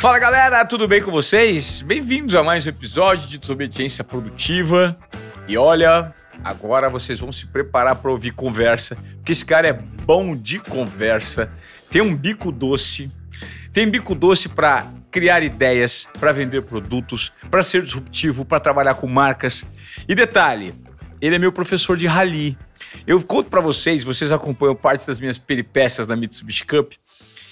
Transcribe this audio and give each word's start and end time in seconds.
Fala 0.00 0.18
galera, 0.18 0.64
tudo 0.64 0.88
bem 0.88 1.02
com 1.02 1.10
vocês? 1.10 1.82
Bem-vindos 1.82 2.34
a 2.34 2.42
mais 2.42 2.64
um 2.64 2.70
episódio 2.70 3.28
de 3.28 3.36
Desobediência 3.36 4.02
Produtiva. 4.02 4.96
E 5.46 5.58
olha, 5.58 6.14
agora 6.42 6.88
vocês 6.88 7.20
vão 7.20 7.30
se 7.30 7.44
preparar 7.46 7.96
para 7.96 8.10
ouvir 8.10 8.30
conversa, 8.30 8.96
porque 9.16 9.32
esse 9.32 9.44
cara 9.44 9.68
é 9.68 9.74
bom 9.74 10.34
de 10.34 10.58
conversa, 10.58 11.52
tem 11.90 12.00
um 12.00 12.16
bico 12.16 12.50
doce, 12.50 13.10
tem 13.74 13.90
bico 13.90 14.14
doce 14.14 14.48
para 14.48 14.86
criar 15.10 15.42
ideias, 15.42 16.08
para 16.18 16.32
vender 16.32 16.62
produtos, 16.62 17.30
para 17.50 17.62
ser 17.62 17.82
disruptivo, 17.82 18.42
para 18.42 18.58
trabalhar 18.58 18.94
com 18.94 19.06
marcas. 19.06 19.70
E 20.08 20.14
detalhe, 20.14 20.72
ele 21.20 21.36
é 21.36 21.38
meu 21.38 21.52
professor 21.52 21.94
de 21.98 22.06
rally. 22.06 22.56
Eu 23.06 23.22
conto 23.22 23.50
para 23.50 23.60
vocês, 23.60 24.02
vocês 24.02 24.32
acompanham 24.32 24.74
parte 24.74 25.06
das 25.06 25.20
minhas 25.20 25.36
peripécias 25.36 26.08
na 26.08 26.16
Mitsubishi 26.16 26.64
Cup. 26.64 26.94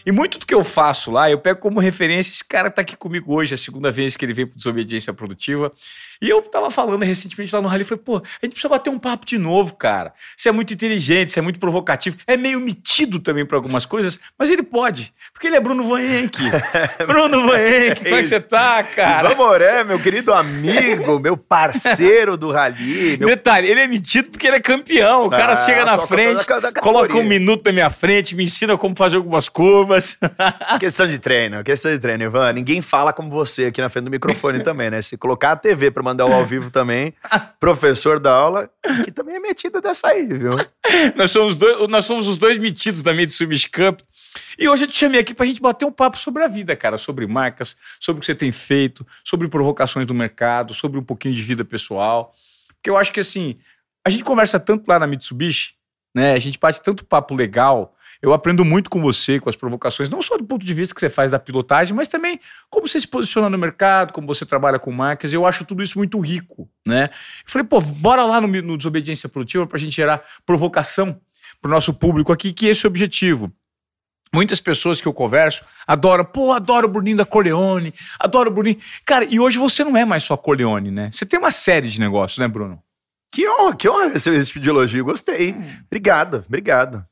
E 0.04 0.12
muito 0.12 0.38
do 0.38 0.46
que 0.46 0.54
eu 0.54 0.64
faço 0.64 1.10
lá, 1.10 1.30
eu 1.30 1.38
pego 1.38 1.60
como 1.60 1.80
referência 1.80 2.30
esse 2.30 2.44
cara 2.44 2.70
que 2.70 2.76
tá 2.76 2.82
aqui 2.82 2.96
comigo 2.96 3.34
hoje, 3.34 3.54
a 3.54 3.56
segunda 3.56 3.90
vez 3.90 4.16
que 4.16 4.25
ele 4.25 4.32
veio 4.32 4.48
para 4.48 4.56
Desobediência 4.56 5.12
Produtiva. 5.12 5.72
E 6.21 6.29
eu 6.29 6.43
tava 6.43 6.71
falando 6.71 7.04
recentemente 7.04 7.54
lá 7.54 7.63
no 7.63 7.68
Rally, 7.68 7.85
falei, 7.85 8.03
pô, 8.04 8.17
a 8.17 8.46
gente 8.46 8.53
precisa 8.53 8.68
bater 8.68 8.90
um 8.90 8.99
papo 8.99 9.25
de 9.25 9.39
novo, 9.39 9.75
cara. 9.75 10.13
Você 10.36 10.49
é 10.49 10.53
muito 10.53 10.75
inteligente, 10.75 11.32
você 11.32 11.39
é 11.39 11.43
muito 11.43 11.61
provocativo, 11.61 12.17
é 12.26 12.36
meio 12.36 12.61
metido 12.61 13.18
também 13.21 13.46
para 13.46 13.57
algumas 13.57 13.86
coisas, 13.86 14.18
mas 14.36 14.50
ele 14.50 14.62
pode, 14.62 15.12
porque 15.32 15.46
ele 15.46 15.57
é 15.57 15.61
Bruno 15.61 15.85
Vanhenck. 15.85 16.39
Bruno 17.07 17.46
Vanhenck, 17.46 18.03
como 18.03 18.17
é 18.17 18.23
que 18.23 18.26
você 18.26 18.40
tá, 18.40 18.82
cara? 18.82 19.29
Vamoré, 19.29 19.85
meu 19.85 20.00
querido 20.00 20.32
amigo, 20.32 21.18
meu 21.21 21.36
parceiro 21.36 22.37
do 22.37 22.50
Rally. 22.50 23.17
Meu... 23.18 23.29
Detalhe, 23.29 23.68
ele 23.68 23.81
é 23.81 23.87
metido 23.87 24.31
porque 24.31 24.46
ele 24.46 24.57
é 24.57 24.61
campeão. 24.61 25.26
O 25.26 25.31
cara 25.31 25.53
ah, 25.53 25.57
chega 25.57 25.85
na 25.85 25.98
frente, 25.98 26.45
coloca 26.81 27.17
um 27.17 27.25
minuto 27.25 27.64
na 27.67 27.73
minha 27.73 27.90
frente, 27.90 28.35
me 28.35 28.45
ensina 28.45 28.76
como 28.76 28.96
fazer 28.96 29.17
algumas 29.17 29.48
curvas, 29.48 30.18
questão 30.81 31.07
de 31.07 31.18
treino, 31.18 31.62
questão 31.62 31.93
de 31.93 31.98
treino, 31.98 32.25
Ivan. 32.25 32.53
Ninguém 32.53 32.83
fala 32.83 33.12
como 33.12 33.31
você 33.31 33.67
aqui 33.67 33.81
na 33.81 33.89
frente 33.89 34.06
do 34.06 34.11
microfone 34.11 34.62
também, 34.62 34.91
né? 34.91 35.01
Se 35.03 35.17
colocar 35.17 35.53
a 35.53 35.57
TV 35.57 35.91
para 35.91 36.03
mandar 36.09 36.27
o 36.27 36.33
ao 36.33 36.47
vivo 36.47 36.70
também, 36.70 37.14
professor 37.61 38.19
da 38.19 38.33
aula, 38.33 38.70
que 39.05 39.11
também 39.11 39.37
é 39.37 39.39
metido 39.39 39.81
dessa 39.81 40.09
aí, 40.09 40.27
viu? 40.27 40.56
nós, 41.17 41.31
somos 41.31 41.56
dois, 41.56 41.89
nós 41.89 42.05
somos 42.05 42.27
os 42.27 42.39
dois 42.39 42.59
metidos 42.59 43.03
da 43.03 43.12
Mitsubishi 43.12 43.70
Cup. 43.70 44.01
E 44.59 44.69
hoje 44.69 44.84
eu 44.84 44.89
te 44.89 44.97
chamei 44.97 45.20
aqui 45.20 45.34
pra 45.34 45.47
gente 45.47 45.61
bater 45.61 45.84
um 45.84 45.92
papo 45.92 46.19
sobre 46.19 46.42
a 46.42 46.48
vida, 46.48 46.75
cara, 46.75 46.97
sobre 46.97 47.27
marcas, 47.27 47.77
sobre 48.01 48.19
o 48.19 48.20
que 48.20 48.27
você 48.27 48.34
tem 48.34 48.53
feito, 48.53 49.06
sobre 49.25 49.48
provocações 49.48 50.06
do 50.06 50.14
mercado, 50.14 50.75
sobre 50.75 50.98
um 50.98 51.05
pouquinho 51.05 51.34
de 51.34 51.42
vida 51.42 51.64
pessoal. 51.64 52.34
Porque 52.75 52.91
eu 52.91 52.97
acho 52.97 53.12
que 53.12 53.20
assim, 53.20 53.59
a 54.05 54.11
gente 54.11 54.25
conversa 54.25 54.59
tanto 54.59 54.89
lá 54.89 54.98
na 54.98 55.06
Mitsubishi, 55.06 55.75
né? 56.14 56.33
A 56.33 56.39
gente 56.39 56.59
bate 56.59 56.81
tanto 56.81 57.05
papo 57.05 57.34
legal 57.34 57.95
eu 58.20 58.33
aprendo 58.33 58.64
muito 58.64 58.91
com 58.91 59.00
você, 59.00 59.38
com 59.38 59.48
as 59.48 59.55
provocações, 59.55 60.11
não 60.11 60.20
só 60.20 60.36
do 60.36 60.44
ponto 60.44 60.64
de 60.64 60.74
vista 60.74 60.94
que 60.94 61.00
você 61.00 61.08
faz 61.08 61.30
da 61.30 61.38
pilotagem, 61.38 61.94
mas 61.94 62.08
também 62.08 62.41
como 62.69 62.88
você 62.88 62.98
se 62.98 63.06
posiciona 63.06 63.48
no 63.48 63.56
mercado, 63.56 64.12
como 64.12 64.27
você 64.27 64.44
trabalha 64.44 64.78
com 64.78 64.91
marcas. 64.91 65.33
Eu 65.33 65.47
acho 65.47 65.64
tudo 65.64 65.83
isso 65.83 65.98
muito 65.98 66.19
rico, 66.19 66.69
né? 66.86 67.11
Eu 67.12 67.50
falei, 67.50 67.66
pô, 67.66 67.80
bora 67.80 68.24
lá 68.24 68.41
no, 68.41 68.48
no 68.48 68.77
Desobediência 68.77 69.28
Produtiva 69.28 69.66
para 69.66 69.77
a 69.77 69.80
gente 69.80 69.94
gerar 69.94 70.22
provocação 70.44 71.20
para 71.61 71.69
o 71.69 71.74
nosso 71.74 71.94
público 71.94 72.33
aqui, 72.33 72.52
que 72.52 72.66
é 72.66 72.70
esse 72.70 72.86
o 72.86 72.89
objetivo. 72.89 73.52
Muitas 74.34 74.61
pessoas 74.61 75.00
que 75.00 75.08
eu 75.08 75.12
converso 75.12 75.64
adoram, 75.86 76.24
pô, 76.24 76.52
adoro 76.52 76.86
o 76.86 76.91
Bruninho 76.91 77.16
da 77.16 77.24
Corleone, 77.24 77.94
adoro 78.19 78.50
o 78.50 78.52
Bruninho. 78.52 78.78
Cara, 79.05 79.24
e 79.24 79.41
hoje 79.41 79.58
você 79.58 79.83
não 79.83 79.96
é 79.96 80.05
mais 80.05 80.24
só 80.24 80.36
Corleone, 80.36 80.91
né? 80.91 81.11
Você 81.12 81.24
tem 81.24 81.39
uma 81.39 81.50
série 81.50 81.89
de 81.89 81.98
negócios, 81.98 82.39
né, 82.39 82.46
Bruno? 82.46 82.83
Que 83.33 83.48
honra, 83.48 83.77
que 83.77 83.89
honra 83.89 84.08
receber 84.08 84.36
esse 84.39 84.48
tipo 84.48 84.61
de 84.61 84.69
elogio. 84.69 85.05
Gostei. 85.05 85.52
Hum. 85.52 85.83
Obrigado, 85.86 86.44
obrigado. 86.46 87.05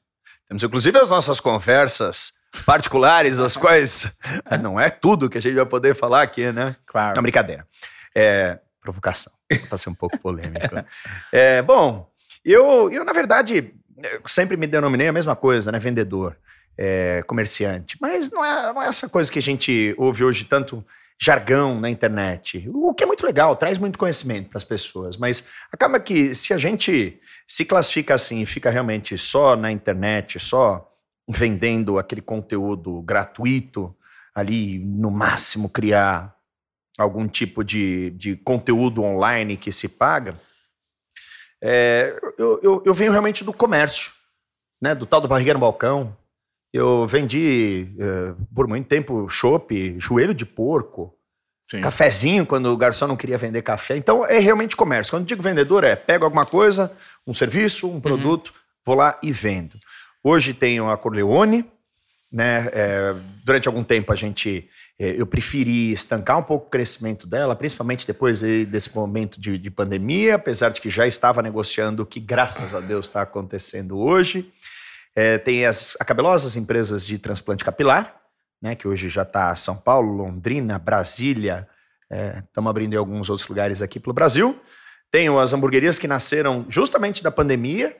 Temos 0.48 0.62
inclusive 0.62 0.98
as 0.98 1.10
nossas 1.10 1.40
conversas 1.40 2.34
particulares, 2.64 3.38
as 3.38 3.56
quais 3.56 4.16
não 4.62 4.78
é 4.78 4.88
tudo 4.90 5.28
que 5.28 5.38
a 5.38 5.40
gente 5.40 5.54
vai 5.54 5.66
poder 5.66 5.94
falar 5.94 6.22
aqui, 6.22 6.50
né? 6.52 6.76
Claro. 6.86 7.16
Não, 7.16 7.22
brincadeira. 7.22 7.66
É, 8.14 8.58
provocação, 8.80 9.32
para 9.68 9.78
ser 9.78 9.90
um 9.90 9.94
pouco 9.94 10.18
polêmico. 10.18 10.74
É, 11.32 11.60
bom, 11.60 12.08
eu, 12.44 12.90
eu, 12.92 13.04
na 13.04 13.12
verdade, 13.12 13.74
sempre 14.24 14.56
me 14.56 14.66
denominei 14.66 15.08
a 15.08 15.12
mesma 15.12 15.34
coisa, 15.34 15.72
né? 15.72 15.78
Vendedor, 15.78 16.36
é, 16.78 17.22
comerciante. 17.26 17.96
Mas 18.00 18.30
não 18.30 18.44
é, 18.44 18.72
não 18.72 18.82
é 18.82 18.88
essa 18.88 19.08
coisa 19.08 19.30
que 19.30 19.38
a 19.38 19.42
gente 19.42 19.94
ouve 19.98 20.22
hoje 20.22 20.44
tanto 20.44 20.84
jargão 21.20 21.80
na 21.80 21.88
internet, 21.88 22.68
o 22.72 22.92
que 22.92 23.02
é 23.02 23.06
muito 23.06 23.24
legal, 23.24 23.56
traz 23.56 23.78
muito 23.78 23.98
conhecimento 23.98 24.50
para 24.50 24.58
as 24.58 24.64
pessoas, 24.64 25.16
mas 25.16 25.48
acaba 25.72 25.98
que 25.98 26.34
se 26.34 26.52
a 26.52 26.58
gente 26.58 27.20
se 27.48 27.64
classifica 27.64 28.14
assim 28.14 28.42
e 28.42 28.46
fica 28.46 28.70
realmente 28.70 29.16
só 29.16 29.56
na 29.56 29.72
internet, 29.72 30.38
só 30.38 30.92
vendendo 31.28 31.98
aquele 31.98 32.20
conteúdo 32.20 33.00
gratuito, 33.02 33.96
ali 34.34 34.78
no 34.78 35.10
máximo 35.10 35.70
criar 35.70 36.36
algum 36.98 37.26
tipo 37.26 37.64
de, 37.64 38.10
de 38.10 38.36
conteúdo 38.36 39.02
online 39.02 39.56
que 39.56 39.72
se 39.72 39.88
paga, 39.88 40.38
é, 41.62 42.14
eu, 42.36 42.60
eu, 42.62 42.82
eu 42.84 42.94
venho 42.94 43.10
realmente 43.10 43.42
do 43.42 43.52
comércio, 43.52 44.12
né, 44.80 44.94
do 44.94 45.06
tal 45.06 45.20
do 45.20 45.28
barriga 45.28 45.54
no 45.54 45.60
balcão, 45.60 46.14
eu 46.76 47.06
vendi 47.06 47.88
uh, 47.94 48.46
por 48.54 48.68
muito 48.68 48.86
tempo 48.86 49.28
chopp, 49.28 49.96
joelho 49.98 50.34
de 50.34 50.44
porco, 50.44 51.14
Sim. 51.68 51.80
cafezinho 51.80 52.46
quando 52.46 52.66
o 52.66 52.76
garçom 52.76 53.06
não 53.06 53.16
queria 53.16 53.38
vender 53.38 53.62
café. 53.62 53.96
Então 53.96 54.24
é 54.24 54.38
realmente 54.38 54.76
comércio. 54.76 55.10
Quando 55.10 55.26
digo 55.26 55.42
vendedor 55.42 55.82
é 55.82 55.96
pego 55.96 56.24
alguma 56.24 56.46
coisa, 56.46 56.92
um 57.26 57.34
serviço, 57.34 57.88
um 57.88 57.94
uhum. 57.94 58.00
produto, 58.00 58.48
uhum. 58.48 58.54
vou 58.84 58.94
lá 58.96 59.18
e 59.22 59.32
vendo. 59.32 59.78
Hoje 60.22 60.54
tenho 60.54 60.90
a 60.90 60.96
Corleone, 60.96 61.64
né? 62.30 62.68
É, 62.72 63.14
durante 63.44 63.68
algum 63.68 63.82
tempo 63.82 64.12
a 64.12 64.16
gente 64.16 64.68
é, 64.98 65.20
eu 65.20 65.26
preferi 65.26 65.92
estancar 65.92 66.38
um 66.38 66.42
pouco 66.42 66.66
o 66.66 66.70
crescimento 66.70 67.26
dela, 67.26 67.56
principalmente 67.56 68.06
depois 68.06 68.40
desse 68.40 68.94
momento 68.94 69.40
de, 69.40 69.58
de 69.58 69.70
pandemia, 69.70 70.36
apesar 70.36 70.70
de 70.70 70.80
que 70.80 70.90
já 70.90 71.06
estava 71.06 71.42
negociando 71.42 72.02
o 72.02 72.06
que 72.06 72.20
graças 72.20 72.74
a 72.74 72.80
Deus 72.80 73.06
está 73.06 73.22
acontecendo 73.22 73.98
hoje. 73.98 74.52
É, 75.16 75.38
tem 75.38 75.64
as 75.64 75.96
cabelosas 76.06 76.56
empresas 76.56 77.06
de 77.06 77.18
transplante 77.18 77.64
capilar, 77.64 78.14
né, 78.62 78.74
que 78.74 78.86
hoje 78.86 79.08
já 79.08 79.22
está 79.22 79.56
São 79.56 79.76
Paulo, 79.76 80.12
Londrina, 80.12 80.78
Brasília, 80.78 81.66
estamos 82.46 82.68
é, 82.68 82.70
abrindo 82.70 82.92
em 82.92 82.96
alguns 82.96 83.30
outros 83.30 83.48
lugares 83.48 83.80
aqui 83.80 83.98
pelo 83.98 84.12
Brasil. 84.12 84.60
Tem 85.10 85.28
as 85.28 85.52
hamburguerias 85.52 85.98
que 85.98 86.06
nasceram 86.06 86.66
justamente 86.68 87.22
da 87.22 87.30
pandemia, 87.30 87.96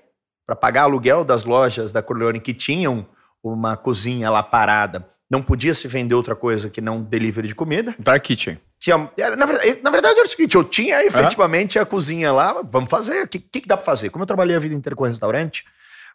para 0.47 0.55
pagar 0.55 0.83
aluguel 0.83 1.25
das 1.25 1.45
lojas 1.45 1.93
da 1.93 2.01
Corleone 2.01 2.39
que 2.39 2.55
tinham 2.55 3.07
uma 3.43 3.77
cozinha 3.77 4.31
lá 4.31 4.43
parada. 4.43 5.09
Não 5.29 5.43
podia 5.43 5.75
se 5.75 5.89
vender 5.89 6.15
outra 6.15 6.37
coisa 6.37 6.71
que 6.71 6.81
não 6.81 7.03
delivery 7.03 7.49
de 7.49 7.55
comida. 7.55 7.97
Dark 7.99 8.23
Kitchen. 8.23 8.61
Tinha, 8.79 8.97
na, 9.37 9.47
verdade, 9.47 9.81
na 9.83 9.91
verdade 9.91 10.19
era 10.19 10.27
o 10.27 10.29
seguinte, 10.29 10.55
eu 10.55 10.63
tinha 10.63 11.05
efetivamente 11.05 11.79
uhum. 11.79 11.83
a 11.83 11.87
cozinha 11.87 12.33
lá, 12.33 12.63
vamos 12.63 12.91
fazer, 12.91 13.25
o 13.25 13.29
que, 13.29 13.41
que 13.41 13.67
dá 13.67 13.77
para 13.77 13.85
fazer? 13.85 14.11
Como 14.11 14.23
eu 14.23 14.27
trabalhei 14.27 14.55
a 14.55 14.59
vida 14.59 14.75
inteira 14.75 14.95
com 14.95 15.05
restaurante, 15.05 15.65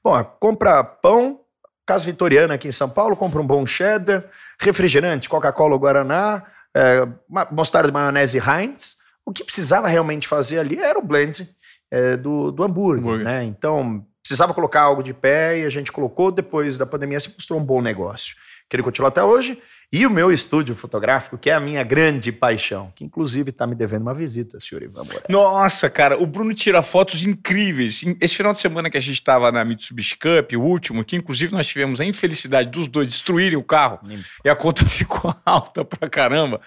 Bom, 0.03 0.23
compra 0.39 0.83
pão, 0.83 1.41
Casa 1.85 2.05
Vitoriana 2.05 2.55
aqui 2.55 2.67
em 2.67 2.71
São 2.71 2.89
Paulo, 2.89 3.15
compra 3.15 3.41
um 3.41 3.45
bom 3.45 3.65
cheddar, 3.65 4.25
refrigerante, 4.59 5.29
Coca-Cola, 5.29 5.77
Guaraná, 5.77 6.43
é, 6.75 7.07
mostarda 7.51 7.89
de 7.89 7.93
maionese 7.93 8.39
Heinz. 8.39 8.97
O 9.25 9.31
que 9.31 9.43
precisava 9.43 9.87
realmente 9.87 10.27
fazer 10.27 10.59
ali 10.59 10.79
era 10.79 10.97
o 10.97 11.03
blend 11.03 11.47
é, 11.91 12.17
do, 12.17 12.51
do 12.51 12.63
hambúrguer, 12.63 13.03
hambúrguer, 13.03 13.25
né? 13.25 13.43
Então, 13.43 14.05
precisava 14.23 14.53
colocar 14.53 14.81
algo 14.81 15.03
de 15.03 15.13
pé 15.13 15.59
e 15.59 15.65
a 15.65 15.69
gente 15.69 15.91
colocou. 15.91 16.31
Depois 16.31 16.77
da 16.77 16.85
pandemia 16.85 17.19
se 17.19 17.29
mostrou 17.29 17.59
um 17.59 17.63
bom 17.63 17.81
negócio. 17.81 18.35
Que 18.71 18.77
ele 18.77 18.83
continua 18.83 19.09
até 19.09 19.21
hoje. 19.21 19.61
E 19.91 20.07
o 20.07 20.09
meu 20.09 20.31
estúdio 20.31 20.73
fotográfico, 20.73 21.37
que 21.37 21.49
é 21.49 21.53
a 21.53 21.59
minha 21.59 21.83
grande 21.83 22.31
paixão, 22.31 22.93
que 22.95 23.03
inclusive 23.03 23.49
está 23.49 23.67
me 23.67 23.75
devendo 23.75 24.03
uma 24.03 24.13
visita, 24.13 24.57
senhor 24.61 24.81
Ivan 24.81 25.03
Moreira. 25.03 25.25
Nossa, 25.27 25.89
cara, 25.89 26.17
o 26.17 26.25
Bruno 26.25 26.53
tira 26.53 26.81
fotos 26.81 27.25
incríveis. 27.25 28.01
Esse 28.21 28.37
final 28.37 28.53
de 28.53 28.61
semana 28.61 28.89
que 28.89 28.95
a 28.95 29.01
gente 29.01 29.15
estava 29.15 29.51
na 29.51 29.65
Mitsubishi 29.65 30.15
Cup, 30.15 30.53
o 30.53 30.61
último, 30.61 31.03
que 31.03 31.17
inclusive 31.17 31.51
nós 31.51 31.67
tivemos 31.67 31.99
a 31.99 32.05
infelicidade 32.05 32.69
dos 32.69 32.87
dois 32.87 33.09
destruírem 33.09 33.57
o 33.57 33.63
carro 33.63 33.99
e 34.45 34.47
a 34.47 34.55
conta 34.55 34.85
ficou 34.87 35.35
alta 35.45 35.83
pra 35.83 36.09
caramba. 36.09 36.61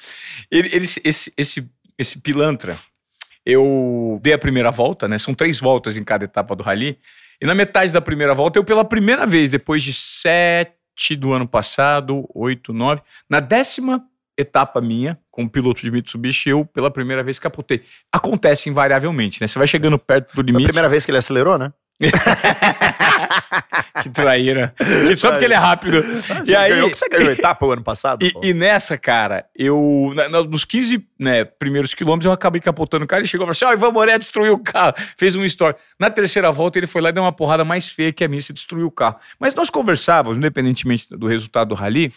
Ele, 0.50 0.68
ele, 0.70 0.84
esse, 0.84 1.32
esse, 1.34 1.70
esse 1.98 2.20
pilantra, 2.20 2.78
eu 3.46 4.20
dei 4.22 4.34
a 4.34 4.38
primeira 4.38 4.70
volta, 4.70 5.08
né? 5.08 5.18
São 5.18 5.32
três 5.32 5.58
voltas 5.58 5.96
em 5.96 6.04
cada 6.04 6.26
etapa 6.26 6.54
do 6.54 6.62
rally. 6.62 6.98
E 7.40 7.46
na 7.46 7.54
metade 7.54 7.90
da 7.90 8.02
primeira 8.02 8.34
volta, 8.34 8.58
eu 8.58 8.64
pela 8.64 8.84
primeira 8.84 9.26
vez, 9.26 9.50
depois 9.50 9.82
de 9.82 9.94
sete 9.94 10.83
do 11.18 11.32
ano 11.32 11.46
passado, 11.46 12.26
8, 12.34 12.72
9. 12.72 13.02
Na 13.28 13.40
décima 13.40 14.04
etapa 14.36 14.80
minha, 14.80 15.18
como 15.30 15.48
piloto 15.48 15.80
de 15.80 15.90
Mitsubishi, 15.90 16.50
eu 16.50 16.64
pela 16.64 16.90
primeira 16.90 17.22
vez 17.22 17.38
capotei. 17.38 17.82
Acontece 18.12 18.68
invariavelmente, 18.68 19.40
né? 19.40 19.46
Você 19.46 19.58
vai 19.58 19.68
chegando 19.68 19.98
perto 19.98 20.34
do 20.34 20.42
limite. 20.42 20.62
Foi 20.62 20.64
a 20.64 20.72
primeira 20.72 20.88
vez 20.88 21.04
que 21.04 21.10
ele 21.10 21.18
acelerou, 21.18 21.58
né? 21.58 21.72
que 24.02 24.10
traíra. 24.10 24.74
Só 25.16 25.30
porque 25.30 25.44
ele 25.44 25.54
é 25.54 25.58
rápido. 25.58 26.04
e 26.44 26.54
aí, 26.54 26.72
ganhou, 26.72 26.90
você 26.90 27.08
ganhou 27.08 27.30
etapa 27.30 27.64
o 27.64 27.70
ano 27.70 27.82
passado? 27.82 28.24
E, 28.24 28.32
e, 28.42 28.52
nessa, 28.52 28.98
cara, 28.98 29.46
eu. 29.54 30.12
Na, 30.14 30.28
nos 30.28 30.64
15 30.64 31.06
né, 31.18 31.44
primeiros 31.44 31.94
quilômetros, 31.94 32.26
eu 32.26 32.32
acabei 32.32 32.60
capotando 32.60 33.04
o 33.04 33.06
cara 33.06 33.22
e 33.22 33.26
chegou 33.26 33.44
e 33.44 33.46
falou 33.46 33.52
assim: 33.52 33.64
Ó, 33.64 33.70
oh, 33.70 33.72
Ivan 33.72 33.92
Moré 33.92 34.18
destruiu 34.18 34.54
o 34.54 34.58
carro. 34.58 34.94
Fez 35.16 35.36
uma 35.36 35.46
história. 35.46 35.78
Na 35.98 36.10
terceira 36.10 36.50
volta, 36.50 36.78
ele 36.78 36.86
foi 36.86 37.00
lá 37.00 37.10
e 37.10 37.12
deu 37.12 37.22
uma 37.22 37.32
porrada 37.32 37.64
mais 37.64 37.88
feia 37.88 38.12
que 38.12 38.24
a 38.24 38.28
minha, 38.28 38.42
se 38.42 38.52
destruiu 38.52 38.86
o 38.86 38.90
carro. 38.90 39.16
Mas 39.38 39.54
nós 39.54 39.70
conversávamos, 39.70 40.36
independentemente 40.36 41.06
do 41.10 41.28
resultado 41.28 41.68
do 41.68 41.74
rally, 41.74 42.12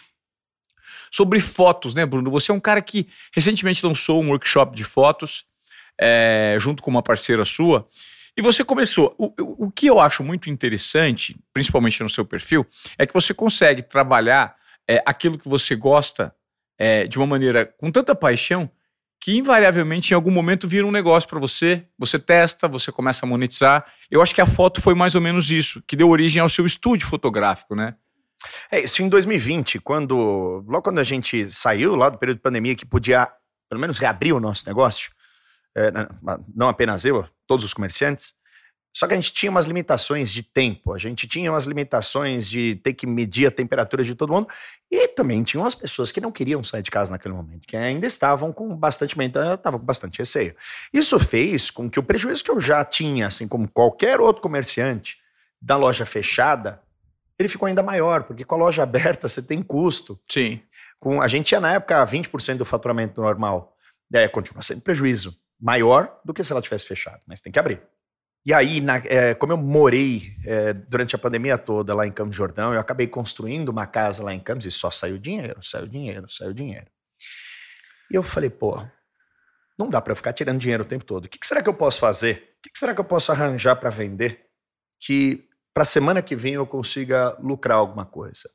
sobre 1.10 1.40
fotos, 1.40 1.94
né, 1.94 2.04
Bruno? 2.04 2.30
Você 2.32 2.50
é 2.50 2.54
um 2.54 2.60
cara 2.60 2.82
que 2.82 3.06
recentemente 3.32 3.86
lançou 3.86 4.22
um 4.22 4.30
workshop 4.30 4.76
de 4.76 4.84
fotos 4.84 5.46
é, 6.00 6.56
junto 6.58 6.82
com 6.82 6.90
uma 6.90 7.02
parceira 7.02 7.44
sua. 7.44 7.86
E 8.38 8.40
você 8.40 8.64
começou. 8.64 9.16
O, 9.18 9.66
o, 9.66 9.68
que 9.68 9.88
eu 9.88 9.98
acho 9.98 10.22
muito 10.22 10.48
interessante, 10.48 11.36
principalmente 11.52 12.00
no 12.04 12.08
seu 12.08 12.24
perfil, 12.24 12.64
é 12.96 13.04
que 13.04 13.12
você 13.12 13.34
consegue 13.34 13.82
trabalhar 13.82 14.54
é, 14.88 15.02
aquilo 15.04 15.36
que 15.36 15.48
você 15.48 15.74
gosta 15.74 16.32
é, 16.78 17.08
de 17.08 17.18
uma 17.18 17.26
maneira 17.26 17.66
com 17.66 17.90
tanta 17.90 18.14
paixão 18.14 18.70
que 19.20 19.36
invariavelmente 19.36 20.12
em 20.12 20.14
algum 20.14 20.30
momento 20.30 20.68
vira 20.68 20.86
um 20.86 20.92
negócio 20.92 21.28
para 21.28 21.40
você, 21.40 21.84
você 21.98 22.16
testa, 22.16 22.68
você 22.68 22.92
começa 22.92 23.26
a 23.26 23.28
monetizar. 23.28 23.84
Eu 24.08 24.22
acho 24.22 24.32
que 24.32 24.40
a 24.40 24.46
foto 24.46 24.80
foi 24.80 24.94
mais 24.94 25.16
ou 25.16 25.20
menos 25.20 25.50
isso, 25.50 25.82
que 25.84 25.96
deu 25.96 26.08
origem 26.08 26.40
ao 26.40 26.48
seu 26.48 26.64
estúdio 26.64 27.08
fotográfico, 27.08 27.74
né? 27.74 27.96
É, 28.70 28.78
isso 28.78 29.02
em 29.02 29.08
2020, 29.08 29.80
quando 29.80 30.64
logo 30.64 30.82
quando 30.82 31.00
a 31.00 31.02
gente 31.02 31.50
saiu 31.50 31.96
lá 31.96 32.08
do 32.08 32.16
período 32.18 32.36
de 32.36 32.42
pandemia 32.42 32.76
que 32.76 32.86
podia 32.86 33.28
pelo 33.68 33.80
menos 33.80 33.98
reabrir 33.98 34.32
o 34.32 34.38
nosso 34.38 34.64
negócio, 34.64 35.10
é, 35.76 35.90
não 36.54 36.68
apenas 36.68 37.04
eu, 37.04 37.26
todos 37.48 37.64
os 37.64 37.74
comerciantes, 37.74 38.38
só 38.94 39.06
que 39.06 39.14
a 39.14 39.16
gente 39.16 39.32
tinha 39.32 39.50
umas 39.50 39.66
limitações 39.66 40.32
de 40.32 40.42
tempo, 40.42 40.92
a 40.92 40.98
gente 40.98 41.28
tinha 41.28 41.52
umas 41.52 41.66
limitações 41.66 42.48
de 42.48 42.76
ter 42.76 42.94
que 42.94 43.06
medir 43.06 43.46
a 43.46 43.50
temperatura 43.50 44.02
de 44.02 44.14
todo 44.14 44.32
mundo, 44.32 44.48
e 44.90 45.08
também 45.08 45.42
tinham 45.42 45.64
as 45.64 45.74
pessoas 45.74 46.10
que 46.10 46.20
não 46.20 46.32
queriam 46.32 46.64
sair 46.64 46.82
de 46.82 46.90
casa 46.90 47.12
naquele 47.12 47.34
momento, 47.34 47.66
que 47.66 47.76
ainda 47.76 48.06
estavam 48.06 48.52
com 48.52 48.74
bastante 48.74 49.16
estavam 49.18 49.78
com 49.78 49.86
bastante 49.86 50.18
receio. 50.18 50.54
Isso 50.92 51.18
fez 51.18 51.70
com 51.70 51.88
que 51.88 51.98
o 51.98 52.02
prejuízo 52.02 52.42
que 52.42 52.50
eu 52.50 52.60
já 52.60 52.84
tinha, 52.84 53.28
assim 53.28 53.46
como 53.46 53.68
qualquer 53.68 54.20
outro 54.20 54.42
comerciante, 54.42 55.18
da 55.60 55.76
loja 55.76 56.06
fechada, 56.06 56.82
ele 57.38 57.48
ficou 57.48 57.66
ainda 57.66 57.82
maior, 57.82 58.24
porque 58.24 58.44
com 58.44 58.54
a 58.56 58.58
loja 58.58 58.82
aberta 58.82 59.28
você 59.28 59.40
tem 59.40 59.62
custo. 59.62 60.18
Sim. 60.28 60.60
Com, 60.98 61.22
a 61.22 61.28
gente 61.28 61.46
tinha 61.46 61.60
na 61.60 61.74
época 61.74 62.04
20% 62.04 62.56
do 62.56 62.64
faturamento 62.64 63.20
normal. 63.20 63.76
É, 64.12 64.26
continua 64.26 64.62
sendo 64.62 64.80
prejuízo 64.80 65.36
maior 65.60 66.20
do 66.24 66.32
que 66.32 66.44
se 66.44 66.52
ela 66.52 66.62
tivesse 66.62 66.86
fechado, 66.86 67.20
mas 67.26 67.40
tem 67.40 67.52
que 67.52 67.58
abrir. 67.58 67.82
E 68.46 68.54
aí, 68.54 68.80
na, 68.80 68.96
é, 68.96 69.34
como 69.34 69.52
eu 69.52 69.56
morei 69.56 70.34
é, 70.44 70.72
durante 70.72 71.14
a 71.14 71.18
pandemia 71.18 71.58
toda 71.58 71.94
lá 71.94 72.06
em 72.06 72.12
Campos 72.12 72.36
Jordão, 72.36 72.72
eu 72.72 72.80
acabei 72.80 73.06
construindo 73.06 73.68
uma 73.68 73.86
casa 73.86 74.22
lá 74.22 74.32
em 74.32 74.40
Campos 74.40 74.64
e 74.64 74.70
só 74.70 74.90
saiu 74.90 75.18
dinheiro, 75.18 75.62
saiu 75.62 75.86
dinheiro, 75.86 76.30
saiu 76.30 76.52
dinheiro. 76.52 76.86
E 78.10 78.14
eu 78.14 78.22
falei, 78.22 78.48
pô, 78.48 78.86
não 79.78 79.90
dá 79.90 80.00
para 80.00 80.14
ficar 80.14 80.32
tirando 80.32 80.58
dinheiro 80.58 80.82
o 80.82 80.86
tempo 80.86 81.04
todo. 81.04 81.26
O 81.26 81.28
que, 81.28 81.38
que 81.38 81.46
será 81.46 81.62
que 81.62 81.68
eu 81.68 81.74
posso 81.74 82.00
fazer? 82.00 82.54
O 82.58 82.62
que, 82.62 82.70
que 82.70 82.78
será 82.78 82.94
que 82.94 83.00
eu 83.00 83.04
posso 83.04 83.30
arranjar 83.30 83.76
para 83.76 83.90
vender 83.90 84.46
que 84.98 85.46
para 85.74 85.82
a 85.82 85.86
semana 85.86 86.22
que 86.22 86.34
vem 86.34 86.54
eu 86.54 86.66
consiga 86.66 87.36
lucrar 87.40 87.78
alguma 87.78 88.06
coisa? 88.06 88.48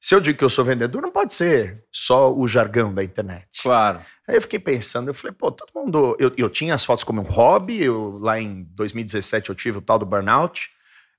Se 0.00 0.14
eu 0.14 0.20
digo 0.20 0.38
que 0.38 0.44
eu 0.44 0.50
sou 0.50 0.64
vendedor, 0.64 1.02
não 1.02 1.10
pode 1.10 1.34
ser 1.34 1.84
só 1.92 2.32
o 2.32 2.46
jargão 2.46 2.94
da 2.94 3.02
internet. 3.02 3.48
Claro. 3.60 4.00
Aí 4.26 4.36
eu 4.36 4.42
fiquei 4.42 4.58
pensando, 4.58 5.08
eu 5.08 5.14
falei, 5.14 5.34
pô, 5.34 5.50
todo 5.50 5.70
mundo. 5.74 6.16
Eu, 6.20 6.32
eu 6.36 6.48
tinha 6.48 6.74
as 6.74 6.84
fotos 6.84 7.04
como 7.04 7.20
um 7.20 7.24
hobby, 7.24 7.82
eu, 7.82 8.18
lá 8.18 8.40
em 8.40 8.62
2017 8.74 9.48
eu 9.50 9.54
tive 9.54 9.78
o 9.78 9.82
tal 9.82 9.98
do 9.98 10.06
burnout. 10.06 10.70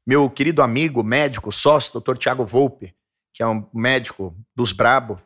Meu 0.08 0.30
querido 0.30 0.62
amigo, 0.62 1.04
médico, 1.04 1.52
sócio, 1.52 1.94
doutor 1.94 2.18
Tiago 2.18 2.46
Volpe, 2.46 2.96
que 3.34 3.44
é 3.44 3.48
um 3.48 3.68
médico 3.74 4.36
dos 4.56 4.72
brabo, 4.72 5.22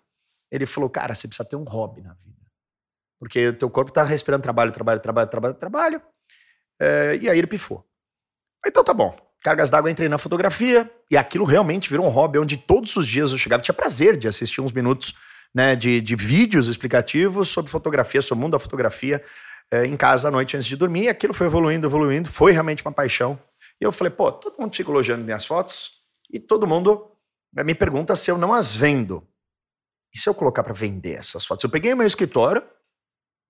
ele 0.52 0.66
falou, 0.66 0.90
cara, 0.90 1.16
você 1.16 1.28
precisa 1.28 1.48
ter 1.48 1.56
um 1.56 1.64
hobby 1.64 2.02
na 2.02 2.14
vida. 2.14 2.44
Porque 3.20 3.48
o 3.48 3.58
teu 3.58 3.70
corpo 3.70 3.92
tá 3.92 4.04
respirando 4.04 4.44
trabalho, 4.44 4.72
trabalho, 4.72 5.00
trabalho, 5.00 5.30
trabalho, 5.30 5.56
trabalho. 5.56 6.02
É, 6.80 7.18
e 7.22 7.30
aí 7.30 7.38
ele 7.38 7.48
pifou. 7.48 7.88
Então 8.66 8.84
tá 8.84 8.94
bom. 8.94 9.16
Cargas 9.44 9.70
d'água, 9.70 9.92
entrei 9.92 10.08
na 10.08 10.18
fotografia 10.18 10.90
e 11.12 11.18
aquilo 11.18 11.44
realmente 11.44 11.90
virou 11.90 12.06
um 12.06 12.10
hobby 12.10 12.40
onde 12.40 12.56
todos 12.56 12.96
os 12.96 13.06
dias 13.06 13.32
eu 13.32 13.38
chegava 13.38 13.62
tinha 13.62 13.76
prazer 13.76 14.16
de 14.16 14.26
assistir 14.26 14.62
uns 14.62 14.72
minutos 14.72 15.18
né, 15.54 15.76
de, 15.76 16.00
de 16.00 16.16
vídeos 16.16 16.70
explicativos 16.70 17.50
sobre 17.50 17.70
fotografia, 17.70 18.22
sobre 18.22 18.40
o 18.40 18.42
mundo 18.42 18.54
da 18.54 18.60
fotografia 18.60 19.22
é, 19.70 19.86
em 19.86 19.98
casa 19.98 20.30
à 20.30 20.32
noite 20.32 20.56
antes 20.56 20.68
de 20.68 20.78
dormir. 20.78 21.04
E 21.04 21.10
aquilo 21.10 21.34
foi 21.34 21.46
evoluindo, 21.46 21.86
evoluindo, 21.86 22.30
foi 22.30 22.54
realmente 22.54 22.82
uma 22.86 22.92
paixão. 22.94 23.38
E 23.82 23.84
eu 23.84 23.92
falei, 23.92 24.12
pô, 24.12 24.32
todo 24.32 24.56
mundo 24.58 24.74
fica 24.74 24.90
elogiando 24.90 25.26
minhas 25.26 25.46
fotos 25.46 25.92
e 26.32 26.40
todo 26.40 26.66
mundo 26.66 27.12
eh, 27.58 27.66
me 27.66 27.76
pergunta 27.76 28.16
se 28.16 28.32
eu 28.32 28.38
não 28.38 28.54
as 28.54 28.74
vendo. 28.74 29.28
E 30.16 30.20
se 30.20 30.30
eu 30.30 30.34
colocar 30.34 30.64
para 30.64 30.74
vender 30.74 31.20
essas 31.20 31.46
fotos? 31.46 31.66
Eu 31.66 31.70
peguei 31.70 31.92
o 31.92 31.98
meu 31.98 32.08
escritório, 32.08 32.64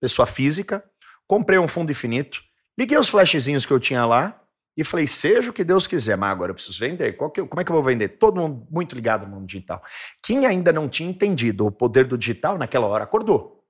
pessoa 0.02 0.26
física, 0.26 0.84
comprei 1.28 1.60
um 1.60 1.68
fundo 1.68 1.92
infinito, 1.92 2.42
liguei 2.76 2.98
os 2.98 3.10
flashzinhos 3.10 3.64
que 3.64 3.72
eu 3.72 3.80
tinha 3.80 4.04
lá 4.06 4.43
e 4.76 4.84
falei, 4.84 5.06
seja 5.06 5.52
o 5.52 5.54
que 5.54 5.64
Deus 5.64 5.86
quiser, 5.86 6.18
mas 6.18 6.32
agora 6.32 6.52
eu 6.52 6.56
preciso 6.56 6.80
vender. 6.80 7.14
Que, 7.14 7.46
como 7.46 7.62
é 7.62 7.64
que 7.64 7.72
eu 7.72 7.76
vou 7.76 7.84
vender? 7.84 8.10
Todo 8.10 8.42
mundo 8.42 8.68
muito 8.72 8.96
ligado 8.96 9.28
no 9.28 9.36
mundo 9.36 9.46
digital. 9.46 9.84
Quem 10.22 10.46
ainda 10.46 10.74
não 10.74 10.90
tinha 10.90 11.10
entendido 11.10 11.66
o 11.68 11.72
poder 11.72 12.08
do 12.08 12.18
digital, 12.18 12.58
naquela 12.58 12.88
hora 12.88 13.04
acordou. 13.04 13.64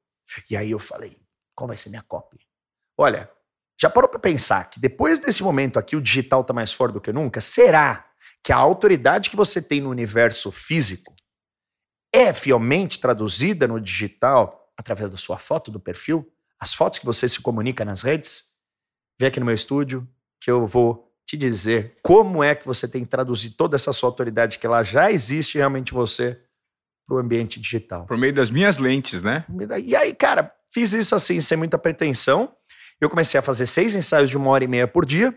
E 0.49 0.55
aí 0.55 0.71
eu 0.71 0.79
falei, 0.79 1.17
qual 1.53 1.67
vai 1.67 1.75
ser 1.75 1.89
minha 1.89 2.03
cópia? 2.03 2.39
Olha, 2.97 3.29
já 3.79 3.89
parou 3.89 4.09
para 4.09 4.19
pensar 4.19 4.69
que 4.69 4.79
depois 4.79 5.19
desse 5.19 5.43
momento 5.43 5.77
aqui 5.77 5.95
o 5.95 6.01
digital 6.01 6.41
está 6.41 6.53
mais 6.53 6.71
forte 6.71 6.93
do 6.93 7.01
que 7.01 7.11
nunca? 7.11 7.41
Será 7.41 8.09
que 8.41 8.53
a 8.53 8.57
autoridade 8.57 9.29
que 9.29 9.35
você 9.35 9.61
tem 9.61 9.81
no 9.81 9.89
universo 9.89 10.51
físico 10.51 11.13
é 12.13 12.31
fielmente 12.31 12.99
traduzida 12.99 13.67
no 13.67 13.79
digital 13.79 14.71
através 14.77 15.09
da 15.09 15.17
sua 15.17 15.37
foto 15.37 15.69
do 15.69 15.79
perfil? 15.79 16.31
As 16.59 16.73
fotos 16.73 16.99
que 16.99 17.05
você 17.05 17.27
se 17.27 17.41
comunica 17.41 17.83
nas 17.83 18.03
redes? 18.03 18.53
Vem 19.19 19.27
aqui 19.27 19.39
no 19.39 19.45
meu 19.45 19.55
estúdio, 19.55 20.07
que 20.43 20.51
eu 20.51 20.67
vou 20.67 21.09
te 21.25 21.37
dizer 21.37 21.95
como 22.03 22.43
é 22.43 22.53
que 22.53 22.65
você 22.65 22.85
tem 22.85 23.03
que 23.03 23.09
traduzir 23.09 23.51
toda 23.51 23.77
essa 23.77 23.93
sua 23.93 24.09
autoridade 24.09 24.59
que 24.59 24.67
ela 24.67 24.83
já 24.83 25.09
existe 25.09 25.57
realmente 25.57 25.91
em 25.91 25.95
você 25.95 26.37
para 27.07 27.15
o 27.15 27.19
ambiente 27.19 27.59
digital. 27.61 28.05
Por 28.05 28.17
meio 28.17 28.33
das 28.33 28.49
minhas 28.49 28.77
lentes, 28.77 29.23
né? 29.23 29.45
E 29.85 29.95
aí, 29.95 30.13
cara, 30.13 30.53
fiz 30.69 30.91
isso 30.91 31.15
assim, 31.15 31.39
sem 31.39 31.57
muita 31.57 31.77
pretensão. 31.77 32.53
Eu 32.99 33.09
comecei 33.09 33.39
a 33.39 33.43
fazer 33.43 33.65
seis 33.67 33.95
ensaios 33.95 34.29
de 34.29 34.37
uma 34.37 34.49
hora 34.49 34.65
e 34.65 34.67
meia 34.67 34.87
por 34.87 35.05
dia. 35.05 35.33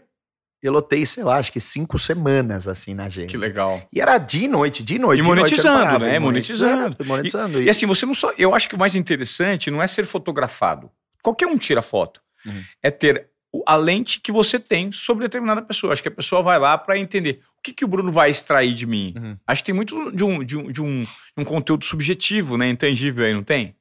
Eu 0.60 0.72
lotei, 0.72 1.06
sei 1.06 1.22
lá, 1.22 1.36
acho 1.36 1.52
que 1.52 1.60
cinco 1.60 1.98
semanas 1.98 2.66
assim 2.66 2.92
na 2.92 3.04
agenda. 3.04 3.28
Que 3.28 3.36
legal. 3.36 3.86
E 3.92 4.00
era 4.00 4.18
de 4.18 4.48
noite, 4.48 4.82
de 4.82 4.98
noite. 4.98 5.20
E 5.20 5.22
monetizando, 5.22 5.84
noite, 5.84 6.04
né? 6.04 6.18
Monetizando. 6.18 6.96
monetizando. 7.04 7.62
E, 7.62 7.66
e, 7.66 7.70
assim, 7.70 7.86
você 7.86 8.04
não 8.04 8.14
só. 8.14 8.32
Eu 8.36 8.54
acho 8.54 8.68
que 8.68 8.74
o 8.74 8.78
mais 8.78 8.96
interessante 8.96 9.70
não 9.70 9.80
é 9.80 9.86
ser 9.86 10.04
fotografado. 10.04 10.90
Qualquer 11.22 11.46
um 11.46 11.56
tira 11.56 11.82
foto. 11.82 12.20
Uhum. 12.44 12.62
É 12.82 12.90
ter 12.90 13.30
a 13.66 13.76
lente 13.76 14.20
que 14.20 14.32
você 14.32 14.58
tem 14.58 14.90
sobre 14.90 15.24
determinada 15.24 15.62
pessoa. 15.62 15.92
Acho 15.92 16.02
que 16.02 16.08
a 16.08 16.12
pessoa 16.12 16.42
vai 16.42 16.58
lá 16.58 16.76
para 16.76 16.98
entender 16.98 17.40
o 17.58 17.62
que, 17.62 17.72
que 17.72 17.84
o 17.84 17.88
Bruno 17.88 18.10
vai 18.10 18.30
extrair 18.30 18.74
de 18.74 18.86
mim. 18.86 19.14
Uhum. 19.16 19.36
Acho 19.46 19.62
que 19.62 19.66
tem 19.66 19.74
muito 19.74 20.10
de 20.10 20.24
um, 20.24 20.44
de 20.44 20.56
um, 20.56 20.72
de 20.72 20.82
um, 20.82 21.06
um 21.36 21.44
conteúdo 21.44 21.84
subjetivo, 21.84 22.56
né? 22.56 22.68
Intangível 22.68 23.24
aí, 23.24 23.34
não 23.34 23.42
tem? 23.42 23.76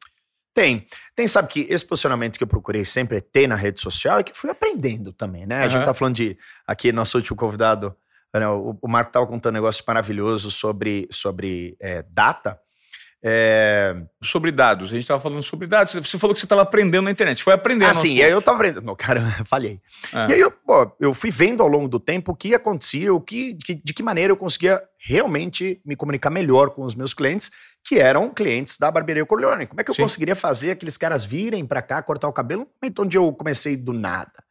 Tem. 0.54 0.88
Tem, 1.14 1.28
sabe 1.28 1.50
que 1.50 1.68
esse 1.70 1.86
posicionamento 1.86 2.38
que 2.38 2.44
eu 2.44 2.48
procurei 2.48 2.86
sempre 2.86 3.20
ter 3.20 3.46
na 3.46 3.56
rede 3.56 3.82
social 3.82 4.20
é 4.20 4.24
que 4.24 4.34
fui 4.34 4.50
aprendendo 4.50 5.12
também, 5.12 5.46
né? 5.46 5.64
A 5.64 5.68
gente 5.68 5.84
tá 5.84 5.94
falando 5.94 6.16
de. 6.16 6.38
Aqui, 6.66 6.92
nosso 6.94 7.18
último 7.18 7.36
convidado, 7.36 7.94
né, 8.34 8.48
o, 8.48 8.78
o 8.82 8.88
Marco 8.88 9.10
estava 9.10 9.28
contando 9.28 9.54
um 9.54 9.56
negócio 9.56 9.84
maravilhoso 9.88 10.50
sobre, 10.50 11.08
sobre 11.12 11.76
é, 11.80 12.04
data. 12.10 12.60
É... 13.28 13.96
Sobre 14.22 14.52
dados, 14.52 14.90
a 14.90 14.94
gente 14.94 15.02
estava 15.02 15.20
falando 15.20 15.42
sobre 15.42 15.66
dados. 15.66 15.94
Você 15.94 16.20
falou 16.20 16.36
que 16.36 16.40
você 16.40 16.46
estava 16.46 16.62
aprendendo 16.62 17.06
na 17.06 17.12
internet. 17.12 17.40
Você 17.40 17.44
foi 17.44 17.54
aprendendo. 17.54 17.90
Ah, 17.90 17.94
sim, 17.96 18.18
e 18.18 18.24
aí 18.24 18.30
eu 18.30 18.38
estava 18.38 18.56
aprendendo. 18.56 18.86
Não, 18.86 18.96
cara, 18.96 19.22
falhei. 19.46 19.82
É. 20.14 20.30
E 20.30 20.34
aí 20.34 20.40
eu, 20.40 20.52
pô, 20.52 20.96
eu 21.00 21.12
fui 21.12 21.32
vendo 21.32 21.64
ao 21.64 21.68
longo 21.68 21.88
do 21.88 22.00
tempo 22.00 22.32
o 22.34 22.36
que 22.36 22.54
acontecia, 22.54 23.12
o 23.12 23.20
que, 23.20 23.54
de, 23.54 23.82
de 23.84 23.94
que 23.96 24.04
maneira 24.04 24.32
eu 24.32 24.38
conseguia 24.38 24.80
realmente 25.00 25.82
me 25.84 25.96
comunicar 25.96 26.30
melhor 26.30 26.70
com 26.70 26.84
os 26.84 26.94
meus 26.94 27.16
clientes, 27.16 27.52
que 27.84 27.98
eram 27.98 28.30
clientes 28.30 28.78
da 28.78 28.92
Barbearia 28.92 29.26
Corleone. 29.26 29.66
Como 29.66 29.82
é 29.82 29.84
que 29.84 29.90
eu 29.90 29.96
sim. 29.96 30.04
conseguiria 30.04 30.36
fazer 30.36 30.72
aqueles 30.72 30.96
caras 30.96 31.26
virem 31.26 31.66
para 31.66 31.82
cá 31.82 32.04
cortar 32.04 32.28
o 32.28 32.34
cabelo 32.34 32.68
momento 32.80 33.02
onde 33.02 33.18
eu 33.18 33.34
comecei 33.34 33.76
do 33.76 33.92
nada? 33.92 34.44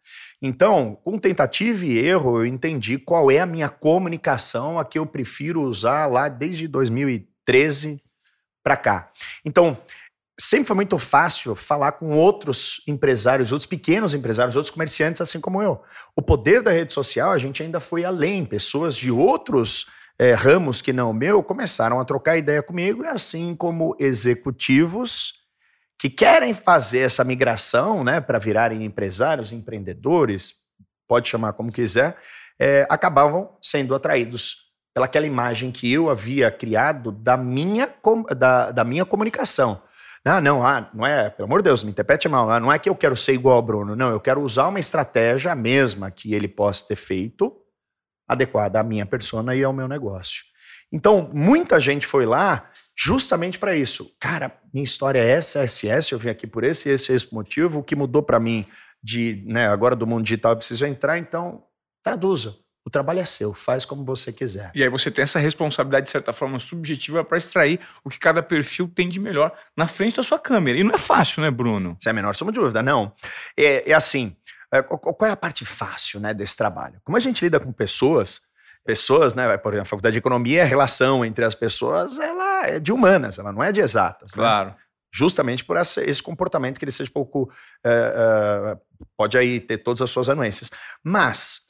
Então, 0.42 0.98
com 1.04 1.16
tentativa 1.16 1.86
e 1.86 1.96
erro, 1.96 2.40
eu 2.40 2.46
entendi 2.46 2.98
qual 2.98 3.30
é 3.30 3.38
a 3.38 3.46
minha 3.46 3.68
comunicação, 3.68 4.80
a 4.80 4.84
que 4.84 4.98
eu 4.98 5.06
prefiro 5.06 5.62
usar 5.62 6.06
lá 6.06 6.28
desde 6.28 6.66
2013 6.66 8.03
para 8.64 8.76
cá. 8.76 9.12
Então, 9.44 9.78
sempre 10.40 10.66
foi 10.66 10.76
muito 10.76 10.98
fácil 10.98 11.54
falar 11.54 11.92
com 11.92 12.10
outros 12.10 12.82
empresários, 12.88 13.52
outros 13.52 13.68
pequenos 13.68 14.14
empresários, 14.14 14.56
outros 14.56 14.72
comerciantes, 14.72 15.20
assim 15.20 15.40
como 15.40 15.62
eu. 15.62 15.80
O 16.16 16.22
poder 16.22 16.62
da 16.62 16.72
rede 16.72 16.92
social, 16.92 17.30
a 17.30 17.38
gente 17.38 17.62
ainda 17.62 17.78
foi 17.78 18.04
além. 18.04 18.44
Pessoas 18.44 18.96
de 18.96 19.10
outros 19.10 19.86
é, 20.18 20.32
ramos 20.32 20.80
que 20.80 20.92
não 20.92 21.10
o 21.10 21.14
meu 21.14 21.42
começaram 21.42 22.00
a 22.00 22.04
trocar 22.04 22.36
ideia 22.36 22.62
comigo, 22.62 23.04
assim 23.06 23.54
como 23.54 23.94
executivos 24.00 25.44
que 25.98 26.10
querem 26.10 26.52
fazer 26.52 27.00
essa 27.00 27.24
migração 27.24 28.02
né, 28.02 28.20
para 28.20 28.38
virarem 28.38 28.84
empresários, 28.84 29.52
empreendedores, 29.52 30.54
pode 31.06 31.28
chamar 31.28 31.52
como 31.52 31.72
quiser, 31.72 32.16
é, 32.58 32.86
acabavam 32.90 33.56
sendo 33.62 33.94
atraídos 33.94 34.73
pelaquela 34.94 35.26
imagem 35.26 35.72
que 35.72 35.92
eu 35.92 36.08
havia 36.08 36.50
criado 36.50 37.10
da 37.10 37.36
minha, 37.36 37.92
da, 38.36 38.70
da 38.70 38.84
minha 38.84 39.04
comunicação. 39.04 39.82
Ah, 40.24 40.40
não, 40.40 40.64
ah, 40.64 40.88
não 40.94 41.04
é, 41.04 41.28
pelo 41.28 41.46
amor 41.46 41.60
de 41.60 41.64
Deus, 41.64 41.82
me 41.82 41.90
interprete 41.90 42.28
mal, 42.28 42.50
ah, 42.50 42.58
não 42.58 42.72
é 42.72 42.78
que 42.78 42.88
eu 42.88 42.94
quero 42.94 43.14
ser 43.14 43.34
igual 43.34 43.56
ao 43.56 43.62
Bruno, 43.62 43.94
não, 43.94 44.10
eu 44.10 44.20
quero 44.20 44.40
usar 44.40 44.68
uma 44.68 44.80
estratégia 44.80 45.54
mesma 45.54 46.10
que 46.10 46.32
ele 46.32 46.48
possa 46.48 46.88
ter 46.88 46.96
feito, 46.96 47.54
adequada 48.26 48.80
à 48.80 48.82
minha 48.82 49.04
persona 49.04 49.54
e 49.54 49.62
ao 49.62 49.72
meu 49.72 49.86
negócio. 49.86 50.44
Então, 50.90 51.30
muita 51.34 51.78
gente 51.78 52.06
foi 52.06 52.24
lá 52.24 52.70
justamente 52.96 53.58
para 53.58 53.76
isso. 53.76 54.16
Cara, 54.18 54.56
minha 54.72 54.84
história 54.84 55.18
é 55.18 55.28
essa, 55.28 55.60
essa, 55.60 55.88
essa, 55.88 56.14
eu 56.14 56.18
vim 56.18 56.30
aqui 56.30 56.46
por 56.46 56.64
esse, 56.64 56.88
esse, 56.88 57.12
esse 57.12 57.34
motivo. 57.34 57.80
O 57.80 57.82
que 57.82 57.96
mudou 57.96 58.22
para 58.22 58.40
mim 58.40 58.66
de, 59.02 59.44
né, 59.46 59.68
agora 59.68 59.96
do 59.96 60.06
mundo 60.06 60.22
digital, 60.22 60.52
eu 60.52 60.56
preciso 60.56 60.86
entrar, 60.86 61.18
então 61.18 61.64
traduza. 62.02 62.56
O 62.86 62.90
trabalho 62.90 63.20
é 63.20 63.24
seu, 63.24 63.54
faz 63.54 63.86
como 63.86 64.04
você 64.04 64.30
quiser. 64.30 64.70
E 64.74 64.82
aí 64.82 64.88
você 64.90 65.10
tem 65.10 65.22
essa 65.22 65.38
responsabilidade, 65.38 66.04
de 66.04 66.12
certa 66.12 66.34
forma, 66.34 66.60
subjetiva 66.60 67.24
para 67.24 67.38
extrair 67.38 67.80
o 68.04 68.10
que 68.10 68.18
cada 68.18 68.42
perfil 68.42 68.86
tem 68.94 69.08
de 69.08 69.18
melhor 69.18 69.56
na 69.74 69.86
frente 69.86 70.16
da 70.16 70.22
sua 70.22 70.38
câmera. 70.38 70.76
E 70.76 70.84
não 70.84 70.94
é 70.94 70.98
fácil, 70.98 71.42
né, 71.42 71.50
Bruno? 71.50 71.96
Sem 71.98 72.10
a 72.10 72.12
menor 72.12 72.34
soma 72.34 72.52
de 72.52 72.60
dúvida, 72.60 72.82
não. 72.82 73.10
É, 73.56 73.90
é 73.90 73.94
assim, 73.94 74.36
é, 74.70 74.82
qual 74.82 75.16
é 75.22 75.30
a 75.30 75.36
parte 75.36 75.64
fácil 75.64 76.20
né, 76.20 76.34
desse 76.34 76.58
trabalho? 76.58 77.00
Como 77.02 77.16
a 77.16 77.20
gente 77.20 77.42
lida 77.42 77.58
com 77.58 77.72
pessoas, 77.72 78.42
pessoas, 78.84 79.34
né, 79.34 79.56
por 79.56 79.72
exemplo, 79.72 79.86
a 79.86 79.90
faculdade 79.90 80.12
de 80.12 80.18
economia, 80.18 80.62
a 80.62 80.66
relação 80.66 81.24
entre 81.24 81.42
as 81.42 81.54
pessoas, 81.54 82.18
ela 82.18 82.66
é 82.66 82.78
de 82.78 82.92
humanas, 82.92 83.38
ela 83.38 83.50
não 83.50 83.64
é 83.64 83.72
de 83.72 83.80
exatas. 83.80 84.34
Né? 84.34 84.42
Claro. 84.42 84.70
Né? 84.70 84.76
Justamente 85.10 85.64
por 85.64 85.78
essa, 85.78 86.04
esse 86.04 86.22
comportamento 86.22 86.78
que 86.78 86.84
ele 86.84 86.92
seja 86.92 87.10
pouco... 87.10 87.50
É, 87.82 88.74
é, 88.74 88.78
pode 89.16 89.38
aí 89.38 89.58
ter 89.60 89.78
todas 89.78 90.02
as 90.02 90.10
suas 90.10 90.28
anuências. 90.28 90.70
Mas 91.02 91.63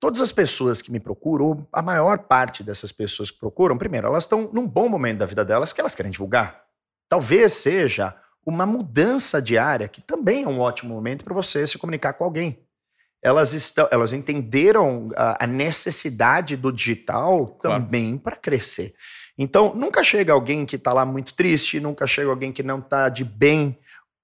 Todas 0.00 0.20
as 0.20 0.30
pessoas 0.30 0.80
que 0.80 0.92
me 0.92 1.00
procuram, 1.00 1.66
a 1.72 1.82
maior 1.82 2.18
parte 2.18 2.62
dessas 2.62 2.92
pessoas 2.92 3.30
que 3.30 3.38
procuram, 3.38 3.76
primeiro, 3.76 4.06
elas 4.06 4.24
estão 4.24 4.48
num 4.52 4.66
bom 4.66 4.88
momento 4.88 5.18
da 5.18 5.26
vida 5.26 5.44
delas 5.44 5.72
que 5.72 5.80
elas 5.80 5.94
querem 5.94 6.12
divulgar. 6.12 6.62
Talvez 7.08 7.54
seja 7.54 8.14
uma 8.46 8.64
mudança 8.64 9.42
diária, 9.42 9.88
que 9.88 10.00
também 10.00 10.44
é 10.44 10.48
um 10.48 10.60
ótimo 10.60 10.94
momento 10.94 11.24
para 11.24 11.34
você 11.34 11.66
se 11.66 11.78
comunicar 11.78 12.12
com 12.12 12.24
alguém. 12.24 12.58
Elas, 13.20 13.52
estão, 13.52 13.88
elas 13.90 14.12
entenderam 14.12 15.10
a, 15.16 15.44
a 15.44 15.46
necessidade 15.46 16.56
do 16.56 16.72
digital 16.72 17.46
claro. 17.46 17.82
também 17.82 18.16
para 18.16 18.36
crescer. 18.36 18.94
Então, 19.36 19.74
nunca 19.74 20.04
chega 20.04 20.32
alguém 20.32 20.64
que 20.64 20.76
está 20.76 20.92
lá 20.92 21.04
muito 21.04 21.34
triste, 21.34 21.80
nunca 21.80 22.06
chega 22.06 22.30
alguém 22.30 22.52
que 22.52 22.62
não 22.62 22.78
está 22.78 23.08
de 23.08 23.24
bem 23.24 23.76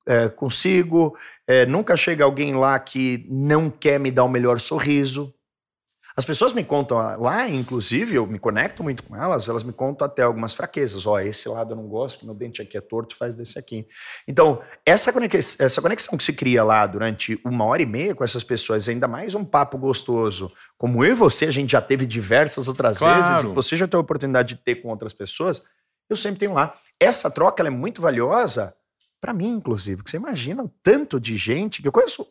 é, 0.06 0.28
consigo, 0.28 1.16
é, 1.46 1.66
nunca 1.66 1.96
chega 1.96 2.24
alguém 2.24 2.54
lá 2.54 2.78
que 2.78 3.26
não 3.28 3.68
quer 3.68 3.98
me 3.98 4.12
dar 4.12 4.24
o 4.24 4.28
melhor 4.28 4.60
sorriso. 4.60 5.33
As 6.16 6.24
pessoas 6.24 6.52
me 6.52 6.62
contam 6.62 6.98
lá, 7.20 7.48
inclusive, 7.48 8.14
eu 8.14 8.24
me 8.24 8.38
conecto 8.38 8.84
muito 8.84 9.02
com 9.02 9.16
elas, 9.16 9.48
elas 9.48 9.64
me 9.64 9.72
contam 9.72 10.06
até 10.06 10.22
algumas 10.22 10.54
fraquezas. 10.54 11.06
Ó, 11.06 11.14
oh, 11.14 11.18
esse 11.18 11.48
lado 11.48 11.72
eu 11.72 11.76
não 11.76 11.88
gosto, 11.88 12.24
meu 12.24 12.34
dente 12.34 12.62
aqui 12.62 12.78
é 12.78 12.80
torto, 12.80 13.16
faz 13.16 13.34
desse 13.34 13.58
aqui. 13.58 13.84
Então, 14.28 14.62
essa 14.86 15.12
conexão, 15.12 15.66
essa 15.66 15.82
conexão 15.82 16.16
que 16.16 16.22
se 16.22 16.32
cria 16.32 16.62
lá 16.62 16.86
durante 16.86 17.40
uma 17.44 17.64
hora 17.64 17.82
e 17.82 17.86
meia 17.86 18.14
com 18.14 18.22
essas 18.22 18.44
pessoas, 18.44 18.88
ainda 18.88 19.08
mais 19.08 19.34
um 19.34 19.44
papo 19.44 19.76
gostoso, 19.76 20.52
como 20.78 21.04
eu 21.04 21.12
e 21.12 21.14
você, 21.16 21.46
a 21.46 21.50
gente 21.50 21.72
já 21.72 21.82
teve 21.82 22.06
diversas 22.06 22.68
outras 22.68 22.98
claro. 22.98 23.20
vezes, 23.20 23.42
e 23.42 23.54
você 23.54 23.76
já 23.76 23.86
teve 23.86 23.96
a 23.96 24.00
oportunidade 24.00 24.54
de 24.54 24.60
ter 24.62 24.76
com 24.76 24.90
outras 24.90 25.12
pessoas, 25.12 25.64
eu 26.08 26.14
sempre 26.14 26.38
tenho 26.38 26.52
lá. 26.52 26.78
Essa 27.00 27.28
troca 27.28 27.66
é 27.66 27.70
muito 27.70 28.00
valiosa 28.00 28.72
para 29.20 29.32
mim, 29.32 29.48
inclusive, 29.48 29.96
porque 29.96 30.10
você 30.10 30.18
imagina 30.18 30.62
o 30.62 30.70
tanto 30.80 31.18
de 31.18 31.36
gente 31.36 31.82
que 31.82 31.88
eu 31.88 31.92
conheço. 31.92 32.24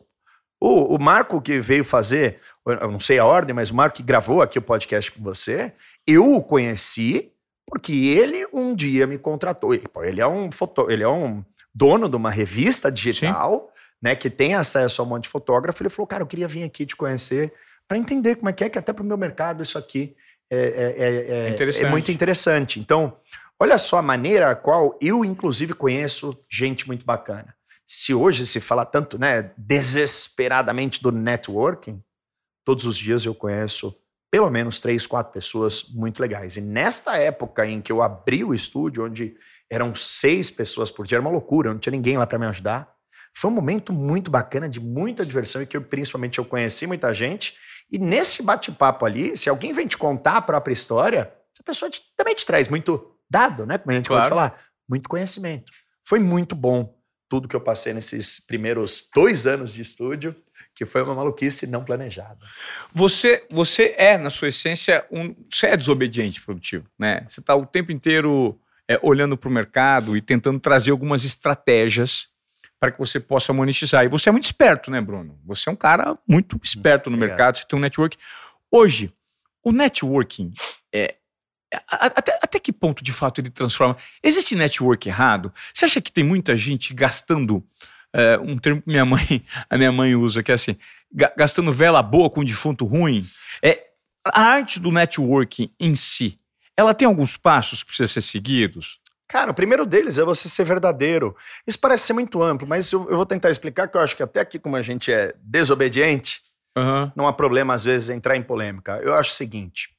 O, 0.64 0.96
o 0.96 0.98
Marco 0.98 1.40
que 1.42 1.60
veio 1.60 1.84
fazer 1.84 2.40
eu 2.66 2.90
não 2.90 3.00
sei 3.00 3.18
a 3.18 3.26
ordem, 3.26 3.54
mas 3.54 3.70
o 3.70 3.74
Marco 3.74 3.96
que 3.96 4.02
gravou 4.02 4.40
aqui 4.40 4.58
o 4.58 4.62
podcast 4.62 5.12
com 5.12 5.22
você, 5.22 5.72
eu 6.06 6.32
o 6.32 6.42
conheci 6.42 7.30
porque 7.66 7.92
ele 7.92 8.46
um 8.52 8.74
dia 8.74 9.06
me 9.06 9.18
contratou. 9.18 9.74
Ele 9.74 10.20
é 10.20 10.26
um 10.26 10.50
foto, 10.50 10.90
ele 10.90 11.02
é 11.02 11.08
um 11.08 11.44
dono 11.74 12.08
de 12.08 12.16
uma 12.16 12.30
revista 12.30 12.90
digital, 12.90 13.70
Sim. 13.70 13.98
né, 14.02 14.16
que 14.16 14.30
tem 14.30 14.54
acesso 14.54 15.02
a 15.02 15.04
um 15.04 15.08
monte 15.08 15.24
de 15.24 15.28
fotógrafo. 15.28 15.82
Ele 15.82 15.90
falou, 15.90 16.06
cara, 16.06 16.22
eu 16.22 16.26
queria 16.26 16.48
vir 16.48 16.62
aqui 16.62 16.86
te 16.86 16.96
conhecer 16.96 17.52
para 17.86 17.98
entender 17.98 18.36
como 18.36 18.48
é 18.48 18.52
que 18.52 18.64
é 18.64 18.68
que 18.70 18.78
até 18.78 18.92
para 18.92 19.02
o 19.02 19.06
meu 19.06 19.18
mercado 19.18 19.62
isso 19.62 19.76
aqui 19.76 20.16
é, 20.50 20.56
é, 20.56 21.52
é, 21.52 21.82
é, 21.82 21.90
muito 21.90 22.10
interessante. 22.10 22.80
Então, 22.80 23.16
olha 23.60 23.76
só 23.76 23.98
a 23.98 24.02
maneira 24.02 24.50
a 24.50 24.54
qual 24.54 24.96
eu, 25.00 25.24
inclusive, 25.24 25.74
conheço 25.74 26.38
gente 26.50 26.86
muito 26.86 27.04
bacana. 27.04 27.54
Se 27.86 28.14
hoje 28.14 28.46
se 28.46 28.60
fala 28.60 28.84
tanto, 28.84 29.18
né, 29.18 29.52
desesperadamente 29.56 31.02
do 31.02 31.12
networking, 31.12 32.02
todos 32.64 32.84
os 32.84 32.96
dias 32.96 33.24
eu 33.24 33.34
conheço 33.34 33.94
pelo 34.30 34.50
menos 34.50 34.80
três, 34.80 35.06
quatro 35.06 35.32
pessoas 35.32 35.84
muito 35.90 36.20
legais. 36.20 36.56
E 36.56 36.60
nesta 36.60 37.16
época 37.16 37.64
em 37.66 37.80
que 37.80 37.92
eu 37.92 38.02
abri 38.02 38.42
o 38.42 38.52
estúdio, 38.52 39.04
onde 39.04 39.36
eram 39.70 39.94
seis 39.94 40.50
pessoas 40.50 40.90
por 40.90 41.06
dia, 41.06 41.16
era 41.16 41.22
uma 41.22 41.30
loucura, 41.30 41.72
não 41.72 41.78
tinha 41.78 41.92
ninguém 41.92 42.18
lá 42.18 42.26
para 42.26 42.38
me 42.38 42.46
ajudar. 42.46 42.92
Foi 43.32 43.50
um 43.50 43.54
momento 43.54 43.92
muito 43.92 44.30
bacana, 44.30 44.68
de 44.68 44.80
muita 44.80 45.24
diversão 45.24 45.62
e 45.62 45.66
que 45.66 45.76
eu, 45.76 45.82
principalmente 45.82 46.38
eu 46.38 46.44
conheci 46.44 46.86
muita 46.86 47.12
gente. 47.12 47.56
E 47.90 47.98
nesse 47.98 48.42
bate-papo 48.42 49.04
ali, 49.04 49.36
se 49.36 49.48
alguém 49.48 49.72
vem 49.72 49.86
te 49.86 49.96
contar 49.96 50.36
a 50.36 50.42
própria 50.42 50.72
história, 50.72 51.32
essa 51.52 51.62
pessoa 51.64 51.90
te, 51.90 52.02
também 52.16 52.34
te 52.34 52.46
traz 52.46 52.68
muito 52.68 53.16
dado, 53.30 53.66
né? 53.66 53.78
Como 53.78 53.92
a 53.92 53.94
gente 53.94 54.08
claro. 54.08 54.22
pode 54.22 54.28
falar, 54.30 54.64
muito 54.88 55.08
conhecimento. 55.08 55.72
Foi 56.04 56.18
muito 56.18 56.54
bom 56.54 56.93
tudo 57.28 57.48
que 57.48 57.56
eu 57.56 57.60
passei 57.60 57.92
nesses 57.92 58.40
primeiros 58.40 59.08
dois 59.14 59.46
anos 59.46 59.72
de 59.72 59.82
estúdio 59.82 60.34
que 60.74 60.84
foi 60.84 61.02
uma 61.02 61.14
maluquice 61.14 61.68
não 61.68 61.84
planejada. 61.84 62.38
Você, 62.92 63.46
você 63.48 63.94
é, 63.96 64.18
na 64.18 64.28
sua 64.28 64.48
essência, 64.48 65.06
um, 65.10 65.34
você 65.48 65.68
é 65.68 65.76
desobediente 65.76 66.42
produtivo, 66.42 66.88
né? 66.98 67.24
Você 67.28 67.38
está 67.40 67.54
o 67.54 67.64
tempo 67.64 67.92
inteiro 67.92 68.58
é, 68.88 68.98
olhando 69.02 69.36
para 69.36 69.48
o 69.48 69.52
mercado 69.52 70.16
e 70.16 70.20
tentando 70.20 70.58
trazer 70.58 70.90
algumas 70.90 71.24
estratégias 71.24 72.28
para 72.80 72.90
que 72.90 72.98
você 72.98 73.20
possa 73.20 73.52
monetizar. 73.52 74.04
E 74.04 74.08
você 74.08 74.28
é 74.28 74.32
muito 74.32 74.44
esperto, 74.44 74.90
né, 74.90 75.00
Bruno? 75.00 75.38
Você 75.44 75.68
é 75.68 75.72
um 75.72 75.76
cara 75.76 76.18
muito 76.28 76.58
esperto 76.62 77.08
no 77.08 77.16
Obrigado. 77.16 77.38
mercado, 77.38 77.58
você 77.58 77.64
tem 77.64 77.78
um 77.78 77.82
network. 77.82 78.18
Hoje, 78.70 79.12
o 79.62 79.70
networking 79.70 80.52
é, 80.92 81.14
até, 81.86 82.38
até 82.42 82.58
que 82.58 82.72
ponto 82.72 83.02
de 83.02 83.12
fato 83.12 83.40
ele 83.40 83.50
transforma? 83.50 83.96
Existe 84.22 84.54
network 84.54 85.08
errado? 85.08 85.52
Você 85.72 85.84
acha 85.84 86.00
que 86.00 86.12
tem 86.12 86.24
muita 86.24 86.56
gente 86.56 86.92
gastando 86.94 87.62
é, 88.12 88.38
um 88.38 88.56
termo 88.56 88.80
que 88.80 88.88
minha 88.88 89.04
mãe, 89.04 89.44
a 89.68 89.76
minha 89.76 89.92
mãe 89.92 90.14
usa, 90.14 90.42
que 90.42 90.52
é 90.52 90.54
assim, 90.54 90.76
gastando 91.36 91.72
vela 91.72 92.02
boa 92.02 92.30
com 92.30 92.44
defunto 92.44 92.84
ruim. 92.84 93.26
É, 93.62 93.84
a 94.24 94.42
arte 94.42 94.80
do 94.80 94.90
networking 94.90 95.70
em 95.78 95.94
si, 95.94 96.38
ela 96.76 96.94
tem 96.94 97.06
alguns 97.06 97.36
passos 97.36 97.82
que 97.82 97.88
precisam 97.88 98.08
ser 98.08 98.20
seguidos? 98.22 98.98
Cara, 99.28 99.50
o 99.50 99.54
primeiro 99.54 99.86
deles 99.86 100.18
é 100.18 100.24
você 100.24 100.48
ser 100.48 100.64
verdadeiro. 100.64 101.36
Isso 101.66 101.78
parece 101.78 102.06
ser 102.06 102.12
muito 102.12 102.42
amplo, 102.42 102.66
mas 102.66 102.90
eu, 102.92 103.08
eu 103.10 103.16
vou 103.16 103.26
tentar 103.26 103.50
explicar 103.50 103.88
que 103.88 103.96
eu 103.96 104.00
acho 104.00 104.16
que 104.16 104.22
até 104.22 104.40
aqui, 104.40 104.58
como 104.58 104.76
a 104.76 104.82
gente 104.82 105.12
é 105.12 105.34
desobediente, 105.42 106.40
uhum. 106.76 107.10
não 107.16 107.26
há 107.26 107.32
problema, 107.32 107.74
às 107.74 107.84
vezes, 107.84 108.10
entrar 108.10 108.36
em 108.36 108.42
polêmica. 108.42 109.00
Eu 109.02 109.14
acho 109.14 109.30
o 109.30 109.34
seguinte: 109.34 109.93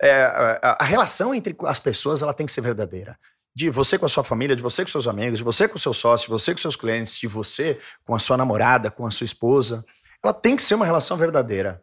é, 0.00 0.58
a, 0.62 0.78
a 0.80 0.84
relação 0.84 1.34
entre 1.34 1.56
as 1.64 1.78
pessoas 1.78 2.22
ela 2.22 2.34
tem 2.34 2.46
que 2.46 2.52
ser 2.52 2.60
verdadeira 2.60 3.18
de 3.58 3.70
você 3.70 3.98
com 3.98 4.06
a 4.06 4.08
sua 4.08 4.22
família, 4.22 4.54
de 4.54 4.62
você 4.62 4.84
com 4.84 4.90
seus 4.90 5.08
amigos, 5.08 5.38
de 5.40 5.44
você 5.44 5.66
com 5.66 5.76
seus 5.76 5.96
sócios, 5.96 6.26
de 6.26 6.30
você 6.30 6.52
com 6.52 6.60
seus 6.60 6.76
clientes, 6.76 7.18
de 7.18 7.26
você 7.26 7.80
com 8.04 8.14
a 8.14 8.18
sua 8.20 8.36
namorada, 8.36 8.88
com 8.88 9.04
a 9.04 9.10
sua 9.10 9.24
esposa. 9.24 9.84
Ela 10.22 10.32
tem 10.32 10.54
que 10.54 10.62
ser 10.62 10.76
uma 10.76 10.86
relação 10.86 11.16
verdadeira. 11.16 11.82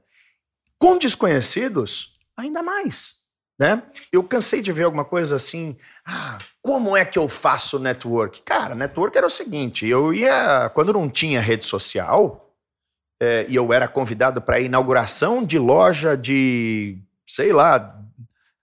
Com 0.80 0.98
desconhecidos, 0.98 2.18
ainda 2.38 2.64
mais. 2.64 3.18
Né? 3.60 3.84
Eu 4.10 4.24
cansei 4.24 4.62
de 4.62 4.72
ver 4.72 4.84
alguma 4.84 5.04
coisa 5.04 5.36
assim, 5.36 5.76
ah, 6.06 6.38
como 6.62 6.96
é 6.96 7.04
que 7.04 7.20
eu 7.20 7.28
faço 7.28 7.78
network? 7.78 8.42
Cara, 8.44 8.74
network 8.74 9.18
era 9.18 9.28
o 9.28 9.30
seguinte, 9.30 9.86
eu 9.86 10.14
ia, 10.14 10.70
quando 10.74 10.94
não 10.94 11.10
tinha 11.10 11.42
rede 11.42 11.66
social, 11.66 12.54
é, 13.22 13.46
e 13.50 13.56
eu 13.56 13.74
era 13.74 13.88
convidado 13.88 14.42
para 14.42 14.62
inauguração 14.62 15.44
de 15.44 15.60
loja 15.60 16.16
de, 16.16 16.98
sei 17.28 17.52
lá, 17.52 18.02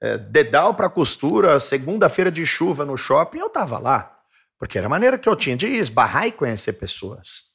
é, 0.02 0.18
dedal 0.18 0.74
para 0.74 0.90
costura, 0.90 1.60
segunda-feira 1.60 2.30
de 2.30 2.44
chuva 2.44 2.84
no 2.84 2.96
shopping, 2.96 3.38
eu 3.38 3.46
estava 3.46 3.78
lá. 3.78 4.18
Porque 4.58 4.76
era 4.76 4.88
a 4.88 4.90
maneira 4.90 5.16
que 5.16 5.28
eu 5.28 5.36
tinha 5.36 5.56
de 5.56 5.66
esbarrar 5.66 6.26
e 6.26 6.32
conhecer 6.32 6.72
pessoas. 6.72 7.52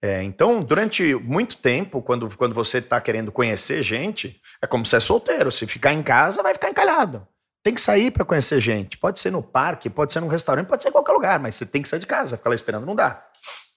É, 0.00 0.22
então, 0.22 0.62
durante 0.62 1.14
muito 1.16 1.56
tempo, 1.56 2.00
quando, 2.00 2.28
quando 2.36 2.54
você 2.54 2.78
está 2.78 3.00
querendo 3.00 3.32
conhecer 3.32 3.82
gente, 3.82 4.40
é 4.62 4.66
como 4.66 4.86
se 4.86 4.94
é 4.94 5.00
solteiro. 5.00 5.50
Se 5.50 5.66
ficar 5.66 5.92
em 5.92 6.04
casa, 6.04 6.42
vai 6.42 6.54
ficar 6.54 6.70
encalhado. 6.70 7.26
Tem 7.64 7.74
que 7.74 7.80
sair 7.80 8.12
para 8.12 8.24
conhecer 8.24 8.60
gente. 8.60 8.96
Pode 8.96 9.18
ser 9.18 9.32
no 9.32 9.42
parque, 9.42 9.90
pode 9.90 10.12
ser 10.12 10.20
num 10.20 10.28
restaurante, 10.28 10.68
pode 10.68 10.84
ser 10.84 10.90
em 10.90 10.92
qualquer 10.92 11.12
lugar, 11.12 11.40
mas 11.40 11.56
você 11.56 11.66
tem 11.66 11.82
que 11.82 11.88
sair 11.88 11.98
de 11.98 12.06
casa. 12.06 12.36
Ficar 12.36 12.50
lá 12.50 12.54
esperando 12.54 12.86
não 12.86 12.94
dá. 12.94 13.24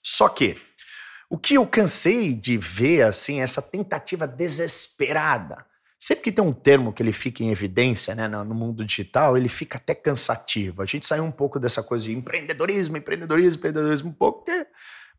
Só 0.03 0.29
que, 0.29 0.61
o 1.27 1.39
que 1.39 1.55
eu 1.55 1.65
cansei 1.65 2.35
de 2.35 2.55
ver, 2.55 3.01
assim, 3.01 3.41
essa 3.41 3.63
tentativa 3.63 4.27
desesperada 4.27 5.65
Sempre 5.99 6.23
que 6.23 6.31
tem 6.31 6.43
um 6.43 6.53
termo 6.53 6.93
que 6.93 7.03
ele 7.03 7.11
fica 7.11 7.43
em 7.43 7.51
evidência 7.51 8.15
né, 8.15 8.25
no 8.25 8.55
mundo 8.55 8.85
digital, 8.85 9.35
ele 9.35 9.49
fica 9.49 9.77
até 9.77 9.93
cansativo. 9.93 10.81
A 10.81 10.85
gente 10.85 11.05
saiu 11.05 11.25
um 11.25 11.31
pouco 11.31 11.59
dessa 11.59 11.83
coisa 11.83 12.05
de 12.05 12.15
empreendedorismo, 12.15 12.95
empreendedorismo, 12.95 13.59
empreendedorismo, 13.59 14.09
um 14.09 14.13
pouco, 14.13 14.45
porque 14.45 14.65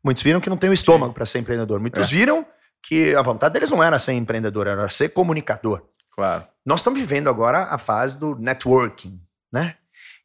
muitos 0.02 0.22
viram 0.22 0.40
que 0.40 0.48
não 0.48 0.56
tem 0.56 0.70
o 0.70 0.72
estômago 0.72 1.12
para 1.12 1.26
ser 1.26 1.40
empreendedor. 1.40 1.78
Muitos 1.80 2.10
é. 2.10 2.16
viram 2.16 2.46
que 2.82 3.14
a 3.14 3.20
vontade 3.20 3.52
deles 3.52 3.70
não 3.70 3.82
era 3.82 3.98
ser 3.98 4.14
empreendedor, 4.14 4.66
era 4.66 4.88
ser 4.88 5.10
comunicador. 5.10 5.82
Claro. 6.12 6.46
Nós 6.64 6.80
estamos 6.80 6.98
vivendo 6.98 7.28
agora 7.28 7.64
a 7.64 7.76
fase 7.76 8.18
do 8.18 8.34
networking, 8.36 9.20
né? 9.52 9.76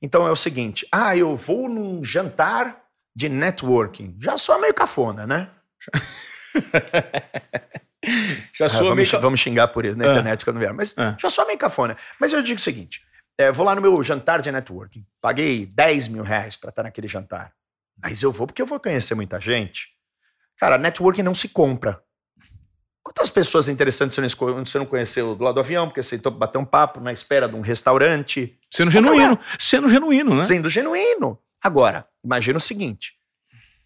Então 0.02 0.26
é 0.26 0.32
o 0.32 0.38
seguinte: 0.38 0.88
ah, 0.90 1.18
eu 1.18 1.36
vou 1.36 1.68
num 1.68 2.02
jantar 2.02 2.82
de 3.14 3.28
networking. 3.28 4.16
Já 4.22 4.38
sou 4.38 4.60
meio 4.60 4.74
cafona, 4.74 5.28
né? 5.28 5.50
já 8.54 8.66
ah, 8.66 8.70
sou 8.70 8.80
ah, 8.80 8.90
vamos, 8.90 9.12
meio... 9.12 9.22
vamos 9.22 9.40
xingar 9.40 9.68
por 9.70 9.86
isso 9.86 9.98
na 9.98 10.06
ah. 10.06 10.12
internet 10.12 10.46
quando 10.46 10.60
vier, 10.60 10.74
mas 10.74 10.94
ah. 10.98 11.16
já 11.20 11.30
sou 11.30 11.46
meio 11.46 11.58
cafona. 11.58 11.98
Mas 12.20 12.34
eu 12.34 12.42
digo 12.42 12.60
o 12.60 12.62
seguinte: 12.62 13.02
é, 13.38 13.52
vou 13.52 13.66
lá 13.66 13.76
no 13.76 13.82
meu 13.82 14.02
jantar 14.02 14.42
de 14.42 14.52
networking. 14.52 15.06
Paguei 15.22 15.66
10 15.66 16.08
mil 16.10 16.24
reais 16.24 16.56
para 16.56 16.70
estar 16.70 16.84
naquele 16.84 17.08
jantar. 17.08 17.52
Mas 18.02 18.22
eu 18.22 18.32
vou 18.32 18.48
porque 18.48 18.62
eu 18.62 18.66
vou 18.66 18.80
conhecer 18.80 19.16
muita 19.16 19.40
gente. 19.40 19.90
Cara, 20.58 20.78
networking 20.78 21.24
não 21.24 21.34
se 21.34 21.50
compra. 21.50 22.02
Quantas 23.04 23.30
pessoas 23.30 23.68
interessantes 23.68 24.18
você 24.18 24.80
não 24.80 24.86
conheceu 24.86 25.36
do 25.36 25.44
lado 25.44 25.56
do 25.56 25.60
avião, 25.60 25.88
porque 25.88 26.02
você 26.02 26.18
bater 26.18 26.58
um 26.58 26.66
papo 26.66 27.00
na 27.00 27.14
espera 27.14 27.48
de 27.48 27.56
um 27.56 27.62
restaurante? 27.62 28.58
Sendo 28.72 28.90
genuíno. 28.90 29.40
Sendo 29.60 29.88
genuíno, 29.88 30.36
né? 30.36 30.42
Sendo 30.42 30.70
genuíno. 30.70 31.40
Agora, 31.62 32.08
imagina 32.24 32.58
o 32.58 32.62
seguinte: 32.62 33.14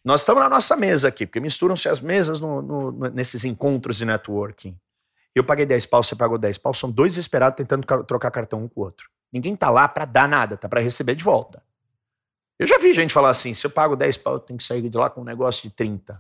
nós 0.04 0.22
estamos 0.22 0.42
na 0.42 0.50
nossa 0.50 0.76
mesa 0.76 1.08
aqui, 1.08 1.26
porque 1.26 1.40
misturam-se 1.40 1.90
as 1.90 2.00
mesas 2.00 2.40
no, 2.40 2.62
no, 2.62 2.92
nesses 3.10 3.44
encontros 3.44 3.98
de 3.98 4.06
networking. 4.06 4.78
Eu 5.36 5.44
paguei 5.44 5.66
10 5.66 5.86
pau, 5.86 6.04
você 6.04 6.16
pagou 6.16 6.38
10 6.38 6.58
pau, 6.58 6.74
são 6.74 6.90
dois 6.90 7.18
esperados 7.18 7.58
tentando 7.58 7.86
trocar 8.04 8.32
cartão 8.32 8.64
um 8.64 8.68
com 8.68 8.82
o 8.82 8.84
outro. 8.84 9.10
Ninguém 9.32 9.56
tá 9.56 9.70
lá 9.70 9.88
para 9.88 10.06
dar 10.06 10.28
nada, 10.28 10.58
tá 10.58 10.68
para 10.68 10.82
receber 10.82 11.16
de 11.16 11.24
volta. 11.24 11.64
Eu 12.58 12.68
já 12.68 12.78
vi 12.78 12.94
gente 12.94 13.14
falar 13.14 13.30
assim: 13.30 13.54
se 13.54 13.66
eu 13.66 13.72
pago 13.72 13.96
10 13.96 14.18
pau, 14.18 14.34
eu 14.34 14.40
tenho 14.40 14.58
que 14.58 14.64
sair 14.64 14.82
de 14.82 14.98
lá 14.98 15.10
com 15.10 15.22
um 15.22 15.26
negócio 15.26 15.70
de 15.70 15.76
30. 15.76 16.20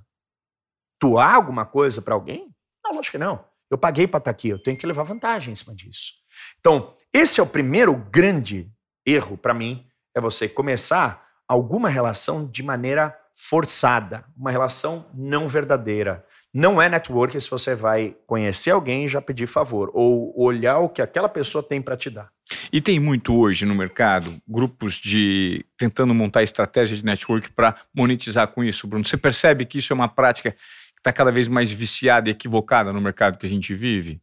Tu 1.00 1.18
há 1.18 1.34
alguma 1.34 1.66
coisa 1.66 2.02
para 2.02 2.14
alguém? 2.14 2.54
Não, 2.84 2.94
lógico 2.96 3.14
que 3.14 3.18
não. 3.18 3.44
Eu 3.70 3.78
paguei 3.78 4.08
para 4.08 4.20
estar 4.20 4.32
tá 4.32 4.32
aqui, 4.32 4.50
eu 4.50 4.62
tenho 4.62 4.78
que 4.78 4.86
levar 4.86 5.04
vantagem 5.04 5.52
em 5.52 5.56
cima 5.56 5.76
disso. 5.76 6.14
Então, 6.60 6.96
esse 7.14 7.40
é 7.40 7.44
o 7.44 7.48
primeiro 7.48 7.94
grande 7.96 8.72
erro 9.06 9.38
para 9.38 9.54
mim, 9.54 9.86
é 10.16 10.22
você 10.22 10.48
começar 10.48 11.28
alguma 11.48 11.90
relação 11.90 12.48
de 12.48 12.64
maneira 12.64 13.19
forçada, 13.40 14.26
uma 14.36 14.52
relação 14.52 15.06
não 15.14 15.48
verdadeira. 15.48 16.26
Não 16.54 16.82
é 16.82 16.90
network 16.90 17.40
se 17.40 17.50
você 17.50 17.74
vai 17.74 18.16
conhecer 18.28 18.72
alguém 18.72 19.06
e 19.06 19.08
já 19.08 19.22
pedir 19.22 19.48
favor, 19.48 19.90
ou 19.94 20.34
olhar 20.38 20.80
o 20.80 20.90
que 20.90 21.02
aquela 21.02 21.30
pessoa 21.30 21.64
tem 21.64 21.82
para 21.82 21.96
te 21.96 22.10
dar. 22.10 22.30
E 22.74 22.82
tem 22.82 23.00
muito 23.00 23.34
hoje 23.34 23.66
no 23.66 23.74
mercado 23.74 24.42
grupos 24.46 24.96
de 24.96 25.66
tentando 25.78 26.14
montar 26.14 26.44
estratégia 26.44 26.98
de 26.98 27.06
network 27.06 27.52
para 27.54 27.76
monetizar 27.96 28.48
com 28.50 28.62
isso, 28.62 28.88
Bruno. 28.88 29.06
Você 29.06 29.16
percebe 29.16 29.66
que 29.66 29.78
isso 29.78 29.94
é 29.94 29.96
uma 29.96 30.10
prática 30.10 30.52
que 30.52 30.58
está 30.98 31.14
cada 31.14 31.32
vez 31.32 31.48
mais 31.48 31.72
viciada 31.72 32.28
e 32.28 32.32
equivocada 32.32 32.92
no 32.92 33.00
mercado 33.00 33.38
que 33.38 33.46
a 33.46 33.50
gente 33.50 33.74
vive? 33.74 34.20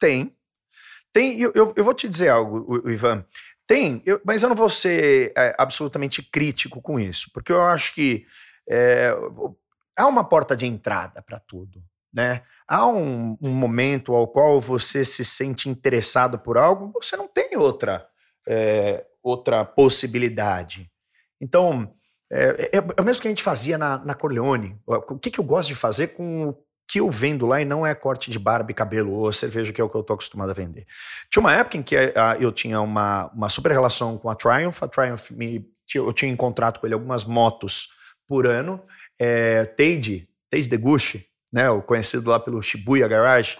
Tem. 0.00 0.34
Tem. 1.12 1.38
Eu, 1.38 1.52
eu, 1.54 1.72
eu 1.76 1.84
vou 1.84 1.94
te 1.94 2.08
dizer 2.08 2.30
algo, 2.30 2.82
Ivan. 2.90 3.24
Tem, 3.68 4.02
eu, 4.06 4.20
mas 4.24 4.42
eu 4.42 4.48
não 4.48 4.56
vou 4.56 4.70
ser 4.70 5.32
é, 5.36 5.54
absolutamente 5.58 6.22
crítico 6.22 6.80
com 6.80 6.98
isso, 6.98 7.30
porque 7.34 7.52
eu 7.52 7.62
acho 7.62 7.94
que 7.94 8.26
é, 8.68 9.14
há 9.96 10.06
uma 10.06 10.24
porta 10.24 10.56
de 10.56 10.66
entrada 10.66 11.22
para 11.22 11.38
tudo. 11.38 11.82
Né? 12.12 12.42
Há 12.66 12.86
um, 12.86 13.36
um, 13.40 13.50
momento 13.50 14.14
ao 14.14 14.26
qual 14.26 14.60
você 14.60 15.04
se 15.04 15.24
sente 15.24 15.68
interessado 15.68 16.38
por 16.38 16.56
algo, 16.56 16.92
você 16.94 17.16
não 17.16 17.28
tem 17.28 17.56
outra, 17.56 18.06
é, 18.46 19.04
outra 19.22 19.64
possibilidade. 19.64 20.90
Então, 21.40 21.94
é, 22.30 22.70
é, 22.72 22.76
é, 22.78 23.00
o 23.00 23.04
mesmo 23.04 23.22
que 23.22 23.28
a 23.28 23.30
gente 23.30 23.42
fazia 23.42 23.78
na, 23.78 23.98
na 23.98 24.14
Corleone. 24.14 24.78
O 24.86 25.18
que, 25.18 25.30
que 25.30 25.40
eu 25.40 25.44
gosto 25.44 25.68
de 25.68 25.74
fazer 25.74 26.08
com 26.08 26.48
o 26.48 26.58
que 26.90 27.00
eu 27.00 27.10
vendo 27.10 27.46
lá 27.46 27.60
e 27.60 27.66
não 27.66 27.86
é 27.86 27.94
corte 27.94 28.30
de 28.30 28.38
barba 28.38 28.70
e 28.70 28.74
cabelo 28.74 29.12
ou 29.12 29.32
cerveja, 29.32 29.72
que 29.72 29.80
é 29.80 29.84
o 29.84 29.90
que 29.90 29.96
eu 29.96 30.00
estou 30.00 30.14
acostumado 30.14 30.50
a 30.50 30.54
vender. 30.54 30.86
Tinha 31.30 31.40
uma 31.40 31.54
época 31.54 31.76
em 31.76 31.82
que 31.82 31.94
a, 31.94 32.36
eu 32.40 32.50
tinha 32.50 32.80
uma, 32.80 33.26
uma 33.34 33.50
super 33.50 33.72
relação 33.72 34.16
com 34.16 34.30
a 34.30 34.34
Triumph. 34.34 34.82
A 34.82 34.88
Triumph, 34.88 35.30
me, 35.30 35.70
eu 35.94 36.12
tinha 36.14 36.32
em 36.32 36.36
contrato 36.36 36.80
com 36.80 36.86
ele 36.86 36.94
algumas 36.94 37.24
motos 37.24 37.90
por 38.28 38.46
ano. 38.46 38.80
É, 39.18 39.64
Teide, 39.64 40.28
Teide 40.50 40.68
Deguchi, 40.68 41.26
né, 41.52 41.68
o 41.70 41.82
conhecido 41.82 42.30
lá 42.30 42.38
pelo 42.38 42.62
Shibuya 42.62 43.08
Garage, 43.08 43.56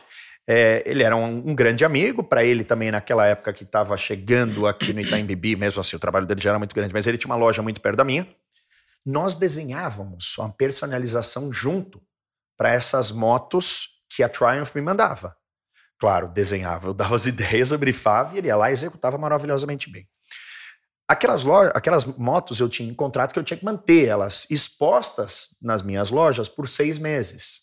é, 0.51 0.83
ele 0.87 1.03
era 1.03 1.15
um, 1.15 1.51
um 1.51 1.55
grande 1.55 1.85
amigo, 1.85 2.25
para 2.25 2.43
ele 2.43 2.65
também 2.65 2.91
naquela 2.91 3.27
época 3.27 3.53
que 3.53 3.65
estava 3.65 3.97
chegando 3.99 4.67
aqui 4.67 4.95
no 4.95 5.01
Itaim 5.01 5.27
Bibi, 5.27 5.57
mesmo 5.57 5.79
assim 5.81 5.95
o 5.95 5.99
trabalho 5.99 6.27
dele 6.27 6.41
já 6.41 6.51
era 6.51 6.59
muito 6.59 6.75
grande, 6.75 6.95
mas 6.95 7.07
ele 7.07 7.19
tinha 7.19 7.31
uma 7.31 7.37
loja 7.37 7.63
muito 7.63 7.83
perto 7.83 7.97
da 7.97 8.05
minha. 8.05 8.27
Nós 9.05 9.35
desenhávamos 9.35 10.37
uma 10.39 10.51
personalização 10.51 11.53
junto 11.53 12.01
para 12.57 12.73
essas 12.73 13.11
motos 13.11 14.01
que 14.09 14.23
a 14.23 14.29
Triumph 14.29 14.75
me 14.75 14.81
mandava. 14.81 15.37
Claro, 15.99 16.29
desenhava, 16.29 16.89
eu 16.89 16.95
dava 16.95 17.15
as 17.15 17.27
ideias, 17.27 17.71
eu 17.71 17.79
brifava 17.79 18.35
e 18.35 18.39
ele 18.39 18.49
ia 18.49 18.57
lá 18.57 18.71
e 18.71 18.73
executava 18.73 19.19
maravilhosamente 19.19 19.91
bem. 19.91 20.09
Aquelas, 21.09 21.43
aquelas 21.75 22.05
motos 22.05 22.61
eu 22.61 22.69
tinha 22.69 22.89
em 22.89 22.95
contrato 22.95 23.33
que 23.33 23.39
eu 23.39 23.45
tinha 23.45 23.57
que 23.57 23.65
manter 23.65 24.05
elas 24.05 24.47
expostas 24.51 25.57
nas 25.63 25.81
minhas 25.81 26.11
lojas 26.11 26.49
por 26.51 26.69
seis 26.69 26.99
meses. 26.99 27.63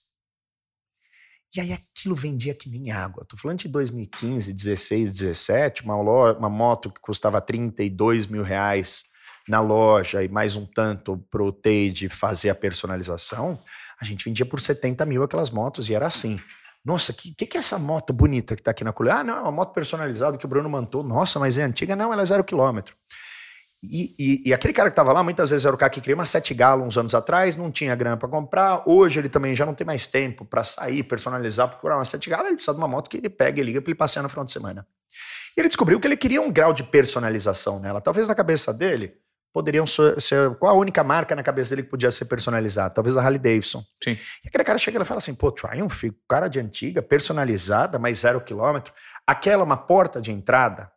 E 1.56 1.62
aí 1.62 1.72
aquilo 1.72 2.16
vendia 2.16 2.54
que 2.54 2.68
nem 2.68 2.92
água. 2.92 3.24
Tô 3.24 3.38
falando 3.38 3.60
de 3.60 3.68
2015, 3.70 4.52
16, 4.52 5.12
17, 5.12 5.84
uma, 5.84 6.02
loja, 6.02 6.38
uma 6.38 6.50
moto 6.50 6.92
que 6.92 7.00
custava 7.00 7.40
32 7.40 8.28
mil 8.28 8.44
reais 8.44 9.04
na 9.48 9.62
loja 9.62 10.24
e 10.24 10.28
mais 10.28 10.56
um 10.56 10.66
tanto 10.66 11.18
pro 11.30 11.54
Teide 11.54 12.10
fazer 12.10 12.50
a 12.50 12.56
personalização. 12.56 13.60
A 14.02 14.04
gente 14.04 14.26
vendia 14.26 14.46
por 14.46 14.60
70 14.60 15.06
mil 15.06 15.24
aquelas 15.24 15.52
motos 15.52 15.88
e 15.88 15.94
era 15.94 16.08
assim. 16.08 16.40
Nossa, 16.84 17.12
o 17.12 17.16
que, 17.16 17.34
que, 17.34 17.46
que, 17.46 17.58
é 17.58 17.60
essa 17.60 17.80
moto 17.80 18.12
bonita 18.12 18.56
que 18.56 18.62
está 18.62 18.72
aqui 18.72 18.84
na 18.84 18.92
coluna? 18.92 19.20
Ah, 19.20 19.24
não, 19.24 19.38
é 19.38 19.42
uma 19.42 19.52
moto 19.52 19.74
personalizada 19.74 20.38
que 20.38 20.46
o 20.46 20.50
Bruno 20.50 20.70
mandou. 20.70 21.04
Nossa, 21.04 21.40
mas 21.40 21.58
é 21.58 21.64
antiga? 21.64 21.96
Não, 21.96 22.12
ela 22.12 22.22
é 22.22 22.26
zero 22.26 22.44
quilômetro. 22.44 22.96
E, 23.92 24.16
e, 24.18 24.50
e, 24.50 24.54
aquele 24.54 24.74
cara 24.74 24.90
que 24.90 24.94
estava 24.94 25.12
lá, 25.12 25.24
muitas 25.24 25.50
vezes 25.50 25.66
era 25.66 25.76
o 25.76 25.78
cara 25.78 25.90
que 25.90 26.02
queria 26.02 26.16
uma 26.16 26.26
sete 26.26 26.54
galo 26.54 26.84
uns 26.84 26.98
anos 26.98 27.14
atrás, 27.14 27.56
não 27.56 27.72
tinha 27.72 27.96
grana 27.96 28.18
para 28.18 28.28
comprar. 28.28 28.84
Hoje 28.86 29.20
ele 29.20 29.30
também 29.30 29.56
já 29.56 29.66
não 29.66 29.74
tem 29.74 29.86
mais 29.86 30.08
tempo 30.08 30.46
para 30.46 30.64
sair, 30.64 31.04
personalizar, 31.04 31.70
procurar 31.70 31.98
uma 31.98 32.06
sete 32.06 32.30
galo. 32.30 32.48
Ele 32.48 32.56
precisa 32.56 32.74
de 32.74 32.80
uma 32.80 32.88
moto 32.88 33.10
que 33.10 33.18
ele 33.18 33.30
pega 33.30 33.60
e 33.60 33.64
liga 33.64 33.82
para 33.82 33.90
ele 33.90 33.98
passear 33.98 34.24
no 34.24 34.30
final 34.30 34.46
de 34.46 34.52
semana. 34.52 34.86
E 35.56 35.62
ele 35.62 35.68
descobriu 35.68 36.00
que 36.00 36.08
ele 36.08 36.18
queria 36.18 36.42
um 36.42 36.52
grau 36.52 36.74
de 36.74 36.84
personalização 36.84 37.80
nela. 37.80 38.02
Talvez 38.02 38.28
na 38.28 38.36
cabeça 38.36 38.74
dele 38.74 39.14
poderiam 39.54 39.88
ser, 39.88 40.22
ser, 40.22 40.54
qual 40.56 40.76
a 40.76 40.78
única 40.78 41.02
marca 41.02 41.34
na 41.34 41.42
cabeça 41.42 41.70
dele 41.70 41.84
que 41.84 41.90
podia 41.90 42.12
ser 42.12 42.26
personalizada? 42.26 42.94
Talvez 42.94 43.16
a 43.16 43.22
Harley 43.22 43.40
Davidson. 43.40 43.82
Sim. 44.04 44.18
E 44.44 44.48
aquele 44.50 44.66
cara 44.66 44.78
chega 44.78 45.02
e 45.02 45.06
fala 45.06 45.20
assim, 45.20 45.34
pô, 45.34 45.50
Triumph, 45.50 46.04
cara 46.28 46.50
de 46.50 46.60
antiga, 46.60 47.02
personalizada, 47.02 47.98
mas 47.98 48.20
zero 48.20 48.42
quilômetro. 48.42 48.94
Aquela 49.26 49.62
é 49.62 49.66
uma 49.66 49.78
porta 49.78 50.20
de 50.20 50.32
entrada 50.32 50.92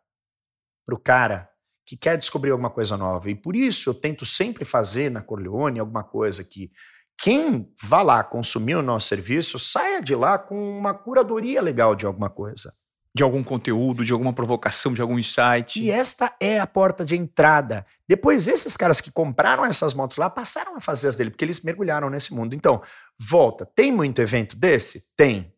para 0.85 0.93
o 0.93 0.99
cara 0.99 1.49
que 1.89 1.97
quer 1.97 2.19
descobrir 2.19 2.51
alguma 2.51 2.69
coisa 2.69 2.95
nova. 2.95 3.31
E 3.31 3.35
por 3.35 3.55
isso 3.55 3.89
eu 3.89 3.95
tento 3.95 4.23
sempre 4.23 4.63
fazer 4.63 5.09
na 5.09 5.23
Corleone 5.23 5.79
alguma 5.79 6.03
coisa 6.03 6.43
que 6.43 6.71
quem 7.19 7.73
vá 7.81 8.03
lá 8.03 8.23
consumir 8.23 8.75
o 8.75 8.83
nosso 8.83 9.07
serviço 9.07 9.57
saia 9.57 9.99
de 9.99 10.13
lá 10.13 10.37
com 10.37 10.77
uma 10.77 10.93
curadoria 10.93 11.59
legal 11.59 11.95
de 11.95 12.05
alguma 12.05 12.29
coisa. 12.29 12.71
De 13.11 13.23
algum 13.23 13.43
conteúdo, 13.43 14.05
de 14.05 14.13
alguma 14.13 14.31
provocação, 14.31 14.93
de 14.93 15.01
algum 15.01 15.17
insight. 15.17 15.81
E 15.81 15.89
esta 15.89 16.31
é 16.39 16.59
a 16.59 16.67
porta 16.67 17.03
de 17.03 17.17
entrada. 17.17 17.83
Depois, 18.07 18.47
esses 18.47 18.77
caras 18.77 19.01
que 19.01 19.11
compraram 19.11 19.65
essas 19.65 19.95
motos 19.95 20.17
lá 20.17 20.29
passaram 20.29 20.77
a 20.77 20.79
fazer 20.79 21.07
as 21.07 21.15
dele, 21.15 21.31
porque 21.31 21.43
eles 21.43 21.63
mergulharam 21.63 22.07
nesse 22.07 22.35
mundo. 22.35 22.53
Então, 22.53 22.83
volta. 23.19 23.65
Tem 23.65 23.91
muito 23.91 24.21
evento 24.21 24.55
desse? 24.55 25.11
Tem. 25.17 25.51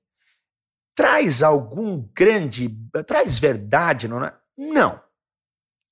Traz 0.95 1.43
algum 1.43 2.07
grande. 2.15 2.73
Traz 3.05 3.37
verdade? 3.37 4.07
Não, 4.07 4.23
é? 4.23 4.33
não. 4.57 5.10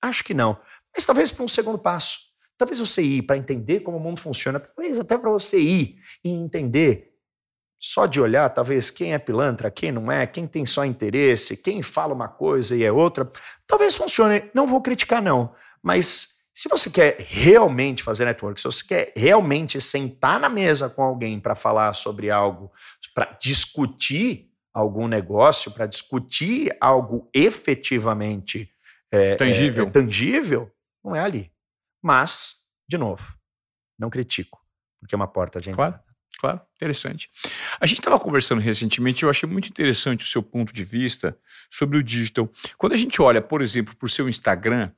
Acho 0.01 0.23
que 0.23 0.33
não. 0.33 0.57
Mas 0.95 1.05
talvez 1.05 1.31
para 1.31 1.43
um 1.43 1.47
segundo 1.47 1.77
passo. 1.77 2.19
Talvez 2.57 2.79
você 2.79 3.01
ir 3.01 3.21
para 3.21 3.37
entender 3.37 3.79
como 3.81 3.97
o 3.97 3.99
mundo 3.99 4.19
funciona, 4.19 4.59
talvez 4.59 4.99
até 4.99 5.17
para 5.17 5.29
você 5.29 5.59
ir 5.59 5.95
e 6.23 6.29
entender 6.29 7.13
só 7.79 8.05
de 8.05 8.19
olhar, 8.19 8.49
talvez 8.49 8.89
quem 8.89 9.13
é 9.13 9.17
pilantra, 9.17 9.71
quem 9.71 9.93
não 9.93 10.11
é, 10.11 10.27
quem 10.27 10.45
tem 10.45 10.65
só 10.65 10.83
interesse, 10.83 11.55
quem 11.55 11.81
fala 11.81 12.13
uma 12.13 12.27
coisa 12.27 12.75
e 12.75 12.83
é 12.83 12.91
outra, 12.91 13.31
talvez 13.65 13.95
funcione. 13.95 14.51
Não 14.53 14.67
vou 14.67 14.81
criticar, 14.81 15.21
não. 15.21 15.55
Mas 15.81 16.39
se 16.53 16.67
você 16.67 16.89
quer 16.89 17.15
realmente 17.19 18.03
fazer 18.03 18.25
network, 18.25 18.59
se 18.59 18.67
você 18.67 18.85
quer 18.85 19.13
realmente 19.15 19.79
sentar 19.79 20.37
na 20.37 20.49
mesa 20.49 20.89
com 20.89 21.01
alguém 21.01 21.39
para 21.39 21.55
falar 21.55 21.93
sobre 21.93 22.29
algo, 22.29 22.69
para 23.15 23.37
discutir 23.41 24.49
algum 24.73 25.07
negócio, 25.07 25.71
para 25.71 25.85
discutir 25.85 26.75
algo 26.81 27.29
efetivamente 27.33 28.69
é, 29.11 29.35
tangível. 29.35 29.85
É, 29.85 29.87
é 29.87 29.91
tangível, 29.91 30.71
não 31.03 31.15
é 31.15 31.19
ali. 31.19 31.51
Mas, 32.01 32.57
de 32.87 32.97
novo, 32.97 33.35
não 33.97 34.09
critico, 34.09 34.59
porque 34.99 35.15
é 35.15 35.17
uma 35.17 35.27
porta 35.27 35.59
de 35.59 35.69
entrada. 35.69 35.97
Claro. 35.97 36.09
Claro, 36.39 36.61
interessante. 36.77 37.29
A 37.81 37.85
gente 37.85 37.99
estava 37.99 38.17
conversando 38.17 38.61
recentemente, 38.61 39.23
eu 39.23 39.29
achei 39.29 39.49
muito 39.49 39.67
interessante 39.67 40.23
o 40.23 40.27
seu 40.27 40.41
ponto 40.41 40.71
de 40.71 40.85
vista 40.85 41.37
sobre 41.69 41.97
o 41.97 42.03
digital. 42.03 42.49
Quando 42.77 42.93
a 42.93 42.95
gente 42.95 43.21
olha, 43.21 43.41
por 43.41 43.61
exemplo, 43.61 43.93
para 43.93 44.05
o 44.05 44.09
seu 44.09 44.29
Instagram, 44.29 44.89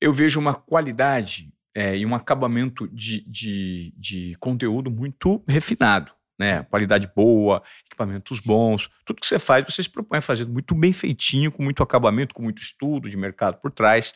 eu 0.00 0.14
vejo 0.14 0.40
uma 0.40 0.54
qualidade 0.54 1.52
é, 1.74 1.94
e 1.94 2.06
um 2.06 2.14
acabamento 2.14 2.88
de, 2.88 3.20
de, 3.28 3.92
de 3.98 4.34
conteúdo 4.40 4.90
muito 4.90 5.44
refinado 5.46 6.10
né? 6.38 6.62
Qualidade 6.64 7.10
boa, 7.14 7.62
equipamentos 7.86 8.40
bons, 8.40 8.88
tudo 9.04 9.20
que 9.20 9.26
você 9.26 9.38
faz, 9.38 9.64
você 9.64 9.82
se 9.82 9.88
propõe 9.88 10.18
a 10.18 10.22
fazer 10.22 10.46
muito 10.46 10.74
bem 10.74 10.92
feitinho, 10.92 11.50
com 11.50 11.62
muito 11.62 11.82
acabamento, 11.82 12.34
com 12.34 12.42
muito 12.42 12.62
estudo 12.62 13.10
de 13.10 13.16
mercado 13.16 13.58
por 13.60 13.70
trás. 13.70 14.14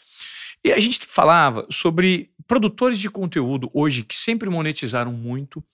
E 0.65 0.73
a 0.73 0.79
gente 0.79 1.07
falava 1.07 1.67
sobre 1.71 2.31
produtores 2.47 2.99
de 2.99 3.11
conteúdo 3.11 3.71
hoje 3.75 4.03
que 4.05 4.17
sempre 4.17 4.49
monetizaram 4.49 5.13
muito 5.13 5.65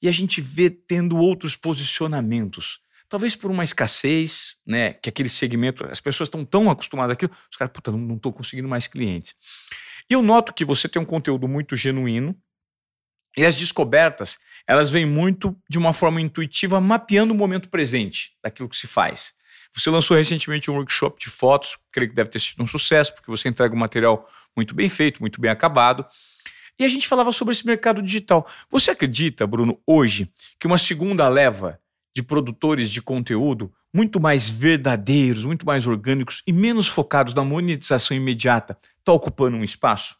e 0.00 0.08
a 0.08 0.12
gente 0.12 0.40
vê 0.40 0.70
tendo 0.70 1.18
outros 1.18 1.54
posicionamentos 1.54 2.80
Talvez 3.10 3.34
por 3.34 3.50
uma 3.50 3.64
escassez, 3.64 4.56
né? 4.64 4.92
Que 4.92 5.08
aquele 5.08 5.28
segmento, 5.28 5.84
as 5.90 5.98
pessoas 5.98 6.28
estão 6.28 6.44
tão 6.44 6.70
acostumadas 6.70 7.14
àquilo, 7.14 7.32
os 7.50 7.56
caras, 7.56 7.72
puta, 7.72 7.90
não 7.90 8.14
estou 8.14 8.32
conseguindo 8.32 8.68
mais 8.68 8.86
clientes. 8.86 9.34
E 10.08 10.12
eu 10.12 10.22
noto 10.22 10.54
que 10.54 10.64
você 10.64 10.88
tem 10.88 11.02
um 11.02 11.04
conteúdo 11.04 11.48
muito 11.48 11.74
genuíno 11.74 12.40
e 13.36 13.44
as 13.44 13.56
descobertas, 13.56 14.38
elas 14.70 14.88
vêm 14.88 15.04
muito 15.04 15.56
de 15.68 15.78
uma 15.78 15.92
forma 15.92 16.20
intuitiva, 16.20 16.80
mapeando 16.80 17.34
o 17.34 17.36
momento 17.36 17.68
presente 17.68 18.30
daquilo 18.40 18.68
que 18.68 18.76
se 18.76 18.86
faz. 18.86 19.32
Você 19.74 19.90
lançou 19.90 20.16
recentemente 20.16 20.70
um 20.70 20.74
workshop 20.74 21.18
de 21.18 21.28
fotos, 21.28 21.76
creio 21.90 22.08
que 22.08 22.14
deve 22.14 22.30
ter 22.30 22.38
sido 22.38 22.62
um 22.62 22.68
sucesso, 22.68 23.12
porque 23.12 23.28
você 23.28 23.48
entrega 23.48 23.74
um 23.74 23.78
material 23.78 24.30
muito 24.56 24.72
bem 24.72 24.88
feito, 24.88 25.18
muito 25.18 25.40
bem 25.40 25.50
acabado. 25.50 26.06
E 26.78 26.84
a 26.84 26.88
gente 26.88 27.08
falava 27.08 27.32
sobre 27.32 27.52
esse 27.52 27.66
mercado 27.66 28.00
digital. 28.00 28.48
Você 28.70 28.92
acredita, 28.92 29.44
Bruno, 29.44 29.76
hoje, 29.84 30.30
que 30.56 30.68
uma 30.68 30.78
segunda 30.78 31.28
leva 31.28 31.80
de 32.14 32.22
produtores 32.22 32.88
de 32.92 33.02
conteúdo 33.02 33.72
muito 33.92 34.20
mais 34.20 34.48
verdadeiros, 34.48 35.44
muito 35.44 35.66
mais 35.66 35.84
orgânicos 35.84 36.44
e 36.46 36.52
menos 36.52 36.86
focados 36.86 37.34
na 37.34 37.42
monetização 37.42 38.16
imediata 38.16 38.78
está 39.00 39.12
ocupando 39.12 39.56
um 39.56 39.64
espaço? 39.64 40.19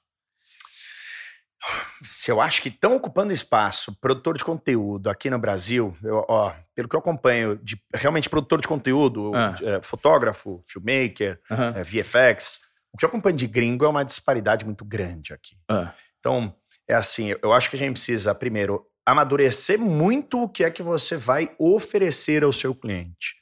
Se 2.02 2.30
eu 2.30 2.40
acho 2.40 2.62
que 2.62 2.68
estão 2.68 2.96
ocupando 2.96 3.32
espaço, 3.32 3.98
produtor 4.00 4.36
de 4.36 4.44
conteúdo 4.44 5.10
aqui 5.10 5.28
no 5.28 5.38
Brasil, 5.38 5.94
eu, 6.02 6.24
ó, 6.28 6.54
pelo 6.74 6.88
que 6.88 6.96
eu 6.96 7.00
acompanho, 7.00 7.56
de 7.62 7.80
realmente 7.92 8.30
produtor 8.30 8.60
de 8.60 8.68
conteúdo, 8.68 9.32
ah. 9.34 9.54
é, 9.62 9.82
fotógrafo, 9.82 10.62
filmmaker, 10.66 11.38
uhum. 11.50 11.76
é, 11.76 11.82
VFX, 11.84 12.60
o 12.92 12.96
que 12.96 13.04
eu 13.04 13.08
acompanho 13.08 13.36
de 13.36 13.46
gringo 13.46 13.84
é 13.84 13.88
uma 13.88 14.04
disparidade 14.04 14.64
muito 14.64 14.84
grande 14.84 15.34
aqui. 15.34 15.56
Ah. 15.68 15.92
Então, 16.18 16.54
é 16.88 16.94
assim, 16.94 17.34
eu 17.42 17.52
acho 17.52 17.68
que 17.68 17.76
a 17.76 17.78
gente 17.78 17.92
precisa, 17.92 18.34
primeiro, 18.34 18.86
amadurecer 19.06 19.78
muito 19.78 20.42
o 20.42 20.48
que 20.48 20.64
é 20.64 20.70
que 20.70 20.82
você 20.82 21.16
vai 21.16 21.54
oferecer 21.58 22.42
ao 22.42 22.52
seu 22.52 22.74
cliente. 22.74 23.34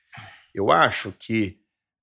Eu 0.55 0.71
acho 0.71 1.13
que 1.13 1.59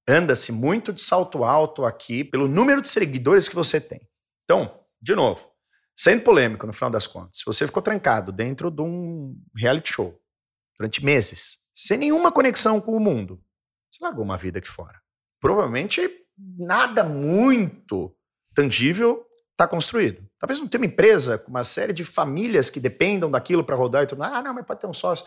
anda-se 0.07 0.51
muito 0.51 0.93
de 0.93 1.01
salto 1.01 1.43
alto 1.43 1.83
aqui 1.83 2.23
pelo 2.23 2.47
número 2.47 2.81
de 2.81 2.89
seguidores 2.89 3.49
que 3.49 3.55
você 3.55 3.81
tem. 3.81 4.01
Então, 4.43 4.79
de 5.01 5.15
novo, 5.15 5.49
Sendo 5.97 6.23
polêmico, 6.23 6.67
no 6.67 6.73
final 6.73 6.89
das 6.89 7.07
contas, 7.07 7.37
se 7.37 7.45
você 7.45 7.65
ficou 7.65 7.81
trancado 7.81 8.31
dentro 8.31 8.69
de 8.69 8.81
um 8.81 9.41
reality 9.55 9.93
show 9.93 10.19
durante 10.77 11.03
meses, 11.03 11.59
sem 11.73 11.97
nenhuma 11.97 12.31
conexão 12.31 12.81
com 12.81 12.95
o 12.95 12.99
mundo, 12.99 13.41
você 13.91 14.03
largou 14.03 14.23
uma 14.23 14.37
vida 14.37 14.59
aqui 14.59 14.67
fora. 14.67 15.01
Provavelmente 15.39 16.09
nada 16.37 17.03
muito 17.03 18.13
tangível 18.53 19.25
está 19.51 19.67
construído. 19.67 20.27
Talvez 20.37 20.59
não 20.59 20.67
tenha 20.67 20.81
uma 20.81 20.87
empresa 20.87 21.37
com 21.37 21.49
uma 21.49 21.63
série 21.63 21.93
de 21.93 22.03
famílias 22.03 22.69
que 22.69 22.79
dependam 22.79 23.31
daquilo 23.31 23.63
para 23.63 23.75
rodar 23.75 24.03
e 24.03 24.07
tudo. 24.07 24.21
Ah, 24.21 24.41
não, 24.41 24.53
mas 24.53 24.65
pode 24.65 24.81
ter 24.81 24.87
um 24.87 24.93
sócio. 24.93 25.25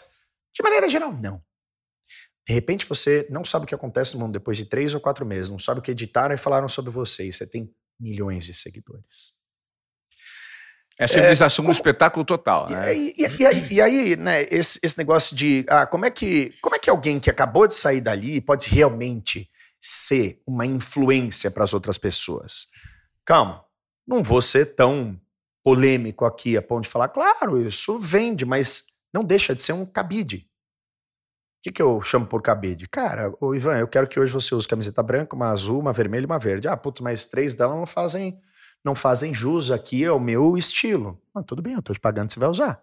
De 0.54 0.62
maneira 0.62 0.88
geral, 0.88 1.12
não. 1.12 1.42
De 2.46 2.52
repente 2.52 2.86
você 2.86 3.26
não 3.30 3.44
sabe 3.44 3.64
o 3.64 3.68
que 3.68 3.74
acontece 3.74 4.14
no 4.14 4.20
mundo 4.20 4.32
depois 4.32 4.56
de 4.56 4.66
três 4.66 4.94
ou 4.94 5.00
quatro 5.00 5.24
meses, 5.24 5.50
não 5.50 5.58
sabe 5.58 5.80
o 5.80 5.82
que 5.82 5.90
editaram 5.90 6.34
e 6.34 6.38
falaram 6.38 6.68
sobre 6.68 6.90
você, 6.90 7.28
e 7.28 7.32
você 7.32 7.46
tem 7.46 7.74
milhões 8.00 8.44
de 8.44 8.54
seguidores. 8.54 9.37
É 10.98 11.04
a 11.04 11.08
civilização 11.08 11.64
é, 11.64 11.68
um 11.68 11.70
espetáculo 11.70 12.24
total. 12.24 12.68
Né? 12.68 12.96
E, 12.96 13.14
e, 13.16 13.42
e, 13.42 13.46
aí, 13.46 13.66
e 13.70 13.80
aí, 13.80 14.16
né, 14.16 14.42
esse, 14.50 14.80
esse 14.82 14.98
negócio 14.98 15.36
de 15.36 15.64
ah, 15.68 15.86
como, 15.86 16.04
é 16.04 16.10
que, 16.10 16.52
como 16.60 16.74
é 16.74 16.78
que 16.78 16.90
alguém 16.90 17.20
que 17.20 17.30
acabou 17.30 17.68
de 17.68 17.74
sair 17.74 18.00
dali 18.00 18.40
pode 18.40 18.68
realmente 18.68 19.48
ser 19.80 20.42
uma 20.44 20.66
influência 20.66 21.52
para 21.52 21.62
as 21.62 21.72
outras 21.72 21.96
pessoas? 21.96 22.66
Calma, 23.24 23.64
não 24.04 24.24
vou 24.24 24.42
ser 24.42 24.74
tão 24.74 25.20
polêmico 25.62 26.24
aqui 26.24 26.56
a 26.56 26.62
ponto 26.62 26.84
de 26.84 26.90
falar, 26.90 27.08
claro, 27.08 27.60
isso 27.60 27.98
vende, 27.98 28.44
mas 28.44 28.86
não 29.14 29.22
deixa 29.22 29.54
de 29.54 29.62
ser 29.62 29.74
um 29.74 29.86
cabide. 29.86 30.48
O 31.58 31.62
que, 31.62 31.72
que 31.72 31.82
eu 31.82 32.02
chamo 32.02 32.26
por 32.26 32.42
cabide? 32.42 32.88
Cara, 32.88 33.32
ô 33.40 33.54
Ivan, 33.54 33.78
eu 33.78 33.86
quero 33.86 34.08
que 34.08 34.18
hoje 34.18 34.32
você 34.32 34.54
use 34.54 34.66
camiseta 34.66 35.02
branca, 35.02 35.36
uma 35.36 35.50
azul, 35.50 35.78
uma 35.78 35.92
vermelha 35.92 36.22
e 36.22 36.26
uma 36.26 36.38
verde. 36.38 36.68
Ah, 36.68 36.76
putz, 36.76 37.00
mas 37.00 37.26
três 37.26 37.54
delas 37.54 37.76
não 37.76 37.86
fazem 37.86 38.40
não 38.84 38.94
fazem 38.94 39.34
jus 39.34 39.70
aqui 39.70 40.04
ao 40.04 40.20
meu 40.20 40.56
estilo. 40.56 41.20
Ah, 41.34 41.42
tudo 41.42 41.62
bem, 41.62 41.74
eu 41.74 41.80
estou 41.80 41.94
te 41.94 42.00
pagando, 42.00 42.32
você 42.32 42.40
vai 42.40 42.48
usar. 42.48 42.82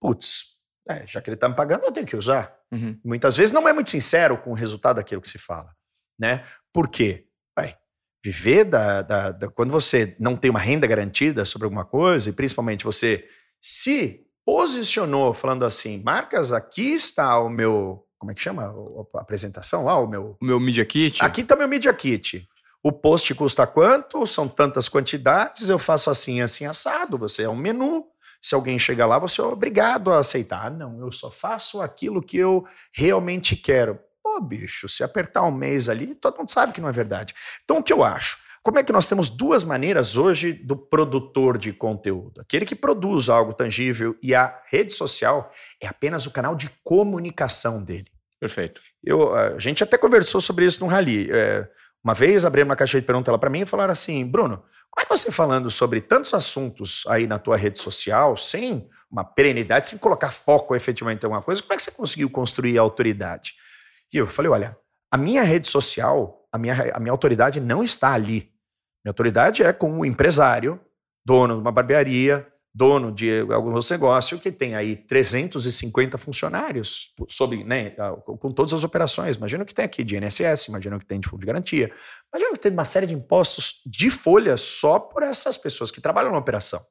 Putz, 0.00 0.56
é, 0.88 1.06
já 1.06 1.20
que 1.20 1.30
ele 1.30 1.36
está 1.36 1.48
me 1.48 1.56
pagando, 1.56 1.84
eu 1.84 1.92
tenho 1.92 2.06
que 2.06 2.16
usar. 2.16 2.56
Uhum. 2.70 2.98
Muitas 3.04 3.36
vezes 3.36 3.52
não 3.52 3.68
é 3.68 3.72
muito 3.72 3.90
sincero 3.90 4.38
com 4.38 4.50
o 4.50 4.54
resultado 4.54 4.96
daquilo 4.96 5.20
que 5.20 5.28
se 5.28 5.38
fala. 5.38 5.74
Né? 6.18 6.44
Por 6.72 6.88
quê? 6.88 7.26
Vai, 7.56 7.76
viver 8.24 8.64
da, 8.64 9.02
da, 9.02 9.30
da, 9.32 9.48
Quando 9.48 9.70
você 9.70 10.16
não 10.18 10.36
tem 10.36 10.50
uma 10.50 10.60
renda 10.60 10.86
garantida 10.86 11.44
sobre 11.44 11.66
alguma 11.66 11.84
coisa, 11.84 12.30
e 12.30 12.32
principalmente 12.32 12.84
você 12.84 13.28
se 13.60 14.24
posicionou 14.44 15.34
falando 15.34 15.64
assim, 15.64 16.02
marcas, 16.02 16.52
aqui 16.52 16.92
está 16.92 17.38
o 17.40 17.48
meu. 17.48 18.04
Como 18.18 18.30
é 18.30 18.34
que 18.34 18.40
chama 18.40 18.74
a 19.14 19.20
apresentação 19.20 19.84
lá? 19.84 19.98
O 19.98 20.06
meu. 20.06 20.36
O 20.40 20.44
meu 20.44 20.58
Media 20.58 20.84
Kit? 20.84 21.22
Aqui 21.22 21.42
está 21.42 21.54
meu 21.56 21.68
Media 21.68 21.92
Kit. 21.92 22.48
O 22.82 22.92
post 22.92 23.34
custa 23.34 23.66
quanto? 23.66 24.26
São 24.26 24.46
tantas 24.46 24.88
quantidades, 24.88 25.68
eu 25.68 25.78
faço 25.78 26.10
assim, 26.10 26.40
assim, 26.40 26.66
assado. 26.66 27.18
Você 27.18 27.42
é 27.42 27.48
um 27.48 27.56
menu. 27.56 28.04
Se 28.40 28.54
alguém 28.54 28.78
chega 28.78 29.06
lá, 29.06 29.18
você 29.18 29.40
é 29.40 29.44
obrigado 29.44 30.12
a 30.12 30.18
aceitar. 30.18 30.66
Ah, 30.66 30.70
não, 30.70 31.00
eu 31.00 31.10
só 31.10 31.30
faço 31.30 31.82
aquilo 31.82 32.22
que 32.22 32.36
eu 32.36 32.64
realmente 32.92 33.56
quero. 33.56 33.98
Pô, 34.22 34.40
bicho, 34.40 34.88
se 34.88 35.02
apertar 35.02 35.42
um 35.42 35.50
mês 35.50 35.88
ali, 35.88 36.14
todo 36.14 36.38
mundo 36.38 36.50
sabe 36.50 36.72
que 36.72 36.80
não 36.80 36.88
é 36.88 36.92
verdade. 36.92 37.34
Então, 37.64 37.78
o 37.78 37.82
que 37.82 37.92
eu 37.92 38.04
acho? 38.04 38.38
Como 38.66 38.80
é 38.80 38.82
que 38.82 38.92
nós 38.92 39.08
temos 39.08 39.30
duas 39.30 39.62
maneiras 39.62 40.16
hoje 40.16 40.52
do 40.52 40.76
produtor 40.76 41.56
de 41.56 41.72
conteúdo? 41.72 42.40
Aquele 42.40 42.66
que 42.66 42.74
produz 42.74 43.28
algo 43.28 43.52
tangível 43.52 44.16
e 44.20 44.34
a 44.34 44.60
rede 44.68 44.92
social 44.92 45.52
é 45.80 45.86
apenas 45.86 46.26
o 46.26 46.32
canal 46.32 46.56
de 46.56 46.68
comunicação 46.82 47.80
dele. 47.80 48.10
Perfeito. 48.40 48.80
Eu, 49.04 49.32
a 49.34 49.58
gente 49.58 49.84
até 49.84 49.96
conversou 49.96 50.40
sobre 50.40 50.64
isso 50.64 50.84
no 50.84 50.90
Rally. 50.90 51.28
É, 51.30 51.68
uma 52.06 52.14
vez 52.14 52.44
abriram 52.44 52.68
uma 52.68 52.76
caixa 52.76 53.00
de 53.00 53.04
pergunta 53.04 53.32
lá 53.32 53.36
para 53.36 53.50
mim 53.50 53.62
e 53.62 53.66
falaram 53.66 53.90
assim: 53.90 54.24
Bruno, 54.24 54.58
como 54.88 55.00
é 55.00 55.04
que 55.04 55.10
você 55.10 55.32
falando 55.32 55.68
sobre 55.68 56.00
tantos 56.00 56.32
assuntos 56.34 57.04
aí 57.08 57.26
na 57.26 57.36
tua 57.36 57.56
rede 57.56 57.80
social, 57.80 58.36
sem 58.36 58.88
uma 59.10 59.24
perenidade, 59.24 59.88
sem 59.88 59.98
colocar 59.98 60.30
foco 60.30 60.76
efetivamente 60.76 61.24
em 61.24 61.26
alguma 61.26 61.42
coisa, 61.42 61.60
como 61.60 61.72
é 61.72 61.76
que 61.76 61.82
você 61.82 61.90
conseguiu 61.90 62.30
construir 62.30 62.78
a 62.78 62.82
autoridade? 62.82 63.54
E 64.12 64.18
eu 64.18 64.26
falei: 64.28 64.48
olha, 64.52 64.78
a 65.10 65.16
minha 65.16 65.42
rede 65.42 65.66
social, 65.66 66.46
a 66.52 66.56
minha, 66.56 66.92
a 66.94 67.00
minha 67.00 67.10
autoridade 67.10 67.60
não 67.60 67.82
está 67.82 68.12
ali. 68.12 68.52
Minha 69.04 69.10
autoridade 69.10 69.64
é 69.64 69.72
como 69.72 70.04
empresário, 70.04 70.80
dono 71.26 71.56
de 71.56 71.60
uma 71.60 71.72
barbearia, 71.72 72.46
dono 72.76 73.10
de 73.10 73.40
alguns 73.50 73.90
negócios 73.90 74.38
que 74.38 74.52
tem 74.52 74.74
aí 74.74 74.96
350 74.96 76.18
funcionários 76.18 77.14
sobre, 77.26 77.64
né, 77.64 77.94
com 78.26 78.52
todas 78.52 78.74
as 78.74 78.84
operações. 78.84 79.36
Imagina 79.36 79.62
o 79.62 79.66
que 79.66 79.74
tem 79.74 79.86
aqui 79.86 80.04
de 80.04 80.14
INSS, 80.14 80.68
imagina 80.68 80.96
o 80.96 81.00
que 81.00 81.06
tem 81.06 81.18
de 81.18 81.26
fundo 81.26 81.40
de 81.40 81.46
garantia, 81.46 81.90
imagina 82.30 82.50
o 82.50 82.52
que 82.52 82.60
tem 82.60 82.72
uma 82.72 82.84
série 82.84 83.06
de 83.06 83.14
impostos 83.14 83.80
de 83.86 84.10
folha 84.10 84.58
só 84.58 84.98
por 84.98 85.22
essas 85.22 85.56
pessoas 85.56 85.90
que 85.90 86.02
trabalham 86.02 86.30
na 86.30 86.36
operação. 86.36 86.84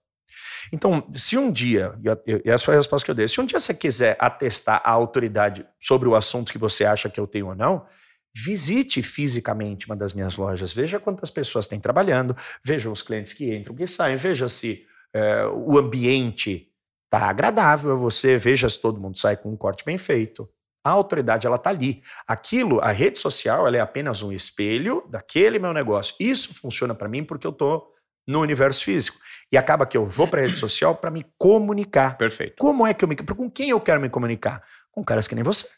Então, 0.74 1.08
se 1.14 1.38
um 1.38 1.52
dia, 1.52 1.94
e 2.26 2.50
essa 2.50 2.66
foi 2.66 2.74
a 2.74 2.78
resposta 2.78 3.06
que 3.06 3.12
eu 3.12 3.16
dei, 3.16 3.28
se 3.28 3.40
um 3.40 3.46
dia 3.46 3.60
você 3.60 3.72
quiser 3.72 4.18
atestar 4.20 4.82
a 4.84 4.90
autoridade 4.90 5.68
sobre 5.80 6.10
o 6.10 6.16
assunto 6.16 6.52
que 6.52 6.58
você 6.58 6.84
acha 6.84 7.12
que 7.12 7.20
eu 7.20 7.28
tenho 7.28 7.50
ou 7.50 7.56
não, 7.56 7.86
visite 8.34 9.04
fisicamente 9.04 9.86
uma 9.86 9.96
das 9.96 10.14
minhas 10.14 10.36
lojas, 10.36 10.74
veja 10.74 11.00
quantas 11.00 11.30
pessoas 11.30 11.68
têm 11.68 11.80
trabalhando, 11.80 12.36
veja 12.64 12.90
os 12.90 13.04
clientes 13.04 13.34
que 13.34 13.56
entram, 13.56 13.76
que 13.76 13.86
saem, 13.86 14.18
veja 14.18 14.50
se 14.50 14.84
é, 15.16 15.48
o 15.48 15.78
ambiente 15.78 16.70
está 17.06 17.30
agradável 17.30 17.94
a 17.94 17.96
você, 17.96 18.38
veja 18.38 18.70
se 18.70 18.82
todo 18.82 19.00
mundo 19.00 19.18
sai 19.18 19.38
com 19.38 19.50
um 19.50 19.56
corte 19.56 19.86
bem 19.86 19.98
feito. 19.98 20.50
A 20.84 20.90
autoridade 20.90 21.48
ela 21.48 21.56
está 21.56 21.70
ali. 21.70 22.04
Aquilo, 22.28 22.82
a 22.82 22.92
rede 22.92 23.18
social, 23.18 23.66
ela 23.66 23.78
é 23.78 23.80
apenas 23.80 24.22
um 24.22 24.32
espelho 24.34 25.08
daquele 25.10 25.58
meu 25.58 25.74
negócio. 25.74 26.16
Isso 26.20 26.54
funciona 26.54 26.94
para 26.94 27.08
mim 27.08 27.24
porque 27.24 27.48
eu 27.48 27.52
estou 27.52 27.94
no 28.28 28.42
universo 28.42 28.84
físico. 28.84 29.18
E 29.50 29.58
acaba 29.58 29.86
que 29.86 29.96
eu 29.96 30.06
vou 30.06 30.28
para 30.28 30.42
a 30.42 30.46
rede 30.46 30.58
social 30.58 30.96
para 30.98 31.10
me 31.10 31.26
comunicar. 31.38 32.18
Perfeito. 32.18 32.58
Como 32.60 32.86
é 32.86 32.94
que 32.94 33.06
eu 33.06 33.08
me 33.08 33.16
com 33.16 33.50
quem 33.50 33.70
eu 33.70 33.80
quero 33.80 34.02
me 34.02 34.10
comunicar? 34.10 34.64
Com 34.92 35.02
caras 35.02 35.30
que 35.30 35.34
nem 35.34 35.46
você. 35.46 35.70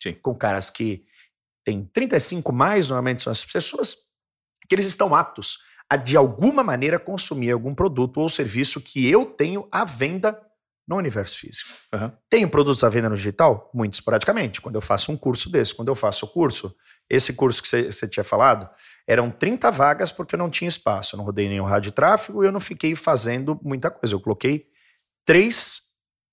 Sim. 0.00 0.12
Com 0.12 0.34
caras 0.34 0.68
que 0.68 1.06
têm 1.64 1.86
35 1.86 2.52
mais, 2.52 2.90
normalmente 2.90 3.22
são 3.22 3.30
as 3.30 3.42
pessoas 3.44 3.96
que 4.68 4.74
eles 4.74 4.86
estão 4.86 5.14
aptos 5.14 5.71
a 5.92 5.96
de 5.96 6.16
alguma 6.16 6.64
maneira 6.64 6.98
consumir 6.98 7.50
algum 7.50 7.74
produto 7.74 8.16
ou 8.16 8.26
serviço 8.26 8.80
que 8.80 9.06
eu 9.06 9.26
tenho 9.26 9.68
à 9.70 9.84
venda 9.84 10.40
no 10.88 10.96
universo 10.96 11.38
físico. 11.38 11.68
Uhum. 11.94 12.10
Tenho 12.30 12.48
produtos 12.48 12.82
à 12.82 12.88
venda 12.88 13.10
no 13.10 13.14
digital? 13.14 13.70
Muito 13.74 13.92
esporadicamente. 13.92 14.62
Quando 14.62 14.76
eu 14.76 14.80
faço 14.80 15.12
um 15.12 15.18
curso 15.18 15.52
desse, 15.52 15.74
quando 15.74 15.88
eu 15.88 15.94
faço 15.94 16.24
o 16.24 16.28
curso, 16.30 16.74
esse 17.10 17.34
curso 17.34 17.62
que 17.62 17.68
você 17.68 18.08
tinha 18.08 18.24
falado, 18.24 18.70
eram 19.06 19.30
30 19.30 19.70
vagas 19.70 20.10
porque 20.10 20.34
eu 20.34 20.38
não 20.38 20.48
tinha 20.48 20.66
espaço. 20.66 21.14
Eu 21.14 21.18
não 21.18 21.26
rodei 21.26 21.46
nenhum 21.46 21.66
rádio 21.66 21.90
de 21.90 21.94
tráfego 21.94 22.42
e 22.42 22.46
eu 22.46 22.52
não 22.52 22.60
fiquei 22.60 22.96
fazendo 22.96 23.60
muita 23.62 23.90
coisa. 23.90 24.14
Eu 24.14 24.20
coloquei 24.20 24.68
três 25.26 25.82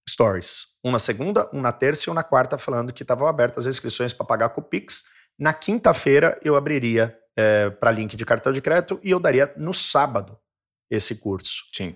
stories. 0.09 0.67
Um 0.85 0.91
na 0.91 0.99
segunda, 0.99 1.49
um 1.51 1.59
na 1.59 1.73
terça 1.73 2.09
e 2.09 2.11
um 2.11 2.13
na 2.13 2.23
quarta, 2.23 2.57
falando 2.57 2.93
que 2.93 3.03
estavam 3.03 3.27
abertas 3.27 3.67
as 3.67 3.75
inscrições 3.75 4.13
para 4.13 4.25
pagar 4.25 4.49
com 4.51 4.61
o 4.61 4.63
Pix. 4.63 5.03
Na 5.37 5.51
quinta-feira 5.51 6.39
eu 6.41 6.55
abriria 6.55 7.18
é, 7.39 7.69
para 7.69 7.91
link 7.91 8.17
de 8.17 8.25
cartão 8.25 8.51
de 8.51 8.61
crédito 8.61 8.99
e 9.01 9.11
eu 9.11 9.19
daria 9.19 9.53
no 9.55 9.73
sábado 9.73 10.37
esse 10.91 11.15
curso. 11.15 11.63
Sim. 11.73 11.95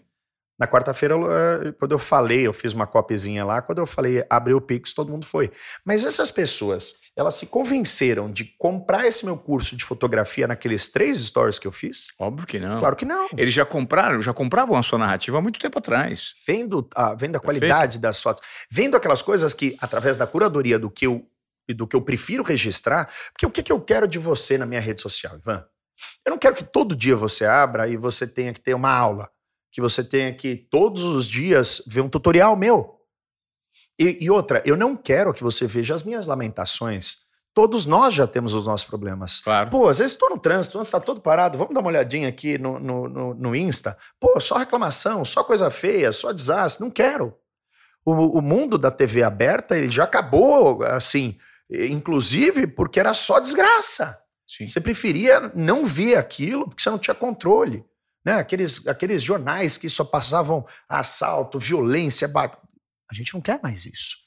Na 0.58 0.67
quarta-feira, 0.67 1.15
eh, 1.15 1.71
quando 1.79 1.93
eu 1.93 1.99
falei, 1.99 2.45
eu 2.45 2.53
fiz 2.53 2.73
uma 2.73 2.86
copizinha 2.86 3.43
lá, 3.43 3.60
quando 3.60 3.79
eu 3.79 3.88
falei 3.88 4.23
abriu 4.29 4.58
o 4.58 4.62
Pix, 4.62 4.93
todo 4.93 5.12
mundo 5.12 5.25
foi. 5.25 5.51
Mas 5.84 6.06
essas 6.06 6.29
pessoas, 6.29 6.93
elas 7.17 7.36
se 7.36 7.47
convenceram 7.47 8.32
de 8.32 8.45
comprar 8.60 9.08
esse 9.08 9.25
meu 9.25 9.36
curso 9.36 9.75
de 9.75 9.84
fotografia 9.84 10.47
naqueles 10.47 10.91
três 10.91 11.17
stories 11.17 11.58
que 11.58 11.67
eu 11.67 11.71
fiz? 11.71 12.10
Óbvio 12.19 12.45
que 12.45 12.60
não. 12.60 12.79
Claro 12.79 12.95
que 12.95 13.03
não. 13.03 13.27
Eles 13.36 13.53
já 13.53 13.65
compraram, 13.65 14.21
já 14.21 14.32
compravam 14.32 14.77
a 14.77 14.84
sua 14.84 14.99
narrativa 14.99 15.39
há 15.39 15.41
muito 15.41 15.60
tempo 15.60 15.79
atrás. 15.79 16.34
Vendo 16.47 16.88
a, 16.95 17.15
vendo 17.15 17.36
a 17.36 17.39
qualidade 17.39 17.97
das 17.97 18.21
fotos, 18.21 18.43
vendo 18.69 18.95
aquelas 18.95 19.23
coisas 19.23 19.56
que, 19.56 19.75
através 19.82 20.17
da 20.17 20.27
curadoria 20.27 20.77
do 20.77 20.89
que 20.89 21.08
eu, 21.08 21.27
do 21.69 21.88
que 21.88 21.95
eu 21.95 22.02
prefiro 22.02 22.43
registrar, 22.43 23.13
porque 23.32 23.45
o 23.45 23.52
que, 23.52 23.62
que 23.62 23.71
eu 23.71 23.80
quero 23.80 24.08
de 24.08 24.17
você 24.17 24.58
na 24.58 24.65
minha 24.65 24.82
rede 24.82 25.02
social, 25.02 25.38
Ivan? 25.38 25.63
Eu 26.26 26.32
não 26.32 26.38
quero 26.38 26.56
que 26.56 26.63
todo 26.63 26.95
dia 26.95 27.15
você 27.15 27.45
abra 27.45 27.88
e 27.88 27.95
você 27.95 28.26
tenha 28.26 28.52
que 28.52 28.60
ter 28.60 28.73
uma 28.73 28.91
aula 28.91 29.30
que 29.73 29.82
você 29.82 30.04
tenha 30.04 30.32
que 30.32 30.56
todos 30.56 31.04
os 31.04 31.28
dias 31.28 31.84
ver 31.88 32.02
um 32.02 32.08
tutorial 32.08 32.56
meu. 32.56 32.99
E, 33.97 34.23
e, 34.23 34.30
outra, 34.30 34.62
eu 34.65 34.78
não 34.78 34.95
quero 34.95 35.34
que 35.34 35.43
você 35.43 35.65
veja 35.65 35.95
as 35.95 36.04
minhas 36.04 36.28
lamentações. 36.28 37.23
Todos 37.56 37.88
nós 37.88 38.13
já 38.13 38.28
temos 38.28 38.54
os 38.54 38.67
nossos 38.67 38.88
problemas. 38.88 39.39
Claro. 39.41 39.71
Pô, 39.71 39.89
às 39.89 39.97
vezes 39.97 40.13
estou 40.13 40.30
no 40.30 40.38
trânsito, 40.38 40.80
está 40.80 40.99
todo 40.99 41.21
parado, 41.21 41.58
vamos 41.58 41.73
dar 41.73 41.80
uma 41.80 41.89
olhadinha 41.89 42.30
aqui 42.30 42.58
no, 42.58 42.80
no, 42.80 43.10
no, 43.10 43.34
no, 43.34 43.56
Insta. 43.56 43.97
Pô, 44.19 44.39
só 44.39 44.58
reclamação, 44.58 45.26
só 45.26 45.43
coisa 45.43 45.71
feia, 45.71 46.12
só 46.12 46.32
desastre. 46.32 46.84
Não 46.84 46.91
quero. 46.91 47.36
O, 48.06 48.12
o 48.12 48.41
mundo 48.41 48.78
da 48.78 48.91
TV 48.91 49.23
aberta 49.23 49.76
ele 49.76 49.89
já 49.89 50.04
acabou, 50.04 50.84
assim, 50.84 51.38
inclusive 51.69 52.67
porque 52.67 52.99
era 52.99 53.13
só 53.13 53.39
desgraça. 53.39 54.19
Sim. 54.47 54.67
Você 54.67 54.82
preferia 54.82 55.52
não 55.56 55.86
ver 55.86 56.17
aquilo 56.17 56.67
porque 56.67 56.84
você 56.84 56.89
não 56.89 56.99
tinha 56.99 57.15
controle 57.15 57.84
né? 58.26 58.36
Aqueles, 58.36 58.88
aqueles 58.88 59.21
jornais 59.21 59.78
que 59.78 59.89
só 59.89 60.04
passavam 60.04 60.65
assalto, 60.88 61.60
violência, 61.60 62.28
bat... 62.28 62.58
a 63.10 63.13
gente 63.13 63.34
não 63.34 63.41
quer 63.41 63.60
mais 63.62 63.86
isso. 63.86 64.17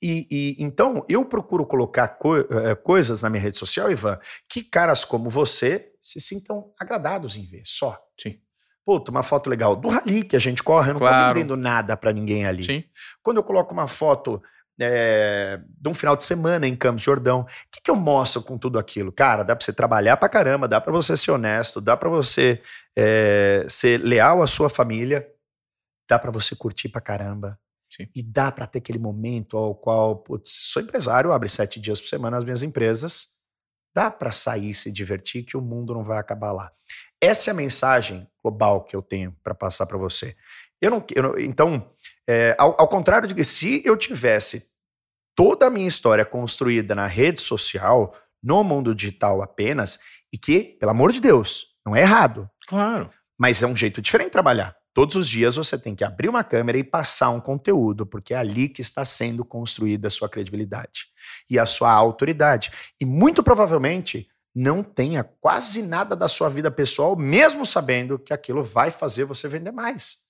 E, 0.00 0.26
e 0.30 0.62
então 0.62 1.04
eu 1.08 1.24
procuro 1.24 1.66
colocar 1.66 2.06
co 2.06 2.36
eh, 2.36 2.74
coisas 2.76 3.22
na 3.22 3.30
minha 3.30 3.42
rede 3.42 3.58
social, 3.58 3.90
Ivan, 3.90 4.18
que 4.48 4.62
caras 4.62 5.04
como 5.04 5.28
você 5.28 5.92
se 6.00 6.20
sintam 6.20 6.72
agradados 6.78 7.36
em 7.36 7.44
ver, 7.46 7.62
só. 7.64 7.98
Sim. 8.20 8.40
Puta, 8.84 9.10
uma 9.10 9.22
foto 9.22 9.50
legal 9.50 9.76
do 9.76 9.88
rally 9.88 10.24
que 10.24 10.36
a 10.36 10.38
gente 10.38 10.62
corre, 10.62 10.90
eu 10.90 10.94
não 10.94 11.00
claro. 11.00 11.34
tô 11.34 11.34
vendendo 11.34 11.56
nada 11.56 11.96
para 11.96 12.12
ninguém 12.12 12.46
ali. 12.46 12.64
Sim. 12.64 12.84
Quando 13.22 13.38
eu 13.38 13.42
coloco 13.42 13.72
uma 13.72 13.88
foto 13.88 14.40
é, 14.80 15.60
de 15.66 15.88
um 15.88 15.94
final 15.94 16.16
de 16.16 16.24
semana 16.24 16.66
em 16.66 16.76
Campos 16.76 17.02
Jordão. 17.02 17.40
O 17.40 17.46
que, 17.70 17.80
que 17.82 17.90
eu 17.90 17.96
mostro 17.96 18.42
com 18.42 18.56
tudo 18.56 18.78
aquilo? 18.78 19.12
Cara, 19.12 19.42
dá 19.42 19.54
para 19.54 19.64
você 19.64 19.72
trabalhar 19.72 20.16
para 20.16 20.28
caramba, 20.28 20.68
dá 20.68 20.80
para 20.80 20.92
você 20.92 21.16
ser 21.16 21.30
honesto, 21.30 21.80
dá 21.80 21.96
para 21.96 22.08
você 22.08 22.62
é, 22.96 23.66
ser 23.68 23.98
leal 24.00 24.42
à 24.42 24.46
sua 24.46 24.68
família, 24.68 25.28
dá 26.08 26.18
para 26.18 26.30
você 26.30 26.54
curtir 26.54 26.88
para 26.88 27.00
caramba. 27.00 27.58
Sim. 27.90 28.06
E 28.14 28.22
dá 28.22 28.52
para 28.52 28.66
ter 28.66 28.78
aquele 28.78 28.98
momento 28.98 29.56
ao 29.56 29.74
qual, 29.74 30.16
putz, 30.16 30.50
sou 30.50 30.82
empresário, 30.82 31.32
abre 31.32 31.48
sete 31.48 31.80
dias 31.80 32.00
por 32.00 32.08
semana 32.08 32.36
as 32.36 32.44
minhas 32.44 32.62
empresas, 32.62 33.38
dá 33.94 34.10
para 34.10 34.30
sair 34.30 34.74
se 34.74 34.92
divertir 34.92 35.42
que 35.42 35.56
o 35.56 35.62
mundo 35.62 35.94
não 35.94 36.04
vai 36.04 36.18
acabar 36.18 36.52
lá. 36.52 36.70
Essa 37.20 37.50
é 37.50 37.52
a 37.52 37.54
mensagem 37.54 38.28
global 38.42 38.84
que 38.84 38.94
eu 38.94 39.02
tenho 39.02 39.34
para 39.42 39.54
passar 39.54 39.86
para 39.86 39.98
você. 39.98 40.36
Eu 40.80 40.90
não, 40.90 41.04
eu 41.14 41.22
não 41.22 41.38
então, 41.38 41.90
é, 42.28 42.54
ao, 42.58 42.80
ao 42.80 42.88
contrário 42.88 43.28
de 43.28 43.34
que 43.34 43.44
se 43.44 43.82
eu 43.84 43.96
tivesse 43.96 44.68
toda 45.34 45.66
a 45.66 45.70
minha 45.70 45.88
história 45.88 46.24
construída 46.24 46.94
na 46.94 47.06
rede 47.06 47.40
social, 47.40 48.14
no 48.42 48.62
mundo 48.62 48.94
digital 48.94 49.42
apenas, 49.42 49.98
e 50.32 50.38
que, 50.38 50.76
pelo 50.80 50.90
amor 50.90 51.12
de 51.12 51.20
Deus, 51.20 51.66
não 51.84 51.94
é 51.94 52.00
errado. 52.00 52.48
Claro. 52.66 53.10
Mas 53.38 53.62
é 53.62 53.66
um 53.66 53.76
jeito 53.76 54.02
diferente 54.02 54.26
de 54.26 54.32
trabalhar. 54.32 54.76
Todos 54.92 55.14
os 55.14 55.28
dias 55.28 55.54
você 55.54 55.78
tem 55.78 55.94
que 55.94 56.02
abrir 56.02 56.28
uma 56.28 56.42
câmera 56.42 56.76
e 56.76 56.82
passar 56.82 57.30
um 57.30 57.40
conteúdo, 57.40 58.04
porque 58.04 58.34
é 58.34 58.36
ali 58.36 58.68
que 58.68 58.80
está 58.80 59.04
sendo 59.04 59.44
construída 59.44 60.08
a 60.08 60.10
sua 60.10 60.28
credibilidade 60.28 61.06
e 61.48 61.56
a 61.56 61.66
sua 61.66 61.92
autoridade. 61.92 62.72
E 63.00 63.04
muito 63.04 63.42
provavelmente 63.42 64.28
não 64.52 64.82
tenha 64.82 65.22
quase 65.22 65.82
nada 65.82 66.16
da 66.16 66.26
sua 66.26 66.48
vida 66.48 66.68
pessoal, 66.68 67.14
mesmo 67.14 67.64
sabendo 67.64 68.18
que 68.18 68.32
aquilo 68.32 68.60
vai 68.62 68.90
fazer 68.90 69.24
você 69.24 69.46
vender 69.46 69.70
mais. 69.70 70.27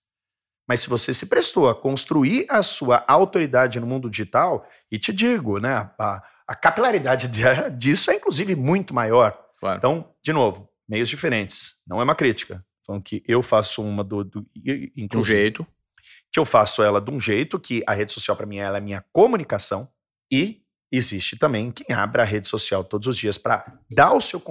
Mas 0.68 0.82
se 0.82 0.90
você 0.90 1.14
se 1.14 1.24
prestou 1.24 1.68
a 1.68 1.74
construir 1.74 2.46
a 2.50 2.62
sua 2.62 3.02
autoridade 3.08 3.80
no 3.80 3.86
mundo 3.86 4.10
digital, 4.10 4.68
e 4.92 4.98
te 4.98 5.14
digo, 5.14 5.58
né, 5.58 5.90
a, 5.98 6.22
a 6.46 6.54
capilaridade 6.54 7.26
disso 7.76 8.10
é 8.10 8.16
inclusive 8.16 8.54
muito 8.54 8.92
maior. 8.92 9.38
Claro. 9.58 9.78
Então, 9.78 10.14
de 10.22 10.32
novo, 10.32 10.68
meios 10.86 11.08
diferentes. 11.08 11.76
Não 11.86 12.00
é 12.00 12.04
uma 12.04 12.14
crítica. 12.14 12.62
Falando 12.86 13.02
que 13.02 13.22
eu 13.26 13.42
faço 13.42 13.82
uma 13.82 14.04
do, 14.04 14.22
do 14.22 14.46
de 14.54 15.16
um 15.16 15.24
jeito. 15.24 15.66
Que 16.30 16.38
eu 16.38 16.44
faço 16.44 16.82
ela 16.82 17.00
de 17.00 17.10
um 17.10 17.18
jeito, 17.18 17.58
que 17.58 17.82
a 17.86 17.94
rede 17.94 18.12
social 18.12 18.36
para 18.36 18.46
mim 18.46 18.58
ela 18.58 18.76
é 18.76 18.80
minha 18.80 19.02
comunicação. 19.12 19.88
E 20.30 20.62
existe 20.92 21.38
também 21.38 21.70
quem 21.70 21.94
abre 21.96 22.20
a 22.20 22.24
rede 22.24 22.46
social 22.46 22.84
todos 22.84 23.08
os 23.08 23.16
dias 23.16 23.38
para 23.38 23.78
dar 23.90 24.12
o 24.12 24.20
seu, 24.20 24.42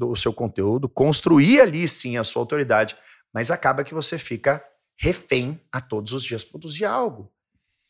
o 0.00 0.16
seu 0.16 0.32
conteúdo, 0.32 0.88
construir 0.88 1.60
ali 1.60 1.88
sim 1.88 2.16
a 2.16 2.24
sua 2.24 2.42
autoridade, 2.42 2.96
mas 3.32 3.50
acaba 3.50 3.84
que 3.84 3.94
você 3.94 4.18
fica 4.18 4.62
refém 4.98 5.60
a 5.70 5.80
todos 5.80 6.12
os 6.12 6.24
dias 6.24 6.44
produzir 6.44 6.84
algo. 6.84 7.32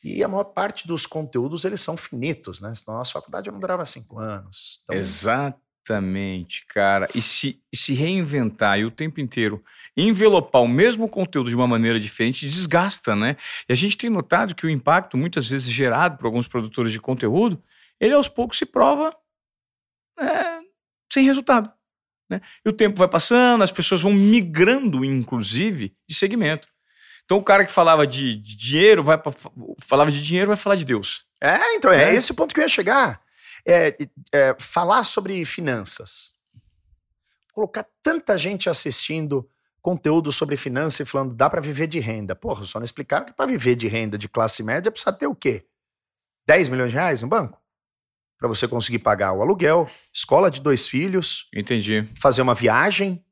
E 0.03 0.23
a 0.25 0.29
maior 0.29 0.45
parte 0.45 0.87
dos 0.87 1.07
conteúdos, 1.07 1.65
eles 1.65 1.81
são 1.81 1.97
finitos, 1.97 2.61
né? 2.61 2.75
Senão 2.75 2.97
a 2.97 2.99
nossa 3.01 3.13
faculdade 3.13 3.51
não 3.51 3.61
durava 3.61 3.87
cinco 3.87 4.19
anos. 4.19 4.81
Então... 4.85 4.99
Exatamente, 4.99 6.67
cara. 6.67 7.09
E 7.15 7.23
se, 7.23 7.63
se 7.73 7.95
reinventar 7.95 8.81
e 8.81 8.85
o 8.85 8.91
tempo 8.91 9.21
inteiro 9.21 9.63
envelopar 9.97 10.63
o 10.63 10.69
mesmo 10.69 11.09
conteúdo 11.09 11.51
de 11.51 11.55
uma 11.55 11.69
maneira 11.69 12.01
diferente, 12.01 12.47
desgasta, 12.47 13.15
né? 13.15 13.37
E 13.69 13.73
a 13.73 13.77
gente 13.77 13.97
tem 13.97 14.11
notado 14.11 14.57
que 14.57 14.67
o 14.67 14.71
impacto, 14.71 15.17
muitas 15.17 15.49
vezes 15.49 15.71
gerado 15.71 16.19
por 16.19 16.27
alguns 16.27 16.49
produtores 16.49 16.91
de 16.91 17.01
conteúdo, 17.01 17.63
ele 18.01 18.15
aos 18.15 18.27
poucos 18.27 18.59
se 18.59 18.67
prova 18.67 19.17
é, 20.19 20.61
sem 21.13 21.25
resultado. 21.25 21.73
Né? 22.29 22.41
E 22.65 22.69
o 22.69 22.73
tempo 22.73 22.99
vai 22.99 23.09
passando, 23.09 23.63
as 23.63 23.71
pessoas 23.71 24.01
vão 24.01 24.13
migrando, 24.13 25.05
inclusive, 25.05 25.95
de 26.09 26.15
segmento. 26.15 26.67
Então 27.33 27.41
o 27.41 27.43
cara 27.43 27.65
que 27.65 27.73
falava 27.73 28.07
de, 28.07 28.37
de 28.37 28.55
dinheiro 28.55 29.03
vai 29.03 29.17
pra, 29.17 29.33
falava 29.79 30.11
de 30.11 30.23
dinheiro 30.23 30.49
vai 30.49 30.57
falar 30.57 30.77
de 30.77 30.85
Deus. 30.85 31.25
É, 31.41 31.77
então 31.77 31.91
é, 31.91 32.11
é 32.11 32.15
esse 32.15 32.31
o 32.31 32.35
ponto 32.35 32.53
que 32.53 32.61
eu 32.61 32.65
ia 32.65 32.69
chegar. 32.69 33.23
É, 33.67 33.97
é, 34.31 34.55
falar 34.59 35.03
sobre 35.05 35.43
finanças. 35.47 36.35
Colocar 37.55 37.87
tanta 38.03 38.37
gente 38.37 38.69
assistindo 38.69 39.49
conteúdo 39.81 40.31
sobre 40.31 40.59
finanças 40.59 41.01
e 41.01 41.11
falando 41.11 41.35
dá 41.35 41.49
para 41.49 41.63
viver 41.63 41.87
de 41.87 42.01
renda. 42.01 42.37
Porra, 42.37 42.67
só 42.67 42.79
não 42.79 42.85
explicaram 42.85 43.25
que 43.25 43.33
para 43.33 43.47
viver 43.47 43.77
de 43.77 43.89
renda 43.89 44.19
de 44.19 44.29
classe 44.29 44.63
média 44.63 44.93
precisa 44.93 45.11
ter 45.11 45.27
o 45.27 45.35
quê? 45.35 45.65
10 46.47 46.69
milhões 46.69 46.91
de 46.91 46.99
reais 46.99 47.23
no 47.23 47.29
banco? 47.29 47.59
Para 48.37 48.49
você 48.49 48.69
conseguir 48.69 48.99
pagar 48.99 49.33
o 49.33 49.41
aluguel, 49.41 49.89
escola 50.13 50.51
de 50.51 50.61
dois 50.61 50.87
filhos. 50.87 51.49
Entendi. 51.55 52.07
Fazer 52.15 52.43
uma 52.43 52.55
viagem, 52.55 53.25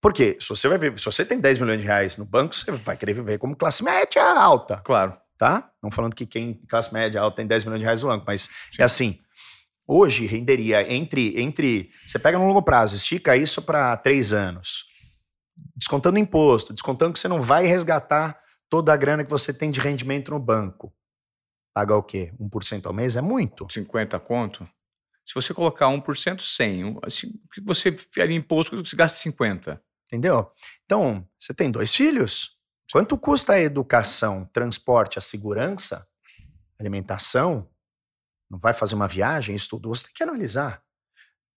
porque 0.00 0.38
se 0.40 0.48
você 0.48 0.66
vai 0.66 0.78
ver, 0.78 0.98
se 0.98 1.04
você 1.04 1.24
tem 1.24 1.38
10 1.38 1.58
milhões 1.58 1.80
de 1.80 1.86
reais 1.86 2.16
no 2.16 2.24
banco, 2.24 2.54
você 2.54 2.70
vai 2.72 2.96
querer 2.96 3.12
viver 3.12 3.38
como 3.38 3.54
classe 3.54 3.84
média 3.84 4.24
alta. 4.24 4.78
Claro. 4.78 5.16
Tá? 5.36 5.70
Não 5.82 5.90
falando 5.90 6.14
que 6.14 6.26
quem 6.26 6.54
classe 6.68 6.92
média 6.92 7.20
alta 7.20 7.36
tem 7.36 7.46
10 7.46 7.64
milhões 7.64 7.80
de 7.80 7.84
reais 7.84 8.02
no 8.02 8.08
banco, 8.08 8.24
mas 8.26 8.42
Sim. 8.42 8.80
é 8.80 8.84
assim. 8.84 9.20
Hoje 9.86 10.26
renderia 10.26 10.90
entre. 10.92 11.40
entre 11.40 11.90
Você 12.06 12.18
pega 12.18 12.38
no 12.38 12.46
longo 12.46 12.62
prazo, 12.62 12.96
estica 12.96 13.36
isso 13.36 13.62
para 13.62 13.96
três 13.96 14.32
anos. 14.32 14.84
Descontando 15.74 16.18
imposto, 16.18 16.72
descontando 16.72 17.12
que 17.12 17.20
você 17.20 17.28
não 17.28 17.40
vai 17.40 17.66
resgatar 17.66 18.38
toda 18.68 18.92
a 18.92 18.96
grana 18.96 19.24
que 19.24 19.30
você 19.30 19.52
tem 19.52 19.70
de 19.70 19.80
rendimento 19.80 20.30
no 20.30 20.38
banco. 20.38 20.92
Pagar 21.74 21.96
o 21.96 22.02
quê? 22.02 22.32
1% 22.40 22.86
ao 22.86 22.92
mês 22.92 23.16
é 23.16 23.20
muito. 23.20 23.66
50 23.70 24.18
conto? 24.20 24.68
Se 25.26 25.34
você 25.34 25.52
colocar 25.54 25.86
1%, 25.86 26.40
100. 26.40 26.98
Assim, 27.02 27.32
você 27.64 27.92
faria 28.14 28.36
imposto, 28.36 28.76
você 28.76 28.96
gasta 28.96 29.18
50. 29.18 29.80
Entendeu? 30.10 30.50
Então, 30.84 31.24
você 31.38 31.54
tem 31.54 31.70
dois 31.70 31.94
filhos. 31.94 32.58
Quanto 32.90 33.16
custa 33.16 33.52
a 33.52 33.60
educação, 33.60 34.44
transporte, 34.52 35.16
a 35.16 35.22
segurança, 35.22 36.08
alimentação? 36.78 37.70
Não 38.50 38.58
vai 38.58 38.74
fazer 38.74 38.96
uma 38.96 39.06
viagem, 39.06 39.54
estudo, 39.54 39.88
você 39.88 40.06
tem 40.06 40.14
que 40.14 40.22
analisar. 40.24 40.82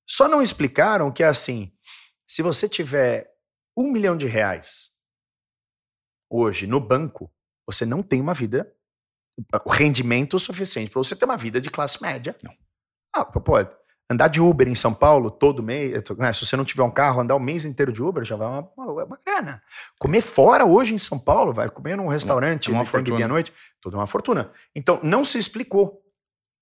Só 0.08 0.28
não 0.28 0.40
explicaram 0.40 1.12
que 1.12 1.24
é 1.24 1.28
assim: 1.28 1.76
se 2.28 2.44
você 2.44 2.70
tiver 2.70 3.34
um 3.76 3.92
milhão 3.92 4.16
de 4.16 4.28
reais 4.28 4.92
hoje 6.30 6.68
no 6.68 6.80
banco, 6.80 7.34
você 7.66 7.88
não 7.88 8.04
tem 8.04 8.22
uma 8.22 8.36
vida, 8.36 8.72
o 9.66 9.70
rendimento 9.72 10.38
suficiente 10.38 10.92
para 10.92 11.00
você 11.00 11.16
ter 11.16 11.26
uma 11.26 11.38
vida 11.38 11.60
de 11.60 11.72
classe 11.72 12.00
média. 12.00 12.36
Não. 12.44 12.56
Ah, 13.12 13.26
pode 13.26 13.83
andar 14.14 14.28
de 14.28 14.40
Uber 14.42 14.68
em 14.68 14.76
São 14.76 14.94
Paulo 14.94 15.30
todo 15.30 15.64
mês, 15.64 15.92
né, 16.18 16.32
se 16.34 16.46
você 16.46 16.56
não 16.56 16.66
tiver 16.66 16.84
um 16.84 16.92
carro, 16.92 17.22
andar 17.22 17.36
o 17.36 17.40
mês 17.40 17.66
inteiro 17.66 17.92
de 17.92 18.02
Uber 18.02 18.24
já 18.24 18.36
vai 18.36 18.48
uma, 18.48 18.70
uma, 18.78 19.04
uma 19.04 19.20
grana. 19.26 19.62
Comer 20.00 20.22
fora 20.22 20.66
hoje 20.66 20.94
em 20.94 20.98
São 20.98 21.20
Paulo, 21.20 21.54
vai 21.54 21.70
comer 21.70 21.98
num 21.98 22.08
restaurante, 22.08 22.70
é 22.70 22.74
uma 22.74 22.86
fortuna. 22.86 23.26
à 23.26 23.28
noite, 23.28 23.54
tudo 23.82 23.96
é 23.96 24.00
uma 24.00 24.08
fortuna. 24.08 24.52
Então, 24.76 25.00
não 25.04 25.26
se 25.26 25.38
explicou 25.38 26.02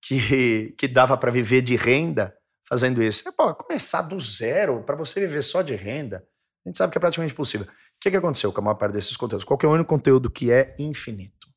que, 0.02 0.74
que 0.76 0.88
dava 0.88 1.16
para 1.16 1.30
viver 1.30 1.62
de 1.62 1.76
renda 1.76 2.34
fazendo 2.68 3.02
isso. 3.02 3.28
É, 3.28 3.32
pô, 3.32 3.54
começar 3.54 4.02
do 4.02 4.18
zero 4.18 4.82
para 4.82 4.96
você 4.96 5.20
viver 5.20 5.42
só 5.42 5.62
de 5.62 5.74
renda, 5.74 6.26
a 6.64 6.68
gente 6.68 6.78
sabe 6.78 6.90
que 6.90 6.98
é 6.98 7.00
praticamente 7.00 7.32
impossível. 7.32 7.66
que, 8.00 8.10
que 8.10 8.16
aconteceu 8.16 8.52
com 8.52 8.60
a 8.60 8.64
maior 8.64 8.74
parte 8.74 8.94
desses 8.94 9.16
conteúdos? 9.16 9.44
Qual 9.44 9.58
é 9.62 9.66
o 9.66 9.72
único 9.72 9.88
conteúdo 9.88 10.30
que 10.30 10.50
é 10.50 10.74
infinito? 10.78 11.48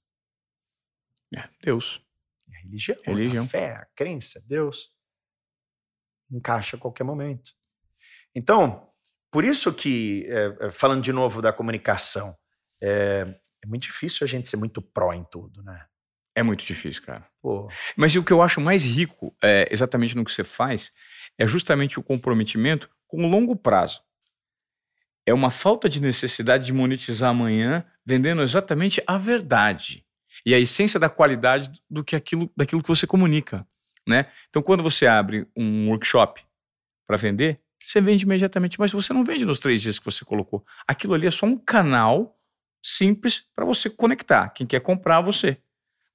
É, 1.36 1.50
Deus. 1.64 2.02
É 2.48 2.62
religião, 2.62 2.98
Religião. 3.04 3.44
a 3.44 3.48
fé, 3.48 3.72
a 3.72 3.88
crença, 3.96 4.44
Deus. 4.48 4.95
Encaixa 6.36 6.76
a 6.76 6.80
qualquer 6.80 7.04
momento. 7.04 7.52
Então, 8.34 8.90
por 9.32 9.44
isso 9.44 9.74
que, 9.74 10.26
é, 10.30 10.68
é, 10.68 10.72
falando 10.72 11.02
de 11.02 11.14
novo 11.14 11.42
da 11.42 11.54
comunicação, 11.54 12.36
é, 12.82 13.36
é 13.64 13.68
muito 13.68 13.84
difícil 13.84 14.26
a 14.26 14.28
gente 14.28 14.50
ser 14.50 14.58
muito 14.58 14.82
pró 14.82 15.14
em 15.14 15.24
tudo, 15.24 15.64
né? 15.64 15.86
É 16.36 16.44
muito 16.44 16.66
difícil, 16.66 17.02
cara. 17.04 17.26
Pô, 17.42 17.70
Mas 17.96 18.14
o 18.16 18.24
que 18.24 18.34
eu 18.34 18.42
acho 18.42 18.60
mais 18.60 18.84
rico, 18.84 19.34
é, 19.42 19.68
exatamente 19.72 20.16
no 20.16 20.26
que 20.26 20.32
você 20.32 20.44
faz, 20.44 20.92
é 21.38 21.48
justamente 21.48 21.98
o 21.98 22.04
comprometimento 22.04 22.90
com 23.08 23.24
o 23.24 23.28
longo 23.28 23.56
prazo. 23.56 24.02
É 25.26 25.34
uma 25.34 25.50
falta 25.50 25.88
de 25.88 26.02
necessidade 26.02 26.66
de 26.66 26.74
monetizar 26.74 27.30
amanhã, 27.30 27.86
vendendo 28.06 28.42
exatamente 28.42 29.02
a 29.08 29.18
verdade 29.18 30.06
e 30.46 30.54
a 30.54 30.60
essência 30.60 31.00
da 31.00 31.10
qualidade 31.10 31.72
do 31.90 32.04
que 32.04 32.16
aquilo, 32.16 32.52
daquilo 32.56 32.82
que 32.82 32.90
você 32.90 33.08
comunica, 33.08 33.66
né? 34.08 34.28
Então, 34.50 34.62
quando 34.62 34.84
você 34.84 35.08
abre 35.08 35.48
um 35.56 35.90
workshop 35.90 36.44
para 37.08 37.18
vender, 37.18 37.60
você 37.80 38.02
vende 38.02 38.24
imediatamente, 38.24 38.80
mas 38.80 38.92
você 38.92 39.14
não 39.14 39.24
vende 39.24 39.46
nos 39.46 39.60
três 39.60 39.82
dias 39.82 40.00
que 40.00 40.06
você 40.06 40.26
colocou. 40.26 40.66
Aquilo 40.88 41.14
ali 41.14 41.28
é 41.28 41.32
só 41.32 41.46
um 41.46 41.58
canal 41.58 42.38
simples 42.84 43.46
para 43.56 43.66
você 43.66 43.90
conectar. 43.90 44.50
Quem 44.50 44.66
quer 44.66 44.80
comprar, 44.80 45.22
você. 45.22 45.58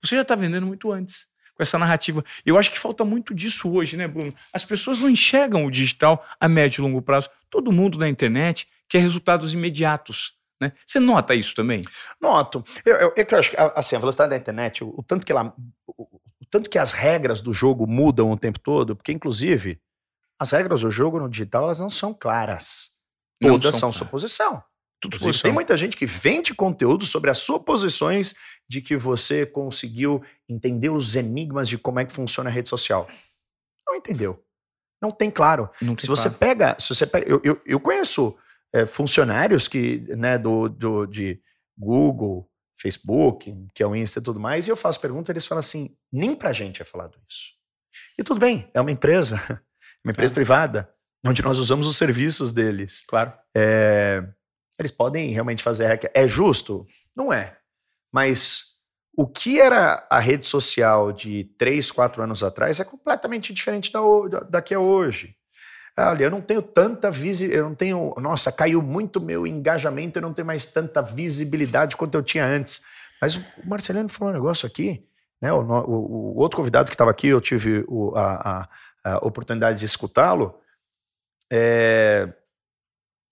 Você 0.02 0.16
já 0.16 0.22
está 0.22 0.34
vendendo 0.34 0.66
muito 0.66 0.90
antes 0.90 1.28
com 1.54 1.62
essa 1.62 1.78
narrativa. 1.78 2.24
Eu 2.44 2.58
acho 2.58 2.70
que 2.70 2.78
falta 2.78 3.04
muito 3.04 3.34
disso 3.34 3.70
hoje, 3.70 3.96
né, 3.96 4.08
Bruno? 4.08 4.34
As 4.52 4.64
pessoas 4.64 4.98
não 4.98 5.10
enxergam 5.10 5.64
o 5.66 5.70
digital 5.70 6.26
a 6.40 6.48
médio 6.48 6.80
e 6.80 6.82
longo 6.82 7.02
prazo. 7.02 7.28
Todo 7.50 7.72
mundo 7.72 7.98
na 7.98 8.08
internet 8.08 8.66
quer 8.88 9.00
resultados 9.00 9.52
imediatos. 9.52 10.34
Né? 10.60 10.72
Você 10.86 10.98
nota 10.98 11.34
isso 11.34 11.54
também? 11.54 11.82
Noto. 12.20 12.64
Eu, 12.84 12.96
eu, 12.96 13.14
eu 13.16 13.38
acho 13.38 13.50
que 13.50 13.56
assim, 13.74 13.96
a 13.96 13.98
velocidade 13.98 14.30
da 14.30 14.36
internet, 14.36 14.82
o, 14.82 14.94
o 14.96 15.02
tanto 15.02 15.24
que 15.24 15.32
ela, 15.32 15.54
o, 15.86 16.20
tanto 16.50 16.68
que 16.68 16.78
as 16.78 16.92
regras 16.92 17.40
do 17.40 17.52
jogo 17.52 17.86
mudam 17.86 18.30
o 18.30 18.36
tempo 18.36 18.58
todo, 18.58 18.96
porque 18.96 19.12
inclusive 19.12 19.80
as 20.40 20.50
regras 20.50 20.80
do 20.80 20.90
jogo 20.90 21.18
no 21.20 21.28
digital 21.28 21.64
elas 21.64 21.80
não 21.80 21.90
são 21.90 22.12
claras. 22.12 22.90
Não 23.40 23.50
Todas 23.52 23.76
são 23.76 23.92
são, 23.92 24.04
suposição. 24.04 24.62
Tudo 25.00 25.18
tem 25.40 25.52
muita 25.52 25.76
gente 25.76 25.96
que 25.96 26.04
vende 26.04 26.54
conteúdo 26.54 27.06
sobre 27.06 27.30
as 27.30 27.38
suposições 27.38 28.34
de 28.68 28.82
que 28.82 28.96
você 28.96 29.46
conseguiu 29.46 30.22
entender 30.48 30.90
os 30.90 31.16
enigmas 31.16 31.68
de 31.68 31.78
como 31.78 32.00
é 32.00 32.04
que 32.04 32.12
funciona 32.12 32.50
a 32.50 32.52
rede 32.52 32.68
social. 32.68 33.08
Não 33.86 33.96
entendeu. 33.96 34.44
Não 35.00 35.10
tem 35.10 35.30
claro. 35.30 35.70
Não 35.80 35.94
tem 35.94 36.02
se 36.02 36.06
você 36.06 36.28
claro. 36.28 36.38
pega, 36.38 36.76
se 36.78 36.94
você 36.94 37.06
pega, 37.06 37.26
eu, 37.26 37.40
eu, 37.42 37.60
eu 37.64 37.80
conheço 37.80 38.36
é, 38.74 38.86
funcionários 38.86 39.66
que, 39.66 40.00
né, 40.16 40.36
do, 40.36 40.68
do, 40.68 41.06
de 41.06 41.40
Google, 41.78 42.49
Facebook, 42.80 43.54
que 43.74 43.82
é 43.82 43.86
o 43.86 43.94
Insta 43.94 44.18
e 44.18 44.22
tudo 44.22 44.40
mais, 44.40 44.66
e 44.66 44.70
eu 44.70 44.76
faço 44.76 45.00
pergunta, 45.00 45.30
eles 45.30 45.46
falam 45.46 45.60
assim, 45.60 45.96
nem 46.12 46.34
pra 46.34 46.52
gente 46.52 46.80
é 46.80 46.84
falado 46.84 47.18
isso. 47.28 47.50
E 48.18 48.22
tudo 48.24 48.40
bem, 48.40 48.70
é 48.72 48.80
uma 48.80 48.90
empresa, 48.90 49.36
uma 50.04 50.12
empresa 50.12 50.32
É. 50.32 50.34
privada, 50.34 50.90
onde 51.24 51.42
nós 51.42 51.58
usamos 51.58 51.86
os 51.86 51.96
serviços 51.96 52.52
deles. 52.52 53.02
Claro. 53.06 53.32
É, 53.54 54.22
eles 54.78 54.90
podem 54.90 55.30
realmente 55.32 55.62
fazer 55.62 55.86
hack. 55.86 56.04
É 56.14 56.26
justo? 56.26 56.86
Não 57.14 57.32
é. 57.32 57.58
Mas 58.12 58.78
o 59.16 59.26
que 59.26 59.60
era 59.60 60.06
a 60.10 60.18
rede 60.18 60.46
social 60.46 61.12
de 61.12 61.44
três, 61.58 61.90
quatro 61.90 62.22
anos 62.22 62.42
atrás 62.42 62.80
é 62.80 62.84
completamente 62.84 63.52
diferente 63.52 63.92
da, 63.92 64.00
da 64.48 64.62
que 64.62 64.72
é 64.72 64.78
hoje. 64.78 65.36
Olha, 65.98 66.24
eu 66.24 66.30
não 66.30 66.40
tenho 66.40 66.62
tanta 66.62 67.10
visibilidade, 67.10 67.58
eu 67.62 67.68
não 67.68 67.74
tenho. 67.74 68.14
Nossa, 68.18 68.50
caiu 68.50 68.80
muito 68.80 69.20
meu 69.20 69.46
engajamento, 69.46 70.18
eu 70.18 70.22
não 70.22 70.32
tenho 70.32 70.46
mais 70.46 70.66
tanta 70.66 71.02
visibilidade 71.02 71.96
quanto 71.96 72.14
eu 72.14 72.22
tinha 72.22 72.44
antes. 72.46 72.82
Mas 73.20 73.36
o 73.36 73.44
Marcelino 73.64 74.08
falou 74.08 74.32
um 74.32 74.36
negócio 74.36 74.66
aqui, 74.66 75.06
né? 75.42 75.52
O, 75.52 75.60
o- 75.60 76.36
o 76.36 76.38
outro 76.38 76.56
convidado 76.56 76.88
que 76.90 76.94
estava 76.94 77.10
aqui, 77.10 77.26
eu 77.28 77.40
tive 77.40 77.84
o- 77.86 78.14
a, 78.16 78.62
a- 79.04 79.12
a 79.12 79.26
oportunidade 79.26 79.78
de 79.78 79.84
escutá-lo. 79.84 80.58
é, 81.52 82.32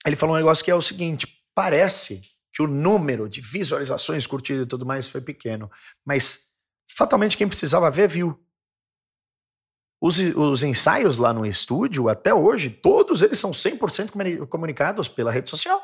ele 0.06 0.16
falou 0.16 0.34
um 0.34 0.38
negócio 0.38 0.64
que 0.64 0.70
é 0.70 0.74
o 0.74 0.82
seguinte: 0.82 1.26
parece 1.54 2.20
que 2.52 2.62
o 2.62 2.66
número 2.66 3.28
de 3.28 3.40
visualizações, 3.40 4.26
curtidas 4.26 4.64
e 4.64 4.68
tudo 4.68 4.84
mais 4.84 5.08
foi 5.08 5.20
pequeno, 5.20 5.70
mas 6.04 6.48
fatalmente 6.96 7.36
quem 7.36 7.46
precisava 7.48 7.90
ver 7.90 8.08
viu. 8.08 8.38
Os, 10.00 10.18
os 10.18 10.62
ensaios 10.62 11.16
lá 11.16 11.32
no 11.32 11.44
estúdio, 11.44 12.08
até 12.08 12.32
hoje, 12.32 12.70
todos 12.70 13.20
eles 13.20 13.38
são 13.38 13.50
100% 13.50 14.10
comuni- 14.10 14.46
comunicados 14.46 15.08
pela 15.08 15.32
rede 15.32 15.48
social. 15.50 15.82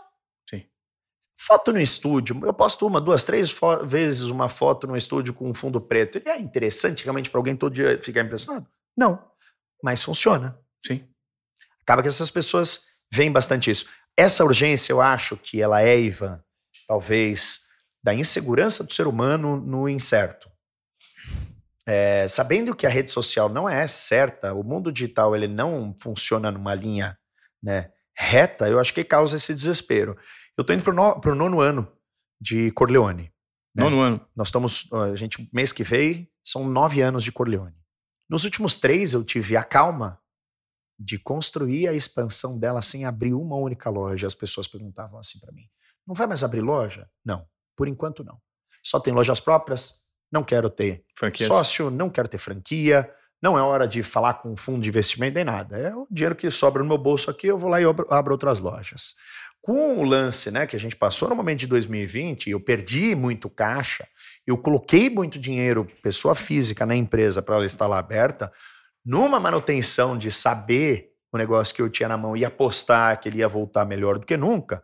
Sim. 0.49 0.65
Foto 1.37 1.73
no 1.73 1.81
estúdio, 1.81 2.41
eu 2.45 2.55
posto 2.55 2.87
uma, 2.87 3.01
duas, 3.01 3.25
três 3.25 3.55
vezes 3.85 4.27
uma 4.27 4.49
foto 4.49 4.87
no 4.87 4.97
estúdio 4.97 5.35
com 5.35 5.51
um 5.51 5.55
fundo 5.55 5.81
preto. 5.81 6.23
E 6.25 6.29
é 6.29 6.39
interessante 6.39 7.03
realmente 7.03 7.29
para 7.29 7.39
alguém 7.41 7.57
todo 7.57 7.75
dia 7.75 8.01
ficar 8.01 8.21
impressionado? 8.21 8.67
Não, 8.97 9.21
mas 9.83 10.03
funciona 10.03 10.57
Sim. 10.87 11.05
acaba 11.83 12.01
que 12.03 12.09
essas 12.09 12.31
pessoas 12.31 12.87
veem 13.13 13.33
bastante 13.33 13.71
isso. 13.71 13.89
Essa 14.17 14.45
urgência, 14.45 14.93
eu 14.93 15.01
acho 15.01 15.37
que 15.37 15.61
ela 15.61 15.83
é, 15.83 15.99
Ivan, 15.99 16.41
talvez, 16.87 17.63
da 18.03 18.15
insegurança 18.15 18.85
do 18.85 18.93
ser 18.93 19.09
humano 19.09 19.57
no 19.57 19.89
incerto. 19.89 20.49
É, 21.87 22.27
sabendo 22.29 22.75
que 22.75 22.87
a 22.87 22.91
rede 22.91 23.11
social 23.11 23.49
não 23.49 23.69
é 23.69 23.87
certa, 23.87 24.55
o 24.55 24.63
mundo 24.63 24.91
digital 24.91 25.37
ele 25.37 25.47
não 25.47 25.95
funciona 26.01 26.51
numa 26.51 26.75
linha 26.75 27.19
né, 27.63 27.91
reta, 28.17 28.69
eu 28.69 28.81
acho 28.81 28.95
que 28.95 29.05
causa 29.05 29.37
esse 29.37 29.55
desespero. 29.55 30.17
Eu 30.57 30.63
estou 30.63 30.75
indo 30.75 30.83
para 30.85 31.33
o 31.33 31.35
nono 31.35 31.61
ano 31.61 31.91
de 32.41 32.71
Corleone. 32.73 33.33
né? 33.75 33.85
Nono 33.85 34.01
ano. 34.01 34.27
Nós 34.35 34.49
estamos, 34.49 34.91
a 34.93 35.17
gente, 35.17 35.49
mês 35.53 35.73
que 35.73 35.83
vem, 35.83 36.31
são 36.45 36.69
nove 36.69 37.01
anos 37.01 37.25
de 37.25 37.33
Corleone. 37.33 37.77
Nos 38.29 38.45
últimos 38.45 38.79
três, 38.79 39.13
eu 39.13 39.25
tive 39.25 39.57
a 39.57 39.65
calma 39.65 40.21
de 40.99 41.19
construir 41.19 41.89
a 41.89 41.93
expansão 41.93 42.59
dela 42.59 42.81
sem 42.81 43.05
abrir 43.05 43.35
uma 43.35 43.57
única 43.57 43.91
loja. 43.91 44.27
As 44.27 44.35
pessoas 44.35 44.69
perguntavam 44.69 45.19
assim 45.19 45.41
para 45.41 45.53
mim: 45.53 45.65
não 46.07 46.15
vai 46.15 46.27
mais 46.27 46.45
abrir 46.45 46.61
loja? 46.61 47.09
Não, 47.25 47.47
por 47.77 47.89
enquanto 47.89 48.23
não. 48.23 48.41
Só 48.83 49.01
tem 49.01 49.13
lojas 49.13 49.41
próprias? 49.41 50.04
Não 50.35 50.43
quero 50.43 50.69
ter 50.69 51.05
Franquias. 51.15 51.47
sócio, 51.47 51.91
não 51.93 52.11
quero 52.11 52.27
ter 52.27 52.39
franquia. 52.39 53.09
Não 53.41 53.57
é 53.57 53.63
hora 53.63 53.87
de 53.87 54.03
falar 54.03 54.35
com 54.35 54.51
um 54.51 54.57
fundo 54.57 54.83
de 54.83 54.89
investimento 54.89 55.37
nem 55.37 55.45
nada. 55.45 55.79
É 55.79 55.95
o 55.95 56.09
dinheiro 56.11 56.35
que 56.35 56.51
sobra 56.51 56.83
no 56.83 56.89
meu 56.89 56.99
bolso 56.99 57.31
aqui, 57.31 57.47
eu 57.47 57.57
vou 57.57 57.71
lá 57.71 57.81
e 57.81 57.85
abro, 57.85 58.05
abro 58.11 58.33
outras 58.35 58.59
lojas. 58.59 59.15
Com 59.63 59.99
o 59.99 60.03
lance 60.03 60.51
né, 60.51 60.67
que 60.67 60.75
a 60.75 60.79
gente 60.79 60.97
passou 60.97 61.29
no 61.29 61.37
momento 61.37 61.61
de 61.61 61.69
2020, 61.69 62.51
eu 62.51 62.59
perdi 62.59 63.15
muito 63.15 63.49
caixa, 63.49 64.09
eu 64.45 64.59
coloquei 64.59 65.09
muito 65.09 65.39
dinheiro, 65.39 65.87
pessoa 66.03 66.35
física, 66.35 66.85
na 66.85 66.97
empresa 66.97 67.41
para 67.41 67.55
ela 67.55 67.65
estar 67.65 67.87
lá 67.87 67.99
aberta, 67.99 68.53
numa 69.07 69.39
manutenção 69.39 70.19
de 70.19 70.33
saber 70.33 71.11
o 71.33 71.39
negócio 71.39 71.73
que 71.73 71.81
eu 71.81 71.89
tinha 71.89 72.09
na 72.09 72.17
mão 72.17 72.37
e 72.37 72.45
apostar 72.45 73.21
que 73.21 73.29
ele 73.29 73.39
ia 73.39 73.49
voltar 73.49 73.85
melhor 73.85 74.19
do 74.19 74.27
que 74.27 74.37
nunca. 74.37 74.83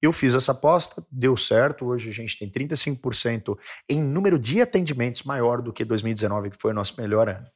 Eu 0.00 0.12
fiz 0.12 0.34
essa 0.34 0.52
aposta, 0.52 1.04
deu 1.10 1.36
certo. 1.36 1.86
Hoje 1.86 2.08
a 2.10 2.12
gente 2.12 2.38
tem 2.38 2.48
35% 2.50 3.56
em 3.88 4.02
número 4.02 4.38
de 4.38 4.60
atendimentos 4.60 5.22
maior 5.24 5.60
do 5.60 5.72
que 5.72 5.84
2019, 5.84 6.50
que 6.50 6.56
foi 6.60 6.70
o 6.70 6.74
nosso 6.74 7.00
melhor 7.00 7.28
ano. 7.28 7.46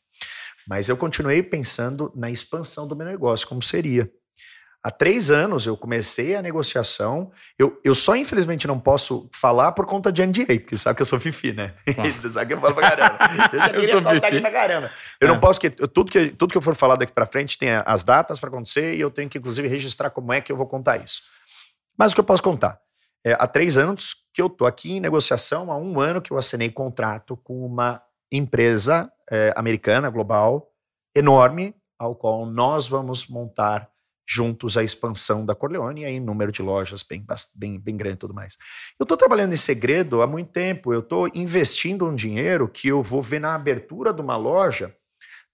Mas 0.66 0.88
eu 0.88 0.96
continuei 0.96 1.42
pensando 1.42 2.12
na 2.14 2.30
expansão 2.30 2.86
do 2.86 2.94
meu 2.96 3.06
negócio, 3.06 3.46
como 3.48 3.62
seria. 3.62 4.10
Há 4.84 4.90
três 4.90 5.30
anos 5.30 5.64
eu 5.64 5.76
comecei 5.76 6.34
a 6.34 6.42
negociação. 6.42 7.30
Eu, 7.56 7.80
eu 7.84 7.94
só, 7.94 8.16
infelizmente, 8.16 8.66
não 8.66 8.80
posso 8.80 9.30
falar 9.32 9.70
por 9.72 9.86
conta 9.86 10.10
de 10.10 10.26
NDA, 10.26 10.58
porque 10.58 10.76
sabe 10.76 10.96
que 10.96 11.02
eu 11.02 11.06
sou 11.06 11.20
fifi, 11.20 11.52
né? 11.52 11.74
Você 12.16 12.28
sabe 12.30 12.48
que 12.48 12.54
eu 12.54 12.60
falo 12.60 12.74
pra 12.74 12.90
caramba. 12.90 13.18
Eu 13.52 13.58
já 13.60 13.66
Eu 13.70 13.70
queria 13.74 13.88
sou 13.88 14.02
falar 14.02 14.20
pra 14.20 14.50
caramba. 14.50 14.90
Eu 15.20 15.28
não 15.28 15.36
É. 15.36 15.38
posso, 15.38 15.60
que 15.60 15.70
tudo 15.70 16.10
que, 16.10 16.30
tudo 16.30 16.50
que 16.50 16.58
eu 16.58 16.62
for 16.62 16.74
falar 16.74 16.96
daqui 16.96 17.12
pra 17.12 17.26
frente 17.26 17.56
tem 17.56 17.68
as 17.86 18.02
datas 18.02 18.40
para 18.40 18.48
acontecer 18.48 18.96
e 18.96 19.00
eu 19.00 19.08
tenho 19.08 19.28
que, 19.28 19.38
inclusive, 19.38 19.68
registrar 19.68 20.10
como 20.10 20.32
é 20.32 20.40
que 20.40 20.50
eu 20.50 20.56
vou 20.56 20.66
contar 20.66 20.96
isso. 20.96 21.22
Mas 22.02 22.10
o 22.10 22.14
que 22.16 22.20
eu 22.20 22.24
posso 22.24 22.42
contar? 22.42 22.80
É, 23.24 23.34
há 23.34 23.46
três 23.46 23.78
anos 23.78 24.26
que 24.34 24.42
eu 24.42 24.50
tô 24.50 24.66
aqui 24.66 24.94
em 24.94 24.98
negociação, 24.98 25.70
há 25.70 25.76
um 25.76 26.00
ano 26.00 26.20
que 26.20 26.32
eu 26.32 26.36
assinei 26.36 26.68
contrato 26.68 27.36
com 27.36 27.64
uma 27.64 28.02
empresa 28.32 29.08
é, 29.30 29.54
americana, 29.54 30.10
global, 30.10 30.72
enorme, 31.14 31.76
ao 31.96 32.16
qual 32.16 32.44
nós 32.44 32.88
vamos 32.88 33.28
montar 33.28 33.88
juntos 34.28 34.76
a 34.76 34.82
expansão 34.82 35.46
da 35.46 35.54
Corleone 35.54 36.00
e 36.00 36.04
aí 36.04 36.18
número 36.18 36.50
de 36.50 36.60
lojas 36.60 37.04
bem, 37.04 37.24
bem, 37.54 37.78
bem 37.78 37.96
grande 37.96 38.16
e 38.16 38.18
tudo 38.18 38.34
mais. 38.34 38.58
Eu 38.98 39.04
estou 39.04 39.16
trabalhando 39.16 39.52
em 39.52 39.56
segredo 39.56 40.22
há 40.22 40.26
muito 40.26 40.50
tempo, 40.50 40.92
eu 40.92 40.98
estou 40.98 41.28
investindo 41.32 42.04
um 42.04 42.16
dinheiro 42.16 42.66
que 42.66 42.88
eu 42.88 43.00
vou 43.00 43.22
ver 43.22 43.38
na 43.38 43.54
abertura 43.54 44.12
de 44.12 44.20
uma 44.20 44.36
loja, 44.36 44.92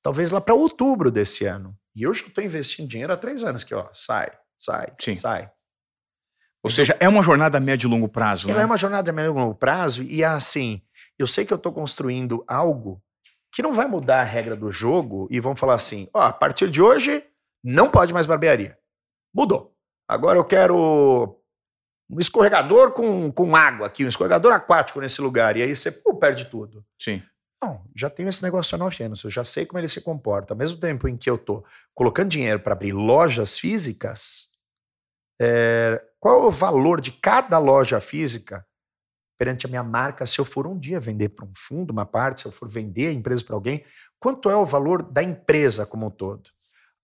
talvez 0.02 0.30
lá 0.30 0.40
para 0.40 0.54
outubro 0.54 1.10
desse 1.10 1.44
ano. 1.44 1.76
E 1.94 2.04
eu 2.04 2.14
já 2.14 2.26
estou 2.26 2.42
investindo 2.42 2.88
dinheiro 2.88 3.12
há 3.12 3.18
três 3.18 3.44
anos, 3.44 3.64
que 3.64 3.74
ó, 3.74 3.86
sai, 3.92 4.32
sai, 4.56 4.94
Sim. 4.98 5.12
sai. 5.12 5.52
Ou 6.62 6.70
seja, 6.70 6.96
é 6.98 7.08
uma 7.08 7.22
jornada 7.22 7.58
a 7.58 7.60
médio 7.60 7.86
e 7.86 7.90
longo 7.90 8.08
prazo, 8.08 8.48
Ela 8.48 8.58
né? 8.58 8.62
é 8.64 8.66
uma 8.66 8.76
jornada 8.76 9.10
a 9.10 9.12
médio 9.12 9.32
e 9.32 9.34
longo 9.34 9.54
prazo 9.54 10.02
e 10.02 10.24
assim, 10.24 10.82
eu 11.18 11.26
sei 11.26 11.44
que 11.46 11.52
eu 11.52 11.56
estou 11.56 11.72
construindo 11.72 12.44
algo 12.48 13.00
que 13.52 13.62
não 13.62 13.72
vai 13.72 13.86
mudar 13.86 14.20
a 14.20 14.24
regra 14.24 14.56
do 14.56 14.70
jogo 14.70 15.28
e 15.30 15.40
vão 15.40 15.56
falar 15.56 15.74
assim, 15.74 16.08
ó, 16.12 16.22
a 16.22 16.32
partir 16.32 16.70
de 16.70 16.82
hoje 16.82 17.24
não 17.64 17.90
pode 17.90 18.12
mais 18.12 18.26
barbearia. 18.26 18.76
Mudou. 19.34 19.74
Agora 20.08 20.38
eu 20.38 20.44
quero 20.44 21.36
um 22.10 22.18
escorregador 22.18 22.92
com, 22.92 23.30
com 23.30 23.54
água 23.54 23.86
aqui, 23.86 24.04
um 24.04 24.08
escorregador 24.08 24.52
aquático 24.52 25.00
nesse 25.00 25.20
lugar. 25.20 25.56
E 25.56 25.62
aí 25.62 25.74
você 25.74 25.92
pô, 25.92 26.14
perde 26.14 26.46
tudo. 26.46 26.84
Sim. 27.00 27.22
Não, 27.62 27.84
já 27.94 28.08
tenho 28.08 28.28
esse 28.28 28.42
negócio 28.42 28.74
há 28.74 28.78
nove 28.78 29.02
anos, 29.02 29.24
eu 29.24 29.30
já 29.30 29.44
sei 29.44 29.66
como 29.66 29.78
ele 29.78 29.88
se 29.88 30.00
comporta. 30.00 30.54
Ao 30.54 30.58
mesmo 30.58 30.78
tempo 30.78 31.08
em 31.08 31.16
que 31.16 31.28
eu 31.28 31.34
estou 31.34 31.64
colocando 31.94 32.30
dinheiro 32.30 32.60
para 32.60 32.72
abrir 32.72 32.92
lojas 32.92 33.58
físicas, 33.58 34.48
é, 35.40 36.00
qual 36.20 36.42
é 36.42 36.46
o 36.46 36.50
valor 36.50 37.00
de 37.00 37.12
cada 37.12 37.58
loja 37.58 38.00
física 38.00 38.66
perante 39.38 39.66
a 39.66 39.68
minha 39.68 39.82
marca 39.82 40.26
se 40.26 40.40
eu 40.40 40.44
for 40.44 40.66
um 40.66 40.78
dia 40.78 40.98
vender 40.98 41.28
para 41.30 41.44
um 41.44 41.52
fundo 41.56 41.90
uma 41.90 42.04
parte, 42.04 42.40
se 42.40 42.46
eu 42.46 42.52
for 42.52 42.68
vender 42.68 43.08
a 43.08 43.12
empresa 43.12 43.44
para 43.44 43.54
alguém? 43.54 43.84
Quanto 44.18 44.50
é 44.50 44.56
o 44.56 44.66
valor 44.66 45.02
da 45.02 45.22
empresa 45.22 45.86
como 45.86 46.06
um 46.06 46.10
todo? 46.10 46.50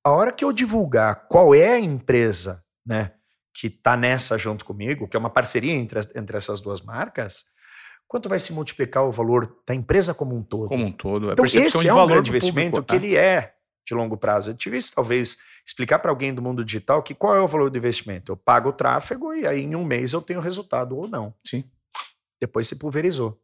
A 0.03 0.11
hora 0.11 0.33
que 0.33 0.45
eu 0.45 0.53
divulgar 0.53 1.29
qual 1.29 1.55
é 1.55 1.75
a 1.75 1.81
empresa 1.81 2.63
né, 2.85 3.13
que 3.55 3.69
está 3.69 3.97
nessa 3.97 4.37
junto 4.37 4.65
comigo, 4.65 5.09
que 5.09 5.17
é 5.17 5.21
uma 5.21 5.31
parceria 5.31 5.73
entre, 5.73 6.01
entre 6.15 6.37
essas 6.37 6.61
duas 6.61 6.83
marcas, 6.83 7.45
quanto 8.09 8.29
vai 8.29 8.39
se 8.39 8.53
multiplicar 8.53 9.05
o 9.05 9.13
valor 9.13 9.61
da 9.67 9.75
empresa 9.75 10.13
como 10.13 10.37
um 10.37 10.43
todo? 10.43 10.69
Como 10.69 10.85
um 10.85 10.93
todo. 10.93 11.31
A 11.31 11.33
então, 11.33 11.45
esse 11.45 11.87
é 11.87 11.95
um 11.95 12.07
grande 12.07 12.31
investimento 12.31 12.73
público, 12.73 12.89
que 12.89 12.97
ele 12.97 13.17
é 13.17 13.55
de 13.87 13.95
longo 13.95 14.17
prazo. 14.17 14.51
Eu 14.51 14.57
tive 14.57 14.77
isso, 14.77 14.93
talvez, 14.95 15.39
explicar 15.67 15.99
para 15.99 16.11
alguém 16.11 16.35
do 16.35 16.43
mundo 16.43 16.65
digital 16.65 17.03
que 17.03 17.15
qual 17.15 17.35
é 17.35 17.41
o 17.41 17.49
valor 17.49 17.71
do 17.71 17.79
investimento. 17.79 18.33
Eu 18.33 18.37
pago 18.37 18.69
o 18.69 18.73
tráfego 18.73 19.33
e 19.35 19.47
aí 19.47 19.63
em 19.63 19.75
um 19.75 19.85
mês 19.85 20.13
eu 20.13 20.21
tenho 20.21 20.41
resultado 20.41 20.97
ou 20.97 21.09
não. 21.09 21.35
Sim. 21.45 21.65
Depois 22.41 22.69
se 22.69 22.77
pulverizou. 22.77 23.41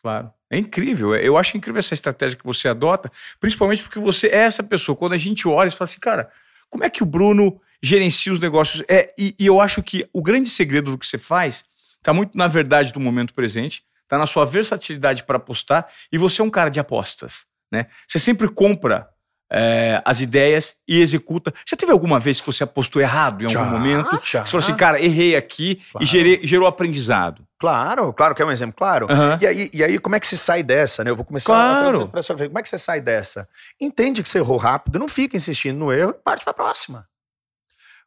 Claro. 0.00 0.32
É 0.50 0.58
incrível. 0.58 1.14
Eu 1.14 1.38
acho 1.38 1.56
incrível 1.56 1.78
essa 1.78 1.94
estratégia 1.94 2.36
que 2.36 2.44
você 2.44 2.68
adota, 2.68 3.10
principalmente 3.40 3.82
porque 3.82 4.00
você 4.00 4.26
é 4.26 4.38
essa 4.38 4.62
pessoa. 4.62 4.96
Quando 4.96 5.12
a 5.12 5.18
gente 5.18 5.46
olha 5.46 5.68
e 5.68 5.70
fala 5.70 5.84
assim, 5.84 6.00
cara, 6.00 6.30
como 6.68 6.84
é 6.84 6.90
que 6.90 7.02
o 7.02 7.06
Bruno 7.06 7.60
gerencia 7.80 8.32
os 8.32 8.40
negócios? 8.40 8.84
É, 8.88 9.14
e, 9.16 9.34
e 9.38 9.46
eu 9.46 9.60
acho 9.60 9.82
que 9.82 10.08
o 10.12 10.20
grande 10.20 10.50
segredo 10.50 10.90
do 10.90 10.98
que 10.98 11.06
você 11.06 11.18
faz 11.18 11.64
está 11.98 12.12
muito 12.12 12.36
na 12.36 12.48
verdade 12.48 12.92
do 12.92 12.98
momento 12.98 13.32
presente, 13.32 13.84
está 14.02 14.18
na 14.18 14.26
sua 14.26 14.44
versatilidade 14.44 15.22
para 15.24 15.36
apostar, 15.36 15.88
e 16.10 16.18
você 16.18 16.42
é 16.42 16.44
um 16.44 16.50
cara 16.50 16.68
de 16.68 16.80
apostas. 16.80 17.46
Né? 17.70 17.86
Você 18.06 18.18
sempre 18.18 18.48
compra 18.48 19.08
é, 19.52 20.00
as 20.04 20.20
ideias 20.22 20.74
e 20.88 21.00
executa. 21.00 21.52
Já 21.66 21.76
teve 21.76 21.92
alguma 21.92 22.18
vez 22.18 22.40
que 22.40 22.46
você 22.46 22.64
apostou 22.64 23.02
errado 23.02 23.42
em 23.42 23.44
algum 23.44 23.58
já, 23.58 23.64
momento? 23.64 24.10
Já. 24.24 24.46
Você 24.46 24.50
falou 24.52 24.64
assim, 24.64 24.74
cara, 24.74 25.00
errei 25.00 25.36
aqui 25.36 25.76
claro. 25.92 26.02
e 26.02 26.06
gerei, 26.06 26.40
gerou 26.42 26.66
aprendizado. 26.66 27.46
Claro, 27.58 28.12
claro 28.14 28.34
que 28.34 28.40
é 28.40 28.44
um 28.44 28.50
exemplo, 28.50 28.74
claro. 28.76 29.06
Uhum. 29.10 29.38
E, 29.40 29.46
aí, 29.46 29.70
e 29.72 29.84
aí, 29.84 29.98
como 29.98 30.16
é 30.16 30.20
que 30.20 30.26
se 30.26 30.38
sai 30.38 30.62
dessa, 30.62 31.04
né? 31.04 31.10
Eu 31.10 31.16
vou 31.16 31.24
começar 31.24 31.52
claro. 31.52 32.04
a 32.04 32.08
pessoa 32.08 32.36
como 32.36 32.58
é 32.58 32.62
que 32.62 32.68
você 32.68 32.78
sai 32.78 33.00
dessa? 33.00 33.46
Entende 33.78 34.22
que 34.22 34.28
você 34.28 34.38
errou 34.38 34.56
rápido, 34.56 34.98
não 34.98 35.06
fica 35.06 35.36
insistindo 35.36 35.78
no 35.78 35.92
erro 35.92 36.10
e 36.10 36.14
parte 36.14 36.42
para 36.42 36.52
a 36.52 36.54
próxima. 36.54 37.06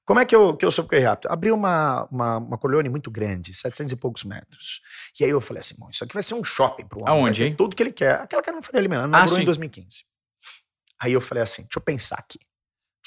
Como 0.04 0.20
é 0.20 0.26
que 0.26 0.36
eu, 0.36 0.56
que 0.56 0.66
eu 0.66 0.70
soube 0.70 0.90
que 0.90 0.96
eu 0.96 1.00
errei 1.00 1.10
rápido? 1.10 1.32
Abri 1.32 1.52
uma, 1.52 2.08
uma, 2.12 2.38
uma 2.38 2.58
colônia 2.58 2.92
muito 2.92 3.10
grande, 3.10 3.54
700 3.54 3.94
e 3.94 3.96
poucos 3.96 4.24
metros. 4.24 4.82
E 5.20 5.24
aí 5.24 5.30
eu 5.32 5.42
falei 5.42 5.62
assim, 5.62 5.76
bom, 5.80 5.90
isso 5.90 6.04
aqui 6.04 6.14
vai 6.14 6.22
ser 6.22 6.36
um 6.36 6.44
shopping 6.44 6.86
para 6.86 7.00
o 7.00 7.02
homem. 7.02 7.14
Aonde, 7.14 7.44
hein? 7.44 7.56
Tudo 7.56 7.76
que 7.76 7.82
ele 7.82 7.92
quer. 7.92 8.22
Aquela 8.22 8.42
que 8.44 8.50
era 8.50 8.58
no 8.58 8.64
Faria 8.64 8.82
Lima, 8.82 8.96
inaugurou 8.96 9.38
ah, 9.38 9.42
em 9.42 9.46
2015. 9.46 10.15
Aí 11.02 11.14
eu 11.14 11.22
falei 11.22 11.44
assim, 11.44 11.64
deixa 11.64 11.78
eu 11.78 11.82
pensar 11.82 12.18
aqui. 12.18 12.40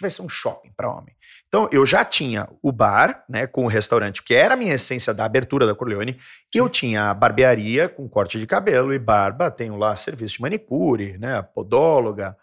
Vai 0.01 0.11
ser 0.11 0.23
um 0.23 0.29
shopping 0.29 0.71
para 0.77 0.91
homem. 0.91 1.17
Então, 1.49 1.69
eu 1.73 1.85
já 1.85 2.05
tinha 2.05 2.49
o 2.63 2.71
bar, 2.71 3.25
né, 3.29 3.47
com 3.47 3.65
o 3.65 3.67
restaurante, 3.67 4.23
que 4.23 4.33
era 4.33 4.55
a 4.55 4.57
minha 4.57 4.75
essência 4.75 5.13
da 5.13 5.25
abertura 5.25 5.67
da 5.67 5.75
Corleone. 5.75 6.13
Sim. 6.13 6.19
Eu 6.55 6.69
tinha 6.69 7.11
a 7.11 7.15
barbearia 7.15 7.89
com 7.89 8.09
corte 8.09 8.39
de 8.39 8.47
cabelo 8.47 8.95
e 8.95 8.99
barba. 8.99 9.51
Tenho 9.51 9.77
lá 9.77 9.97
serviço 9.97 10.37
de 10.37 10.43
manicure, 10.43 11.19
né, 11.19 11.43
podóloga. 11.43 12.37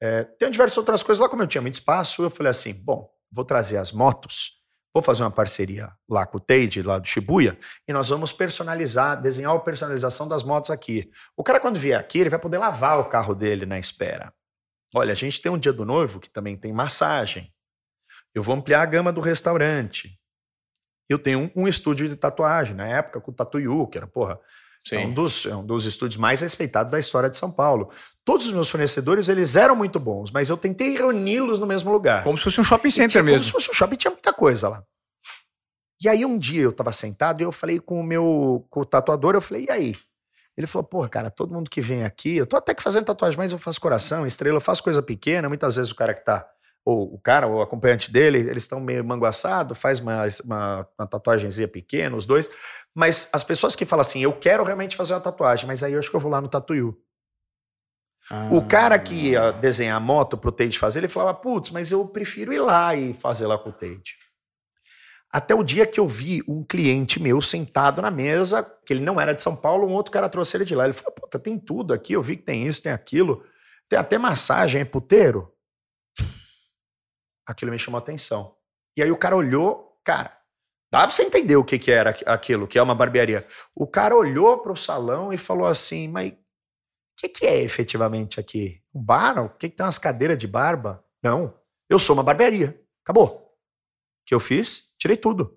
É, 0.00 0.24
tenho 0.24 0.50
diversas 0.50 0.78
outras 0.78 1.02
coisas 1.02 1.20
lá. 1.20 1.28
Como 1.28 1.42
eu 1.42 1.46
tinha 1.46 1.60
muito 1.60 1.74
espaço, 1.74 2.22
eu 2.22 2.30
falei 2.30 2.50
assim, 2.50 2.72
bom, 2.72 3.10
vou 3.30 3.44
trazer 3.44 3.76
as 3.76 3.92
motos, 3.92 4.62
vou 4.94 5.02
fazer 5.02 5.24
uma 5.24 5.30
parceria 5.30 5.90
lá 6.08 6.24
com 6.24 6.38
o 6.38 6.40
Teide, 6.40 6.80
lá 6.82 6.98
do 6.98 7.06
Shibuya, 7.06 7.58
e 7.86 7.92
nós 7.92 8.08
vamos 8.08 8.32
personalizar, 8.32 9.20
desenhar 9.20 9.54
a 9.54 9.58
personalização 9.58 10.28
das 10.28 10.42
motos 10.42 10.70
aqui. 10.70 11.10
O 11.36 11.42
cara, 11.42 11.58
quando 11.58 11.78
vier 11.78 11.98
aqui, 11.98 12.20
ele 12.20 12.30
vai 12.30 12.38
poder 12.38 12.58
lavar 12.58 12.98
o 13.00 13.06
carro 13.06 13.34
dele 13.34 13.66
na 13.66 13.78
espera. 13.78 14.32
Olha, 14.94 15.12
a 15.12 15.16
gente 15.16 15.42
tem 15.42 15.50
um 15.50 15.58
dia 15.58 15.72
do 15.72 15.84
noivo 15.84 16.20
que 16.20 16.30
também 16.30 16.56
tem 16.56 16.72
massagem. 16.72 17.52
Eu 18.32 18.42
vou 18.42 18.54
ampliar 18.54 18.82
a 18.82 18.86
gama 18.86 19.12
do 19.12 19.20
restaurante. 19.20 20.18
Eu 21.08 21.18
tenho 21.18 21.40
um, 21.40 21.62
um 21.62 21.68
estúdio 21.68 22.08
de 22.08 22.16
tatuagem, 22.16 22.74
na 22.74 22.86
época 22.86 23.20
com 23.20 23.30
o 23.30 23.34
Tatuyu, 23.34 23.86
que 23.88 23.98
era, 23.98 24.06
porra, 24.06 24.40
é 24.92 24.98
um, 24.98 25.12
dos, 25.12 25.46
é 25.46 25.54
um 25.54 25.64
dos 25.64 25.84
estúdios 25.84 26.18
mais 26.18 26.40
respeitados 26.40 26.92
da 26.92 26.98
história 26.98 27.28
de 27.28 27.36
São 27.36 27.50
Paulo. 27.50 27.90
Todos 28.24 28.46
os 28.46 28.52
meus 28.52 28.70
fornecedores, 28.70 29.28
eles 29.28 29.56
eram 29.56 29.74
muito 29.74 29.98
bons, 29.98 30.30
mas 30.30 30.48
eu 30.48 30.56
tentei 30.56 30.96
reuni-los 30.96 31.58
no 31.58 31.66
mesmo 31.66 31.90
lugar. 31.90 32.22
Como 32.22 32.38
se 32.38 32.44
fosse 32.44 32.60
um 32.60 32.64
shopping 32.64 32.90
center 32.90 33.10
tinha, 33.10 33.22
mesmo. 33.22 33.38
Como 33.38 33.44
se 33.46 33.52
fosse 33.52 33.70
um 33.70 33.74
shopping, 33.74 33.96
tinha 33.96 34.10
muita 34.10 34.32
coisa 34.32 34.68
lá. 34.68 34.84
E 36.02 36.08
aí 36.08 36.24
um 36.24 36.38
dia 36.38 36.62
eu 36.62 36.70
estava 36.70 36.92
sentado 36.92 37.40
e 37.40 37.44
eu 37.44 37.52
falei 37.52 37.80
com 37.80 37.98
o 37.98 38.04
meu 38.04 38.66
com 38.68 38.80
o 38.80 38.84
tatuador, 38.84 39.34
eu 39.34 39.40
falei, 39.40 39.64
e 39.64 39.70
aí? 39.70 39.96
Ele 40.56 40.66
falou, 40.66 40.86
porra, 40.86 41.08
cara, 41.08 41.30
todo 41.30 41.52
mundo 41.52 41.68
que 41.68 41.80
vem 41.80 42.04
aqui, 42.04 42.36
eu 42.36 42.46
tô 42.46 42.56
até 42.56 42.74
que 42.74 42.82
fazendo 42.82 43.04
tatuagem, 43.04 43.36
mas 43.36 43.52
eu 43.52 43.58
faço 43.58 43.80
coração, 43.80 44.26
estrela, 44.26 44.56
eu 44.56 44.60
faço 44.60 44.82
coisa 44.82 45.02
pequena, 45.02 45.48
muitas 45.48 45.76
vezes 45.76 45.90
o 45.90 45.96
cara 45.96 46.14
que 46.14 46.24
tá, 46.24 46.48
ou 46.84 47.14
o 47.14 47.18
cara, 47.18 47.46
ou 47.46 47.56
o 47.56 47.62
acompanhante 47.62 48.12
dele, 48.12 48.38
eles 48.38 48.62
estão 48.62 48.78
meio 48.78 49.04
manguaçado, 49.04 49.74
faz 49.74 49.98
uma, 49.98 50.26
uma, 50.44 50.88
uma 50.98 51.06
tatuagemzinha 51.06 51.66
pequena, 51.66 52.14
os 52.14 52.26
dois, 52.26 52.48
mas 52.94 53.28
as 53.32 53.42
pessoas 53.42 53.74
que 53.74 53.84
falam 53.84 54.02
assim, 54.02 54.22
eu 54.22 54.32
quero 54.32 54.62
realmente 54.62 54.96
fazer 54.96 55.14
uma 55.14 55.20
tatuagem, 55.20 55.66
mas 55.66 55.82
aí 55.82 55.94
eu 55.94 55.98
acho 55.98 56.10
que 56.10 56.16
eu 56.16 56.20
vou 56.20 56.30
lá 56.30 56.40
no 56.40 56.48
Tatuyu. 56.48 56.96
Ah. 58.30 58.48
O 58.52 58.66
cara 58.66 58.98
que 58.98 59.30
ia 59.30 59.50
desenhar 59.50 59.96
a 59.96 60.00
moto 60.00 60.38
pro 60.38 60.52
Tate 60.52 60.78
fazer, 60.78 61.00
ele 61.00 61.08
falava, 61.08 61.34
putz, 61.36 61.70
mas 61.70 61.90
eu 61.90 62.06
prefiro 62.06 62.52
ir 62.52 62.60
lá 62.60 62.94
e 62.94 63.12
fazer 63.12 63.46
lá 63.46 63.58
com 63.58 63.70
o 63.70 63.72
Tate. 63.72 64.16
Até 65.34 65.52
o 65.52 65.64
dia 65.64 65.84
que 65.84 65.98
eu 65.98 66.06
vi 66.06 66.44
um 66.46 66.62
cliente 66.62 67.20
meu 67.20 67.40
sentado 67.40 68.00
na 68.00 68.08
mesa, 68.08 68.62
que 68.86 68.92
ele 68.92 69.02
não 69.02 69.20
era 69.20 69.34
de 69.34 69.42
São 69.42 69.56
Paulo, 69.56 69.84
um 69.84 69.92
outro 69.92 70.12
cara 70.12 70.28
trouxe 70.28 70.56
ele 70.56 70.64
de 70.64 70.76
lá. 70.76 70.84
Ele 70.84 70.92
falou: 70.92 71.10
Puta, 71.10 71.40
tem 71.40 71.58
tudo 71.58 71.92
aqui, 71.92 72.12
eu 72.12 72.22
vi 72.22 72.36
que 72.36 72.44
tem 72.44 72.68
isso, 72.68 72.84
tem 72.84 72.92
aquilo, 72.92 73.44
tem 73.88 73.98
até 73.98 74.16
massagem, 74.16 74.82
é 74.82 74.84
puteiro. 74.84 75.52
Aquilo 77.44 77.72
me 77.72 77.78
chamou 77.80 77.98
a 77.98 78.00
atenção. 78.00 78.54
E 78.96 79.02
aí 79.02 79.10
o 79.10 79.18
cara 79.18 79.34
olhou, 79.34 79.98
cara, 80.04 80.38
dá 80.92 81.00
pra 81.00 81.10
você 81.10 81.24
entender 81.24 81.56
o 81.56 81.64
que, 81.64 81.80
que 81.80 81.90
era 81.90 82.10
aquilo, 82.26 82.68
que 82.68 82.78
é 82.78 82.82
uma 82.82 82.94
barbearia. 82.94 83.44
O 83.74 83.88
cara 83.88 84.14
olhou 84.14 84.58
para 84.58 84.70
o 84.70 84.76
salão 84.76 85.32
e 85.32 85.36
falou 85.36 85.66
assim: 85.66 86.06
Mas 86.06 86.30
o 86.30 86.36
que, 87.18 87.28
que 87.28 87.44
é 87.44 87.60
efetivamente 87.60 88.38
aqui? 88.38 88.80
Um 88.94 89.02
bar? 89.02 89.44
O 89.44 89.48
que, 89.48 89.68
que 89.68 89.74
tem 89.74 89.84
umas 89.84 89.98
cadeiras 89.98 90.38
de 90.38 90.46
barba? 90.46 91.04
Não, 91.20 91.58
eu 91.90 91.98
sou 91.98 92.14
uma 92.14 92.22
barbearia. 92.22 92.80
Acabou. 93.02 93.40
O 94.24 94.26
que 94.26 94.32
eu 94.32 94.38
fiz? 94.38 94.93
Tirei 95.04 95.18
tudo. 95.18 95.54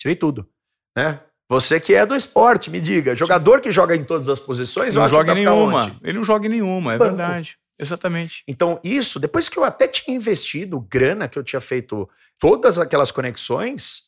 Tirei 0.00 0.16
tudo. 0.16 0.48
Né? 0.96 1.22
Você 1.46 1.78
que 1.78 1.94
é 1.94 2.06
do 2.06 2.16
esporte, 2.16 2.70
me 2.70 2.80
diga. 2.80 3.14
Jogador 3.14 3.60
que 3.60 3.70
joga 3.70 3.94
em 3.94 4.02
todas 4.02 4.30
as 4.30 4.40
posições, 4.40 4.94
não 4.94 5.06
joga 5.10 5.32
em 5.32 5.44
nenhuma. 5.44 6.00
Ele 6.02 6.14
não 6.16 6.24
joga 6.24 6.46
em 6.46 6.48
nenhuma, 6.48 6.94
é 6.94 6.98
Banco. 6.98 7.16
verdade. 7.16 7.58
Exatamente. 7.78 8.42
Então, 8.48 8.80
isso, 8.82 9.20
depois 9.20 9.50
que 9.50 9.58
eu 9.58 9.64
até 9.64 9.86
tinha 9.86 10.16
investido 10.16 10.80
grana, 10.80 11.28
que 11.28 11.38
eu 11.38 11.44
tinha 11.44 11.60
feito 11.60 12.08
todas 12.38 12.78
aquelas 12.78 13.10
conexões, 13.10 14.04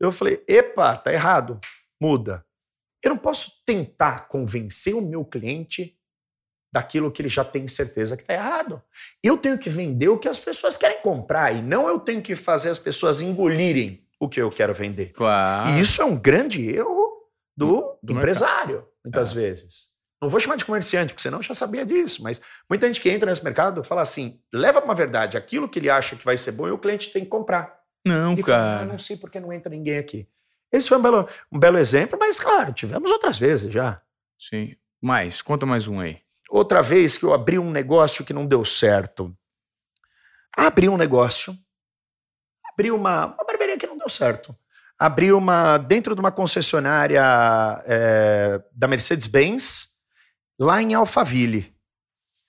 eu 0.00 0.10
falei: 0.10 0.42
epa, 0.48 0.96
tá 0.96 1.12
errado, 1.12 1.60
muda. 2.00 2.42
Eu 3.04 3.10
não 3.10 3.18
posso 3.18 3.62
tentar 3.66 4.28
convencer 4.28 4.94
o 4.94 5.02
meu 5.02 5.26
cliente 5.26 5.94
daquilo 6.72 7.10
que 7.10 7.22
ele 7.22 7.28
já 7.28 7.44
tem 7.44 7.66
certeza 7.66 8.16
que 8.16 8.22
está 8.22 8.34
errado. 8.34 8.82
Eu 9.22 9.36
tenho 9.36 9.58
que 9.58 9.68
vender 9.68 10.08
o 10.08 10.18
que 10.18 10.28
as 10.28 10.38
pessoas 10.38 10.76
querem 10.76 11.00
comprar 11.00 11.52
e 11.52 11.62
não 11.62 11.88
eu 11.88 11.98
tenho 11.98 12.22
que 12.22 12.36
fazer 12.36 12.70
as 12.70 12.78
pessoas 12.78 13.20
engolirem 13.20 14.06
o 14.20 14.28
que 14.28 14.40
eu 14.40 14.50
quero 14.50 14.72
vender. 14.74 15.12
Claro. 15.12 15.70
E 15.70 15.80
isso 15.80 16.00
é 16.00 16.04
um 16.04 16.16
grande 16.16 16.68
erro 16.68 17.10
do, 17.56 17.98
do 18.02 18.12
empresário, 18.12 18.76
mercado. 18.76 18.92
muitas 19.04 19.32
é. 19.32 19.34
vezes. 19.34 19.90
Não 20.22 20.28
vou 20.28 20.38
chamar 20.38 20.56
de 20.56 20.66
comerciante, 20.66 21.14
porque 21.14 21.22
senão 21.22 21.42
já 21.42 21.54
sabia 21.54 21.84
disso, 21.84 22.22
mas 22.22 22.42
muita 22.68 22.86
gente 22.86 23.00
que 23.00 23.08
entra 23.08 23.30
nesse 23.30 23.42
mercado 23.42 23.82
fala 23.82 24.02
assim: 24.02 24.38
leva 24.52 24.80
para 24.80 24.84
uma 24.88 24.94
verdade 24.94 25.36
aquilo 25.36 25.68
que 25.68 25.78
ele 25.78 25.88
acha 25.88 26.14
que 26.14 26.24
vai 26.24 26.36
ser 26.36 26.52
bom 26.52 26.68
e 26.68 26.70
o 26.70 26.78
cliente 26.78 27.10
tem 27.10 27.24
que 27.24 27.30
comprar. 27.30 27.80
Não, 28.06 28.34
e 28.34 28.42
cara. 28.42 28.62
Fala, 28.62 28.82
ah, 28.82 28.84
não 28.84 28.98
sei 28.98 29.16
porque 29.16 29.40
não 29.40 29.52
entra 29.52 29.70
ninguém 29.70 29.96
aqui. 29.96 30.28
Esse 30.70 30.88
foi 30.88 30.98
um 30.98 31.02
belo, 31.02 31.28
um 31.50 31.58
belo 31.58 31.78
exemplo, 31.78 32.18
mas 32.20 32.38
claro, 32.38 32.72
tivemos 32.72 33.10
outras 33.10 33.38
vezes 33.38 33.72
já. 33.72 34.00
Sim. 34.38 34.76
Mais, 35.02 35.40
conta 35.40 35.64
mais 35.64 35.88
um 35.88 35.98
aí. 35.98 36.20
Outra 36.50 36.82
vez 36.82 37.16
que 37.16 37.24
eu 37.24 37.32
abri 37.32 37.58
um 37.58 37.70
negócio 37.70 38.24
que 38.24 38.32
não 38.32 38.44
deu 38.44 38.64
certo. 38.64 39.32
Abri 40.56 40.88
um 40.88 40.96
negócio, 40.96 41.54
abri 42.72 42.90
uma, 42.90 43.26
uma 43.26 43.44
barbearia 43.44 43.78
que 43.78 43.86
não 43.86 43.96
deu 43.96 44.08
certo. 44.08 44.54
Abri 44.98 45.32
uma 45.32 45.78
dentro 45.78 46.14
de 46.14 46.20
uma 46.20 46.32
concessionária 46.32 47.22
é, 47.86 48.60
da 48.72 48.88
Mercedes-Benz, 48.88 49.90
lá 50.58 50.82
em 50.82 50.92
Alphaville. 50.92 51.72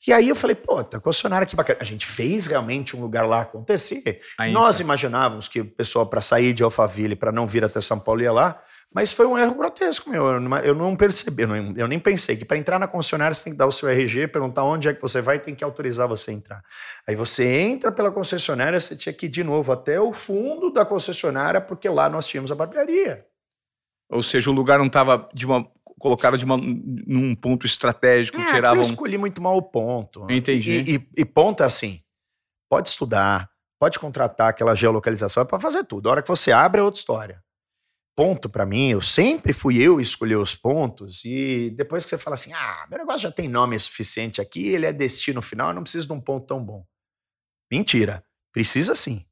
E 0.06 0.12
aí 0.12 0.30
eu 0.30 0.36
falei, 0.36 0.56
pô, 0.56 0.84
tá 0.84 1.00
concessionária 1.00 1.46
que 1.46 1.56
bacana. 1.56 1.78
A 1.80 1.86
gente 1.86 2.08
fez 2.08 2.48
realmente 2.48 2.96
um 2.96 3.02
lugar 3.02 3.28
lá 3.28 3.42
acontecer. 3.42 4.20
Aí, 4.40 4.52
Nós 4.52 4.80
imaginávamos 4.80 5.48
que 5.48 5.62
o 5.62 5.66
pessoal, 5.66 6.08
para 6.08 6.22
sair 6.22 6.54
de 6.54 6.64
Alphaville, 6.64 7.16
para 7.16 7.32
não 7.32 7.46
vir 7.46 7.64
até 7.64 7.80
São 7.80 8.00
Paulo, 8.00 8.22
ia 8.22 8.32
lá. 8.32 8.62
Mas 8.94 9.14
foi 9.14 9.26
um 9.26 9.38
erro 9.38 9.56
grotesco, 9.56 10.10
meu. 10.10 10.28
Eu 10.64 10.76
não 10.76 10.96
percebi, 10.98 11.44
eu, 11.44 11.88
nem 11.88 11.98
pensei 11.98 12.36
que 12.36 12.44
para 12.44 12.58
entrar 12.58 12.78
na 12.78 12.88
concessionária 12.88 13.34
você 13.34 13.46
tem 13.46 13.54
que 13.54 13.58
dar 13.58 13.66
o 13.66 13.72
seu 13.72 13.88
RG, 13.88 14.28
perguntar 14.28 14.66
onde 14.66 14.90
é 14.90 14.94
que 14.94 15.02
você 15.02 15.22
vai 15.22 15.38
e 15.38 15.40
tem 15.40 15.56
que 15.56 15.64
autorizar 15.64 16.10
você 16.10 16.32
a 16.32 16.34
entrar. 16.34 16.64
Aí 17.08 17.16
você 17.16 17.48
entra 17.48 17.90
pela 17.90 18.12
concessionária, 18.12 18.80
você 18.80 18.96
tinha 18.96 19.14
que 19.14 19.28
ir 19.28 19.30
de 19.30 19.46
novo 19.46 19.72
até 19.72 20.00
o 20.00 20.12
fundo 20.12 20.70
da 20.70 20.86
concessionária, 20.86 21.62
porque 21.62 21.88
lá 21.88 22.10
nós 22.10 22.28
tínhamos 22.28 22.52
a 22.52 22.56
barbearia. 22.56 23.26
Ou 24.10 24.22
seja, 24.22 24.50
o 24.50 24.54
lugar 24.54 24.78
não 24.78 24.88
estava 24.88 25.26
de 25.34 25.46
uma 25.46 25.66
colocado 25.98 26.36
de 26.36 26.44
uma, 26.44 26.58
num 26.58 27.36
ponto 27.36 27.66
estratégico, 27.66 28.42
é, 28.42 28.54
tiravam... 28.54 28.78
Eu 28.78 28.82
escolhi 28.82 29.20
muito 29.20 29.40
mal 29.40 29.56
o 29.56 29.62
ponto. 29.62 30.26
Entendi. 30.30 30.72
E, 30.72 30.96
e, 30.96 31.08
e 31.18 31.24
ponto 31.24 31.62
é 31.62 31.66
assim, 31.66 32.02
pode 32.68 32.90
estudar, 32.90 33.50
pode 33.80 34.00
contratar 34.00 34.50
aquela 34.50 34.74
geolocalização, 34.74 35.44
é 35.44 35.46
para 35.46 35.60
fazer 35.60 35.84
tudo. 35.84 36.10
A 36.10 36.14
hora 36.14 36.22
que 36.24 36.28
você 36.28 36.52
abre 36.52 36.82
é 36.82 36.84
outra 36.84 37.00
história. 37.00 37.44
Ponto 38.16 38.50
para 38.50 38.66
mim, 38.66 38.90
eu 38.90 39.02
sempre 39.02 39.54
fui 39.54 39.82
eu 39.82 40.00
escolher 40.00 40.36
os 40.36 40.54
pontos 40.54 41.24
e 41.24 41.70
depois 41.72 42.04
que 42.04 42.10
você 42.10 42.18
fala 42.18 42.34
assim, 42.34 42.52
ah, 42.54 42.86
meu 42.90 43.00
negócio 43.00 43.22
já 43.22 43.32
tem 43.32 43.48
nome 43.48 43.80
suficiente 43.80 44.42
aqui, 44.42 44.68
ele 44.68 44.86
é 44.86 44.92
destino 44.92 45.42
final, 45.42 45.70
eu 45.70 45.76
não 45.76 45.84
preciso 45.84 46.08
de 46.08 46.14
um 46.14 46.20
ponto 46.20 46.46
tão 46.46 46.64
bom. 46.64 46.86
Mentira. 47.72 48.24
Precisa 48.52 48.96
sim. 48.96 49.26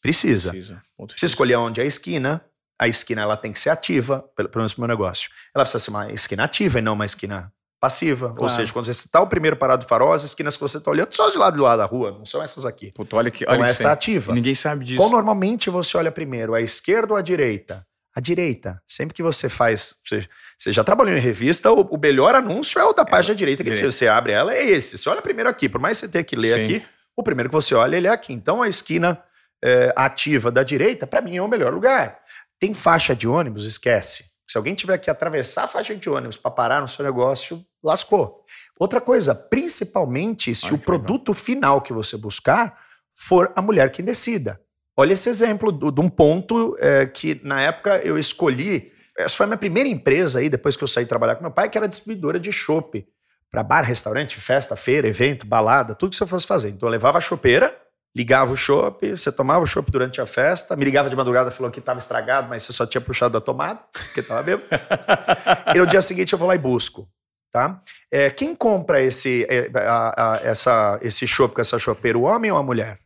Precisa. 0.00 0.50
Precisa. 0.50 0.82
Precisa 1.06 1.26
escolher 1.26 1.56
onde 1.56 1.80
é 1.80 1.84
a 1.84 1.86
esquina, 1.86 2.44
a 2.78 2.86
esquina 2.86 3.22
ela 3.22 3.36
tem 3.36 3.52
que 3.52 3.60
ser 3.60 3.70
ativa, 3.70 4.20
pelo, 4.36 4.50
menos 4.54 4.74
para 4.74 4.80
o 4.80 4.86
meu 4.86 4.88
negócio. 4.88 5.30
Ela 5.54 5.64
precisa 5.64 5.82
ser 5.82 5.90
uma 5.90 6.12
esquina 6.12 6.44
ativa 6.44 6.80
e 6.80 6.82
não 6.82 6.92
uma 6.92 7.06
esquina 7.06 7.52
passiva. 7.80 8.28
Claro. 8.28 8.42
Ou 8.42 8.48
seja, 8.48 8.72
quando 8.72 8.86
você 8.86 8.90
está 8.90 9.20
o 9.20 9.26
primeiro 9.26 9.56
parado 9.56 9.84
do 9.84 9.88
farol, 9.88 10.12
as 10.12 10.22
esquinas 10.22 10.56
que 10.56 10.60
você 10.60 10.78
está 10.78 10.90
olhando 10.90 11.14
só 11.14 11.30
de 11.30 11.38
lado 11.38 11.54
de 11.54 11.60
lá 11.60 11.76
da 11.76 11.84
rua, 11.84 12.12
não 12.12 12.26
são 12.26 12.42
essas 12.42 12.66
aqui. 12.66 12.92
Puta, 12.92 13.16
olha 13.16 13.30
que, 13.30 13.44
olha 13.46 13.54
então, 13.54 13.66
essa 13.66 13.90
ativa. 13.90 14.34
ninguém 14.34 14.54
sabe 14.54 14.84
disso. 14.84 14.98
Qual 14.98 15.08
normalmente 15.08 15.70
você 15.70 15.96
olha 15.96 16.12
primeiro, 16.12 16.54
a 16.54 16.60
esquerda 16.60 17.14
ou 17.14 17.18
a 17.18 17.22
direita? 17.22 17.86
A 18.14 18.20
direita. 18.20 18.82
Sempre 18.86 19.14
que 19.14 19.22
você 19.22 19.48
faz. 19.48 19.94
Você, 20.04 20.28
você 20.58 20.72
já 20.72 20.84
trabalhou 20.84 21.16
em 21.16 21.20
revista, 21.20 21.70
o, 21.70 21.80
o, 21.80 21.98
melhor 21.98 22.34
anúncio 22.34 22.78
é 22.78 22.84
o 22.84 22.92
da 22.92 23.04
página 23.04 23.34
é, 23.34 23.36
direita, 23.36 23.64
que 23.64 23.70
direita. 23.70 23.90
você 23.90 24.06
abre 24.06 24.32
ela, 24.32 24.54
é 24.54 24.64
esse. 24.64 24.98
Você 24.98 25.08
olha 25.08 25.22
primeiro 25.22 25.48
aqui, 25.48 25.68
por 25.68 25.80
mais 25.80 25.98
que 25.98 26.06
você 26.06 26.12
tenha 26.12 26.24
que 26.24 26.36
ler 26.36 26.56
Sim. 26.56 26.64
aqui, 26.64 26.86
o 27.16 27.22
primeiro 27.22 27.48
que 27.48 27.54
você 27.54 27.74
olha, 27.74 27.96
ele 27.96 28.06
é 28.06 28.10
aqui. 28.10 28.32
Então 28.32 28.62
a 28.62 28.68
esquina 28.68 29.22
é, 29.64 29.92
ativa 29.96 30.50
da 30.50 30.62
direita, 30.62 31.06
para 31.06 31.20
mim, 31.20 31.36
é 31.36 31.42
o 31.42 31.48
melhor 31.48 31.72
lugar. 31.72 32.18
Tem 32.58 32.74
faixa 32.74 33.14
de 33.14 33.26
ônibus? 33.26 33.64
Esquece. 33.66 34.32
Se 34.48 34.58
alguém 34.58 34.74
tiver 34.74 34.98
que 34.98 35.10
atravessar 35.10 35.64
a 35.64 35.68
faixa 35.68 35.94
de 35.94 36.10
ônibus 36.10 36.36
para 36.36 36.50
parar 36.50 36.80
no 36.82 36.88
seu 36.88 37.04
negócio, 37.04 37.64
lascou. 37.82 38.44
Outra 38.78 39.00
coisa, 39.00 39.34
principalmente 39.34 40.54
se 40.54 40.66
Ai, 40.66 40.74
o 40.74 40.78
produto 40.78 41.30
legal. 41.30 41.42
final 41.42 41.80
que 41.80 41.92
você 41.92 42.16
buscar 42.16 42.78
for 43.14 43.52
a 43.56 43.62
mulher 43.62 43.90
quem 43.90 44.04
decida. 44.04 44.60
Olha 44.96 45.14
esse 45.14 45.28
exemplo 45.28 45.72
de 45.72 46.00
um 46.00 46.08
ponto 46.08 46.76
é, 46.78 47.06
que 47.06 47.40
na 47.42 47.62
época 47.62 48.00
eu 48.04 48.18
escolhi. 48.18 48.92
Essa 49.16 49.36
foi 49.36 49.44
a 49.44 49.46
minha 49.48 49.58
primeira 49.58 49.88
empresa 49.88 50.38
aí, 50.38 50.48
depois 50.48 50.76
que 50.76 50.84
eu 50.84 50.88
saí 50.88 51.06
trabalhar 51.06 51.36
com 51.36 51.42
meu 51.42 51.50
pai, 51.50 51.68
que 51.68 51.78
era 51.78 51.88
distribuidora 51.88 52.38
de 52.38 52.52
chopp. 52.52 53.06
Para 53.50 53.62
bar, 53.62 53.82
restaurante, 53.82 54.40
festa, 54.40 54.76
feira, 54.76 55.06
evento, 55.06 55.46
balada, 55.46 55.94
tudo 55.94 56.10
que 56.10 56.16
você 56.16 56.26
fosse 56.26 56.46
fazer. 56.46 56.70
Então 56.70 56.88
eu 56.88 56.90
levava 56.90 57.18
a 57.18 57.20
chopeira, 57.20 57.74
ligava 58.14 58.52
o 58.52 58.56
chopp, 58.56 59.10
você 59.10 59.30
tomava 59.30 59.64
o 59.64 59.66
chopp 59.66 59.90
durante 59.90 60.20
a 60.20 60.26
festa, 60.26 60.76
me 60.76 60.84
ligava 60.84 61.10
de 61.10 61.16
madrugada 61.16 61.50
falou 61.50 61.70
que 61.70 61.78
estava 61.78 61.98
estragado, 61.98 62.48
mas 62.48 62.62
você 62.62 62.72
só 62.72 62.86
tinha 62.86 63.00
puxado 63.00 63.36
a 63.36 63.40
tomada, 63.40 63.80
porque 63.92 64.20
estava 64.20 64.42
bêbado. 64.42 64.66
e 65.74 65.78
no 65.78 65.86
dia 65.86 66.00
seguinte 66.00 66.32
eu 66.32 66.38
vou 66.38 66.48
lá 66.48 66.54
e 66.54 66.58
busco. 66.58 67.08
Tá? 67.50 67.82
É, 68.10 68.30
quem 68.30 68.54
compra 68.54 69.02
esse, 69.02 69.46
é, 69.50 69.70
a, 69.74 70.32
a, 70.32 70.36
essa, 70.42 70.98
esse 71.02 71.26
chopp 71.26 71.54
com 71.54 71.60
essa 71.60 71.78
chopeira, 71.78 72.16
o 72.16 72.22
homem 72.22 72.50
ou 72.50 72.56
a 72.56 72.62
mulher? 72.62 72.98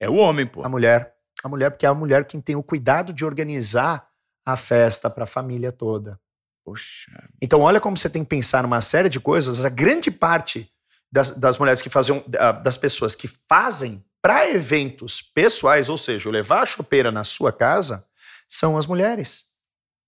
É 0.00 0.08
o 0.08 0.14
homem, 0.14 0.46
pô. 0.46 0.64
A 0.64 0.68
mulher. 0.68 1.12
A 1.42 1.48
mulher, 1.48 1.70
porque 1.70 1.86
é 1.86 1.88
a 1.88 1.94
mulher 1.94 2.24
quem 2.26 2.40
tem 2.40 2.56
o 2.56 2.62
cuidado 2.62 3.12
de 3.12 3.24
organizar 3.24 4.08
a 4.44 4.56
festa 4.56 5.08
para 5.08 5.24
a 5.24 5.26
família 5.26 5.72
toda. 5.72 6.20
Poxa. 6.64 7.28
Então, 7.40 7.60
olha 7.60 7.80
como 7.80 7.96
você 7.96 8.10
tem 8.10 8.22
que 8.22 8.28
pensar 8.28 8.62
numa 8.62 8.80
série 8.80 9.08
de 9.08 9.18
coisas. 9.18 9.64
A 9.64 9.68
grande 9.68 10.10
parte 10.10 10.70
das, 11.10 11.30
das 11.30 11.58
mulheres 11.58 11.82
que 11.82 11.88
faziam, 11.88 12.22
das 12.62 12.76
pessoas 12.76 13.14
que 13.14 13.28
fazem 13.48 14.04
para 14.22 14.48
eventos 14.50 15.22
pessoais, 15.22 15.88
ou 15.88 15.96
seja, 15.96 16.30
levar 16.30 16.62
a 16.62 16.66
chopeira 16.66 17.10
na 17.10 17.24
sua 17.24 17.52
casa, 17.52 18.06
são 18.46 18.76
as 18.76 18.86
mulheres. 18.86 19.46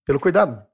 Pelo 0.05 0.21
cuidado. 0.21 0.65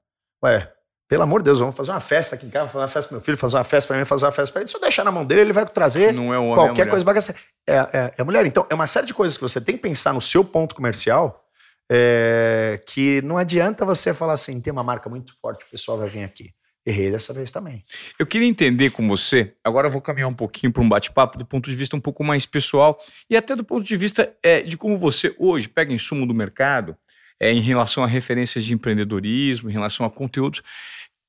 Ué, 0.43 0.73
pelo 1.09 1.23
amor 1.23 1.41
de 1.41 1.45
Deus, 1.45 1.59
vamos 1.59 1.75
fazer 1.75 1.89
uma 1.89 1.99
festa 1.99 2.35
aqui 2.35 2.45
em 2.45 2.51
casa, 2.51 2.67
fazer 2.67 2.83
uma 2.83 2.87
festa 2.87 3.09
para 3.09 3.15
meu 3.15 3.25
filho, 3.25 3.37
fazer 3.37 3.57
uma 3.57 3.63
festa 3.63 3.87
para 3.87 3.97
mim, 3.97 4.05
fazer 4.05 4.25
uma 4.25 4.31
festa 4.31 4.53
para 4.53 4.61
ele. 4.61 4.69
Se 4.69 4.77
eu 4.77 4.81
deixar 4.81 5.03
na 5.03 5.11
mão 5.11 5.25
dele, 5.25 5.41
ele 5.41 5.53
vai 5.53 5.65
trazer 5.65 6.13
Não 6.13 6.31
é 6.31 6.39
um 6.39 6.49
homem, 6.49 6.65
qualquer 6.67 6.85
é 6.85 6.89
coisa 6.89 7.03
bagaça. 7.03 7.35
É, 7.67 7.75
é, 7.75 8.13
é 8.19 8.23
mulher. 8.23 8.45
Então, 8.45 8.63
é 8.69 8.75
uma 8.75 8.85
série 8.85 9.07
de 9.07 9.13
coisas 9.13 9.35
que 9.35 9.41
você 9.41 9.59
tem 9.59 9.75
que 9.75 9.81
pensar 9.81 10.13
no 10.13 10.21
seu 10.21 10.45
ponto 10.45 10.75
comercial 10.75 11.43
é, 11.91 12.79
que 12.85 13.21
não 13.23 13.39
adianta 13.39 13.83
você 13.83 14.13
falar 14.13 14.33
assim, 14.33 14.61
tem 14.61 14.71
uma 14.71 14.83
marca 14.83 15.09
muito 15.09 15.33
forte, 15.41 15.65
o 15.65 15.69
pessoal 15.71 15.97
vai 15.97 16.09
vir 16.09 16.23
aqui. 16.23 16.53
Errei 16.85 17.11
dessa 17.11 17.33
vez 17.33 17.51
também. 17.51 17.83
Eu 18.17 18.25
queria 18.25 18.47
entender 18.47 18.91
com 18.91 19.07
você, 19.07 19.53
agora 19.63 19.87
eu 19.87 19.91
vou 19.91 20.01
caminhar 20.01 20.29
um 20.29 20.33
pouquinho 20.33 20.71
para 20.71 20.81
um 20.81 20.87
bate-papo 20.87 21.37
do 21.37 21.45
ponto 21.45 21.69
de 21.69 21.75
vista 21.75 21.95
um 21.95 21.99
pouco 21.99 22.23
mais 22.23 22.45
pessoal 22.45 22.99
e 23.27 23.35
até 23.35 23.55
do 23.55 23.63
ponto 23.63 23.83
de 23.83 23.97
vista 23.97 24.31
é, 24.43 24.61
de 24.61 24.77
como 24.77 24.97
você 24.97 25.35
hoje 25.39 25.67
pega 25.67 25.91
insumo 25.91 26.25
do 26.25 26.33
mercado 26.33 26.95
é, 27.39 27.51
em 27.51 27.61
relação 27.61 28.03
a 28.03 28.07
referências 28.07 28.65
de 28.65 28.73
empreendedorismo, 28.73 29.69
em 29.69 29.73
relação 29.73 30.05
a 30.05 30.09
conteúdos. 30.09 30.61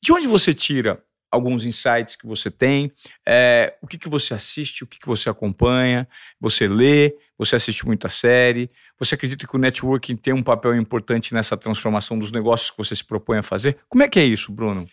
De 0.03 0.13
onde 0.13 0.27
você 0.27 0.55
tira 0.55 1.03
alguns 1.31 1.65
insights 1.65 2.17
que 2.17 2.27
você 2.27 2.51
tem, 2.51 2.93
é, 3.27 3.77
o 3.81 3.87
que, 3.87 3.97
que 3.97 4.09
você 4.09 4.35
assiste, 4.35 4.83
o 4.83 4.87
que, 4.87 4.99
que 4.99 5.07
você 5.07 5.29
acompanha, 5.29 6.09
você 6.41 6.67
lê, 6.67 7.17
você 7.39 7.55
assiste 7.55 7.87
muita 7.87 8.09
série, 8.09 8.69
você 8.99 9.15
acredita 9.15 9.47
que 9.47 9.55
o 9.55 9.59
networking 9.59 10.17
tem 10.17 10.33
um 10.33 10.43
papel 10.43 10.75
importante 10.75 11.33
nessa 11.33 11.57
transformação 11.57 12.19
dos 12.19 12.33
negócios 12.33 12.71
que 12.71 12.79
você 12.79 12.97
se 12.97 13.05
propõe 13.05 13.39
a 13.39 13.43
fazer? 13.43 13.79
Como 13.89 14.03
é 14.03 14.09
que 14.09 14.19
é 14.19 14.25
isso, 14.25 14.51
Bruno? 14.51 14.89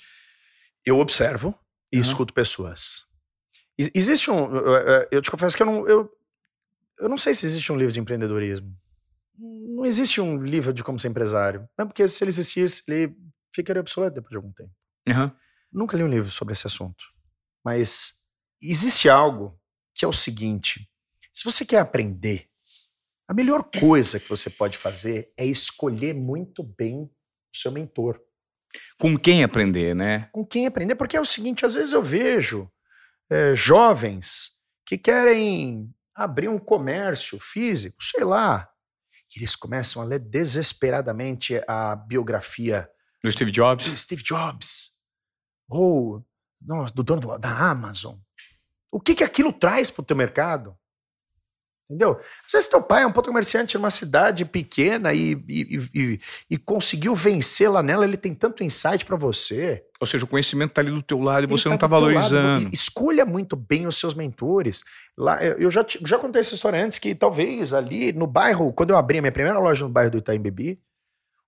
eu 0.87 0.99
observo 0.99 1.53
e 1.91 1.97
uhum. 1.97 2.01
escuto 2.01 2.33
pessoas. 2.33 3.05
Existe 3.77 4.31
um. 4.31 4.49
Eu 5.11 5.21
te 5.21 5.29
confesso 5.29 5.55
que 5.55 5.61
eu 5.61 5.67
não. 5.67 5.87
Eu, 5.87 6.09
eu 6.97 7.09
não 7.09 7.17
sei 7.17 7.35
se 7.35 7.45
existe 7.45 7.71
um 7.71 7.75
livro 7.75 7.93
de 7.93 7.99
empreendedorismo. 7.99 8.73
Não 9.37 9.85
existe 9.85 10.21
um 10.21 10.41
livro 10.41 10.73
de 10.73 10.83
como 10.83 10.97
ser 10.97 11.09
empresário. 11.09 11.67
Não, 11.77 11.85
porque 11.85 12.07
se 12.07 12.23
ele 12.23 12.29
existisse, 12.29 12.83
ele 12.87 13.15
ficaria 13.53 13.81
obsoleto 13.81 14.15
depois 14.15 14.31
de 14.31 14.37
algum 14.37 14.51
tempo. 14.53 14.71
Uhum. 15.07 15.31
Nunca 15.71 15.97
li 15.97 16.03
um 16.03 16.09
livro 16.09 16.31
sobre 16.31 16.53
esse 16.53 16.67
assunto. 16.67 17.05
Mas 17.63 18.23
existe 18.61 19.09
algo 19.09 19.59
que 19.93 20.05
é 20.05 20.07
o 20.07 20.13
seguinte: 20.13 20.89
se 21.33 21.43
você 21.43 21.65
quer 21.65 21.79
aprender, 21.79 22.49
a 23.27 23.33
melhor 23.33 23.69
coisa 23.79 24.19
que 24.19 24.29
você 24.29 24.49
pode 24.49 24.77
fazer 24.77 25.31
é 25.37 25.45
escolher 25.45 26.13
muito 26.13 26.63
bem 26.63 27.03
o 27.03 27.11
seu 27.57 27.71
mentor. 27.71 28.19
Com 28.99 29.17
quem 29.17 29.43
aprender, 29.43 29.95
né? 29.95 30.29
Com 30.31 30.45
quem 30.45 30.65
aprender, 30.65 30.95
porque 30.95 31.17
é 31.17 31.21
o 31.21 31.25
seguinte: 31.25 31.65
às 31.65 31.75
vezes 31.75 31.91
eu 31.93 32.03
vejo 32.03 32.71
é, 33.29 33.53
jovens 33.55 34.51
que 34.85 34.97
querem 34.97 35.93
abrir 36.15 36.47
um 36.47 36.57
comércio 36.57 37.39
físico, 37.39 38.03
sei 38.03 38.23
lá, 38.23 38.67
eles 39.37 39.55
começam 39.55 40.01
a 40.01 40.05
ler 40.05 40.19
desesperadamente 40.19 41.61
a 41.67 41.95
biografia 41.95 42.89
do 43.23 43.31
Steve 43.31 43.51
Jobs. 43.51 43.87
Do 43.87 43.97
Steve 43.97 44.23
Jobs. 44.23 44.96
Ou 45.69 46.23
nossa, 46.61 46.93
do 46.93 47.03
dono 47.03 47.37
da 47.37 47.49
Amazon. 47.49 48.15
O 48.91 48.99
que, 48.99 49.15
que 49.15 49.23
aquilo 49.23 49.51
traz 49.51 49.89
para 49.89 50.01
o 50.01 50.05
teu 50.05 50.15
mercado? 50.15 50.75
Entendeu? 51.89 52.19
Às 52.45 52.51
vezes 52.51 52.67
teu 52.67 52.81
pai 52.83 53.03
é 53.03 53.07
um 53.07 53.11
ponto 53.13 53.29
comerciante 53.29 53.77
numa 53.77 53.89
cidade 53.89 54.43
pequena 54.43 55.13
e, 55.13 55.31
e, 55.47 55.89
e, 55.93 56.19
e, 56.49 56.57
conseguiu 56.57 57.15
vencer 57.15 57.71
lá 57.71 57.81
nela, 57.81 58.03
ele 58.03 58.17
tem 58.17 58.35
tanto 58.35 58.61
insight 58.61 59.05
para 59.05 59.15
você. 59.15 59.85
Ou 59.97 60.05
seja, 60.05 60.25
o 60.25 60.27
conhecimento 60.27 60.71
está 60.71 60.81
ali 60.81 60.91
do 60.91 61.01
teu 61.01 61.21
lado 61.21 61.45
e 61.45 61.47
você 61.47 61.63
tá 61.63 61.69
não 61.69 61.75
está 61.75 61.87
valorizando. 61.87 62.69
Escolha 62.73 63.25
muito 63.25 63.55
bem 63.55 63.87
os 63.87 63.97
seus 63.97 64.13
mentores. 64.13 64.83
Lá, 65.17 65.41
eu 65.41 65.71
já, 65.71 65.85
já 65.87 66.19
contei 66.19 66.41
essa 66.41 66.55
história 66.55 66.83
antes, 66.83 66.99
que 66.99 67.15
talvez 67.15 67.73
ali 67.73 68.11
no 68.11 68.27
bairro, 68.27 68.73
quando 68.73 68.89
eu 68.89 68.97
abri 68.97 69.19
a 69.19 69.21
minha 69.21 69.31
primeira 69.31 69.57
loja 69.57 69.85
no 69.85 69.89
bairro 69.89 70.11
do 70.11 70.17
Itaim 70.17 70.41
Bibi, 70.41 70.81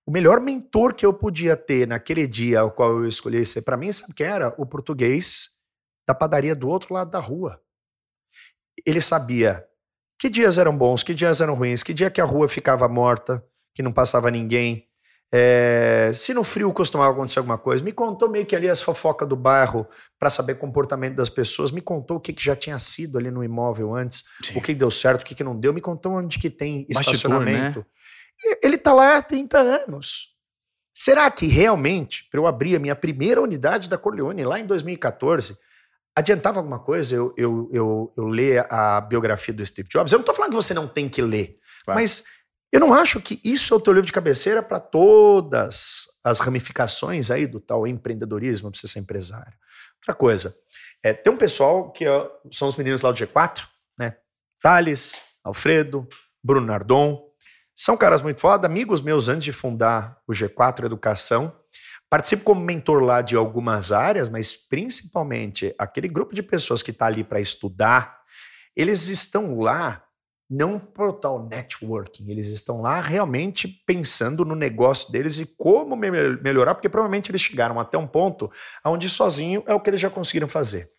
o 0.06 0.10
melhor 0.10 0.40
mentor 0.40 0.94
que 0.94 1.04
eu 1.04 1.12
podia 1.12 1.56
ter 1.56 1.86
naquele 1.86 2.26
dia 2.26 2.60
ao 2.60 2.70
qual 2.70 2.90
eu 2.90 3.06
escolhi 3.06 3.44
ser 3.46 3.62
para 3.62 3.76
mim, 3.76 3.92
sabe 3.92 4.14
quem 4.14 4.26
era? 4.26 4.54
O 4.58 4.66
português 4.66 5.50
da 6.06 6.14
padaria 6.14 6.54
do 6.54 6.68
outro 6.68 6.94
lado 6.94 7.10
da 7.10 7.20
rua. 7.20 7.60
Ele 8.84 9.00
sabia 9.00 9.64
que 10.18 10.28
dias 10.28 10.58
eram 10.58 10.76
bons, 10.76 11.02
que 11.02 11.14
dias 11.14 11.40
eram 11.40 11.54
ruins, 11.54 11.82
que 11.82 11.94
dia 11.94 12.10
que 12.10 12.20
a 12.20 12.24
rua 12.24 12.48
ficava 12.48 12.88
morta, 12.88 13.44
que 13.74 13.82
não 13.82 13.92
passava 13.92 14.30
ninguém. 14.30 14.86
É, 15.32 16.10
se 16.12 16.34
no 16.34 16.42
frio 16.42 16.72
costumava 16.72 17.12
acontecer 17.12 17.38
alguma 17.38 17.56
coisa, 17.56 17.84
me 17.84 17.92
contou 17.92 18.28
meio 18.28 18.44
que 18.44 18.56
ali 18.56 18.68
as 18.68 18.82
fofocas 18.82 19.28
do 19.28 19.36
bairro 19.36 19.86
para 20.18 20.28
saber 20.28 20.56
comportamento 20.56 21.14
das 21.14 21.28
pessoas, 21.28 21.70
me 21.70 21.80
contou 21.80 22.16
o 22.16 22.20
que, 22.20 22.32
que 22.32 22.42
já 22.42 22.56
tinha 22.56 22.78
sido 22.80 23.16
ali 23.16 23.30
no 23.30 23.44
imóvel 23.44 23.94
antes, 23.94 24.24
Sim. 24.42 24.58
o 24.58 24.60
que 24.60 24.74
deu 24.74 24.90
certo, 24.90 25.22
o 25.22 25.24
que, 25.24 25.36
que 25.36 25.44
não 25.44 25.58
deu, 25.58 25.72
me 25.72 25.80
contou 25.80 26.14
onde 26.14 26.38
que 26.38 26.50
tem 26.50 26.84
estacionamento. 26.88 27.78
né? 27.78 27.86
Ele 28.62 28.76
está 28.76 28.92
lá 28.92 29.16
há 29.16 29.22
30 29.22 29.58
anos. 29.58 30.34
Será 30.94 31.30
que 31.30 31.46
realmente, 31.46 32.28
para 32.30 32.40
eu 32.40 32.46
abrir 32.46 32.76
a 32.76 32.78
minha 32.78 32.96
primeira 32.96 33.40
unidade 33.40 33.88
da 33.88 33.96
Corleone 33.96 34.44
lá 34.44 34.58
em 34.58 34.66
2014, 34.66 35.56
Adiantava 36.14 36.58
alguma 36.58 36.78
coisa 36.78 37.14
eu, 37.14 37.32
eu, 37.36 37.70
eu, 37.72 38.12
eu 38.16 38.26
ler 38.26 38.66
a 38.70 39.00
biografia 39.00 39.54
do 39.54 39.64
Steve 39.64 39.88
Jobs? 39.88 40.12
Eu 40.12 40.18
não 40.18 40.22
estou 40.22 40.34
falando 40.34 40.50
que 40.50 40.56
você 40.56 40.74
não 40.74 40.88
tem 40.88 41.08
que 41.08 41.22
ler, 41.22 41.58
claro. 41.84 42.00
mas 42.00 42.24
eu 42.72 42.80
não 42.80 42.92
acho 42.92 43.20
que 43.20 43.40
isso 43.44 43.72
é 43.72 43.76
o 43.76 43.80
teu 43.80 43.92
livro 43.92 44.06
de 44.06 44.12
cabeceira 44.12 44.62
para 44.62 44.80
todas 44.80 46.06
as 46.22 46.40
ramificações 46.40 47.30
aí 47.30 47.46
do 47.46 47.60
tal 47.60 47.86
empreendedorismo, 47.86 48.70
para 48.70 48.78
você 48.78 48.88
ser 48.88 48.98
empresário. 48.98 49.52
Outra 50.00 50.14
coisa, 50.14 50.54
é, 51.02 51.14
tem 51.14 51.32
um 51.32 51.36
pessoal 51.36 51.92
que 51.92 52.06
ó, 52.06 52.28
são 52.50 52.66
os 52.66 52.76
meninos 52.76 53.02
lá 53.02 53.12
do 53.12 53.18
G4, 53.18 53.66
né? 53.96 54.16
Thales, 54.60 55.22
Alfredo, 55.44 56.08
Bruno 56.42 56.66
Nardon. 56.66 57.29
São 57.82 57.96
caras 57.96 58.20
muito 58.20 58.38
foda, 58.42 58.66
amigos 58.66 59.00
meus 59.00 59.26
antes 59.26 59.42
de 59.42 59.54
fundar 59.54 60.18
o 60.28 60.32
G4 60.32 60.84
Educação. 60.84 61.50
Participo 62.10 62.44
como 62.44 62.60
mentor 62.60 63.02
lá 63.02 63.22
de 63.22 63.34
algumas 63.34 63.90
áreas, 63.90 64.28
mas 64.28 64.54
principalmente 64.54 65.74
aquele 65.78 66.06
grupo 66.06 66.34
de 66.34 66.42
pessoas 66.42 66.82
que 66.82 66.90
está 66.90 67.06
ali 67.06 67.24
para 67.24 67.40
estudar, 67.40 68.20
eles 68.76 69.08
estão 69.08 69.58
lá 69.60 70.04
não 70.46 70.78
para 70.78 71.08
o 71.08 71.12
tal 71.14 71.48
networking, 71.48 72.30
eles 72.30 72.48
estão 72.48 72.82
lá 72.82 73.00
realmente 73.00 73.66
pensando 73.86 74.44
no 74.44 74.54
negócio 74.54 75.10
deles 75.10 75.38
e 75.38 75.46
como 75.56 75.96
me 75.96 76.10
melhorar, 76.10 76.74
porque 76.74 76.86
provavelmente 76.86 77.30
eles 77.30 77.40
chegaram 77.40 77.80
até 77.80 77.96
um 77.96 78.06
ponto 78.06 78.52
onde 78.84 79.08
sozinho 79.08 79.62
é 79.66 79.72
o 79.72 79.80
que 79.80 79.88
eles 79.88 80.00
já 80.00 80.10
conseguiram 80.10 80.48
fazer. 80.48 80.90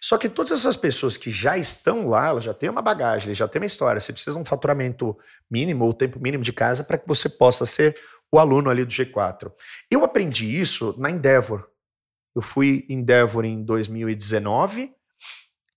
Só 0.00 0.18
que 0.18 0.28
todas 0.28 0.52
essas 0.52 0.76
pessoas 0.76 1.16
que 1.16 1.30
já 1.30 1.56
estão 1.56 2.08
lá, 2.08 2.28
elas 2.28 2.44
já 2.44 2.54
têm 2.54 2.68
uma 2.68 2.82
bagagem, 2.82 3.34
já 3.34 3.48
têm 3.48 3.60
uma 3.60 3.66
história, 3.66 4.00
você 4.00 4.12
precisa 4.12 4.36
de 4.36 4.42
um 4.42 4.44
faturamento 4.44 5.16
mínimo 5.50 5.84
ou 5.84 5.92
tempo 5.92 6.20
mínimo 6.20 6.42
de 6.42 6.52
casa 6.52 6.84
para 6.84 6.98
que 6.98 7.06
você 7.06 7.28
possa 7.28 7.66
ser 7.66 7.96
o 8.30 8.38
aluno 8.38 8.70
ali 8.70 8.84
do 8.84 8.90
G4. 8.90 9.52
Eu 9.90 10.04
aprendi 10.04 10.60
isso 10.60 10.94
na 10.98 11.10
Endeavor. 11.10 11.68
Eu 12.34 12.42
fui 12.42 12.84
Endeavor 12.88 13.44
em 13.44 13.64
2019, 13.64 14.92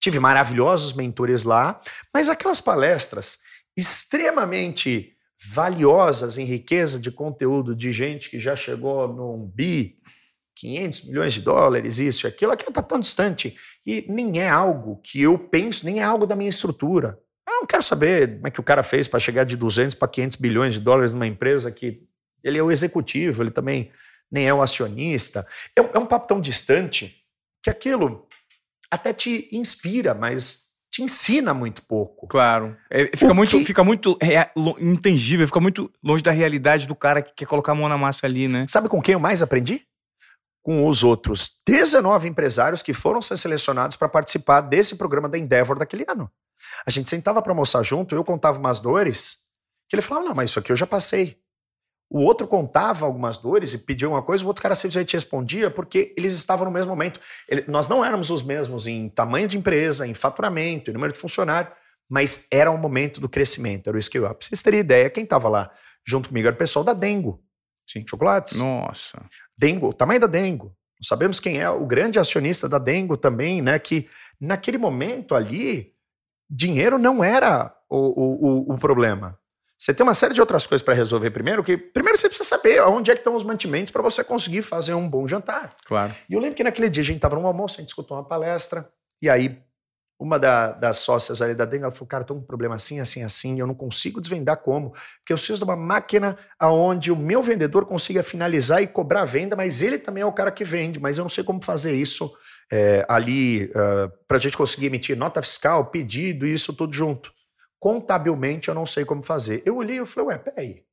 tive 0.02 0.20
maravilhosos 0.20 0.94
mentores 0.94 1.44
lá, 1.44 1.80
mas 2.14 2.30
aquelas 2.30 2.60
palestras 2.60 3.40
extremamente 3.76 5.14
valiosas 5.54 6.38
em 6.38 6.46
riqueza 6.46 7.00
de 7.00 7.12
conteúdo 7.12 7.76
de 7.76 7.92
gente 7.92 8.30
que 8.30 8.40
já 8.40 8.56
chegou 8.56 9.08
num 9.08 9.46
bi, 9.46 9.97
500 10.58 11.06
milhões 11.06 11.34
de 11.34 11.42
dólares, 11.42 12.00
isso 12.00 12.26
e 12.26 12.28
aquilo, 12.28 12.52
aquilo 12.52 12.70
está 12.70 12.82
tão 12.82 13.00
distante 13.00 13.56
e 13.86 14.06
nem 14.10 14.42
é 14.42 14.50
algo 14.50 15.00
que 15.04 15.22
eu 15.22 15.38
penso, 15.38 15.86
nem 15.86 16.00
é 16.00 16.04
algo 16.04 16.26
da 16.26 16.36
minha 16.36 16.50
estrutura. 16.50 17.18
Eu 17.48 17.62
não 17.62 17.68
quero 17.68 17.84
saber 17.84 18.36
como 18.36 18.48
é 18.48 18.52
que 18.52 18.60
o 18.60 18.64
cara 18.64 18.82
fez 18.82 19.08
para 19.08 19.20
chegar 19.20 19.44
de 19.44 19.56
200 19.56 19.96
para 19.96 20.08
500 20.08 20.38
bilhões 20.38 20.74
de 20.74 20.80
dólares 20.80 21.14
numa 21.14 21.28
empresa 21.28 21.72
que 21.72 22.02
ele 22.44 22.58
é 22.58 22.64
o 22.64 22.72
executivo, 22.72 23.44
ele 23.44 23.52
também 23.52 23.92
nem 24.32 24.48
é 24.48 24.54
o 24.54 24.62
acionista. 24.62 25.46
É, 25.78 25.82
é 25.82 26.00
um 26.00 26.06
papo 26.06 26.28
tão 26.28 26.42
distante 26.42 27.16
que 27.62 27.70
aquilo 27.70 28.28
até 28.90 29.14
te 29.14 29.48
inspira, 29.52 30.14
mas 30.14 30.68
te 30.90 31.04
ensina 31.04 31.54
muito 31.54 31.84
pouco. 31.84 32.28
Claro. 32.28 32.76
É, 32.90 33.16
fica, 33.16 33.34
muito, 33.34 33.64
fica 33.64 33.84
muito 33.84 34.18
intangível, 34.80 35.46
fica 35.46 35.60
muito 35.60 35.92
longe 36.04 36.24
da 36.24 36.32
realidade 36.32 36.88
do 36.88 36.96
cara 36.96 37.22
que 37.22 37.34
quer 37.36 37.46
colocar 37.46 37.74
a 37.74 37.76
mão 37.76 37.88
na 37.88 37.98
massa 37.98 38.26
ali, 38.26 38.48
né? 38.48 38.66
Sabe 38.68 38.90
com 38.90 39.02
quem 39.02 39.14
eu 39.14 39.20
mais 39.20 39.42
aprendi? 39.42 39.84
Com 40.68 40.86
os 40.86 41.02
outros 41.02 41.62
19 41.66 42.28
empresários 42.28 42.84
que 42.84 42.94
foram 42.94 43.22
ser 43.22 43.38
selecionados 43.38 43.96
para 43.96 44.10
participar 44.10 44.60
desse 44.60 44.98
programa 44.98 45.30
da 45.30 45.38
Endeavor 45.38 45.80
daquele 45.80 46.04
ano. 46.06 46.30
A 46.86 46.92
gente 46.92 47.10
sentava 47.10 47.42
para 47.42 47.54
almoçar 47.54 47.82
junto, 47.84 48.14
eu 48.14 48.22
contava 48.22 48.60
umas 48.60 48.82
dores, 48.82 49.38
que 49.88 49.96
ele 49.96 50.02
falava: 50.02 50.26
Não, 50.26 50.36
mas 50.36 50.50
isso 50.50 50.60
aqui 50.60 50.70
eu 50.70 50.76
já 50.76 50.86
passei. 50.86 51.38
O 52.10 52.20
outro 52.20 52.46
contava 52.48 53.06
algumas 53.06 53.38
dores 53.38 53.74
e 53.74 53.78
pedia 53.78 54.10
uma 54.10 54.22
coisa, 54.22 54.44
o 54.44 54.48
outro 54.48 54.62
cara 54.62 54.76
simplesmente 54.76 55.14
respondia 55.14 55.72
porque 55.72 56.14
eles 56.18 56.36
estavam 56.36 56.66
no 56.66 56.72
mesmo 56.72 56.90
momento. 56.90 57.18
Ele, 57.48 57.64
nós 57.70 57.88
não 57.88 58.04
éramos 58.04 58.30
os 58.30 58.44
mesmos 58.44 58.88
em 58.88 59.08
tamanho 59.08 59.48
de 59.48 59.58
empresa, 59.58 60.06
em 60.06 60.14
faturamento, 60.14 60.92
em 60.92 60.94
número 60.94 61.14
de 61.14 61.20
funcionário, 61.20 61.72
mas 62.10 62.46
era 62.52 62.70
o 62.70 62.78
momento 62.78 63.22
do 63.22 63.30
crescimento, 63.30 63.88
era 63.88 63.98
o 63.98 64.02
scale 64.02 64.26
up. 64.26 64.36
Pra 64.36 64.48
vocês 64.48 64.62
terem 64.62 64.82
ideia, 64.82 65.10
quem 65.10 65.24
estava 65.24 65.48
lá 65.48 65.72
junto 66.06 66.28
comigo 66.28 66.48
era 66.48 66.56
o 66.56 66.60
pessoal 66.60 66.84
da 66.84 66.94
Dengo. 66.94 67.42
Sim. 67.86 68.06
Chocolates. 68.06 68.58
Nossa. 68.58 69.18
Dengo, 69.58 69.90
o 69.90 69.94
tamanho 69.94 70.20
da 70.20 70.28
Dengo. 70.28 70.76
Sabemos 71.02 71.40
quem 71.40 71.62
é 71.62 71.70
o 71.70 71.86
grande 71.86 72.20
acionista 72.20 72.68
da 72.68 72.78
Dengo 72.78 73.18
também, 73.18 73.62
né? 73.62 73.78
Que 73.78 74.08
naquele 74.40 74.78
momento 74.78 75.36
ali, 75.36 75.94
dinheiro 76.50 76.98
não 76.98 77.24
era 77.24 77.74
o, 77.90 78.68
o, 78.70 78.74
o 78.74 78.78
problema. 78.78 79.38
Você 79.78 79.94
tem 79.94 80.04
uma 80.04 80.16
série 80.16 80.34
de 80.34 80.42
outras 80.42 80.66
coisas 80.66 80.84
para 80.84 80.96
resolver 80.96 81.30
primeiro, 81.30 81.64
que 81.64 81.78
primeiro 81.78 82.18
você 82.18 82.28
precisa 82.28 82.50
saber 82.50 82.82
onde 82.82 83.12
é 83.12 83.14
que 83.14 83.20
estão 83.20 83.36
os 83.36 83.44
mantimentos 83.44 83.92
para 83.92 84.02
você 84.02 84.24
conseguir 84.24 84.64
fazer 84.64 84.96
um 84.96 85.08
bom 85.08 85.28
jantar. 85.28 85.76
Claro. 85.86 86.14
E 86.28 86.34
eu 86.34 86.40
lembro 86.40 86.56
que 86.56 86.64
naquele 86.64 86.90
dia 86.90 87.04
a 87.04 87.06
gente 87.06 87.18
estava 87.18 87.36
num 87.36 87.46
almoço, 87.46 87.76
a 87.78 87.82
gente 87.82 87.90
escutou 87.90 88.18
uma 88.18 88.24
palestra, 88.24 88.90
e 89.22 89.30
aí 89.30 89.62
uma 90.20 90.40
da, 90.40 90.72
das 90.72 90.98
sócias 90.98 91.42
ali 91.42 91.54
da 91.54 91.66
Denga, 91.66 91.86
ela 91.86 91.92
falou, 91.92 92.08
cara, 92.08 92.24
tô 92.24 92.34
com 92.34 92.40
um 92.42 92.46
problema 92.46 92.76
assim, 92.76 93.00
assim, 93.00 93.24
assim, 93.24 93.60
eu 93.60 93.68
não 93.68 93.76
consigo 93.76 94.20
desvendar 94.20 94.58
como, 94.58 94.92
porque 94.92 95.32
eu 95.32 95.38
preciso 95.38 95.60
de 95.60 95.64
uma 95.64 95.76
máquina 95.76 96.38
aonde 96.60 97.12
o 97.12 97.16
meu 97.16 97.42
vendedor 97.44 97.86
consiga 97.86 98.24
finalizar 98.24 98.82
e 98.82 98.88
cobrar 98.88 99.22
a 99.22 99.26
venda, 99.26 99.56
mas 99.56 99.82
ele 99.82 100.00
também 100.00 100.24
é 100.24 100.26
o 100.26 100.34
cara 100.34 100.52
que 100.52 100.64
vende, 100.64 101.00
mas 101.00 101.18
eu 101.18 101.24
não 101.24 101.30
sei 101.30 101.44
como 101.44 101.64
fazer 101.64 101.94
isso 101.94 102.36
é, 102.72 103.06
ali 103.08 103.66
uh, 103.66 103.72
eh, 103.76 104.12
para 104.28 104.38
a 104.38 104.40
gente 104.40 104.58
conseguir 104.58 104.88
emitir 104.88 105.16
nota 105.16 105.42
fiscal, 105.42 105.86
pedido, 105.86 106.46
isso 106.46 106.74
tudo 106.74 106.94
junto. 106.94 107.32
Contabilmente 107.80 108.68
eu 108.70 108.76
não 108.76 108.86
sei 108.86 109.06
como 109.06 109.24
fazer. 109.24 109.62
Eu 109.66 109.78
olhei 109.78 110.02
e 110.02 110.06
falei, 110.06 110.30
ué, 110.30 110.38
peraí. 110.38 110.84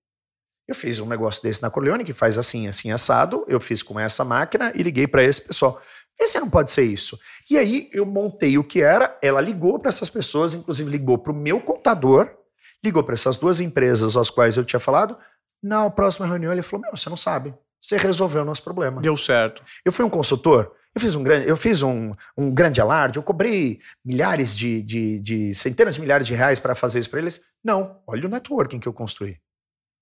Eu 0.67 0.75
fiz 0.75 0.99
um 0.99 1.07
negócio 1.07 1.43
desse 1.43 1.63
na 1.63 1.71
Corleone 1.71 2.05
que 2.05 2.13
faz 2.13 2.39
assim, 2.39 2.69
assim, 2.69 2.91
assado. 2.91 3.45
Eu 3.49 3.61
fiz 3.61 3.83
com 3.83 3.99
essa 4.01 4.25
máquina 4.25 4.73
e 4.75 4.83
liguei 4.83 5.07
para 5.07 5.23
esse 5.23 5.41
pessoal. 5.41 5.81
Vê 6.19 6.29
se 6.29 6.39
não 6.39 6.49
pode 6.49 6.71
ser 6.71 6.85
isso. 6.85 7.19
E 7.51 7.59
aí 7.59 7.89
eu 7.93 8.07
montei 8.07 8.57
o 8.57 8.65
que 8.65 8.81
era. 8.83 9.19
Ela 9.23 9.41
ligou 9.41 9.79
para 9.79 9.89
essas 9.89 10.09
pessoas, 10.09 10.55
inclusive 10.55 10.91
ligou 10.91 11.19
para 11.19 11.33
o 11.33 11.37
meu 11.37 11.61
contador, 11.61 12.31
ligou 12.83 13.03
para 13.03 13.15
essas 13.15 13.37
duas 13.37 13.61
empresas 13.61 14.17
às 14.17 14.31
quais 14.31 14.57
eu 14.57 14.65
tinha 14.65 14.81
falado. 14.81 15.17
Na 15.63 15.89
próxima 15.91 16.27
reunião 16.27 16.53
ele 16.53 16.63
falou: 16.63 16.83
Meu, 16.83 16.97
você 16.97 17.11
não 17.11 17.17
sabe. 17.17 17.55
Você 17.81 17.97
resolveu 17.97 18.43
o 18.43 18.45
nosso 18.45 18.63
problema. 18.63 19.01
Deu 19.01 19.17
certo. 19.17 19.63
Eu 19.85 19.93
fui 19.93 20.05
um 20.05 20.11
consultor 20.11 20.73
eu 20.95 21.01
fiz 21.01 21.15
um 21.17 21.23
grande, 21.25 21.49
eu 21.49 21.57
fiz 21.57 21.83
um, 21.83 22.15
um 22.37 22.55
grande 22.55 22.81
alarde, 22.81 23.19
eu 23.19 23.23
cobrei 23.23 23.81
milhares 24.05 24.57
de, 24.57 24.81
de, 24.81 25.19
de 25.19 25.55
centenas 25.55 25.97
de 25.97 26.01
milhares 26.01 26.27
de 26.27 26.35
reais 26.35 26.61
para 26.61 26.75
fazer 26.75 27.01
isso 27.01 27.11
para 27.11 27.19
eles. 27.19 27.45
Não, 27.65 28.01
olha 28.07 28.27
o 28.27 28.31
networking 28.31 28.79
que 28.79 28.87
eu 28.87 28.93
construí. 28.93 29.37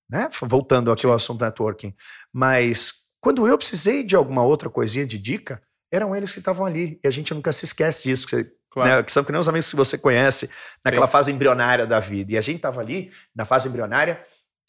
Né? 0.07 0.29
Voltando 0.43 0.91
aqui 0.91 1.07
ao 1.07 1.13
assunto 1.13 1.43
networking. 1.43 1.95
Mas 2.31 3.09
quando 3.19 3.47
eu 3.47 3.57
precisei 3.57 4.03
de 4.03 4.15
alguma 4.15 4.43
outra 4.43 4.69
coisinha 4.69 5.05
de 5.05 5.17
dica, 5.17 5.63
eram 5.95 6.15
eles 6.15 6.31
que 6.33 6.39
estavam 6.39 6.65
ali. 6.65 6.99
E 7.03 7.07
a 7.07 7.11
gente 7.11 7.33
nunca 7.33 7.53
se 7.53 7.65
esquece 7.65 8.03
disso. 8.03 8.25
Que, 8.25 8.35
você, 8.35 8.51
claro. 8.69 8.89
né, 8.89 9.03
que 9.03 9.11
são 9.11 9.23
que 9.23 9.31
nem 9.31 9.39
os 9.39 9.47
amigos 9.47 9.69
que 9.69 9.75
você 9.75 9.97
conhece 9.97 10.49
naquela 10.83 11.07
Sim. 11.07 11.11
fase 11.11 11.31
embrionária 11.31 11.85
da 11.85 11.99
vida. 11.99 12.33
E 12.33 12.37
a 12.37 12.41
gente 12.41 12.57
estava 12.57 12.81
ali 12.81 13.11
na 13.35 13.45
fase 13.45 13.69
embrionária 13.69 14.23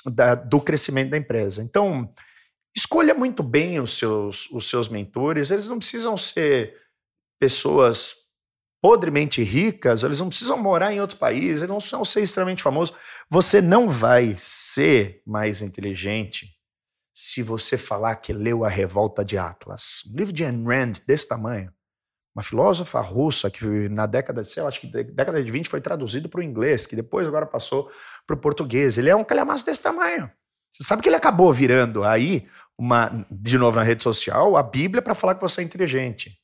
da, 0.07 0.35
do 0.35 0.61
crescimento 0.61 1.11
da 1.11 1.17
empresa. 1.17 1.63
Então, 1.63 2.13
Escolha 2.77 3.15
muito 3.15 3.43
bem 3.43 3.79
os 3.79 3.97
seus, 3.97 4.51
os 4.51 4.69
seus 4.69 4.89
mentores, 4.89 5.53
eles 5.53 5.69
não 5.69 5.79
precisam 5.79 6.17
ser 6.17 6.77
pessoas 7.39 8.17
podremente 8.83 9.43
ricas, 9.45 10.03
eles 10.03 10.19
não 10.19 10.29
precisam 10.29 10.59
morar 10.59 10.93
em 10.93 11.01
outro 11.01 11.17
país, 11.17 11.59
eles 11.59 11.69
não 11.69 11.77
precisam 11.77 12.05
ser 12.05 12.23
extremamente 12.23 12.65
famosos. 12.65 12.95
Você 13.31 13.63
não 13.63 13.89
vai 13.89 14.35
ser 14.37 15.23
mais 15.25 15.63
inteligente 15.63 16.49
se 17.15 17.43
você 17.43 17.79
falar 17.79 18.17
que 18.17 18.33
leu 18.33 18.65
A 18.65 18.69
Revolta 18.69 19.25
de 19.25 19.39
Atlas. 19.39 20.03
Um 20.13 20.17
livro 20.17 20.33
de 20.33 20.45
Ayn 20.45 20.65
Rand 20.65 20.93
desse 21.07 21.29
tamanho. 21.29 21.73
Uma 22.35 22.43
filósofa 22.43 23.01
russa 23.01 23.49
que 23.49 23.65
na 23.89 24.07
década 24.07 24.43
de, 24.43 24.51
sei 24.51 24.63
lá, 24.63 24.69
acho 24.69 24.81
que 24.81 24.89
década 24.89 25.43
de 25.43 25.51
20 25.53 25.69
foi 25.69 25.81
traduzido 25.81 26.29
para 26.29 26.41
o 26.41 26.43
inglês, 26.43 26.85
que 26.85 26.97
depois 26.97 27.29
agora 27.29 27.47
passou 27.47 27.89
para 28.27 28.35
o 28.35 28.41
português. 28.41 28.99
Ele 28.99 29.09
é 29.09 29.15
um 29.15 29.23
calhamaço 29.23 29.65
desse 29.65 29.81
tamanho. 29.81 30.29
Você 30.73 30.83
sabe 30.83 31.01
que 31.01 31.09
ele 31.09 31.15
acabou 31.15 31.53
virando 31.53 32.03
aí 32.03 32.49
uma, 32.77 33.25
de 33.31 33.57
novo 33.57 33.77
na 33.77 33.85
rede 33.85 34.03
social, 34.03 34.57
a 34.57 34.63
Bíblia 34.65 35.01
para 35.01 35.15
falar 35.15 35.37
que 35.37 35.41
você 35.41 35.61
é 35.61 35.65
inteligente. 35.65 36.37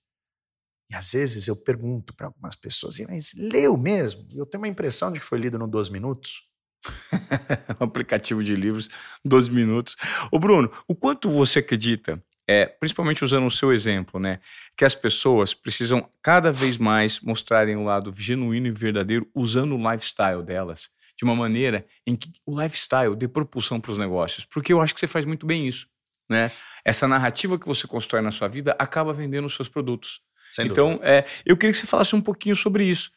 E 0.88 0.94
às 0.94 1.10
vezes 1.10 1.48
eu 1.48 1.56
pergunto 1.56 2.14
para 2.14 2.26
algumas 2.26 2.54
pessoas, 2.54 2.98
mas 3.08 3.32
leu 3.34 3.76
mesmo? 3.76 4.28
Eu 4.32 4.46
tenho 4.46 4.62
uma 4.62 4.68
impressão 4.68 5.12
de 5.12 5.18
que 5.18 5.24
foi 5.24 5.38
lido 5.38 5.58
no 5.58 5.66
12 5.66 5.90
minutos. 5.90 6.49
um 7.80 7.84
aplicativo 7.84 8.42
de 8.42 8.54
livros, 8.54 8.88
12 9.24 9.50
minutos. 9.50 9.96
Ô 10.30 10.38
Bruno, 10.38 10.70
o 10.88 10.94
quanto 10.94 11.30
você 11.30 11.58
acredita, 11.58 12.22
é, 12.48 12.66
principalmente 12.66 13.24
usando 13.24 13.46
o 13.46 13.50
seu 13.50 13.72
exemplo, 13.72 14.18
né, 14.18 14.40
que 14.76 14.84
as 14.84 14.94
pessoas 14.94 15.54
precisam 15.54 16.08
cada 16.22 16.52
vez 16.52 16.78
mais 16.78 17.20
mostrarem 17.20 17.76
o 17.76 17.84
lado 17.84 18.12
genuíno 18.16 18.66
e 18.66 18.70
verdadeiro 18.70 19.28
usando 19.34 19.76
o 19.76 19.90
lifestyle 19.90 20.42
delas, 20.42 20.88
de 21.16 21.24
uma 21.24 21.36
maneira 21.36 21.86
em 22.06 22.16
que 22.16 22.32
o 22.46 22.60
lifestyle 22.60 23.14
dê 23.14 23.28
propulsão 23.28 23.80
para 23.80 23.90
os 23.90 23.98
negócios? 23.98 24.44
Porque 24.44 24.72
eu 24.72 24.80
acho 24.80 24.94
que 24.94 25.00
você 25.00 25.06
faz 25.06 25.24
muito 25.24 25.46
bem 25.46 25.68
isso 25.68 25.86
né? 26.30 26.52
Essa 26.84 27.08
narrativa 27.08 27.58
que 27.58 27.66
você 27.66 27.88
constrói 27.88 28.22
na 28.22 28.30
sua 28.30 28.46
vida 28.46 28.76
acaba 28.78 29.12
vendendo 29.12 29.46
os 29.46 29.56
seus 29.56 29.68
produtos. 29.68 30.20
Sem 30.52 30.66
então, 30.66 31.00
é, 31.02 31.26
eu 31.44 31.56
queria 31.56 31.72
que 31.72 31.78
você 31.78 31.86
falasse 31.86 32.14
um 32.14 32.20
pouquinho 32.20 32.54
sobre 32.54 32.84
isso. 32.84 33.10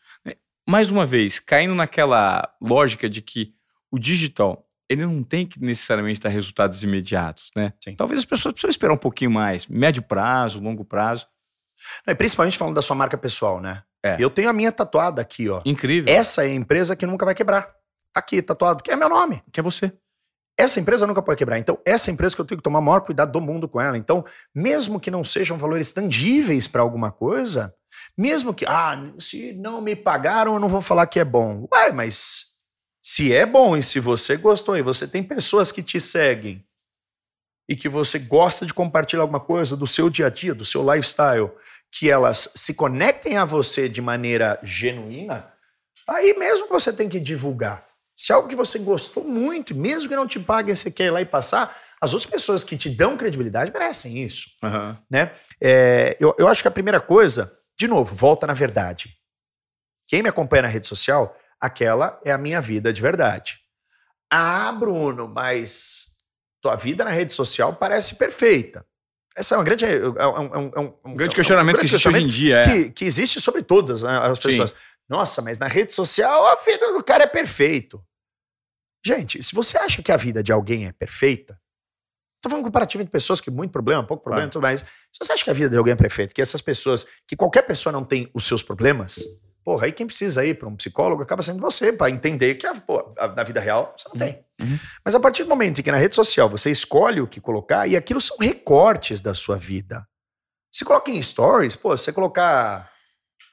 Mais 0.68 0.90
uma 0.90 1.06
vez, 1.06 1.40
caindo 1.40 1.76
naquela 1.76 2.54
lógica 2.62 3.10
de 3.10 3.22
que 3.22 3.54
o 3.92 4.00
digital 4.00 4.66
ele 4.90 5.06
não 5.06 5.24
tem 5.24 5.46
que 5.46 5.60
necessariamente 5.62 6.20
dar 6.20 6.30
resultados 6.30 6.84
imediatos, 6.84 7.52
né? 7.56 7.74
Sim. 7.84 7.96
Talvez 7.96 8.20
as 8.20 8.26
pessoas 8.26 8.54
precisam 8.54 8.70
esperar 8.70 8.94
um 8.94 8.98
pouquinho 8.98 9.32
mais, 9.32 9.66
médio 9.66 10.04
prazo, 10.04 10.60
longo 10.60 10.86
prazo. 10.86 11.28
Não, 12.06 12.16
principalmente 12.16 12.58
falando 12.58 12.76
da 12.76 12.82
sua 12.82 12.96
marca 12.96 13.18
pessoal, 13.18 13.60
né? 13.60 13.84
É. 14.04 14.18
Eu 14.20 14.30
tenho 14.30 14.50
a 14.50 14.54
minha 14.54 14.72
tatuada 14.72 15.22
aqui, 15.22 15.50
ó. 15.50 15.62
Incrível. 15.66 16.14
Essa 16.14 16.44
é 16.44 16.52
a 16.52 16.54
empresa 16.54 16.96
que 16.96 17.06
nunca 17.06 17.26
vai 17.26 17.34
quebrar. 17.34 17.64
Tá 18.14 18.20
aqui, 18.20 18.42
tatuado, 18.42 18.84
que 18.84 18.92
é 18.92 18.96
meu 18.96 19.10
nome. 19.10 19.42
Que 19.52 19.60
é 19.60 19.64
você. 19.64 19.92
Essa 20.58 20.80
empresa 20.80 21.08
nunca 21.08 21.22
pode 21.22 21.38
quebrar. 21.38 21.58
Então, 21.58 21.80
essa 21.84 22.12
empresa 22.12 22.36
que 22.36 22.42
eu 22.42 22.46
tenho 22.46 22.60
que 22.60 22.64
tomar 22.64 22.80
o 22.80 22.84
maior 22.84 23.02
cuidado 23.02 23.32
do 23.32 23.42
mundo 23.42 23.68
com 23.68 23.82
ela. 23.82 23.98
Então, 23.98 24.24
mesmo 24.54 25.00
que 25.00 25.10
não 25.10 25.24
sejam 25.24 25.58
valores 25.58 25.92
tangíveis 25.92 26.68
para 26.68 26.82
alguma 26.82 27.12
coisa, 27.12 27.74
mesmo 28.18 28.54
que, 28.54 28.66
ah, 28.66 29.02
se 29.20 29.54
não 29.54 29.82
me 29.82 29.96
pagaram, 29.96 30.54
eu 30.54 30.60
não 30.60 30.70
vou 30.70 30.82
falar 30.82 31.08
que 31.08 31.20
é 31.20 31.26
bom. 31.26 31.68
Ué, 31.74 31.92
mas 31.92 32.46
se 33.04 33.34
é 33.34 33.46
bom 33.46 33.76
e 33.76 33.84
se 33.84 34.00
você 34.00 34.38
gostou 34.38 34.78
e 34.78 34.82
você 34.82 35.08
tem 35.08 35.24
pessoas 35.24 35.72
que 35.72 35.84
te 35.84 36.00
seguem 36.00 36.66
e 37.68 37.76
que 37.76 37.90
você 37.90 38.20
gosta 38.20 38.66
de 38.66 38.74
compartilhar 38.74 39.24
alguma 39.24 39.40
coisa 39.40 39.76
do 39.76 39.88
seu 39.88 40.10
dia 40.10 40.28
a 40.28 40.30
dia, 40.30 40.54
do 40.54 40.66
seu 40.66 40.84
lifestyle, 40.90 41.52
que 41.92 42.10
elas 42.10 42.52
se 42.56 42.74
conectem 42.74 43.38
a 43.38 43.46
você 43.46 43.88
de 43.88 44.02
maneira 44.02 44.60
genuína, 44.64 45.52
aí 46.08 46.34
mesmo 46.38 46.68
você 46.68 46.92
tem 46.92 47.08
que 47.08 47.20
divulgar. 47.20 47.86
Se 48.16 48.32
é 48.32 48.36
algo 48.36 48.48
que 48.48 48.56
você 48.56 48.80
gostou 48.80 49.24
muito, 49.24 49.76
mesmo 49.76 50.10
que 50.10 50.16
não 50.16 50.28
te 50.28 50.40
paguem, 50.40 50.76
você 50.76 50.92
quer 50.92 51.06
ir 51.06 51.12
lá 51.12 51.22
e 51.22 51.26
passar, 51.26 51.76
as 52.02 52.14
outras 52.14 52.30
pessoas 52.30 52.64
que 52.64 52.76
te 52.76 52.90
dão 52.90 53.18
credibilidade 53.18 53.72
merecem 53.72 54.24
isso. 54.24 54.50
Uhum. 54.62 54.98
Né? 55.10 55.32
É, 55.62 56.18
eu, 56.20 56.36
eu 56.38 56.48
acho 56.48 56.62
que 56.62 56.68
a 56.68 56.72
primeira 56.72 57.00
coisa, 57.00 57.58
de 57.78 57.88
novo, 57.88 58.14
volta 58.14 58.48
na 58.48 58.54
verdade. 58.54 59.18
Quem 60.08 60.22
me 60.22 60.30
acompanha 60.30 60.64
na 60.64 60.68
rede 60.68 60.86
social, 60.86 61.38
aquela 61.60 62.20
é 62.24 62.32
a 62.32 62.38
minha 62.38 62.62
vida 62.62 62.92
de 62.92 63.02
verdade. 63.02 63.60
Ah, 64.32 64.72
Bruno, 64.72 65.28
mas 65.28 66.18
tua 66.62 66.76
vida 66.76 67.04
na 67.04 67.12
rede 67.12 67.34
social 67.34 67.76
parece 67.76 68.16
perfeita. 68.16 68.86
Essa 69.36 69.56
é 69.56 69.58
uma 69.58 69.64
grande, 69.64 69.86
é, 69.86 69.96
é, 69.96 70.28
um, 70.28 70.72
é 70.74 70.80
um, 70.80 70.94
um 71.06 71.16
grande 71.16 71.36
questionamento 71.36 71.76
um 71.76 71.80
grande 71.80 71.90
que 71.90 71.96
existe 71.96 72.08
hoje 72.10 72.24
em 72.24 72.28
dia. 72.28 72.58
É. 72.58 72.64
Que, 72.64 72.92
que, 72.92 73.06
existe 73.06 73.42
sobre 73.42 73.64
todas 73.64 74.04
né, 74.04 74.18
as 74.18 74.40
pessoas. 74.40 74.70
Sim. 74.70 74.76
Nossa, 75.10 75.42
mas 75.42 75.58
na 75.58 75.68
rede 75.68 75.92
social 75.92 76.48
a 76.48 76.56
vida 76.56 76.94
do 76.94 77.04
cara 77.04 77.24
é 77.24 77.28
perfeito. 77.28 78.04
Gente, 79.06 79.44
se 79.44 79.54
você 79.54 79.78
acha 79.78 80.02
que 80.02 80.12
a 80.12 80.18
vida 80.18 80.42
de 80.42 80.52
alguém 80.52 80.88
é 80.88 80.92
perfeita, 80.92 81.60
tô 82.44 82.50
falando 82.50 82.66
comparativo 82.66 83.02
entre 83.02 83.12
pessoas 83.12 83.40
que 83.42 83.50
muito 83.50 83.72
problema, 83.72 84.06
pouco 84.06 84.24
problema, 84.24 84.50
tudo 84.50 84.62
mais. 84.62 84.82
Se 84.82 85.20
você 85.20 85.34
acha 85.34 85.44
que 85.44 85.50
a 85.50 85.54
vida 85.54 85.70
de 85.70 85.78
alguém 85.78 85.94
é 85.94 85.96
perfeita, 85.96 86.34
que 86.34 86.42
essas 86.42 86.62
pessoas, 86.62 87.08
que 87.26 87.36
qualquer 87.36 87.64
pessoa 87.64 87.92
não 87.92 88.04
tem 88.04 88.30
os 88.34 88.46
seus 88.46 88.62
problemas, 88.62 89.24
Porra, 89.64 89.86
aí 89.86 89.94
quem 89.94 90.06
precisa 90.06 90.46
ir 90.46 90.56
para 90.60 90.68
um 90.68 90.76
psicólogo 90.76 91.24
acaba 91.24 91.42
sendo 91.42 91.62
você, 91.62 91.94
para 91.94 92.12
entender 92.12 92.56
que 92.56 92.68
a, 92.68 92.76
pô, 92.76 93.14
a, 93.18 93.30
na 93.30 93.44
vida 93.44 93.62
real 93.62 93.96
você 93.98 94.10
não 94.10 94.18
tem. 94.18 94.44
Uhum. 94.62 94.78
Mas 95.06 95.16
a 95.16 95.20
partir 95.22 95.44
do 95.44 95.50
momento 95.50 95.80
em 95.80 95.84
que 95.84 95.92
na 95.92 95.98
rede 95.98 96.16
social 96.16 96.50
você 96.50 96.70
escolhe 96.70 97.22
o 97.22 97.28
que 97.28 97.40
colocar, 97.40 97.88
e 97.88 97.96
aquilo 97.96 98.20
são 98.20 98.36
recortes 98.40 99.22
da 99.22 99.34
sua 99.34 99.56
vida. 99.56 100.06
Se 100.70 100.84
coloca 100.84 101.10
em 101.10 101.24
stories, 101.24 101.78
pô, 101.78 101.96
você 101.96 102.12
colocar 102.12 102.92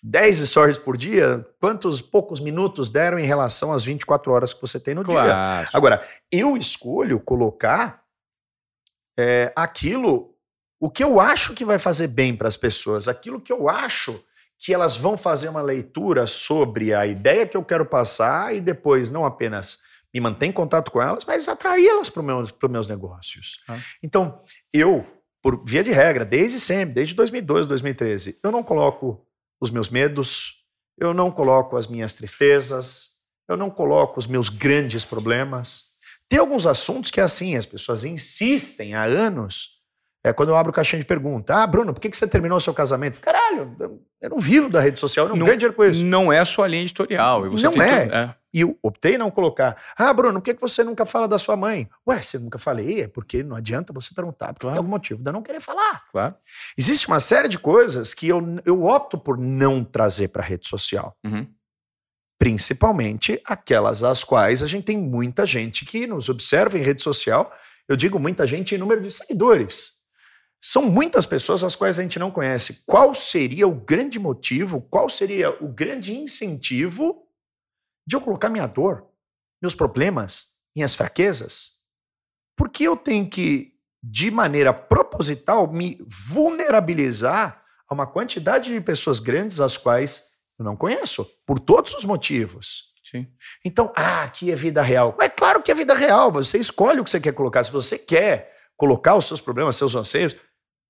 10 0.03 0.49
stories 0.49 0.77
por 0.77 0.97
dia, 0.97 1.47
quantos 1.61 2.01
poucos 2.01 2.41
minutos 2.41 2.91
deram 2.91 3.19
em 3.19 3.25
relação 3.25 3.73
às 3.73 3.85
24 3.85 4.33
horas 4.33 4.53
que 4.53 4.61
você 4.61 4.81
tem 4.81 4.97
no 4.97 5.05
claro. 5.05 5.29
dia? 5.29 5.69
Agora, 5.73 6.05
eu 6.33 6.57
escolho 6.57 7.21
colocar 7.21 8.03
é, 9.19 9.53
aquilo, 9.57 10.35
o 10.81 10.91
que 10.91 11.05
eu 11.05 11.21
acho 11.21 11.55
que 11.55 11.65
vai 11.65 11.79
fazer 11.79 12.09
bem 12.09 12.35
para 12.35 12.49
as 12.49 12.57
pessoas, 12.57 13.09
aquilo 13.09 13.41
que 13.41 13.53
eu 13.53 13.69
acho 13.69 14.23
que 14.59 14.75
elas 14.75 14.97
vão 14.97 15.17
fazer 15.17 15.49
uma 15.49 15.63
leitura 15.63 16.27
sobre 16.27 16.93
a 16.93 17.07
ideia 17.07 17.47
que 17.47 17.57
eu 17.57 17.65
quero 17.65 17.87
passar 17.87 18.55
e 18.55 18.61
depois 18.61 19.11
não 19.11 19.25
apenas 19.25 19.81
me 20.13 20.21
manter 20.21 20.47
em 20.47 20.53
contato 20.53 20.91
com 20.91 21.01
elas, 21.01 21.25
mas 21.25 21.49
atraí-las 21.49 22.11
para 22.11 22.21
os 22.21 22.27
meus, 22.27 22.55
meus 22.69 22.89
negócios. 22.89 23.63
Ah. 23.69 23.79
Então, 24.03 24.43
eu, 24.73 25.07
por 25.43 25.65
via 25.65 25.83
de 25.83 25.93
regra, 25.93 26.25
desde 26.25 26.61
sempre, 26.61 26.95
desde 26.95 27.15
2012, 27.15 27.69
2013, 27.69 28.39
eu 28.43 28.51
não 28.51 28.63
coloco 28.63 29.27
os 29.61 29.71
meus 29.71 29.89
medos, 29.89 30.65
eu 30.99 31.15
não 31.15 31.31
coloco 31.31 31.77
as 31.77 31.87
minhas 31.87 32.15
tristezas, 32.15 33.21
eu 33.49 33.57
não 33.57 33.71
coloco 33.71 34.19
os 34.19 34.27
meus 34.27 34.49
grandes 34.49 35.05
problemas. 35.05 35.90
Tem 36.31 36.39
alguns 36.39 36.65
assuntos 36.67 37.11
que, 37.11 37.21
é 37.21 37.25
assim, 37.25 37.57
as 37.57 37.67
pessoas 37.67 38.05
insistem 38.05 38.95
há 38.95 39.03
anos 39.03 39.81
é 40.23 40.35
quando 40.35 40.51
eu 40.51 40.57
abro 40.57 40.73
caixinha 40.73 41.01
de 41.01 41.07
pergunta. 41.07 41.55
Ah, 41.55 41.67
Bruno, 41.67 41.95
por 41.95 42.01
que, 42.01 42.11
que 42.11 42.17
você 42.17 42.29
terminou 42.29 42.59
o 42.59 42.61
seu 42.61 42.75
casamento? 42.75 43.21
Caralho, 43.21 43.75
eu 44.21 44.31
não 44.31 44.39
vivo 44.39 44.69
da 44.69 44.79
rede 44.79 44.99
social, 44.99 45.25
eu 45.25 45.31
não, 45.31 45.37
não 45.37 45.47
ganho 45.47 45.57
dinheiro 45.57 45.75
com 45.75 45.83
isso. 45.83 46.05
Não 46.05 46.31
é 46.31 46.39
a 46.39 46.45
sua 46.45 46.69
linha 46.69 46.83
editorial. 46.83 47.47
não 47.63 47.83
é. 47.83 48.05
é. 48.05 48.35
E 48.53 48.61
eu 48.61 48.77
optei 48.83 49.17
não 49.17 49.31
colocar. 49.31 49.77
Ah, 49.97 50.13
Bruno, 50.13 50.41
por 50.41 50.45
que, 50.45 50.55
que 50.55 50.61
você 50.61 50.85
nunca 50.85 51.07
fala 51.07 51.27
da 51.27 51.39
sua 51.39 51.57
mãe? 51.57 51.89
Ué, 52.07 52.21
você 52.21 52.39
nunca 52.39 52.59
falei? 52.59 53.03
É 53.03 53.09
porque 53.09 53.43
não 53.43 53.57
adianta 53.57 53.93
você 53.95 54.13
perguntar, 54.15 54.49
porque 54.49 54.63
claro. 54.63 54.75
tem 54.75 54.79
algum 54.79 54.91
motivo 54.91 55.23
de 55.23 55.29
eu 55.29 55.33
não 55.33 55.43
querer 55.43 55.61
falar. 55.61 56.05
Claro. 56.13 56.35
Existe 56.77 57.09
uma 57.09 57.21
série 57.21 57.49
de 57.49 57.59
coisas 57.59 58.13
que 58.13 58.29
eu, 58.29 58.43
eu 58.67 58.85
opto 58.85 59.17
por 59.17 59.39
não 59.39 59.83
trazer 59.83 60.29
para 60.29 60.43
a 60.43 60.47
rede 60.47 60.69
social. 60.69 61.17
Uhum. 61.25 61.47
Principalmente 62.41 63.39
aquelas 63.45 64.03
às 64.03 64.25
quais 64.25 64.63
a 64.63 64.67
gente 64.67 64.85
tem 64.85 64.97
muita 64.97 65.45
gente 65.45 65.85
que 65.85 66.07
nos 66.07 66.31
observa 66.31 66.79
em 66.79 66.83
rede 66.83 67.03
social. 67.03 67.55
Eu 67.87 67.97
digo 67.97 68.19
muita 68.19 68.47
gente 68.47 68.75
em 68.75 68.79
número 68.79 69.03
de 69.03 69.11
seguidores. 69.11 70.01
São 70.59 70.85
muitas 70.85 71.27
pessoas 71.27 71.63
as 71.63 71.77
quais 71.77 71.99
a 71.99 72.03
gente 72.03 72.19
não 72.19 72.31
conhece. 72.31 72.83
Qual 72.87 73.15
seria 73.15 73.69
o 73.69 73.75
grande 73.75 74.19
motivo, 74.19 74.81
qual 74.81 75.11
seria 75.11 75.51
o 75.63 75.69
grande 75.69 76.17
incentivo 76.17 77.27
de 78.07 78.17
eu 78.17 78.23
colocar 78.23 78.49
minha 78.49 78.67
dor, 78.67 79.07
meus 79.61 79.75
problemas, 79.75 80.55
minhas 80.75 80.95
fraquezas? 80.95 81.81
Por 82.57 82.71
que 82.71 82.85
eu 82.85 82.97
tenho 82.97 83.29
que, 83.29 83.75
de 84.03 84.31
maneira 84.31 84.73
proposital, 84.73 85.71
me 85.71 86.03
vulnerabilizar 86.09 87.63
a 87.87 87.93
uma 87.93 88.07
quantidade 88.07 88.73
de 88.73 88.81
pessoas 88.81 89.19
grandes 89.19 89.61
as 89.61 89.77
quais 89.77 90.30
eu 90.61 90.65
não 90.65 90.77
conheço, 90.77 91.27
por 91.47 91.59
todos 91.59 91.95
os 91.95 92.05
motivos? 92.05 92.91
Sim. 93.03 93.27
Então, 93.65 93.93
ah, 93.97 94.23
aqui 94.23 94.53
é 94.53 94.55
vida 94.55 94.83
real. 94.83 95.17
É 95.21 95.29
claro 95.29 95.63
que 95.63 95.73
é 95.73 95.75
vida 95.75 95.95
real, 95.95 96.31
você 96.31 96.59
escolhe 96.59 97.01
o 97.01 97.05
que 97.05 97.11
você 97.11 97.21
quer 97.21 97.33
colocar. 97.33 97.65
Se 97.65 97.73
você 97.73 97.99
quer 97.99 98.55
colocar 98.77 99.17
os 99.17 99.27
seus 99.27 99.41
problemas, 99.41 99.77
seus 99.77 99.95
anseios, 99.95 100.37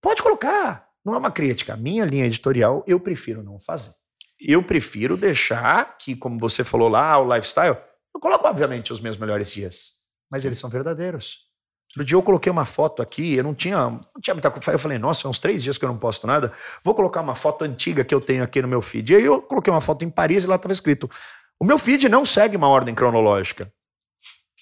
Pode 0.00 0.22
colocar. 0.22 0.88
Não 1.04 1.14
é 1.14 1.18
uma 1.18 1.30
crítica. 1.30 1.74
A 1.74 1.76
minha 1.76 2.04
linha 2.04 2.26
editorial 2.26 2.82
eu 2.86 2.98
prefiro 2.98 3.42
não 3.42 3.60
fazer. 3.60 3.92
Eu 4.40 4.62
prefiro 4.62 5.16
deixar 5.16 5.98
que, 5.98 6.16
como 6.16 6.38
você 6.38 6.64
falou 6.64 6.88
lá, 6.88 7.18
o 7.18 7.34
lifestyle, 7.34 7.76
eu 8.14 8.20
coloco, 8.20 8.46
obviamente, 8.46 8.92
os 8.92 9.00
meus 9.00 9.18
melhores 9.18 9.50
dias. 9.52 9.98
Mas 10.30 10.44
eles 10.44 10.58
são 10.58 10.70
verdadeiros. 10.70 11.49
Outro 11.90 12.04
dia 12.04 12.16
eu 12.16 12.22
coloquei 12.22 12.50
uma 12.52 12.64
foto 12.64 13.02
aqui, 13.02 13.34
eu 13.34 13.42
não 13.42 13.52
tinha, 13.52 13.76
não 13.76 14.20
tinha 14.20 14.32
muita. 14.32 14.52
Eu 14.70 14.78
falei, 14.78 14.96
nossa, 14.96 15.28
uns 15.28 15.40
três 15.40 15.62
dias 15.62 15.76
que 15.76 15.84
eu 15.84 15.88
não 15.88 15.98
posto 15.98 16.24
nada. 16.24 16.52
Vou 16.84 16.94
colocar 16.94 17.20
uma 17.20 17.34
foto 17.34 17.64
antiga 17.64 18.04
que 18.04 18.14
eu 18.14 18.20
tenho 18.20 18.44
aqui 18.44 18.62
no 18.62 18.68
meu 18.68 18.80
feed. 18.80 19.12
E 19.12 19.16
aí 19.16 19.24
eu 19.24 19.42
coloquei 19.42 19.72
uma 19.72 19.80
foto 19.80 20.04
em 20.04 20.10
Paris 20.10 20.44
e 20.44 20.46
lá 20.46 20.54
estava 20.54 20.72
escrito: 20.72 21.10
o 21.58 21.64
meu 21.64 21.78
feed 21.78 22.08
não 22.08 22.24
segue 22.24 22.56
uma 22.56 22.68
ordem 22.68 22.94
cronológica. 22.94 23.72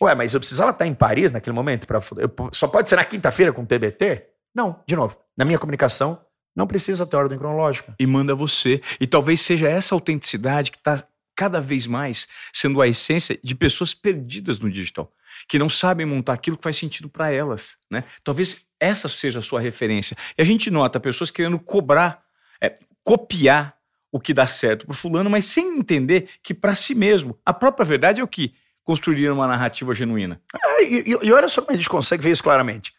Ué, 0.00 0.14
mas 0.14 0.32
eu 0.32 0.40
precisava 0.40 0.70
estar 0.70 0.86
em 0.86 0.94
Paris 0.94 1.30
naquele 1.30 1.54
momento? 1.54 1.86
Eu, 2.16 2.50
só 2.52 2.66
pode 2.66 2.88
ser 2.88 2.96
na 2.96 3.04
quinta-feira 3.04 3.52
com 3.52 3.64
TBT? 3.64 4.26
Não, 4.54 4.82
de 4.86 4.96
novo, 4.96 5.16
na 5.36 5.44
minha 5.44 5.58
comunicação, 5.58 6.20
não 6.56 6.66
precisa 6.66 7.06
ter 7.06 7.16
ordem 7.16 7.38
cronológica. 7.38 7.94
E 7.98 8.06
manda 8.06 8.34
você. 8.34 8.80
E 9.00 9.06
talvez 9.06 9.40
seja 9.40 9.68
essa 9.68 9.94
autenticidade 9.94 10.70
que 10.70 10.78
está 10.78 11.04
cada 11.36 11.60
vez 11.60 11.86
mais 11.86 12.26
sendo 12.52 12.82
a 12.82 12.88
essência 12.88 13.38
de 13.44 13.54
pessoas 13.54 13.94
perdidas 13.94 14.58
no 14.58 14.68
digital, 14.68 15.12
que 15.48 15.58
não 15.58 15.68
sabem 15.68 16.06
montar 16.06 16.34
aquilo 16.34 16.56
que 16.56 16.62
faz 16.62 16.76
sentido 16.76 17.08
para 17.08 17.30
elas. 17.30 17.76
Né? 17.90 18.04
Talvez 18.22 18.56
essa 18.80 19.08
seja 19.08 19.40
a 19.40 19.42
sua 19.42 19.60
referência. 19.60 20.16
E 20.36 20.42
a 20.42 20.44
gente 20.44 20.70
nota 20.70 21.00
pessoas 21.00 21.30
querendo 21.30 21.58
cobrar, 21.58 22.22
é, 22.60 22.74
copiar 23.02 23.76
o 24.10 24.18
que 24.18 24.32
dá 24.32 24.46
certo 24.46 24.86
para 24.86 24.94
fulano, 24.94 25.28
mas 25.28 25.44
sem 25.46 25.78
entender 25.78 26.28
que 26.42 26.54
para 26.54 26.74
si 26.74 26.94
mesmo, 26.94 27.38
a 27.44 27.52
própria 27.52 27.84
verdade 27.84 28.20
é 28.20 28.24
o 28.24 28.28
que 28.28 28.54
construiria 28.82 29.32
uma 29.34 29.46
narrativa 29.46 29.94
genuína. 29.94 30.40
É, 30.54 30.84
e, 30.84 31.18
e, 31.22 31.32
olha 31.32 31.48
só 31.48 31.60
como 31.60 31.72
a 31.72 31.76
gente 31.76 31.90
consegue 31.90 32.22
ver 32.22 32.30
isso 32.30 32.42
claramente. 32.42 32.94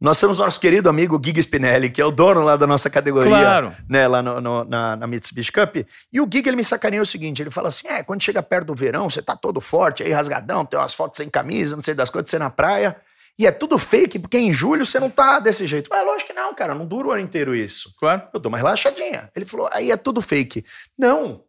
Nós 0.00 0.20
temos 0.20 0.38
nosso 0.38 0.60
querido 0.60 0.88
amigo 0.88 1.20
Gig 1.24 1.38
Spinelli, 1.40 1.88
que 1.88 2.00
é 2.00 2.04
o 2.04 2.10
dono 2.10 2.42
lá 2.42 2.56
da 2.56 2.66
nossa 2.66 2.90
categoria, 2.90 3.30
claro. 3.30 3.72
né, 3.88 4.06
lá 4.06 4.22
no, 4.22 4.40
no, 4.40 4.64
na, 4.64 4.96
na 4.96 5.06
Mitsubishi 5.06 5.52
Cup. 5.52 5.76
E 6.12 6.20
o 6.20 6.28
Gig, 6.30 6.46
ele 6.46 6.56
me 6.56 6.64
sacaneia 6.64 7.00
o 7.00 7.06
seguinte, 7.06 7.42
ele 7.42 7.50
fala 7.50 7.68
assim, 7.68 7.88
é, 7.88 8.02
quando 8.02 8.22
chega 8.22 8.42
perto 8.42 8.66
do 8.66 8.74
verão, 8.74 9.08
você 9.08 9.22
tá 9.22 9.36
todo 9.36 9.60
forte, 9.60 10.02
aí 10.02 10.12
rasgadão, 10.12 10.64
tem 10.64 10.78
umas 10.78 10.94
fotos 10.94 11.16
sem 11.16 11.28
camisa, 11.28 11.76
não 11.76 11.82
sei 11.82 11.94
das 11.94 12.10
coisas, 12.10 12.28
você 12.28 12.38
na 12.38 12.50
praia, 12.50 12.96
e 13.38 13.46
é 13.46 13.50
tudo 13.50 13.78
fake, 13.78 14.18
porque 14.18 14.38
em 14.38 14.52
julho 14.52 14.86
você 14.86 15.00
não 15.00 15.10
tá 15.10 15.40
desse 15.40 15.66
jeito. 15.66 15.88
Mas 15.90 16.06
lógico 16.06 16.28
que 16.28 16.36
não, 16.36 16.54
cara, 16.54 16.74
não 16.74 16.86
dura 16.86 17.08
o 17.08 17.10
ano 17.10 17.20
inteiro 17.20 17.54
isso. 17.54 17.94
Claro. 17.98 18.22
Eu 18.32 18.38
tô 18.38 18.48
mais 18.48 18.62
relaxadinha. 18.62 19.28
Ele 19.34 19.44
falou, 19.44 19.68
aí 19.72 19.90
é 19.90 19.96
tudo 19.96 20.22
fake. 20.22 20.64
Não, 20.96 21.42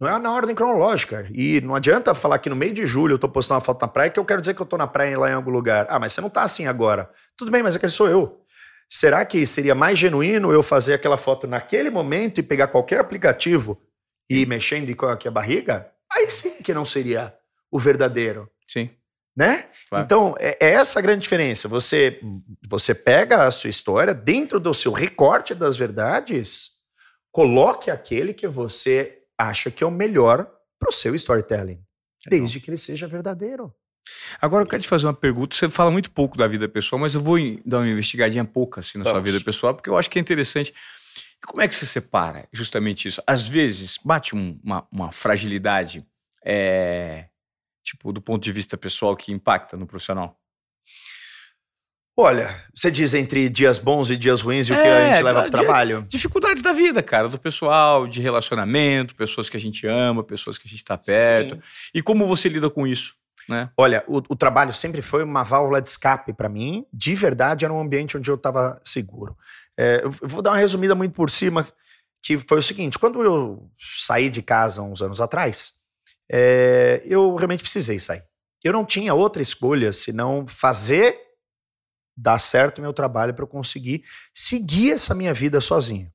não 0.00 0.08
é 0.08 0.18
na 0.18 0.32
ordem 0.32 0.54
cronológica. 0.54 1.26
E 1.32 1.60
não 1.60 1.74
adianta 1.74 2.14
falar 2.14 2.38
que 2.38 2.50
no 2.50 2.56
meio 2.56 2.74
de 2.74 2.86
julho 2.86 3.14
eu 3.14 3.18
tô 3.18 3.28
postando 3.28 3.58
uma 3.58 3.64
foto 3.64 3.82
na 3.82 3.88
praia 3.88 4.10
que 4.10 4.18
eu 4.18 4.24
quero 4.24 4.40
dizer 4.40 4.54
que 4.54 4.60
eu 4.60 4.66
tô 4.66 4.76
na 4.76 4.86
praia 4.86 5.18
lá 5.18 5.30
em 5.30 5.34
algum 5.34 5.50
lugar. 5.50 5.86
Ah, 5.88 5.98
mas 5.98 6.12
você 6.12 6.20
não 6.20 6.30
tá 6.30 6.42
assim 6.42 6.66
agora. 6.66 7.10
Tudo 7.36 7.50
bem, 7.50 7.62
mas 7.62 7.76
aquele 7.76 7.92
sou 7.92 8.08
eu. 8.08 8.40
Será 8.90 9.24
que 9.24 9.46
seria 9.46 9.74
mais 9.74 9.98
genuíno 9.98 10.52
eu 10.52 10.62
fazer 10.62 10.94
aquela 10.94 11.16
foto 11.16 11.46
naquele 11.46 11.90
momento 11.90 12.38
e 12.38 12.42
pegar 12.42 12.68
qualquer 12.68 13.00
aplicativo 13.00 13.80
e 14.28 14.40
ir 14.40 14.46
mexendo 14.46 14.90
aqui 15.08 15.26
a 15.26 15.30
barriga? 15.30 15.90
Aí 16.10 16.30
sim 16.30 16.62
que 16.62 16.74
não 16.74 16.84
seria 16.84 17.34
o 17.70 17.78
verdadeiro. 17.78 18.48
Sim. 18.68 18.90
Né? 19.36 19.66
Claro. 19.90 20.04
Então, 20.04 20.34
é, 20.38 20.56
é 20.60 20.70
essa 20.74 21.00
a 21.00 21.02
grande 21.02 21.22
diferença. 21.22 21.66
Você, 21.66 22.20
você 22.68 22.94
pega 22.94 23.46
a 23.46 23.50
sua 23.50 23.68
história 23.68 24.14
dentro 24.14 24.60
do 24.60 24.72
seu 24.72 24.92
recorte 24.92 25.56
das 25.56 25.76
verdades, 25.76 26.74
coloque 27.32 27.90
aquele 27.90 28.32
que 28.32 28.46
você 28.46 29.23
acha 29.48 29.70
que 29.70 29.82
é 29.82 29.86
o 29.86 29.90
melhor 29.90 30.50
para 30.78 30.90
o 30.90 30.92
seu 30.92 31.14
storytelling, 31.14 31.80
desde 32.26 32.60
que 32.60 32.70
ele 32.70 32.76
seja 32.76 33.06
verdadeiro. 33.06 33.74
Agora 34.40 34.64
eu 34.64 34.68
quero 34.68 34.82
te 34.82 34.88
fazer 34.88 35.06
uma 35.06 35.14
pergunta. 35.14 35.56
Você 35.56 35.68
fala 35.68 35.90
muito 35.90 36.10
pouco 36.10 36.36
da 36.36 36.46
vida 36.46 36.68
pessoal, 36.68 37.00
mas 37.00 37.14
eu 37.14 37.22
vou 37.22 37.38
dar 37.64 37.78
uma 37.78 37.88
investigadinha 37.88 38.44
pouca 38.44 38.80
assim 38.80 38.98
na 38.98 39.04
Vamos. 39.04 39.16
sua 39.16 39.32
vida 39.32 39.44
pessoal, 39.44 39.74
porque 39.74 39.88
eu 39.88 39.96
acho 39.96 40.10
que 40.10 40.18
é 40.18 40.22
interessante. 40.22 40.74
Como 41.46 41.62
é 41.62 41.68
que 41.68 41.74
você 41.74 41.86
separa 41.86 42.48
justamente 42.52 43.08
isso? 43.08 43.22
Às 43.26 43.46
vezes 43.46 43.98
bate 44.02 44.34
um, 44.34 44.58
uma, 44.62 44.86
uma, 44.90 45.12
fragilidade, 45.12 46.04
é, 46.44 47.28
tipo, 47.82 48.12
do 48.12 48.20
ponto 48.20 48.42
de 48.42 48.52
vista 48.52 48.76
pessoal 48.76 49.16
que 49.16 49.32
impacta 49.32 49.76
no 49.76 49.86
profissional. 49.86 50.38
Olha, 52.16 52.62
você 52.72 52.92
diz 52.92 53.12
entre 53.12 53.48
dias 53.48 53.76
bons 53.76 54.08
e 54.08 54.16
dias 54.16 54.40
ruins 54.40 54.68
e 54.68 54.72
o 54.72 54.76
que 54.76 54.80
a 54.80 54.86
É, 54.86 55.14
gente 55.14 55.24
leva 55.24 55.42
tá, 55.42 55.48
pro 55.48 55.50
trabalho? 55.50 56.06
Dificuldades 56.08 56.62
da 56.62 56.72
vida, 56.72 57.02
cara, 57.02 57.28
do 57.28 57.38
pessoal, 57.38 58.06
de 58.06 58.20
relacionamento, 58.20 59.16
pessoas 59.16 59.48
que 59.48 59.56
a 59.56 59.60
gente 59.60 59.84
ama, 59.86 60.22
pessoas 60.22 60.56
que 60.56 60.68
a 60.68 60.70
gente 60.70 60.84
tá 60.84 60.96
perto. 60.96 61.56
Sim. 61.56 61.60
E 61.92 62.00
como 62.00 62.26
você 62.28 62.48
lida 62.48 62.70
com 62.70 62.86
isso, 62.86 63.14
né? 63.48 63.68
Olha, 63.76 64.04
o, 64.06 64.18
o 64.28 64.36
trabalho 64.36 64.72
sempre 64.72 65.02
foi 65.02 65.24
uma 65.24 65.42
válvula 65.42 65.82
de 65.82 65.88
escape 65.88 66.32
para 66.32 66.48
mim. 66.48 66.86
De 66.92 67.16
verdade, 67.16 67.64
era 67.64 67.74
um 67.74 67.80
ambiente 67.80 68.16
onde 68.16 68.30
eu 68.30 68.36
estava 68.36 68.80
seguro. 68.84 69.36
É, 69.76 70.02
eu 70.04 70.10
vou 70.10 70.40
dar 70.40 70.50
uma 70.52 70.58
resumida 70.58 70.94
muito 70.94 71.14
por 71.14 71.28
cima, 71.28 71.66
que 72.22 72.38
foi 72.38 72.58
o 72.58 72.62
seguinte: 72.62 72.96
quando 72.96 73.24
eu 73.24 73.68
saí 73.78 74.30
de 74.30 74.40
casa 74.40 74.82
uns 74.82 75.02
anos 75.02 75.20
atrás, 75.20 75.72
é, 76.30 77.02
eu 77.04 77.34
realmente 77.34 77.60
precisei 77.60 77.98
sair. 77.98 78.22
Eu 78.62 78.72
não 78.72 78.84
tinha 78.84 79.12
outra 79.12 79.42
escolha 79.42 79.92
senão 79.92 80.46
fazer 80.46 81.23
dar 82.16 82.38
certo 82.38 82.78
o 82.78 82.82
meu 82.82 82.92
trabalho 82.92 83.34
para 83.34 83.44
eu 83.44 83.48
conseguir 83.48 84.04
seguir 84.34 84.92
essa 84.92 85.14
minha 85.14 85.34
vida 85.34 85.60
sozinho. 85.60 86.10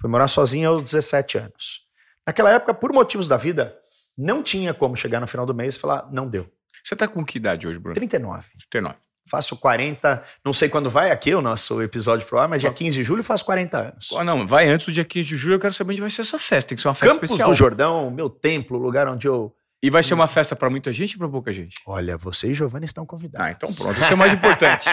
Fui 0.00 0.10
morar 0.10 0.28
sozinho 0.28 0.68
aos 0.70 0.82
17 0.82 1.38
anos. 1.38 1.84
Naquela 2.26 2.50
época, 2.50 2.74
por 2.74 2.92
motivos 2.92 3.28
da 3.28 3.36
vida, 3.36 3.76
não 4.16 4.42
tinha 4.42 4.72
como 4.72 4.96
chegar 4.96 5.20
no 5.20 5.26
final 5.26 5.44
do 5.44 5.54
mês 5.54 5.76
e 5.76 5.78
falar, 5.78 6.08
não 6.12 6.28
deu. 6.28 6.46
Você 6.82 6.94
tá 6.94 7.08
com 7.08 7.24
que 7.24 7.38
idade 7.38 7.66
hoje, 7.66 7.78
Bruno? 7.78 7.94
39. 7.94 8.46
39. 8.70 8.96
Faço 9.26 9.56
40, 9.56 10.22
não 10.44 10.52
sei 10.52 10.68
quando 10.68 10.90
vai 10.90 11.10
aqui 11.10 11.34
o 11.34 11.40
nosso 11.40 11.80
episódio 11.80 12.26
pro 12.26 12.38
ar, 12.38 12.46
mas 12.46 12.60
dia 12.60 12.70
15 12.70 12.98
de 12.98 13.04
julho 13.04 13.24
faço 13.24 13.42
40 13.46 13.78
anos. 13.78 14.10
Ah, 14.14 14.22
não, 14.22 14.46
vai 14.46 14.68
antes 14.68 14.86
do 14.86 14.92
dia 14.92 15.04
15 15.04 15.26
de 15.26 15.36
julho, 15.36 15.54
eu 15.54 15.58
quero 15.58 15.72
saber 15.72 15.92
onde 15.92 16.02
vai 16.02 16.10
ser 16.10 16.20
essa 16.20 16.38
festa. 16.38 16.68
Tem 16.68 16.76
que 16.76 16.82
ser 16.82 16.88
uma 16.88 16.94
festa 16.94 17.14
Campos 17.14 17.30
especial. 17.30 17.48
do 17.48 17.54
Jordão, 17.54 18.10
meu 18.10 18.28
templo, 18.28 18.78
o 18.78 18.82
lugar 18.82 19.08
onde 19.08 19.26
eu. 19.26 19.54
E 19.84 19.90
vai 19.90 20.02
ser 20.02 20.14
uma 20.14 20.26
festa 20.26 20.56
pra 20.56 20.70
muita 20.70 20.90
gente 20.94 21.14
ou 21.16 21.18
pra 21.18 21.28
pouca 21.28 21.52
gente? 21.52 21.76
Olha, 21.84 22.16
você 22.16 22.50
e 22.50 22.54
Giovanni 22.54 22.86
estão 22.86 23.04
convidados. 23.04 23.46
Ah, 23.46 23.50
então 23.50 23.70
pronto. 23.74 24.00
Isso 24.00 24.10
é 24.10 24.14
o 24.14 24.16
mais 24.16 24.32
importante. 24.32 24.86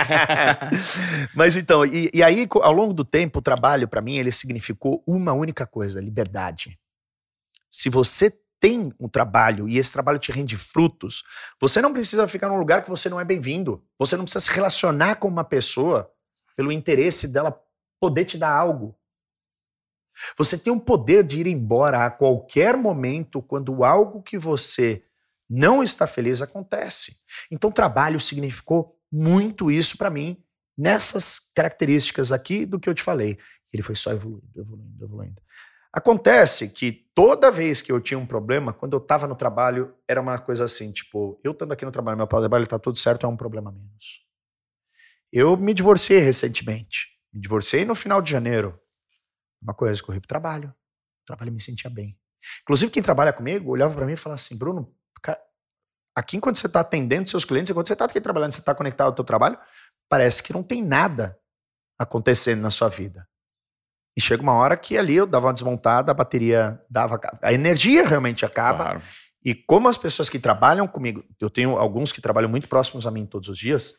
Mas 1.34 1.56
então, 1.56 1.86
e, 1.86 2.12
e 2.14 2.22
aí, 2.22 2.46
ao 2.56 2.74
longo 2.74 2.94
do 2.94 3.06
tempo, 3.06 3.40
o 3.40 3.42
trabalho, 3.42 3.88
para 3.88 4.02
mim, 4.02 4.18
ele 4.18 4.34
significou 4.34 5.02
uma 5.08 5.32
única 5.32 5.66
coisa: 5.66 6.02
liberdade. 6.02 6.78
Se 7.70 7.88
você 7.88 8.38
tem 8.60 8.92
um 9.00 9.08
trabalho 9.08 9.70
e 9.70 9.78
esse 9.78 9.94
trabalho 9.94 10.20
te 10.20 10.30
rende 10.30 10.58
frutos, 10.58 11.24
você 11.58 11.82
não 11.82 11.94
precisa 11.94 12.28
ficar 12.28 12.50
num 12.50 12.60
lugar 12.60 12.84
que 12.84 12.90
você 12.90 13.08
não 13.08 13.18
é 13.18 13.24
bem-vindo. 13.24 13.82
Você 13.98 14.18
não 14.18 14.26
precisa 14.26 14.44
se 14.44 14.52
relacionar 14.52 15.16
com 15.16 15.28
uma 15.30 15.46
pessoa 15.46 16.12
pelo 16.54 16.70
interesse 16.70 17.30
dela 17.30 17.58
poder 17.98 18.26
te 18.26 18.38
dar 18.38 18.52
algo. 18.52 18.94
Você 20.38 20.58
tem 20.58 20.72
o 20.72 20.80
poder 20.80 21.24
de 21.24 21.40
ir 21.40 21.48
embora 21.48 22.06
a 22.06 22.12
qualquer 22.12 22.78
momento 22.78 23.42
quando 23.42 23.84
algo 23.84 24.22
que 24.22 24.38
você 24.38 25.04
não 25.50 25.84
está 25.84 26.08
feliz 26.08 26.42
acontece. 26.42 27.18
Então, 27.50 27.72
trabalho 27.72 28.20
significou 28.20 28.96
muito 29.12 29.70
isso 29.70 29.98
para 29.98 30.10
mim 30.10 30.42
nessas 30.78 31.40
características 31.54 32.32
aqui 32.32 32.66
do 32.66 32.80
que 32.80 32.90
eu 32.90 32.94
te 32.94 33.04
falei. 33.04 33.38
Ele 33.74 33.84
foi 33.84 33.96
só 33.96 34.12
evoluindo, 34.12 34.48
evoluindo, 34.56 35.06
evoluindo. 35.06 35.42
Acontece 35.94 36.70
que 36.70 37.06
toda 37.14 37.52
vez 37.52 37.82
que 37.82 37.92
eu 37.92 38.00
tinha 38.00 38.18
um 38.18 38.26
problema, 38.26 38.72
quando 38.72 38.94
eu 38.94 39.02
estava 39.02 39.28
no 39.28 39.36
trabalho, 39.36 39.94
era 40.08 40.22
uma 40.22 40.40
coisa 40.40 40.64
assim, 40.64 40.92
tipo, 40.92 41.40
eu 41.44 41.52
estando 41.52 41.74
aqui 41.74 41.84
no 41.84 41.92
trabalho, 41.92 42.18
meu 42.18 42.28
trabalho 42.28 42.64
está 42.64 42.80
tudo 42.80 42.98
certo, 42.98 43.26
é 43.26 43.30
um 43.30 43.36
problema 43.36 43.72
menos. 43.72 44.22
Eu 45.32 45.58
me 45.58 45.74
divorciei 45.74 46.20
recentemente. 46.20 47.08
Me 47.34 47.42
divorciei 47.42 47.84
no 47.84 47.94
final 47.94 48.22
de 48.22 48.32
janeiro. 48.32 48.80
Uma 49.62 49.74
coisa, 49.74 50.02
corri 50.02 50.20
pro 50.20 50.28
trabalho. 50.28 50.70
O 50.70 51.26
trabalho 51.26 51.52
me 51.52 51.62
sentia 51.62 51.90
bem. 51.90 52.18
Inclusive, 52.64 52.92
quem 52.92 53.04
trabalha 53.04 53.32
comigo 53.32 53.72
olhava 53.72 53.94
para 53.94 54.06
mim 54.06 54.14
e 54.14 54.18
falava 54.18 54.40
assim, 54.42 54.58
Bruno, 54.58 54.94
aqui 56.16 56.38
enquanto 56.38 56.58
você 56.58 56.68
está 56.68 56.80
atendendo 56.80 57.30
seus 57.30 57.46
clientes, 57.46 57.70
enquanto 57.70 57.88
você 57.88 57.94
está 57.94 58.06
aqui 58.06 58.20
trabalhando, 58.20 58.52
você 58.52 58.60
está 58.60 58.76
conectado 58.76 59.08
ao 59.08 59.14
teu 59.14 59.24
trabalho, 59.24 59.58
parece 60.10 60.44
que 60.44 60.54
não 60.54 60.64
tem 60.64 60.84
nada 60.84 61.38
acontecendo 61.98 62.62
na 62.62 62.72
sua 62.72 62.90
vida. 62.90 63.28
E 64.18 64.22
chega 64.22 64.44
uma 64.44 64.54
hora 64.54 64.76
que 64.76 64.98
ali 64.98 65.16
eu 65.16 65.26
dava 65.26 65.48
uma 65.48 65.54
desmontada, 65.54 66.12
a 66.12 66.14
bateria 66.14 66.84
dava. 66.90 67.20
A 67.42 67.54
energia 67.54 68.06
realmente 68.06 68.46
acaba. 68.46 68.84
Claro. 68.84 69.02
E 69.44 69.56
como 69.56 69.88
as 69.88 69.98
pessoas 69.98 70.30
que 70.30 70.38
trabalham 70.38 70.88
comigo, 70.88 71.24
eu 71.40 71.50
tenho 71.50 71.78
alguns 71.78 72.12
que 72.12 72.22
trabalham 72.22 72.50
muito 72.50 72.68
próximos 72.68 73.08
a 73.08 73.12
mim 73.12 73.26
todos 73.26 73.48
os 73.48 73.58
dias, 73.58 73.96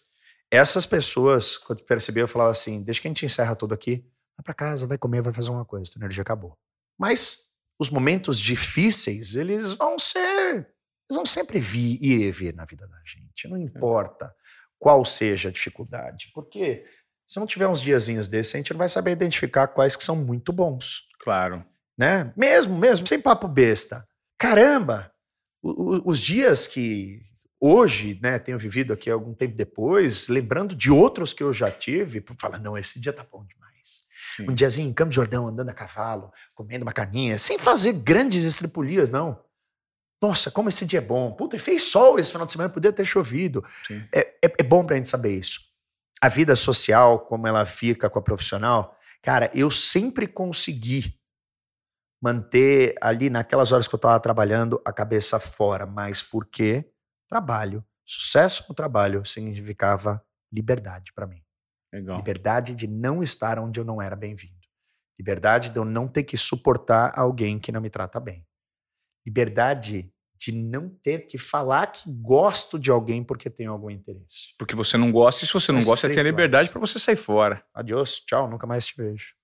essas 0.50 0.84
pessoas, 0.84 1.56
quando 1.56 1.82
percebiam, 1.84 2.24
eu 2.24 2.28
falava 2.28 2.50
assim: 2.50 2.82
deixa 2.82 3.00
que 3.00 3.08
a 3.08 3.10
gente 3.10 3.24
encerra 3.24 3.56
tudo 3.56 3.72
aqui, 3.72 4.04
vai 4.42 4.44
pra 4.44 4.54
casa, 4.54 4.86
vai 4.86 4.98
comer, 4.98 5.22
vai 5.22 5.32
fazer 5.32 5.50
uma 5.50 5.64
coisa, 5.64 5.90
a 5.94 5.98
energia 5.98 6.22
acabou. 6.22 6.56
Mas 6.98 7.50
os 7.78 7.88
momentos 7.88 8.38
difíceis, 8.38 9.34
eles 9.36 9.72
vão 9.72 9.98
ser. 9.98 10.54
Eles 10.54 11.16
vão 11.16 11.24
sempre 11.26 11.60
vir, 11.60 11.98
ir 12.02 12.22
e 12.22 12.30
vir 12.32 12.54
na 12.54 12.64
vida 12.64 12.86
da 12.86 12.98
gente. 13.04 13.48
Não 13.48 13.56
importa 13.56 14.34
qual 14.78 15.04
seja 15.04 15.48
a 15.48 15.52
dificuldade. 15.52 16.30
Porque 16.34 16.84
se 17.26 17.38
não 17.38 17.46
tiver 17.46 17.66
uns 17.68 17.80
diazinhos 17.80 18.28
desses, 18.28 18.54
a 18.54 18.58
gente 18.58 18.72
não 18.72 18.78
vai 18.78 18.88
saber 18.88 19.12
identificar 19.12 19.68
quais 19.68 19.96
que 19.96 20.04
são 20.04 20.16
muito 20.16 20.52
bons 20.52 21.02
Claro. 21.20 21.64
né? 21.96 22.32
Mesmo, 22.36 22.76
mesmo, 22.78 23.06
sem 23.06 23.20
papo 23.20 23.46
besta. 23.48 24.06
Caramba, 24.38 25.12
o- 25.62 25.96
o- 25.96 26.10
os 26.10 26.18
dias 26.20 26.66
que 26.66 27.20
hoje, 27.60 28.18
né, 28.22 28.38
tenho 28.40 28.58
vivido 28.58 28.92
aqui 28.92 29.08
algum 29.10 29.34
tempo 29.34 29.54
depois, 29.56 30.28
lembrando 30.28 30.74
de 30.74 30.90
outros 30.90 31.32
que 31.32 31.42
eu 31.42 31.52
já 31.52 31.70
tive, 31.70 32.20
por 32.20 32.34
falar, 32.40 32.58
não, 32.58 32.76
esse 32.76 33.00
dia 33.00 33.12
tá 33.12 33.24
bom 33.30 33.44
demais. 33.44 33.71
Sim. 34.36 34.50
Um 34.50 34.54
diazinho 34.54 34.88
em 34.88 34.92
Campo 34.92 35.10
de 35.10 35.16
Jordão, 35.16 35.48
andando 35.48 35.68
a 35.68 35.74
cavalo, 35.74 36.32
comendo 36.54 36.84
uma 36.84 36.92
carninha, 36.92 37.38
sem 37.38 37.58
fazer 37.58 37.92
grandes 37.92 38.44
estripulias, 38.44 39.10
não. 39.10 39.42
Nossa, 40.20 40.50
como 40.50 40.68
esse 40.68 40.86
dia 40.86 41.00
é 41.00 41.02
bom. 41.02 41.32
Puta, 41.32 41.56
e 41.56 41.58
fez 41.58 41.82
sol 41.84 42.18
esse 42.18 42.30
final 42.30 42.46
de 42.46 42.52
semana, 42.52 42.70
podia 42.70 42.92
ter 42.92 43.04
chovido. 43.04 43.64
É, 44.12 44.20
é, 44.44 44.52
é 44.58 44.62
bom 44.62 44.84
pra 44.86 44.96
gente 44.96 45.08
saber 45.08 45.36
isso. 45.36 45.60
A 46.20 46.28
vida 46.28 46.54
social, 46.54 47.20
como 47.20 47.48
ela 47.48 47.66
fica 47.66 48.08
com 48.08 48.20
a 48.20 48.22
profissional, 48.22 48.96
cara, 49.20 49.50
eu 49.52 49.70
sempre 49.70 50.28
consegui 50.28 51.18
manter 52.22 52.94
ali 53.00 53.28
naquelas 53.28 53.72
horas 53.72 53.88
que 53.88 53.94
eu 53.94 53.98
estava 53.98 54.20
trabalhando 54.20 54.80
a 54.84 54.92
cabeça 54.92 55.40
fora, 55.40 55.84
mas 55.84 56.22
porque 56.22 56.88
trabalho, 57.28 57.84
sucesso 58.06 58.64
no 58.68 58.74
trabalho 58.76 59.24
significava 59.26 60.24
liberdade 60.52 61.12
para 61.12 61.26
mim. 61.26 61.41
Legal. 61.92 62.16
Liberdade 62.16 62.74
de 62.74 62.86
não 62.86 63.22
estar 63.22 63.58
onde 63.58 63.78
eu 63.78 63.84
não 63.84 64.00
era 64.00 64.16
bem-vindo. 64.16 64.54
Liberdade 65.18 65.70
de 65.70 65.76
eu 65.76 65.84
não 65.84 66.08
ter 66.08 66.22
que 66.22 66.36
suportar 66.36 67.12
alguém 67.18 67.58
que 67.58 67.70
não 67.70 67.80
me 67.80 67.90
trata 67.90 68.18
bem. 68.18 68.46
Liberdade 69.26 70.12
de 70.34 70.50
não 70.50 70.88
ter 70.88 71.26
que 71.26 71.38
falar 71.38 71.86
que 71.88 72.10
gosto 72.10 72.78
de 72.78 72.90
alguém 72.90 73.22
porque 73.22 73.48
tenho 73.48 73.70
algum 73.70 73.90
interesse. 73.90 74.54
Porque 74.58 74.74
você 74.74 74.96
não 74.96 75.12
gosta, 75.12 75.44
e 75.44 75.46
se 75.46 75.52
você 75.52 75.70
não 75.70 75.78
Esses 75.78 75.88
gosta, 75.88 76.08
você 76.08 76.14
tem 76.14 76.20
a 76.20 76.24
liberdade 76.24 76.68
pra 76.70 76.80
você 76.80 76.98
sair 76.98 77.14
fora. 77.14 77.64
Adiós, 77.72 78.16
tchau, 78.26 78.50
nunca 78.50 78.66
mais 78.66 78.86
te 78.86 78.96
vejo. 78.96 79.34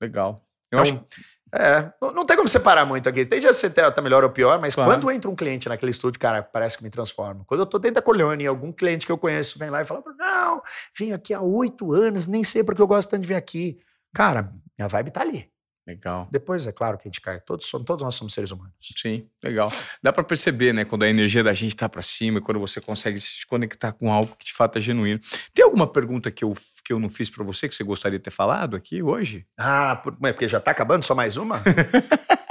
Legal. 0.00 0.44
Eu 0.72 0.80
Então, 0.80 0.82
acho 0.82 1.06
É, 1.54 1.90
não, 2.00 2.26
tem 2.26 2.36
como 2.36 2.48
separar 2.48 2.84
muito 2.84 3.08
aqui. 3.08 3.24
Tem 3.24 3.38
dia 3.40 3.50
que 3.50 3.54
você 3.54 3.70
tá 3.70 4.02
melhor 4.02 4.24
ou 4.24 4.30
pior, 4.30 4.60
mas 4.60 4.74
Claro. 4.74 4.90
quando 4.90 5.10
entra 5.10 5.30
um 5.30 5.36
cliente 5.36 5.68
naquele 5.68 5.90
estúdio, 5.92 6.18
cara, 6.18 6.42
parece 6.42 6.76
que 6.76 6.84
me 6.84 6.90
transforma. 6.90 7.44
Quando 7.46 7.60
eu 7.60 7.66
tô 7.66 7.78
dentro 7.78 7.96
da 7.96 8.02
colônia 8.02 8.44
e 8.44 8.48
algum 8.48 8.72
cliente 8.72 9.06
que 9.06 9.12
eu 9.12 9.18
conheço 9.18 9.58
vem 9.58 9.70
lá 9.70 9.80
e 9.80 9.84
fala, 9.84 10.02
não, 10.18 10.62
vim 10.98 11.12
aqui 11.12 11.32
há 11.32 11.40
oito 11.40 11.92
anos, 11.92 12.26
nem 12.26 12.42
sei 12.42 12.64
porque 12.64 12.82
eu 12.82 12.86
gosto 12.86 13.08
tanto 13.10 13.22
de 13.22 13.28
vir 13.28 13.34
aqui. 13.36 13.78
Cara, 14.14 14.52
minha 14.76 14.88
vibe 14.88 15.10
tá 15.10 15.20
ali. 15.20 15.48
Legal. 15.86 16.26
Depois, 16.32 16.66
é 16.66 16.72
claro 16.72 16.98
que 16.98 17.06
a 17.06 17.08
gente 17.08 17.20
cai. 17.20 17.40
Todos, 17.40 17.70
todos 17.70 18.02
nós 18.02 18.14
somos 18.14 18.34
seres 18.34 18.50
humanos. 18.50 18.74
Sim, 18.96 19.28
legal. 19.42 19.72
Dá 20.02 20.12
pra 20.12 20.24
perceber, 20.24 20.72
né, 20.72 20.84
quando 20.84 21.04
a 21.04 21.08
energia 21.08 21.44
da 21.44 21.54
gente 21.54 21.76
tá 21.76 21.88
pra 21.88 22.02
cima 22.02 22.38
e 22.38 22.42
quando 22.42 22.58
você 22.58 22.80
consegue 22.80 23.20
se 23.20 23.46
conectar 23.46 23.92
com 23.92 24.12
algo 24.12 24.34
que 24.36 24.46
de 24.46 24.52
fato 24.52 24.78
é 24.78 24.80
genuíno. 24.80 25.20
Tem 25.54 25.64
alguma 25.64 25.86
pergunta 25.86 26.30
que 26.30 26.42
eu, 26.42 26.54
que 26.84 26.92
eu 26.92 26.98
não 26.98 27.08
fiz 27.08 27.30
pra 27.30 27.44
você 27.44 27.68
que 27.68 27.74
você 27.74 27.84
gostaria 27.84 28.18
de 28.18 28.24
ter 28.24 28.32
falado 28.32 28.74
aqui 28.74 29.00
hoje? 29.00 29.46
Ah, 29.56 29.96
por, 30.02 30.16
mas 30.18 30.32
porque 30.32 30.48
já 30.48 30.60
tá 30.60 30.72
acabando? 30.72 31.04
Só 31.04 31.14
mais 31.14 31.36
uma? 31.36 31.62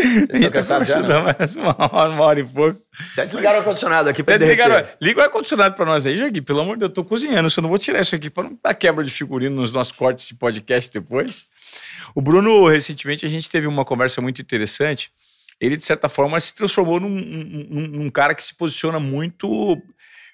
Então, 0.00 0.36
estão 0.36 0.50
cansados 0.50 0.88
já, 0.88 1.00
mais 1.38 1.56
uma 1.56 1.76
hora, 1.78 2.10
uma 2.12 2.24
hora 2.24 2.40
e 2.40 2.44
pouco. 2.44 2.80
Até 3.12 3.24
desligaram 3.26 3.56
o 3.56 3.58
ar-condicionado 3.60 4.08
aqui 4.08 4.22
pra 4.22 4.36
Até 4.36 4.44
derreter. 4.46 4.64
desligaram. 4.66 4.88
Liga 5.00 5.20
o 5.20 5.22
ar-condicionado 5.24 5.74
pra 5.74 5.84
nós 5.84 6.06
aí, 6.06 6.16
Jagui. 6.16 6.40
Pelo 6.40 6.60
amor 6.60 6.74
de 6.76 6.80
Deus, 6.80 6.90
eu 6.90 6.94
tô 6.94 7.04
cozinhando. 7.04 7.48
Eu 7.54 7.62
não 7.62 7.68
vou 7.68 7.78
tirar 7.78 8.00
isso 8.00 8.14
aqui 8.14 8.30
pra 8.30 8.44
não 8.44 8.58
dar 8.62 8.74
quebra 8.74 9.04
de 9.04 9.10
figurino 9.10 9.56
nos 9.56 9.72
nossos 9.72 9.92
cortes 9.92 10.26
de 10.26 10.34
podcast 10.34 10.90
depois. 10.92 11.46
O 12.14 12.20
Bruno, 12.20 12.66
recentemente, 12.68 13.24
a 13.24 13.28
gente 13.28 13.48
teve 13.50 13.66
uma 13.66 13.84
conversa 13.84 14.20
muito 14.20 14.40
interessante. 14.42 15.10
Ele, 15.60 15.76
de 15.76 15.84
certa 15.84 16.08
forma, 16.08 16.40
se 16.40 16.54
transformou 16.54 16.98
num, 16.98 17.08
num- 17.10 17.86
num 17.88 18.10
cara 18.10 18.34
que 18.34 18.42
se 18.42 18.56
posiciona 18.56 18.98
muito 18.98 19.76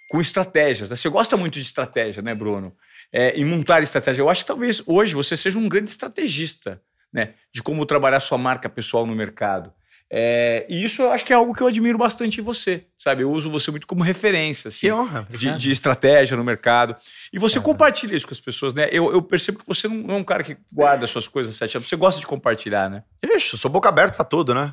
com 0.08 0.20
estratégias. 0.20 0.90
né? 0.90 0.96
Você 0.96 1.08
gosta 1.08 1.36
muito 1.36 1.54
de 1.54 1.62
estratégia, 1.62 2.22
né, 2.22 2.34
Bruno? 2.34 2.72
É, 3.12 3.30
em 3.38 3.44
montar 3.44 3.82
estratégia. 3.82 4.22
Eu 4.22 4.28
acho 4.30 4.42
que 4.42 4.46
talvez 4.48 4.82
hoje 4.86 5.14
você 5.14 5.36
seja 5.36 5.58
um 5.58 5.68
grande 5.68 5.90
estrategista, 5.90 6.80
né? 7.16 7.30
De 7.52 7.62
como 7.62 7.84
trabalhar 7.86 8.20
sua 8.20 8.36
marca 8.38 8.68
pessoal 8.68 9.06
no 9.06 9.14
mercado. 9.16 9.72
É, 10.08 10.64
e 10.68 10.84
isso 10.84 11.02
eu 11.02 11.10
acho 11.10 11.24
que 11.24 11.32
é 11.32 11.36
algo 11.36 11.52
que 11.52 11.60
eu 11.60 11.66
admiro 11.66 11.98
bastante 11.98 12.40
em 12.40 12.44
você, 12.44 12.84
sabe? 12.96 13.24
Eu 13.24 13.32
uso 13.32 13.50
você 13.50 13.72
muito 13.72 13.88
como 13.88 14.04
referência, 14.04 14.68
assim 14.68 14.86
Que 14.86 14.92
honra. 14.92 15.26
de, 15.30 15.56
de 15.56 15.70
estratégia 15.72 16.36
no 16.36 16.44
mercado. 16.44 16.94
E 17.32 17.38
você 17.40 17.58
Ah. 17.58 17.62
compartilha 17.62 18.14
isso 18.14 18.24
com 18.24 18.32
as 18.32 18.38
pessoas, 18.40 18.72
né? 18.72 18.86
Eu, 18.92 19.10
eu 19.12 19.20
percebo 19.20 19.58
que 19.58 19.66
você 19.66 19.88
não 19.88 20.14
é 20.14 20.18
um 20.18 20.22
cara 20.22 20.44
que 20.44 20.56
guarda 20.70 21.08
suas 21.08 21.26
coisas 21.26 21.56
sete 21.56 21.76
anos. 21.76 21.88
Você 21.88 21.96
gosta 21.96 22.20
de 22.20 22.26
compartilhar, 22.26 22.88
né? 22.88 23.02
Ixi, 23.20 23.54
eu 23.54 23.58
sou 23.58 23.68
boca 23.68 23.88
aberta 23.88 24.14
pra 24.14 24.24
tudo, 24.24 24.54
né? 24.54 24.72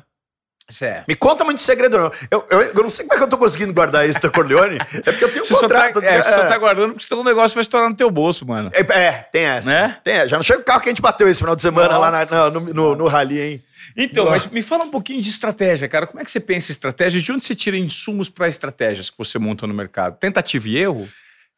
Certo. 0.68 1.06
Me 1.06 1.14
conta 1.14 1.44
muito 1.44 1.60
segredo, 1.60 1.98
não. 1.98 2.10
Eu, 2.30 2.46
eu, 2.50 2.62
eu 2.62 2.82
não 2.82 2.88
sei 2.88 3.04
como 3.04 3.14
é 3.14 3.18
que 3.18 3.22
eu 3.24 3.28
tô 3.28 3.36
conseguindo 3.36 3.72
guardar 3.74 4.08
isso 4.08 4.22
da 4.22 4.30
Corleone. 4.30 4.78
É 4.80 5.02
porque 5.12 5.24
eu 5.24 5.28
tenho 5.28 5.42
um 5.42 5.44
Você 5.44 5.54
só, 5.54 5.68
tá, 5.68 5.92
contrato. 5.92 6.02
é, 6.04 6.22
você 6.22 6.30
só 6.32 6.40
é. 6.40 6.46
tá 6.46 6.56
guardando 6.56 6.92
porque 6.92 7.04
senão 7.04 7.20
o 7.20 7.24
negócio 7.24 7.54
vai 7.54 7.60
estourar 7.62 7.90
no 7.90 7.94
teu 7.94 8.10
bolso, 8.10 8.46
mano. 8.46 8.70
É, 8.72 8.80
é, 8.80 9.12
tem 9.30 9.42
essa. 9.44 9.70
Né? 9.70 9.98
Tem, 10.02 10.26
já 10.26 10.36
não 10.38 10.42
chega 10.42 10.60
o 10.60 10.64
carro 10.64 10.80
que 10.80 10.88
a 10.88 10.92
gente 10.92 11.02
bateu 11.02 11.28
esse 11.28 11.38
final 11.40 11.54
de 11.54 11.60
semana 11.60 11.98
lá 11.98 12.10
na- 12.10 12.20
Nossa. 12.20 12.50
no, 12.50 12.60
no, 12.60 12.72
no, 12.74 12.94
no 12.96 13.06
rally, 13.08 13.40
hein? 13.40 13.64
Então, 13.94 14.24
Nossa. 14.24 14.46
mas 14.46 14.52
me 14.52 14.62
fala 14.62 14.84
um 14.84 14.90
pouquinho 14.90 15.20
de 15.20 15.28
estratégia, 15.28 15.86
cara. 15.86 16.06
Como 16.06 16.18
é 16.20 16.24
que 16.24 16.30
você 16.30 16.40
pensa 16.40 16.70
em 16.70 16.72
estratégia? 16.72 17.20
De 17.20 17.30
onde 17.30 17.44
você 17.44 17.54
tira 17.54 17.76
insumos 17.76 18.30
para 18.30 18.48
estratégias 18.48 19.10
que 19.10 19.18
você 19.18 19.38
monta 19.38 19.66
no 19.66 19.74
mercado? 19.74 20.16
Tentativa 20.18 20.66
e 20.66 20.78
erro? 20.78 21.06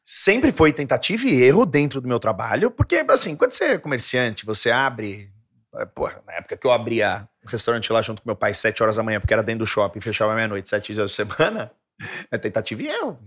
Sempre 0.05 0.51
foi 0.53 0.73
tentativa 0.73 1.25
e 1.27 1.43
erro 1.43 1.65
dentro 1.65 2.01
do 2.01 2.09
meu 2.09 2.19
trabalho, 2.19 2.71
porque, 2.71 3.05
assim, 3.09 3.37
quando 3.37 3.53
você 3.53 3.65
é 3.65 3.79
comerciante, 3.79 4.45
você 4.45 4.71
abre. 4.71 5.29
É, 5.79 5.85
Porra, 5.85 6.23
na 6.27 6.35
época 6.35 6.57
que 6.57 6.67
eu 6.67 6.73
abria 6.73 7.29
o 7.45 7.49
restaurante 7.49 7.93
lá 7.93 8.03
junto 8.03 8.23
com 8.23 8.29
meu 8.29 8.37
pai, 8.37 8.55
sete 8.55 8.83
horas 8.83 8.97
da 8.97 9.03
manhã, 9.03 9.21
porque 9.21 9.33
era 9.33 9.43
dentro 9.43 9.61
do 9.61 9.67
shopping, 9.67 10.01
fechava 10.01 10.35
meia-noite, 10.35 10.69
sete 10.69 10.93
dias 10.93 11.11
da 11.11 11.15
semana, 11.15 11.73
é 12.31 12.39
tentativa 12.39 12.83
e 12.83 12.89
erro. 12.89 13.19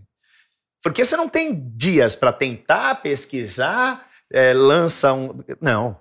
Porque 0.81 1.03
você 1.03 1.17
não 1.17 1.27
tem 1.27 1.69
dias 1.75 2.15
para 2.15 2.31
tentar, 2.31 3.01
pesquisar, 3.01 4.07
é, 4.31 4.53
lança 4.53 5.13
um. 5.13 5.43
Não. 5.59 5.99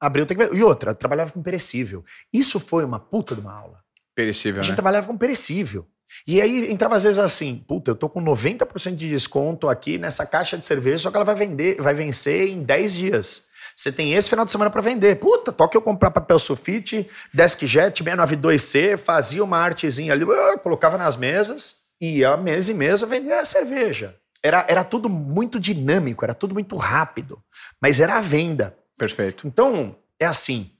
Abriu, 0.00 0.26
tem 0.26 0.36
que 0.36 0.46
ver. 0.46 0.54
E 0.54 0.62
outra, 0.62 0.94
trabalhava 0.94 1.32
com 1.32 1.42
perecível. 1.42 2.04
Isso 2.32 2.58
foi 2.58 2.84
uma 2.84 2.98
puta 2.98 3.34
de 3.34 3.40
uma 3.40 3.52
aula. 3.52 3.80
Perecível, 4.14 4.60
A 4.60 4.62
gente 4.62 4.72
né? 4.72 4.76
trabalhava 4.76 5.06
com 5.06 5.16
perecível. 5.16 5.86
E 6.26 6.40
aí 6.40 6.70
entrava 6.70 6.96
às 6.96 7.04
vezes 7.04 7.18
assim, 7.18 7.64
puta, 7.66 7.90
eu 7.90 7.94
tô 7.94 8.08
com 8.08 8.22
90% 8.22 8.94
de 8.94 9.08
desconto 9.10 9.68
aqui 9.68 9.98
nessa 9.98 10.24
caixa 10.24 10.56
de 10.56 10.64
cerveja, 10.64 10.98
só 10.98 11.10
que 11.10 11.16
ela 11.16 11.24
vai 11.24 11.34
vender, 11.34 11.80
vai 11.80 11.94
vencer 11.94 12.48
em 12.48 12.62
10 12.62 12.94
dias. 12.94 13.48
Você 13.76 13.92
tem 13.92 14.14
esse 14.14 14.30
final 14.30 14.46
de 14.46 14.50
semana 14.50 14.70
para 14.70 14.80
vender. 14.80 15.16
Puta, 15.16 15.52
toca 15.52 15.76
eu 15.76 15.82
comprar 15.82 16.10
papel 16.10 16.38
sulfite, 16.38 17.10
DeskJet 17.34 18.02
692C, 18.02 18.96
fazia 18.96 19.44
uma 19.44 19.58
artezinha 19.58 20.14
ali, 20.14 20.24
colocava 20.62 20.96
nas 20.96 21.14
mesas, 21.14 21.82
ia 22.00 22.38
mesa 22.38 22.72
e 22.72 22.74
mesa 22.74 23.04
vender 23.04 23.34
a 23.34 23.44
cerveja. 23.44 24.16
Era, 24.42 24.64
era 24.66 24.82
tudo 24.82 25.10
muito 25.10 25.60
dinâmico, 25.60 26.24
era 26.24 26.32
tudo 26.32 26.54
muito 26.54 26.74
rápido, 26.76 27.38
mas 27.78 28.00
era 28.00 28.16
a 28.16 28.20
venda. 28.20 28.74
Perfeito. 28.96 29.46
Então, 29.46 29.94
é 30.18 30.24
assim: 30.24 30.70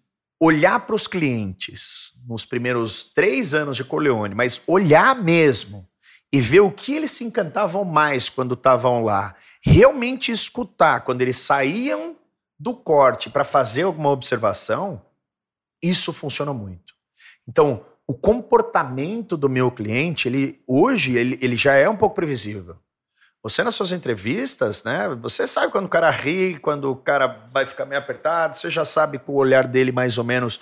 olhar 0.41 0.81
para 0.87 0.97
os 0.97 1.07
clientes 1.07 2.13
nos 2.27 2.47
primeiros 2.47 3.13
três 3.13 3.53
anos 3.53 3.77
de 3.77 3.85
Corleone, 3.85 4.35
mas 4.35 4.63
olhar 4.67 5.15
mesmo 5.23 5.87
e 6.33 6.41
ver 6.41 6.61
o 6.61 6.71
que 6.71 6.95
eles 6.95 7.11
se 7.11 7.25
encantavam 7.25 7.85
mais 7.85 8.31
quando 8.31 8.55
estavam 8.55 9.05
lá, 9.05 9.35
realmente 9.63 10.33
escutar 10.33 11.01
quando 11.03 11.21
eles 11.21 11.37
saíam 11.37 12.17
do 12.59 12.75
corte 12.75 13.29
para 13.31 13.45
fazer 13.45 13.83
alguma 13.83 14.11
observação, 14.11 15.03
isso 15.83 16.13
funciona 16.13 16.53
muito. 16.53 16.95
Então, 17.47 17.85
o 18.07 18.15
comportamento 18.15 19.37
do 19.37 19.49
meu 19.49 19.71
cliente, 19.71 20.29
ele 20.29 20.63
hoje 20.67 21.17
ele, 21.17 21.39
ele 21.43 21.57
já 21.57 21.75
é 21.75 21.89
um 21.89 21.97
pouco 21.97 22.15
previsível. 22.15 22.77
Você 23.43 23.63
nas 23.63 23.75
suas 23.75 23.93
entrevistas, 23.93 24.83
né? 24.83 25.09
Você 25.21 25.47
sabe 25.47 25.71
quando 25.71 25.85
o 25.85 25.89
cara 25.89 26.11
ri, 26.11 26.59
quando 26.61 26.91
o 26.91 26.97
cara 26.97 27.47
vai 27.53 27.65
ficar 27.67 27.85
meio 27.85 28.01
apertado, 28.01 28.57
você 28.57 28.71
já 28.71 28.85
sabe 28.85 29.19
com 29.19 29.33
o 29.33 29.37
olhar 29.37 29.67
dele 29.67 29.93
mais 29.93 30.19
ou 30.19 30.25
menos 30.25 30.59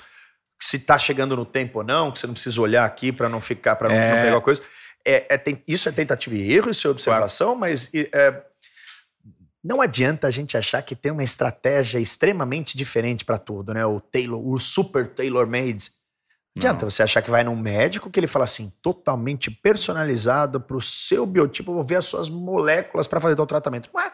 se 0.60 0.78
tá 0.78 0.98
chegando 0.98 1.36
no 1.36 1.44
tempo 1.46 1.78
ou 1.78 1.84
não, 1.84 2.10
que 2.12 2.18
você 2.18 2.26
não 2.26 2.34
precisa 2.34 2.60
olhar 2.60 2.84
aqui 2.84 3.10
para 3.12 3.28
não 3.28 3.40
ficar, 3.40 3.76
para 3.76 3.88
não, 3.88 3.94
É. 3.96 4.14
não 4.16 4.22
pegar 4.22 4.40
coisa. 4.40 4.62
É, 5.06 5.34
é 5.34 5.38
ten- 5.38 5.62
isso 5.66 5.88
é 5.88 5.92
tentativa 5.92 6.34
e 6.34 6.52
erro, 6.52 6.70
isso 6.70 6.86
é 6.86 6.90
observação, 6.90 7.54
mas 7.54 7.92
e, 7.92 8.08
é, 8.12 8.42
não 9.64 9.80
adianta 9.80 10.26
a 10.26 10.30
gente 10.30 10.58
achar 10.58 10.82
que 10.82 10.94
tem 10.94 11.10
uma 11.10 11.24
estratégia 11.24 11.98
extremamente 11.98 12.76
diferente 12.76 13.24
para 13.24 13.38
tudo, 13.38 13.72
né? 13.72 13.86
O 13.86 13.98
tailor, 13.98 14.46
o 14.46 14.58
super 14.58 15.08
tailor-made. 15.08 15.90
Não 16.54 16.60
adianta 16.60 16.84
Não. 16.84 16.90
você 16.90 17.02
achar 17.02 17.22
que 17.22 17.30
vai 17.30 17.42
num 17.42 17.56
médico 17.56 18.10
que 18.10 18.20
ele 18.20 18.26
fala 18.26 18.44
assim, 18.44 18.70
totalmente 18.82 19.50
personalizado 19.50 20.60
para 20.60 20.76
o 20.76 20.82
seu 20.82 21.24
biotipo, 21.24 21.72
vou 21.72 21.82
ver 21.82 21.96
as 21.96 22.04
suas 22.04 22.28
moléculas 22.28 23.08
para 23.08 23.20
fazer 23.20 23.40
o 23.40 23.46
tratamento. 23.46 23.88
Não 23.92 24.00
é. 24.00 24.12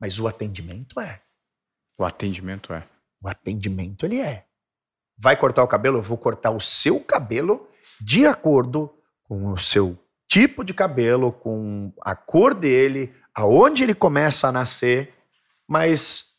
Mas 0.00 0.18
o 0.18 0.26
atendimento 0.26 0.98
é. 0.98 1.22
O 1.96 2.04
atendimento 2.04 2.72
é. 2.72 2.84
O 3.22 3.28
atendimento 3.28 4.04
ele 4.04 4.20
é. 4.20 4.44
Vai 5.16 5.36
cortar 5.36 5.62
o 5.62 5.68
cabelo? 5.68 5.98
Eu 5.98 6.02
vou 6.02 6.18
cortar 6.18 6.50
o 6.50 6.60
seu 6.60 6.98
cabelo 6.98 7.68
de 8.00 8.26
acordo 8.26 8.92
com 9.22 9.52
o 9.52 9.58
seu 9.58 9.96
tipo 10.26 10.64
de 10.64 10.72
cabelo, 10.72 11.32
com 11.32 11.92
a 12.00 12.14
cor 12.14 12.54
dele, 12.54 13.14
aonde 13.40 13.82
ele 13.82 13.94
começa 13.94 14.48
a 14.48 14.52
nascer, 14.52 15.14
mas 15.66 16.34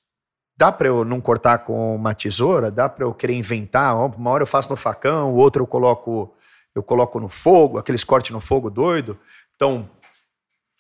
dá 0.56 0.72
para 0.72 0.88
eu 0.88 1.04
não 1.04 1.20
cortar 1.20 1.60
com 1.60 1.96
uma 1.96 2.14
tesoura? 2.14 2.70
Dá 2.70 2.88
para 2.88 3.04
eu 3.06 3.14
querer 3.14 3.34
inventar? 3.34 3.96
Uma 3.96 4.30
hora 4.32 4.44
eu 4.44 4.48
faço 4.48 4.70
no 4.70 4.76
facão, 4.76 5.34
outra 5.34 5.62
eu 5.62 5.68
coloco 5.68 6.34
eu 6.74 6.82
coloco 6.82 7.20
no 7.20 7.28
fogo, 7.28 7.78
aqueles 7.78 8.02
cortes 8.04 8.32
no 8.32 8.40
fogo 8.40 8.70
doido. 8.70 9.20
Então, 9.56 9.90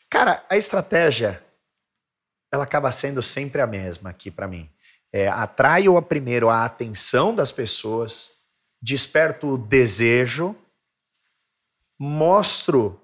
cara, 0.09 0.41
a 0.49 0.55
estratégia 0.55 1.43
ela 2.49 2.63
acaba 2.63 2.91
sendo 2.93 3.22
sempre 3.22 3.61
a 3.61 3.67
mesma 3.67 4.09
aqui 4.09 4.30
para 4.32 4.47
mim. 4.47 4.69
É, 5.11 5.28
atraio 5.28 5.97
a- 5.97 6.01
primeiro 6.01 6.49
a 6.49 6.63
atenção 6.63 7.36
das 7.36 7.51
pessoas, 7.51 8.41
desperto 8.82 9.55
o 9.55 9.57
desejo, 9.57 10.55
mostro 11.99 13.01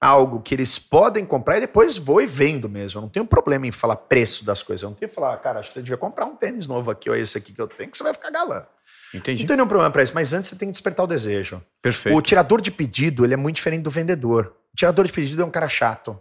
algo 0.00 0.40
que 0.40 0.54
eles 0.54 0.78
podem 0.78 1.24
comprar 1.24 1.58
e 1.58 1.60
depois 1.60 1.96
vou 1.96 2.20
e 2.20 2.26
vendo 2.26 2.68
mesmo. 2.68 2.98
Eu 2.98 3.02
não 3.02 3.08
tenho 3.08 3.26
problema 3.26 3.66
em 3.66 3.72
falar 3.72 3.96
preço 3.96 4.44
das 4.44 4.62
coisas. 4.62 4.82
Eu 4.82 4.90
não 4.90 4.96
tenho 4.96 5.08
que 5.08 5.14
falar, 5.14 5.36
cara, 5.38 5.58
acho 5.60 5.68
que 5.68 5.74
você 5.74 5.82
devia 5.82 5.96
comprar 5.96 6.26
um 6.26 6.36
tênis 6.36 6.66
novo 6.66 6.90
aqui 6.90 7.10
ou 7.10 7.16
esse 7.16 7.36
aqui 7.36 7.52
que 7.52 7.60
eu 7.60 7.66
tenho, 7.66 7.90
que 7.90 7.98
você 7.98 8.04
vai 8.04 8.12
ficar 8.12 8.30
galã. 8.30 8.64
Entendi. 9.12 9.42
Não 9.42 9.48
tem 9.48 9.56
nenhum 9.56 9.68
problema 9.68 9.90
para 9.90 10.02
isso, 10.02 10.14
mas 10.14 10.32
antes 10.32 10.50
você 10.50 10.56
tem 10.56 10.68
que 10.68 10.72
despertar 10.72 11.02
o 11.02 11.06
desejo. 11.06 11.62
Perfeito. 11.80 12.16
O 12.16 12.22
tirador 12.22 12.60
de 12.60 12.70
pedido, 12.70 13.24
ele 13.24 13.34
é 13.34 13.36
muito 13.36 13.56
diferente 13.56 13.82
do 13.82 13.90
vendedor. 13.90 14.54
O 14.72 14.76
tirador 14.76 15.06
de 15.06 15.12
pedido 15.12 15.42
é 15.42 15.44
um 15.44 15.50
cara 15.50 15.68
chato. 15.68 16.20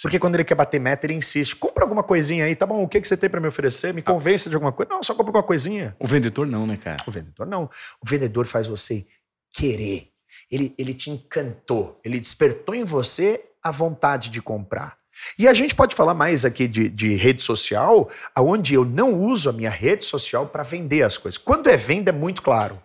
Porque 0.00 0.18
quando 0.18 0.34
ele 0.34 0.44
quer 0.44 0.54
bater 0.54 0.80
meta, 0.80 1.06
ele 1.06 1.14
insiste. 1.14 1.54
Compra 1.54 1.84
alguma 1.84 2.02
coisinha 2.02 2.44
aí, 2.44 2.56
tá 2.56 2.66
bom? 2.66 2.82
O 2.82 2.88
que, 2.88 3.00
que 3.00 3.06
você 3.06 3.16
tem 3.16 3.30
para 3.30 3.40
me 3.40 3.46
oferecer? 3.46 3.94
Me 3.94 4.02
convença 4.02 4.48
de 4.48 4.56
alguma 4.56 4.72
coisa. 4.72 4.90
Não, 4.90 5.02
só 5.02 5.14
compra 5.14 5.28
alguma 5.28 5.44
coisinha. 5.44 5.94
O 5.98 6.06
vendedor 6.06 6.46
não, 6.46 6.66
né, 6.66 6.76
cara? 6.76 6.96
O 7.06 7.10
vendedor 7.10 7.46
não. 7.46 7.70
O 8.00 8.08
vendedor 8.08 8.46
faz 8.46 8.66
você 8.66 9.06
querer. 9.52 10.11
Ele, 10.52 10.74
ele 10.76 10.92
te 10.92 11.10
encantou. 11.10 11.98
Ele 12.04 12.20
despertou 12.20 12.74
em 12.74 12.84
você 12.84 13.42
a 13.62 13.70
vontade 13.70 14.28
de 14.28 14.42
comprar. 14.42 14.98
E 15.38 15.48
a 15.48 15.54
gente 15.54 15.74
pode 15.74 15.94
falar 15.94 16.14
mais 16.14 16.44
aqui 16.44 16.68
de, 16.68 16.88
de 16.88 17.14
rede 17.14 17.42
social, 17.42 18.10
aonde 18.34 18.74
eu 18.74 18.84
não 18.84 19.22
uso 19.22 19.48
a 19.48 19.52
minha 19.52 19.70
rede 19.70 20.04
social 20.04 20.46
para 20.46 20.62
vender 20.62 21.02
as 21.02 21.16
coisas. 21.16 21.38
Quando 21.38 21.68
é 21.68 21.76
venda, 21.76 22.10
é 22.10 22.12
muito 22.12 22.42
claro. 22.42 22.82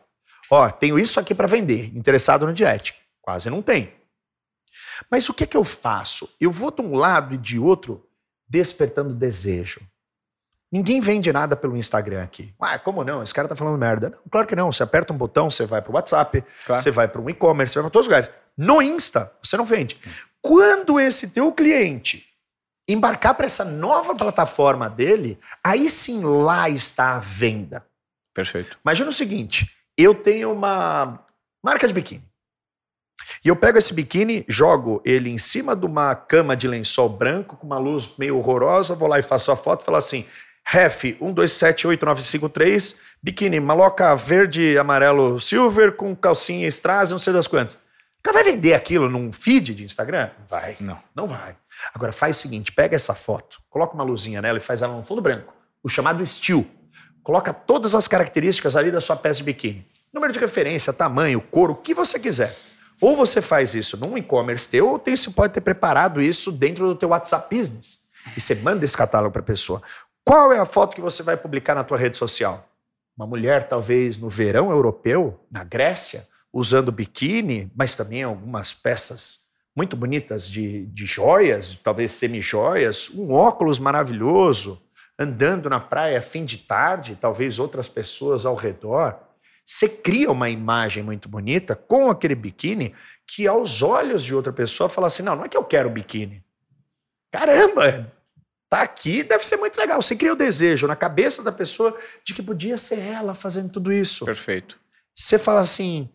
Ó, 0.49 0.69
tenho 0.69 0.97
isso 0.97 1.19
aqui 1.19 1.35
para 1.35 1.47
vender. 1.47 1.95
Interessado 1.95 2.47
no 2.47 2.53
direct. 2.53 2.95
Quase 3.21 3.49
não 3.49 3.61
tem. 3.61 3.93
Mas 5.11 5.27
o 5.27 5.33
que 5.33 5.43
é 5.43 5.47
que 5.47 5.57
eu 5.57 5.63
faço? 5.63 6.29
Eu 6.39 6.51
vou 6.51 6.71
de 6.71 6.81
um 6.81 6.95
lado 6.95 7.35
e 7.35 7.37
de 7.37 7.59
outro 7.59 8.07
despertando 8.47 9.13
desejo. 9.13 9.81
Ninguém 10.71 10.99
vende 10.99 11.31
nada 11.31 11.55
pelo 11.55 11.77
Instagram 11.77 12.23
aqui. 12.23 12.53
Ah, 12.59 12.77
como 12.77 13.03
não? 13.03 13.23
Esse 13.23 13.33
cara 13.33 13.47
tá 13.47 13.55
falando 13.55 13.77
merda. 13.77 14.09
Não, 14.09 14.17
claro 14.29 14.45
que 14.47 14.55
não. 14.55 14.71
Você 14.71 14.83
aperta 14.83 15.13
um 15.13 15.17
botão, 15.17 15.49
você 15.49 15.65
vai 15.65 15.81
pro 15.81 15.93
WhatsApp, 15.93 16.43
Claro. 16.65 16.81
você 16.81 16.91
vai 16.91 17.07
para 17.07 17.21
um 17.21 17.29
e-commerce, 17.29 17.73
você 17.73 17.79
vai 17.79 17.83
para 17.85 17.93
todos 17.93 18.05
os 18.07 18.09
lugares. 18.11 18.31
No 18.57 18.81
Insta, 18.81 19.31
você 19.41 19.55
não 19.55 19.63
vende. 19.63 19.97
Quando 20.41 20.99
esse 20.99 21.29
teu 21.29 21.51
cliente 21.53 22.25
embarcar 22.87 23.33
para 23.35 23.45
essa 23.45 23.63
nova 23.63 24.13
plataforma 24.15 24.89
dele, 24.89 25.39
aí 25.63 25.89
sim 25.89 26.21
lá 26.23 26.69
está 26.69 27.15
a 27.15 27.19
venda. 27.19 27.85
Perfeito. 28.33 28.77
Imagina 28.83 29.09
o 29.09 29.13
seguinte: 29.13 29.71
eu 29.97 30.13
tenho 30.13 30.51
uma 30.51 31.25
marca 31.63 31.87
de 31.87 31.93
biquíni. 31.93 32.23
E 33.43 33.47
eu 33.49 33.55
pego 33.55 33.77
esse 33.77 33.93
biquíni, 33.93 34.45
jogo 34.47 35.01
ele 35.03 35.29
em 35.29 35.37
cima 35.37 35.75
de 35.75 35.85
uma 35.85 36.13
cama 36.15 36.55
de 36.55 36.67
lençol 36.67 37.09
branco 37.09 37.57
com 37.57 37.65
uma 37.65 37.77
luz 37.77 38.09
meio 38.17 38.37
horrorosa, 38.37 38.95
vou 38.95 39.07
lá 39.07 39.19
e 39.19 39.23
faço 39.23 39.51
a 39.51 39.55
foto 39.55 39.81
e 39.81 39.85
falo 39.85 39.97
assim: 39.97 40.25
Ref 40.69 41.03
12789553, 41.21 42.97
biquíni 43.23 43.59
maloca 43.59 44.13
verde, 44.15 44.77
amarelo, 44.77 45.39
silver 45.39 45.93
com 45.93 46.15
calcinha 46.15 46.67
strass, 46.67 47.11
não 47.11 47.19
sei 47.19 47.31
das 47.33 47.47
quantas. 47.47 47.75
O 47.75 48.23
cara 48.23 48.43
vai 48.43 48.51
vender 48.51 48.73
aquilo 48.73 49.09
num 49.09 49.31
feed 49.31 49.73
de 49.73 49.83
Instagram? 49.85 50.29
Vai. 50.49 50.75
Não. 50.81 50.99
Não 51.15 51.25
vai. 51.27 51.55
Agora 51.93 52.11
faz 52.11 52.37
o 52.37 52.39
seguinte: 52.41 52.71
pega 52.71 52.95
essa 52.95 53.13
foto, 53.13 53.59
coloca 53.69 53.93
uma 53.93 54.03
luzinha 54.03 54.41
nela 54.41 54.57
e 54.57 54.61
faz 54.61 54.81
ela 54.81 54.93
no 54.95 55.03
fundo 55.03 55.21
branco, 55.21 55.53
o 55.83 55.87
chamado 55.87 56.25
still. 56.25 56.67
Coloca 57.23 57.53
todas 57.53 57.93
as 57.95 58.07
características 58.07 58.75
ali 58.75 58.91
da 58.91 58.99
sua 59.01 59.15
peça 59.15 59.37
de 59.39 59.43
biquíni. 59.45 59.85
Número 60.13 60.31
de 60.33 60.39
referência, 60.39 60.91
tamanho, 60.93 61.39
cor, 61.41 61.69
o 61.71 61.75
que 61.75 61.93
você 61.93 62.19
quiser. 62.19 62.55
Ou 62.99 63.15
você 63.15 63.41
faz 63.41 63.75
isso 63.75 63.97
num 63.97 64.17
e-commerce 64.17 64.67
teu, 64.69 64.87
ou 64.89 64.97
tem- 64.99 65.15
você 65.15 65.29
pode 65.29 65.53
ter 65.53 65.61
preparado 65.61 66.21
isso 66.21 66.51
dentro 66.51 66.87
do 66.87 66.95
teu 66.95 67.09
WhatsApp 67.09 67.53
Business. 67.55 68.07
E 68.35 68.41
você 68.41 68.55
manda 68.55 68.83
esse 68.83 68.97
catálogo 68.97 69.31
para 69.31 69.41
a 69.41 69.45
pessoa. 69.45 69.81
Qual 70.27 70.51
é 70.51 70.59
a 70.59 70.65
foto 70.65 70.93
que 70.93 70.99
você 70.99 71.23
vai 71.23 71.37
publicar 71.37 71.73
na 71.73 71.85
tua 71.85 71.97
rede 71.97 72.17
social? 72.17 72.67
Uma 73.15 73.25
mulher, 73.25 73.69
talvez, 73.69 74.17
no 74.17 74.27
verão 74.27 74.71
europeu, 74.71 75.39
na 75.49 75.63
Grécia, 75.63 76.27
usando 76.51 76.91
biquíni, 76.91 77.71
mas 77.73 77.95
também 77.95 78.23
algumas 78.23 78.73
peças 78.73 79.47
muito 79.73 79.95
bonitas 79.95 80.49
de, 80.49 80.85
de 80.87 81.05
joias, 81.05 81.79
talvez 81.81 82.11
semi-joias, 82.11 83.09
um 83.11 83.31
óculos 83.31 83.79
maravilhoso, 83.79 84.83
andando 85.17 85.69
na 85.69 85.79
praia 85.79 86.21
fim 86.21 86.43
de 86.43 86.57
tarde, 86.57 87.17
talvez 87.21 87.57
outras 87.57 87.87
pessoas 87.87 88.45
ao 88.45 88.55
redor. 88.55 89.17
Você 89.65 89.87
cria 89.87 90.29
uma 90.29 90.49
imagem 90.49 91.03
muito 91.03 91.29
bonita 91.29 91.73
com 91.73 92.09
aquele 92.11 92.35
biquíni 92.35 92.93
que 93.25 93.47
aos 93.47 93.81
olhos 93.81 94.25
de 94.25 94.35
outra 94.35 94.51
pessoa 94.51 94.89
fala 94.89 95.07
assim: 95.07 95.23
não, 95.23 95.37
não 95.37 95.45
é 95.45 95.47
que 95.47 95.55
eu 95.55 95.63
quero 95.63 95.89
biquíni. 95.89 96.43
Caramba, 97.31 98.11
tá 98.69 98.81
aqui, 98.81 99.23
deve 99.23 99.45
ser 99.45 99.57
muito 99.57 99.77
legal. 99.77 100.01
Você 100.01 100.15
cria 100.15 100.33
o 100.33 100.35
desejo 100.35 100.87
na 100.87 100.95
cabeça 100.95 101.43
da 101.43 101.51
pessoa 101.51 101.97
de 102.23 102.33
que 102.33 102.41
podia 102.41 102.77
ser 102.77 102.99
ela 102.99 103.33
fazendo 103.33 103.71
tudo 103.71 103.91
isso. 103.91 104.25
Perfeito. 104.25 104.79
Você 105.15 105.39
fala 105.39 105.61
assim: 105.61 106.09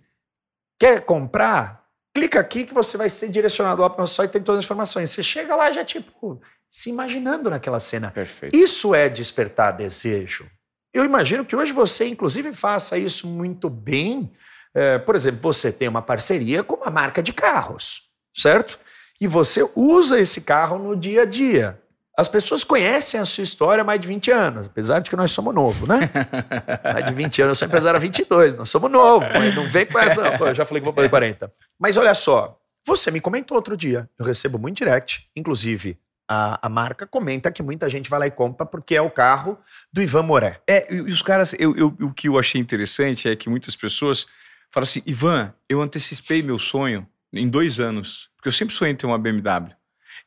quer 0.79 1.01
comprar? 1.03 1.83
Clica 2.15 2.41
aqui 2.41 2.65
que 2.65 2.75
você 2.75 2.99
vai 2.99 3.09
ser 3.09 3.31
direcionado 3.31 3.81
lá 3.81 3.89
para 3.89 3.99
o 3.99 4.03
nosso 4.03 4.17
site, 4.17 4.33
tem 4.33 4.43
todas 4.43 4.59
as 4.59 4.65
informações. 4.67 5.11
Você 5.11 5.23
chega 5.23 5.57
lá 5.57 5.73
já, 5.73 5.83
tipo, 5.83 6.41
se 6.71 6.91
imaginando 6.91 7.49
naquela 7.49 7.81
cena. 7.81 8.11
Perfeito. 8.11 8.55
Isso 8.55 8.95
é 8.95 9.09
despertar 9.09 9.73
desejo. 9.73 10.47
Eu 10.93 11.05
imagino 11.05 11.45
que 11.45 11.57
hoje 11.57 11.73
você, 11.73 12.07
inclusive, 12.07 12.53
faça 12.53 12.99
isso 12.99 13.27
muito 13.27 13.71
bem. 13.71 14.31
É, 14.75 14.99
por 14.99 15.17
exemplo, 15.17 15.41
você 15.43 15.73
tem 15.73 15.89
uma 15.89 16.03
parceria 16.03 16.63
com 16.63 16.77
uma 16.77 16.91
marca 16.91 17.23
de 17.23 17.33
carros, 17.33 18.03
certo? 18.37 18.79
E 19.19 19.27
você 19.27 19.67
usa 19.75 20.21
esse 20.21 20.43
carro 20.43 20.79
no 20.79 20.95
dia 20.95 21.23
a 21.23 21.25
dia. 21.25 21.82
As 22.17 22.29
pessoas 22.29 22.63
conhecem 22.63 23.19
a 23.19 23.25
sua 23.25 23.43
história 23.43 23.81
há 23.81 23.85
mais 23.85 23.99
de 23.99 24.07
20 24.07 24.31
anos, 24.31 24.67
apesar 24.67 24.99
de 24.99 25.09
que 25.09 25.17
nós 25.17 25.31
somos 25.31 25.55
novos, 25.55 25.89
né? 25.89 26.11
mais 26.85 27.07
de 27.07 27.15
20 27.15 27.43
anos, 27.43 27.51
eu 27.51 27.55
sou 27.55 27.69
empresário 27.69 27.97
há 27.97 28.01
22, 28.01 28.59
nós 28.59 28.69
somos 28.69 28.91
novos, 28.91 29.29
não 29.55 29.69
vem 29.69 29.87
com 29.87 29.99
essa 29.99 30.23
não. 30.23 30.37
Pô, 30.37 30.47
eu 30.47 30.55
já 30.55 30.67
falei 30.67 30.81
que 30.81 30.85
vou 30.85 30.95
fazer 30.95 31.09
40. 31.09 31.51
Mas 31.79 31.97
olha 31.97 32.15
só, 32.15 32.59
você 32.87 33.11
me 33.11 33.21
comentou 33.21 33.57
outro 33.57 33.77
dia, 33.77 34.11
eu 34.19 34.27
recebo 34.27 34.59
muito 34.59 34.77
direct, 34.77 35.27
inclusive 35.35 35.99
a, 36.29 36.67
a, 36.67 36.69
marca 36.69 37.07
comenta 37.07 37.53
que 37.53 37.63
muita 37.63 37.89
gente 37.89 38.09
vai 38.09 38.21
lá 38.21 38.27
e 38.27 38.31
compra 38.31 38.65
porque 38.65 38.95
é 38.95 39.03
o 39.03 39.11
carro 39.11 39.59
do 39.93 40.01
Ivan 40.01 40.23
Moré. 40.23 40.61
É, 40.67 40.93
e 40.93 41.01
os 41.01 41.21
caras, 41.21 41.55
eu, 41.59 41.77
eu, 41.77 41.95
o 42.01 42.13
que 42.13 42.29
eu 42.29 42.39
achei 42.39 42.61
interessante 42.61 43.29
é 43.29 43.37
que 43.37 43.51
muitas 43.51 43.77
pessoas 43.77 44.27
falam 44.71 44.85
assim: 44.85 45.03
Ivan, 45.07 45.53
eu 45.69 45.81
antecipei 45.81 46.43
meu 46.43 46.59
sonho 46.59 47.07
em 47.33 47.49
dois 47.49 47.81
anos, 47.81 48.31
porque 48.37 48.49
eu 48.49 48.53
sempre 48.53 48.75
sonhei 48.75 48.95
em 48.95 48.97
ter 48.97 49.07
uma 49.07 49.19
BMW. 49.19 49.75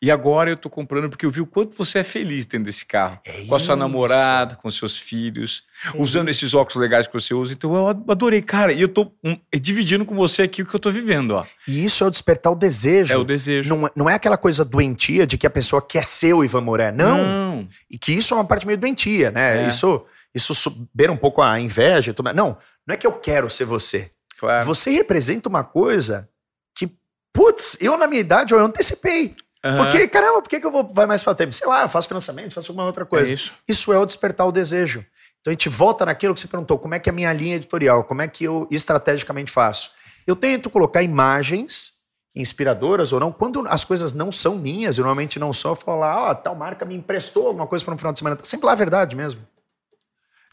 E 0.02 0.12
agora 0.12 0.50
eu 0.50 0.58
tô 0.58 0.70
comprando 0.70 1.10
porque 1.10 1.26
eu 1.26 1.32
vi 1.32 1.42
o 1.42 1.46
quanto 1.46 1.78
você 1.78 2.00
é 2.00 2.04
feliz 2.04 2.46
tendo 2.46 2.68
esse 2.68 2.86
carro. 2.86 3.20
É 3.26 3.46
com 3.46 3.56
a 3.56 3.60
sua 3.60 3.76
namorada, 3.76 4.56
com 4.56 4.70
seus 4.70 4.98
filhos, 4.98 5.64
é 5.86 6.02
usando 6.02 6.30
isso. 6.30 6.46
esses 6.46 6.54
óculos 6.54 6.76
legais 6.76 7.08
que 7.08 7.14
você 7.14 7.34
usa. 7.34 7.54
Então 7.54 7.76
eu 7.76 7.88
adorei, 7.88 8.42
cara. 8.42 8.74
E 8.74 8.82
eu 8.82 8.88
tô 8.88 9.12
um, 9.24 9.38
dividindo 9.54 10.06
com 10.06 10.16
você 10.16 10.44
aqui 10.44 10.62
o 10.62 10.66
que 10.66 10.76
eu 10.76 10.80
tô 10.80 10.92
vivendo, 10.92 11.32
ó. 11.32 11.46
E 11.68 11.84
isso 11.86 12.04
é 12.04 12.08
o 12.08 12.12
despertar 12.12 12.52
o 12.52 12.56
desejo. 12.56 13.14
É 13.14 13.18
o 13.18 13.24
desejo. 13.24 13.70
Não, 13.70 13.88
é, 13.88 13.92
não 13.96 14.10
é 14.10 14.14
aquela 14.14 14.38
coisa 14.38 14.66
doentia 14.66 15.26
de 15.26 15.38
que 15.38 15.48
a 15.48 15.50
pessoa 15.50 15.82
quer 15.82 16.04
ser 16.04 16.34
o 16.34 16.44
Ivan 16.44 16.62
Moré. 16.62 16.92
Não. 16.92 17.18
não. 17.18 17.70
E 17.90 17.98
que 17.98 18.12
isso 18.12 18.34
é 18.34 18.38
uma 18.38 18.46
parte 18.46 18.66
meio 18.66 18.78
doentia, 18.78 19.32
né? 19.32 19.66
É. 19.66 19.68
Isso, 19.68 20.06
isso 20.34 20.88
beira 20.94 21.12
um 21.12 21.18
pouco 21.18 21.42
a 21.42 21.60
inveja. 21.60 22.14
Não, 22.34 22.58
não 22.86 22.94
é 22.94 22.98
que 22.98 23.08
eu 23.08 23.14
quero 23.14 23.50
ser 23.50 23.66
você. 23.66 24.12
Claro. 24.38 24.66
Você 24.66 24.92
representa 24.92 25.50
uma 25.50 25.64
coisa 25.64 26.30
que, 26.76 26.90
putz, 27.34 27.78
eu 27.82 27.98
na 27.98 28.08
minha 28.08 28.22
idade 28.22 28.54
eu 28.54 28.60
antecipei. 28.60 29.36
Uhum. 29.66 29.78
Porque, 29.78 30.08
caramba, 30.08 30.44
por 30.44 30.50
que, 30.50 30.60
que 30.60 30.66
eu 30.66 30.72
vou 30.72 30.88
vai 30.88 31.08
mais 31.08 31.24
para 31.24 31.34
tempo? 31.34 31.52
Sei 31.54 31.68
lá, 31.68 31.82
eu 31.82 31.90
faço 31.90 32.08
financiamento, 32.08 32.54
faço 32.54 32.72
alguma 32.72 32.86
outra 32.86 33.04
coisa. 33.04 33.32
É 33.32 33.34
isso. 33.34 33.54
isso 33.68 33.92
é 33.92 33.98
o 33.98 34.06
despertar 34.06 34.46
o 34.46 34.52
desejo. 34.52 35.04
Então 35.42 35.52
a 35.52 35.54
gente 35.54 35.70
volta 35.70 36.06
naquilo 36.06 36.36
que 36.36 36.40
você 36.40 36.48
perguntou, 36.48 36.78
como 36.78 36.94
é 36.94 37.00
que 37.00 37.10
é 37.10 37.12
a 37.12 37.14
minha 37.14 37.34
linha 37.34 37.56
editorial, 37.56 38.04
como 38.04 38.22
é 38.22 38.28
que 38.28 38.44
eu 38.44 38.68
estrategicamente 38.70 39.52
faço? 39.52 39.92
Eu 40.26 40.36
tento 40.36 40.70
colocar 40.70 41.02
imagens 41.02 41.94
inspiradoras 42.36 43.14
ou 43.14 43.20
não, 43.20 43.32
quando 43.32 43.66
as 43.68 43.84
coisas 43.84 44.14
não 44.14 44.32
são 44.32 44.56
minhas, 44.56 44.98
eu 44.98 45.04
normalmente 45.04 45.40
não 45.40 45.54
sou, 45.54 45.72
eu 45.72 45.76
falo 45.76 46.00
lá, 46.00 46.30
ó, 46.30 46.32
oh, 46.32 46.36
tal 46.36 46.54
marca 46.54 46.84
me 46.84 46.96
emprestou 46.96 47.48
alguma 47.48 47.66
coisa 47.66 47.84
para 47.84 47.94
um 47.94 47.98
final 47.98 48.12
de 48.12 48.20
semana. 48.20 48.36
Tá 48.36 48.44
sempre 48.44 48.66
lá 48.66 48.74
a 48.74 48.76
verdade 48.76 49.16
mesmo. 49.16 49.42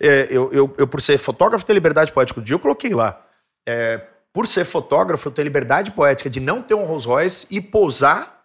É, 0.01 0.29
eu, 0.31 0.53
eu, 0.53 0.75
eu, 0.79 0.87
por 0.87 1.01
ser 1.03 1.19
fotógrafo, 1.19 1.67
ter 1.67 1.75
liberdade 1.75 2.13
poética. 2.13 2.41
O 2.41 2.43
dia 2.43 2.55
eu 2.55 2.61
coloquei 2.61 2.95
lá. 2.95 3.21
É, 3.67 4.01
por 4.33 4.47
ser 4.47 4.65
fotógrafo, 4.65 5.29
eu 5.29 5.33
tenho 5.33 5.45
liberdade 5.45 5.91
poética 5.91 6.31
de 6.31 6.41
não 6.41 6.63
ter 6.63 6.75
um 6.75 6.85
Rolls 6.85 7.07
Royce 7.07 7.47
e 7.51 7.61
pousar 7.61 8.42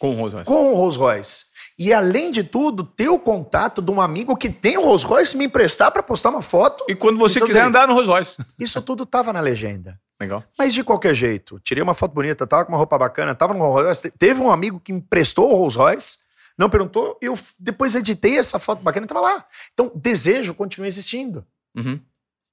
com 0.00 0.14
o 0.14 0.16
Rolls 0.16 0.34
Royce. 0.34 0.46
Com 0.46 0.72
o 0.72 0.74
Rolls 0.74 0.98
Royce. 0.98 1.44
E 1.78 1.92
além 1.92 2.32
de 2.32 2.42
tudo, 2.42 2.82
ter 2.82 3.08
o 3.08 3.18
contato 3.18 3.82
de 3.82 3.90
um 3.90 4.00
amigo 4.00 4.34
que 4.34 4.48
tem 4.48 4.78
o 4.78 4.82
Rolls 4.82 5.04
Royce 5.06 5.36
me 5.36 5.44
emprestar 5.44 5.92
para 5.92 6.02
postar 6.02 6.30
uma 6.30 6.40
foto. 6.40 6.84
E 6.88 6.94
quando 6.94 7.18
você 7.18 7.38
quiser 7.40 7.62
andar 7.62 7.86
no 7.86 7.92
Rolls 7.92 8.10
Royce. 8.10 8.36
Isso 8.58 8.80
tudo 8.80 9.04
tava 9.04 9.30
na 9.30 9.40
legenda. 9.40 10.00
Legal. 10.18 10.42
Mas 10.58 10.72
de 10.72 10.82
qualquer 10.82 11.14
jeito, 11.14 11.60
tirei 11.60 11.82
uma 11.82 11.94
foto 11.94 12.12
bonita, 12.12 12.46
tava 12.46 12.64
com 12.64 12.72
uma 12.72 12.78
roupa 12.78 12.96
bacana, 12.98 13.34
tava 13.34 13.52
no 13.52 13.60
Rolls 13.60 13.84
Royce. 13.84 14.10
Teve 14.18 14.40
um 14.40 14.50
amigo 14.50 14.80
que 14.80 14.90
emprestou 14.90 15.52
o 15.52 15.54
Rolls 15.54 15.76
Royce, 15.76 16.18
não 16.56 16.70
perguntou, 16.70 17.18
eu 17.20 17.38
depois 17.58 17.94
editei 17.94 18.38
essa 18.38 18.58
foto 18.58 18.82
bacana 18.82 19.04
e 19.04 19.08
tava 19.08 19.20
lá. 19.20 19.46
Então, 19.72 19.92
desejo 19.94 20.54
continua 20.54 20.88
existindo. 20.88 21.44
Uhum. 21.76 22.00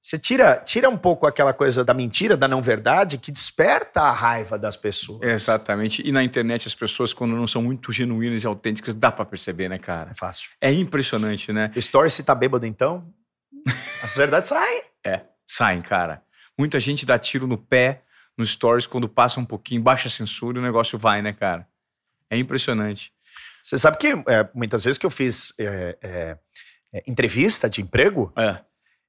Você 0.00 0.18
tira, 0.18 0.56
tira 0.64 0.88
um 0.88 0.96
pouco 0.96 1.26
aquela 1.26 1.52
coisa 1.52 1.84
da 1.84 1.92
mentira, 1.92 2.36
da 2.36 2.48
não 2.48 2.62
verdade, 2.62 3.18
que 3.18 3.30
desperta 3.30 4.02
a 4.02 4.12
raiva 4.12 4.58
das 4.58 4.76
pessoas. 4.76 5.22
Exatamente. 5.22 6.06
E 6.06 6.12
na 6.12 6.22
internet, 6.22 6.66
as 6.66 6.74
pessoas, 6.74 7.12
quando 7.12 7.34
não 7.34 7.46
são 7.46 7.62
muito 7.62 7.92
genuínas 7.92 8.42
e 8.42 8.46
autênticas, 8.46 8.94
dá 8.94 9.10
para 9.10 9.24
perceber, 9.24 9.68
né, 9.68 9.78
cara? 9.78 10.12
É 10.12 10.14
fácil. 10.14 10.50
É 10.60 10.72
impressionante, 10.72 11.52
né? 11.52 11.70
Story, 11.76 12.10
se 12.10 12.24
tá 12.24 12.34
bêbado, 12.34 12.64
então, 12.64 13.12
as 14.02 14.16
verdades 14.16 14.48
saem. 14.48 14.82
É, 15.06 15.22
saem, 15.46 15.80
cara. 15.80 16.22
Muita 16.58 16.80
gente 16.80 17.06
dá 17.06 17.16
tiro 17.16 17.46
no 17.46 17.56
pé 17.56 18.02
no 18.36 18.46
stories 18.46 18.86
quando 18.86 19.08
passa 19.08 19.40
um 19.40 19.44
pouquinho, 19.44 19.82
baixa 19.82 20.06
a 20.06 20.10
censura 20.10 20.58
e 20.58 20.60
o 20.60 20.64
negócio 20.64 20.98
vai, 20.98 21.22
né, 21.22 21.32
cara? 21.32 21.66
É 22.30 22.36
impressionante. 22.36 23.12
Você 23.62 23.76
sabe 23.76 23.98
que 23.98 24.08
é, 24.08 24.48
muitas 24.54 24.84
vezes 24.84 24.96
que 24.96 25.04
eu 25.04 25.10
fiz 25.10 25.52
é, 25.58 25.98
é, 26.00 26.38
é 26.92 27.02
entrevista 27.06 27.68
de 27.68 27.82
emprego, 27.82 28.32
é 28.36 28.60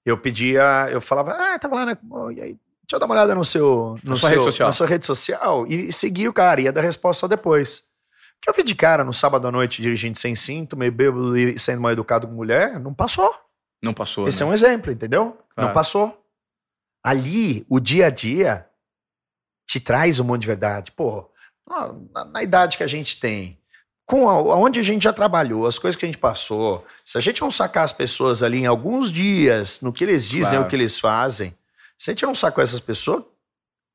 eu 0.10 0.18
pedia, 0.18 0.88
eu 0.92 1.02
falava, 1.02 1.32
ah, 1.32 1.60
tava 1.60 1.76
lá, 1.76 1.86
né? 1.86 1.98
Oh, 2.10 2.32
e 2.32 2.42
aí, 2.42 2.58
deixa 2.82 2.94
eu 2.94 3.00
dar 3.00 3.06
uma 3.06 3.16
olhada 3.16 3.36
no 3.36 3.46
seu, 3.46 3.98
no 4.04 4.12
na, 4.12 4.16
sua 4.16 4.30
seu, 4.30 4.38
rede 4.38 4.44
social. 4.44 4.68
na 4.68 4.74
sua 4.74 4.88
rede 4.88 5.06
social 5.06 5.68
e 5.68 5.94
seguir 5.94 6.28
o 6.28 6.34
cara, 6.34 6.62
ia 6.62 6.72
dar 6.72 6.82
resposta 6.82 7.22
só 7.22 7.28
depois. 7.28 7.88
Que 8.42 8.50
eu 8.50 8.54
vi 8.54 8.64
de 8.64 8.74
cara 8.74 9.04
no 9.04 9.14
sábado 9.14 9.48
à 9.48 9.52
noite 9.52 9.82
dirigindo 9.82 10.18
sem 10.18 10.36
cinto, 10.36 10.78
meio 10.78 10.92
bêbado 10.92 11.38
e 11.38 11.60
sendo 11.60 11.82
mal 11.82 11.92
educado 11.92 12.28
com 12.28 12.34
mulher, 12.34 12.80
não 12.80 12.94
passou. 12.94 13.34
Não 13.82 13.94
passou. 13.94 14.28
Esse 14.28 14.42
né? 14.42 14.48
é 14.48 14.50
um 14.50 14.54
exemplo, 14.54 14.92
entendeu? 14.92 15.38
Claro. 15.54 15.68
Não 15.68 15.74
passou. 15.74 16.26
Ali, 17.04 17.66
o 17.70 17.80
dia 17.80 18.08
a 18.08 18.10
dia 18.10 18.66
te 19.68 19.80
traz 19.80 20.20
um 20.20 20.24
monte 20.24 20.42
de 20.42 20.48
verdade. 20.48 20.92
Pô, 20.92 21.30
na, 22.14 22.26
na 22.26 22.44
idade 22.44 22.78
que 22.78 22.84
a 22.84 22.88
gente 22.88 23.20
tem, 23.20 23.59
com 24.10 24.28
aonde 24.28 24.80
a 24.80 24.84
gente 24.84 25.04
já 25.04 25.14
trabalhou, 25.14 25.68
as 25.68 25.78
coisas 25.78 25.96
que 25.96 26.04
a 26.04 26.08
gente 26.08 26.18
passou, 26.18 26.84
se 27.06 27.16
a 27.16 27.22
gente 27.22 27.42
não 27.42 27.52
sacar 27.52 27.84
as 27.84 27.94
pessoas 27.94 28.42
ali 28.42 28.58
em 28.58 28.66
alguns 28.66 29.12
dias, 29.12 29.82
no 29.82 29.94
que 29.94 30.04
eles 30.04 30.28
dizem, 30.28 30.54
claro. 30.54 30.66
o 30.66 30.68
que 30.68 30.76
eles 30.76 31.00
fazem, 31.00 31.56
se 31.96 32.10
a 32.10 32.14
gente 32.14 32.26
não 32.26 32.34
sacou 32.34 32.64
essas 32.64 32.80
pessoas, 32.80 33.24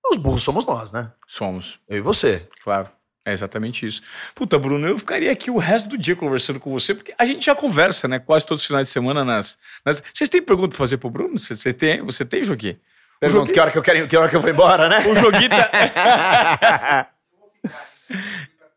os 0.08 0.16
burros 0.16 0.44
somos 0.44 0.64
nós, 0.66 0.92
né? 0.92 1.10
Somos. 1.26 1.80
Eu 1.88 1.98
e 1.98 2.00
você. 2.00 2.46
Claro. 2.62 2.88
É 3.26 3.32
exatamente 3.32 3.84
isso. 3.84 4.02
Puta, 4.36 4.56
Bruno, 4.56 4.86
eu 4.86 4.96
ficaria 5.00 5.32
aqui 5.32 5.50
o 5.50 5.58
resto 5.58 5.88
do 5.88 5.98
dia 5.98 6.14
conversando 6.14 6.60
com 6.60 6.70
você, 6.70 6.94
porque 6.94 7.12
a 7.18 7.24
gente 7.24 7.46
já 7.46 7.54
conversa, 7.56 8.06
né? 8.06 8.20
Quase 8.20 8.46
todos 8.46 8.62
os 8.62 8.66
finais 8.68 8.86
de 8.86 8.92
semana 8.92 9.24
nas. 9.24 9.58
nas... 9.84 10.00
Vocês 10.12 10.30
têm 10.30 10.40
pergunta 10.40 10.68
pra 10.68 10.78
fazer 10.78 10.96
pro 10.98 11.10
Bruno? 11.10 11.40
Você, 11.40 11.72
tem, 11.72 12.02
você 12.02 12.24
tem, 12.24 12.44
Joaquim? 12.44 12.78
Pergunta, 13.18 13.52
que 13.52 13.58
hora 13.58 13.72
que 13.72 13.78
eu 13.78 13.82
quero, 13.82 14.06
que 14.06 14.16
hora 14.16 14.28
que 14.28 14.36
eu 14.36 14.40
vou 14.40 14.50
embora, 14.50 14.88
né? 14.88 15.04
O 15.08 15.16
Joguinho 15.16 15.50
tá... 15.50 17.08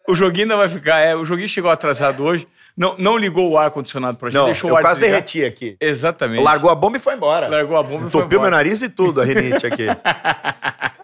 O 0.09 0.15
joguinho 0.15 0.45
ainda 0.45 0.57
vai 0.57 0.69
ficar. 0.69 0.99
É, 0.99 1.15
o 1.15 1.25
joguinho 1.25 1.49
chegou 1.49 1.69
atrasado 1.69 2.23
hoje. 2.23 2.47
Não, 2.77 2.95
não 2.97 3.17
ligou 3.17 3.49
o 3.49 3.57
ar-condicionado 3.57 4.17
pra 4.17 4.29
gente, 4.29 4.38
não, 4.38 4.45
deixou 4.45 4.69
eu 4.69 4.75
o 4.75 4.77
ar 4.77 4.84
quase 4.84 5.01
derreti 5.01 5.43
aqui. 5.43 5.75
Exatamente. 5.81 6.43
Largou 6.43 6.69
a 6.69 6.75
bomba 6.75 6.97
e 6.97 6.99
foi 6.99 7.15
embora. 7.15 7.47
Largou 7.47 7.75
a 7.75 7.81
bomba 7.81 7.95
e 7.95 7.97
foi 7.99 8.05
embora. 8.07 8.25
Entupiu 8.25 8.39
meu 8.39 8.51
nariz 8.51 8.81
e 8.84 8.89
tudo, 8.89 9.19
a 9.19 9.25
rinite 9.25 9.65
aqui. 9.65 9.88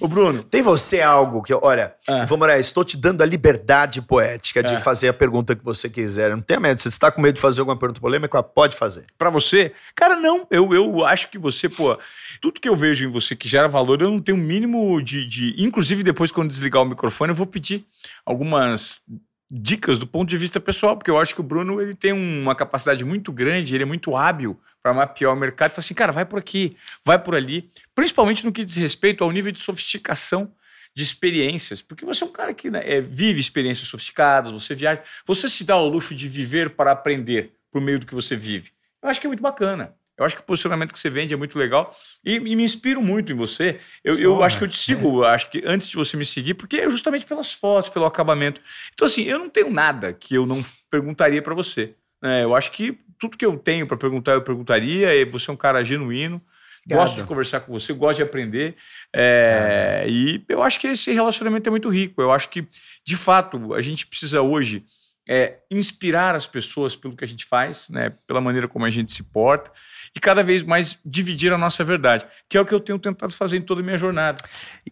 O 0.00 0.06
Bruno. 0.06 0.42
Tem 0.42 0.62
você 0.62 1.00
algo 1.00 1.42
que, 1.42 1.52
olha, 1.52 1.94
ah. 2.06 2.24
vamos 2.24 2.46
lá, 2.46 2.58
estou 2.58 2.84
te 2.84 2.96
dando 2.96 3.22
a 3.22 3.26
liberdade 3.26 4.00
poética 4.00 4.62
de 4.62 4.74
ah. 4.74 4.80
fazer 4.80 5.08
a 5.08 5.12
pergunta 5.12 5.56
que 5.56 5.64
você 5.64 5.90
quiser. 5.90 6.30
Não 6.30 6.40
tenha 6.40 6.60
medo. 6.60 6.78
Se 6.78 6.84
você 6.84 6.88
está 6.88 7.10
com 7.10 7.20
medo 7.20 7.34
de 7.34 7.40
fazer 7.40 7.60
alguma 7.60 7.76
pergunta 7.76 8.00
polêmica, 8.00 8.42
pode 8.42 8.76
fazer. 8.76 9.04
Para 9.16 9.30
você? 9.30 9.72
Cara, 9.94 10.16
não. 10.16 10.46
Eu, 10.50 10.72
eu 10.72 11.04
acho 11.04 11.28
que 11.30 11.38
você, 11.38 11.68
pô, 11.68 11.98
tudo 12.40 12.60
que 12.60 12.68
eu 12.68 12.76
vejo 12.76 13.04
em 13.04 13.10
você 13.10 13.34
que 13.34 13.48
gera 13.48 13.68
valor, 13.68 14.00
eu 14.00 14.10
não 14.10 14.20
tenho 14.20 14.38
o 14.38 14.40
mínimo 14.40 15.02
de, 15.02 15.26
de. 15.26 15.54
Inclusive, 15.58 16.02
depois, 16.02 16.30
quando 16.30 16.50
desligar 16.50 16.82
o 16.82 16.86
microfone, 16.86 17.30
eu 17.30 17.36
vou 17.36 17.46
pedir 17.46 17.84
algumas 18.24 19.02
dicas 19.50 19.98
do 19.98 20.06
ponto 20.06 20.28
de 20.28 20.36
vista 20.36 20.60
pessoal, 20.60 20.96
porque 20.96 21.10
eu 21.10 21.18
acho 21.18 21.34
que 21.34 21.40
o 21.40 21.44
Bruno 21.44 21.80
ele 21.80 21.94
tem 21.94 22.12
uma 22.12 22.54
capacidade 22.54 23.04
muito 23.04 23.32
grande, 23.32 23.74
ele 23.74 23.82
é 23.82 23.86
muito 23.86 24.16
hábil 24.16 24.60
para 24.82 24.92
mapear 24.92 25.32
o 25.32 25.36
mercado 25.36 25.70
e 25.70 25.74
falar 25.74 25.84
assim, 25.84 25.94
cara, 25.94 26.12
vai 26.12 26.24
por 26.24 26.38
aqui, 26.38 26.76
vai 27.04 27.18
por 27.18 27.34
ali, 27.34 27.70
principalmente 27.94 28.44
no 28.44 28.52
que 28.52 28.64
diz 28.64 28.74
respeito 28.76 29.24
ao 29.24 29.32
nível 29.32 29.50
de 29.50 29.58
sofisticação 29.58 30.52
de 30.94 31.02
experiências, 31.02 31.80
porque 31.80 32.04
você 32.04 32.24
é 32.24 32.26
um 32.26 32.32
cara 32.32 32.52
que 32.52 32.70
né, 32.70 32.82
é, 32.84 33.00
vive 33.00 33.40
experiências 33.40 33.88
sofisticadas, 33.88 34.52
você 34.52 34.74
viaja, 34.74 35.02
você 35.26 35.48
se 35.48 35.64
dá 35.64 35.76
o 35.76 35.88
luxo 35.88 36.14
de 36.14 36.28
viver 36.28 36.70
para 36.70 36.92
aprender 36.92 37.52
por 37.70 37.80
meio 37.80 37.98
do 37.98 38.06
que 38.06 38.14
você 38.14 38.36
vive. 38.36 38.72
Eu 39.02 39.08
acho 39.08 39.20
que 39.20 39.26
é 39.26 39.28
muito 39.28 39.42
bacana. 39.42 39.94
Eu 40.18 40.24
acho 40.24 40.34
que 40.34 40.42
o 40.42 40.44
posicionamento 40.44 40.92
que 40.92 40.98
você 40.98 41.08
vende 41.08 41.32
é 41.32 41.36
muito 41.36 41.56
legal 41.56 41.94
e, 42.24 42.34
e 42.34 42.56
me 42.56 42.64
inspiro 42.64 43.00
muito 43.00 43.30
em 43.30 43.36
você. 43.36 43.78
Eu, 44.02 44.18
eu 44.18 44.42
acho 44.42 44.58
que 44.58 44.64
eu 44.64 44.68
te 44.68 44.76
sigo, 44.76 45.24
é. 45.24 45.30
acho 45.30 45.48
que 45.48 45.62
antes 45.64 45.88
de 45.88 45.96
você 45.96 46.16
me 46.16 46.24
seguir, 46.24 46.54
porque 46.54 46.78
é 46.78 46.90
justamente 46.90 47.24
pelas 47.24 47.52
fotos, 47.52 47.88
pelo 47.88 48.04
acabamento. 48.04 48.60
Então, 48.92 49.06
assim, 49.06 49.22
eu 49.22 49.38
não 49.38 49.48
tenho 49.48 49.70
nada 49.70 50.12
que 50.12 50.34
eu 50.34 50.44
não 50.44 50.64
perguntaria 50.90 51.40
para 51.40 51.54
você. 51.54 51.94
É, 52.22 52.42
eu 52.42 52.56
acho 52.56 52.72
que 52.72 52.98
tudo 53.18 53.36
que 53.36 53.46
eu 53.46 53.56
tenho 53.56 53.86
para 53.86 53.96
perguntar, 53.96 54.32
eu 54.32 54.42
perguntaria. 54.42 55.14
E 55.14 55.24
você 55.24 55.50
é 55.50 55.52
um 55.54 55.56
cara 55.56 55.84
genuíno. 55.84 56.42
Obrigado. 56.84 57.06
Gosto 57.06 57.16
de 57.16 57.24
conversar 57.24 57.60
com 57.60 57.72
você, 57.72 57.92
gosto 57.92 58.16
de 58.16 58.22
aprender. 58.22 58.74
É, 59.14 60.06
e 60.08 60.42
eu 60.48 60.62
acho 60.62 60.80
que 60.80 60.88
esse 60.88 61.12
relacionamento 61.12 61.68
é 61.68 61.70
muito 61.70 61.88
rico. 61.88 62.20
Eu 62.20 62.32
acho 62.32 62.48
que, 62.48 62.66
de 63.04 63.16
fato, 63.16 63.74
a 63.74 63.82
gente 63.82 64.06
precisa 64.06 64.40
hoje 64.40 64.84
é, 65.28 65.58
inspirar 65.70 66.34
as 66.34 66.46
pessoas 66.46 66.96
pelo 66.96 67.14
que 67.14 67.24
a 67.24 67.28
gente 67.28 67.44
faz, 67.44 67.90
né, 67.90 68.12
pela 68.26 68.40
maneira 68.40 68.66
como 68.66 68.86
a 68.86 68.90
gente 68.90 69.12
se 69.12 69.22
porta 69.22 69.70
e 70.16 70.18
cada 70.18 70.42
vez 70.42 70.62
mais 70.62 70.98
dividir 71.04 71.52
a 71.52 71.58
nossa 71.58 71.84
verdade, 71.84 72.26
que 72.48 72.56
é 72.56 72.60
o 72.60 72.64
que 72.64 72.72
eu 72.72 72.80
tenho 72.80 72.98
tentado 72.98 73.34
fazer 73.34 73.58
em 73.58 73.62
toda 73.62 73.82
a 73.82 73.84
minha 73.84 73.98
jornada. 73.98 74.42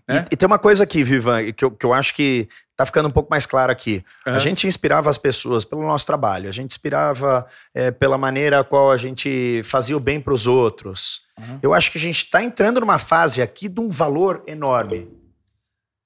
Né? 0.06 0.26
E, 0.30 0.34
e, 0.34 0.36
tem 0.36 0.46
uma 0.46 0.58
coisa 0.58 0.84
aqui, 0.84 1.02
Vivan, 1.02 1.52
que 1.52 1.64
eu, 1.64 1.70
que 1.70 1.86
eu 1.86 1.94
acho 1.94 2.14
que 2.14 2.48
está 2.70 2.84
ficando 2.84 3.08
um 3.08 3.10
pouco 3.10 3.30
mais 3.30 3.46
claro 3.46 3.72
aqui. 3.72 4.04
Uhum. 4.26 4.34
A 4.34 4.38
gente 4.38 4.66
inspirava 4.66 5.08
as 5.08 5.16
pessoas 5.16 5.64
pelo 5.64 5.82
nosso 5.82 6.06
trabalho, 6.06 6.48
a 6.48 6.52
gente 6.52 6.72
inspirava 6.72 7.46
é, 7.74 7.90
pela 7.90 8.18
maneira 8.18 8.60
a 8.60 8.64
qual 8.64 8.92
a 8.92 8.98
gente 8.98 9.62
fazia 9.64 9.96
o 9.96 10.00
bem 10.00 10.20
para 10.20 10.34
os 10.34 10.46
outros. 10.46 11.22
Uhum. 11.38 11.58
Eu 11.62 11.72
acho 11.72 11.90
que 11.90 11.96
a 11.96 12.00
gente 12.00 12.24
está 12.24 12.42
entrando 12.42 12.80
numa 12.80 12.98
fase 12.98 13.40
aqui 13.40 13.68
de 13.68 13.80
um 13.80 13.88
valor 13.88 14.42
enorme 14.46 15.08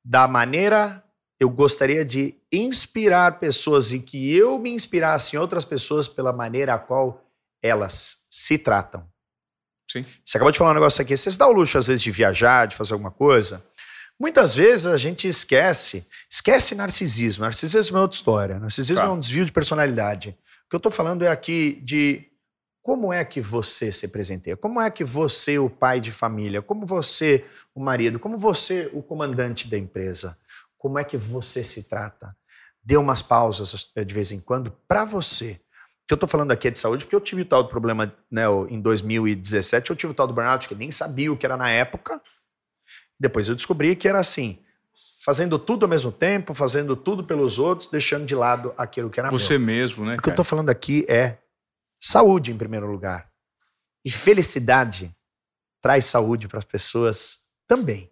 da 0.04 0.28
maneira 0.28 1.02
eu 1.40 1.48
gostaria 1.48 2.04
de 2.04 2.34
inspirar 2.52 3.40
pessoas 3.40 3.92
e 3.92 3.98
que 3.98 4.36
eu 4.36 4.58
me 4.58 4.70
inspirasse 4.70 5.34
em 5.34 5.38
outras 5.38 5.64
pessoas 5.64 6.06
pela 6.06 6.34
maneira 6.34 6.74
a 6.74 6.78
qual 6.78 7.24
elas 7.62 8.26
se 8.30 8.58
tratam. 8.58 9.08
Sim. 9.90 10.04
Você 10.24 10.36
acabou 10.36 10.52
de 10.52 10.58
falar 10.58 10.72
um 10.72 10.74
negócio 10.74 11.00
aqui. 11.00 11.16
Você 11.16 11.30
se 11.30 11.38
dá 11.38 11.48
o 11.48 11.52
luxo, 11.52 11.78
às 11.78 11.86
vezes, 11.86 12.02
de 12.02 12.10
viajar, 12.10 12.66
de 12.66 12.76
fazer 12.76 12.92
alguma 12.92 13.10
coisa. 13.10 13.64
Muitas 14.18 14.54
vezes 14.54 14.86
a 14.86 14.98
gente 14.98 15.26
esquece, 15.26 16.06
esquece 16.30 16.74
narcisismo. 16.74 17.44
Narcisismo 17.44 17.96
é 17.96 18.00
outra 18.02 18.16
história. 18.16 18.58
Narcisismo 18.58 19.02
tá. 19.02 19.08
é 19.08 19.10
um 19.10 19.18
desvio 19.18 19.46
de 19.46 19.50
personalidade. 19.50 20.36
O 20.66 20.68
que 20.68 20.76
eu 20.76 20.78
estou 20.78 20.92
falando 20.92 21.24
é 21.24 21.28
aqui 21.28 21.80
de 21.82 22.26
como 22.82 23.12
é 23.12 23.24
que 23.24 23.40
você 23.40 23.90
se 23.90 24.08
presenteia? 24.08 24.58
Como 24.58 24.80
é 24.80 24.90
que 24.90 25.04
você, 25.04 25.58
o 25.58 25.70
pai 25.70 26.00
de 26.00 26.12
família, 26.12 26.60
como 26.60 26.86
você, 26.86 27.44
o 27.74 27.80
marido, 27.80 28.18
como 28.18 28.36
você, 28.36 28.90
o 28.92 29.02
comandante 29.02 29.68
da 29.68 29.78
empresa, 29.78 30.38
como 30.80 30.98
é 30.98 31.04
que 31.04 31.18
você 31.18 31.62
se 31.62 31.90
trata? 31.90 32.34
Dê 32.82 32.96
umas 32.96 33.20
pausas 33.20 33.90
eh, 33.94 34.02
de 34.02 34.14
vez 34.14 34.32
em 34.32 34.40
quando 34.40 34.72
para 34.88 35.04
você. 35.04 35.60
O 36.02 36.06
que 36.08 36.14
eu 36.14 36.16
estou 36.16 36.28
falando 36.28 36.52
aqui 36.52 36.68
é 36.68 36.70
de 36.70 36.78
saúde, 36.78 37.04
porque 37.04 37.14
eu 37.14 37.20
tive 37.20 37.44
tal 37.44 37.62
do 37.62 37.68
problema 37.68 38.12
né, 38.30 38.44
em 38.70 38.80
2017, 38.80 39.90
eu 39.90 39.96
tive 39.96 40.14
tal 40.14 40.26
do 40.26 40.32
burnout, 40.32 40.66
que 40.66 40.72
eu 40.72 40.78
nem 40.78 40.90
sabia 40.90 41.30
o 41.30 41.36
que 41.36 41.44
era 41.44 41.56
na 41.56 41.68
época. 41.68 42.20
Depois 43.18 43.46
eu 43.46 43.54
descobri 43.54 43.94
que 43.94 44.08
era 44.08 44.18
assim, 44.18 44.58
fazendo 45.22 45.58
tudo 45.58 45.84
ao 45.84 45.90
mesmo 45.90 46.10
tempo, 46.10 46.54
fazendo 46.54 46.96
tudo 46.96 47.24
pelos 47.24 47.58
outros, 47.58 47.90
deixando 47.90 48.24
de 48.24 48.34
lado 48.34 48.72
aquilo 48.78 49.10
que 49.10 49.20
era 49.20 49.30
Você 49.30 49.58
meu. 49.58 49.66
mesmo, 49.66 50.06
né? 50.06 50.14
O 50.14 50.16
que 50.16 50.22
cara? 50.22 50.30
eu 50.30 50.32
estou 50.32 50.44
falando 50.44 50.70
aqui 50.70 51.04
é 51.06 51.36
saúde 52.00 52.52
em 52.52 52.56
primeiro 52.56 52.90
lugar. 52.90 53.30
E 54.02 54.10
felicidade 54.10 55.14
traz 55.82 56.06
saúde 56.06 56.48
para 56.48 56.58
as 56.58 56.64
pessoas 56.64 57.40
também. 57.68 58.10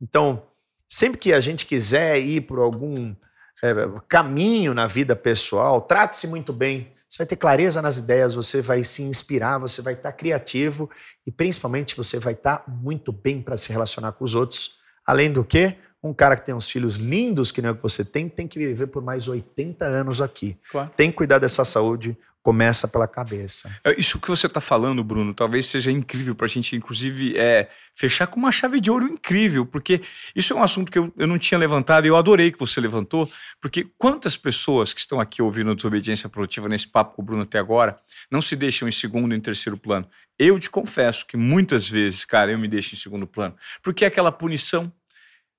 Então, 0.00 0.47
Sempre 0.88 1.18
que 1.18 1.32
a 1.32 1.40
gente 1.40 1.66
quiser 1.66 2.18
ir 2.18 2.42
por 2.42 2.58
algum 2.58 3.14
é, 3.62 3.72
caminho 4.08 4.72
na 4.72 4.86
vida 4.86 5.14
pessoal, 5.14 5.82
trate-se 5.82 6.26
muito 6.26 6.52
bem. 6.52 6.92
Você 7.08 7.18
vai 7.18 7.26
ter 7.26 7.36
clareza 7.36 7.82
nas 7.82 7.96
ideias, 7.96 8.34
você 8.34 8.60
vai 8.60 8.84
se 8.84 9.02
inspirar, 9.02 9.58
você 9.58 9.82
vai 9.82 9.94
estar 9.94 10.12
criativo 10.12 10.90
e 11.26 11.32
principalmente 11.32 11.96
você 11.96 12.18
vai 12.18 12.34
estar 12.34 12.64
muito 12.68 13.12
bem 13.12 13.42
para 13.42 13.56
se 13.56 13.72
relacionar 13.72 14.12
com 14.12 14.24
os 14.24 14.34
outros. 14.34 14.78
Além 15.06 15.32
do 15.32 15.42
que, 15.42 15.74
um 16.02 16.14
cara 16.14 16.36
que 16.36 16.46
tem 16.46 16.54
uns 16.54 16.70
filhos 16.70 16.96
lindos 16.96 17.50
que 17.50 17.60
nem 17.60 17.70
o 17.70 17.76
que 17.76 17.82
você 17.82 18.04
tem, 18.04 18.28
tem 18.28 18.46
que 18.46 18.58
viver 18.58 18.86
por 18.86 19.02
mais 19.02 19.28
80 19.28 19.84
anos 19.84 20.20
aqui. 20.20 20.56
Claro. 20.70 20.90
Tem 20.96 21.10
que 21.10 21.16
cuidar 21.16 21.38
dessa 21.38 21.64
saúde, 21.64 22.16
começa 22.42 22.88
pela 22.88 23.06
cabeça. 23.06 23.70
É, 23.84 23.98
isso 24.00 24.18
que 24.18 24.28
você 24.28 24.46
está 24.46 24.60
falando, 24.60 25.04
Bruno, 25.04 25.34
talvez 25.34 25.66
seja 25.66 25.90
incrível 25.90 26.34
para 26.34 26.46
a 26.46 26.48
gente, 26.48 26.74
inclusive, 26.74 27.36
é, 27.36 27.68
fechar 27.94 28.26
com 28.26 28.38
uma 28.38 28.50
chave 28.50 28.80
de 28.80 28.90
ouro 28.90 29.06
incrível, 29.06 29.66
porque 29.66 30.00
isso 30.34 30.52
é 30.52 30.56
um 30.56 30.62
assunto 30.62 30.90
que 30.90 30.98
eu, 30.98 31.12
eu 31.16 31.26
não 31.26 31.38
tinha 31.38 31.58
levantado 31.58 32.06
e 32.06 32.08
eu 32.08 32.16
adorei 32.16 32.50
que 32.50 32.58
você 32.58 32.80
levantou, 32.80 33.30
porque 33.60 33.86
quantas 33.98 34.36
pessoas 34.36 34.94
que 34.94 35.00
estão 35.00 35.20
aqui 35.20 35.42
ouvindo 35.42 35.72
a 35.72 35.74
desobediência 35.74 36.28
produtiva 36.28 36.68
nesse 36.68 36.88
papo 36.88 37.16
com 37.16 37.22
o 37.22 37.24
Bruno 37.24 37.42
até 37.42 37.58
agora 37.58 37.98
não 38.30 38.40
se 38.40 38.56
deixam 38.56 38.88
em 38.88 38.92
segundo 38.92 39.34
e 39.34 39.36
em 39.36 39.40
terceiro 39.40 39.76
plano? 39.76 40.08
Eu 40.38 40.58
te 40.58 40.70
confesso 40.70 41.26
que 41.26 41.36
muitas 41.36 41.88
vezes, 41.88 42.24
cara, 42.24 42.52
eu 42.52 42.58
me 42.58 42.68
deixo 42.68 42.94
em 42.94 42.98
segundo 42.98 43.26
plano, 43.26 43.56
porque 43.82 44.04
é 44.04 44.08
aquela 44.08 44.30
punição, 44.30 44.90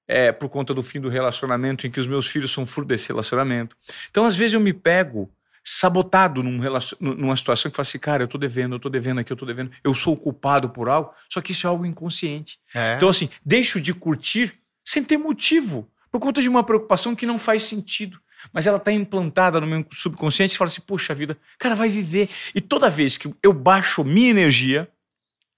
é, 0.10 0.32
por 0.32 0.50
conta 0.50 0.74
do 0.74 0.82
fim 0.82 1.00
do 1.00 1.08
relacionamento, 1.08 1.86
em 1.86 1.92
que 1.92 2.00
os 2.00 2.08
meus 2.08 2.26
filhos 2.26 2.52
são 2.52 2.66
fruto 2.66 2.88
desse 2.88 3.10
relacionamento. 3.10 3.78
Então, 4.10 4.26
às 4.26 4.36
vezes, 4.36 4.56
eu 4.56 4.60
me 4.60 4.74
pego 4.74 5.32
sabotado 5.64 6.42
num 6.42 6.58
numa 7.00 7.36
situação 7.36 7.70
que 7.70 7.78
fala 7.78 7.88
assim, 7.88 8.00
cara, 8.00 8.24
eu 8.24 8.28
tô 8.28 8.40
devendo, 8.40 8.76
eu 8.76 8.80
tô 8.80 8.90
devendo 8.90 9.20
aqui, 9.20 9.32
eu 9.32 9.38
tô 9.38 9.46
devendo, 9.46 9.72
eu 9.84 9.94
sou 9.94 10.18
culpado 10.18 10.70
por 10.70 10.90
algo, 10.90 11.14
só 11.30 11.40
que 11.42 11.52
isso 11.52 11.68
é 11.68 11.70
algo 11.70 11.86
inconsciente. 11.86 12.58
É. 12.74 12.96
Então, 12.96 13.08
assim, 13.08 13.30
deixo 13.46 13.80
de 13.80 13.94
curtir 13.94 14.56
sem 14.84 15.04
ter 15.04 15.18
motivo, 15.18 15.88
por 16.12 16.20
conta 16.20 16.42
de 16.42 16.50
uma 16.50 16.64
preocupação 16.64 17.16
que 17.16 17.28
não 17.28 17.38
faz 17.38 17.62
sentido. 17.62 18.20
Mas 18.52 18.66
ela 18.66 18.78
está 18.78 18.92
implantada 18.92 19.62
no 19.62 19.68
meu 19.68 19.86
subconsciente 19.92 20.56
e 20.56 20.58
fala 20.58 20.70
assim, 20.70 20.82
poxa 20.82 21.14
vida, 21.14 21.38
cara, 21.60 21.76
vai 21.76 21.90
viver. 21.90 22.30
E 22.56 22.62
toda 22.62 22.90
vez 22.90 23.16
que 23.16 23.32
eu 23.44 23.54
baixo 23.54 24.04
minha 24.04 24.32
energia, 24.32 24.90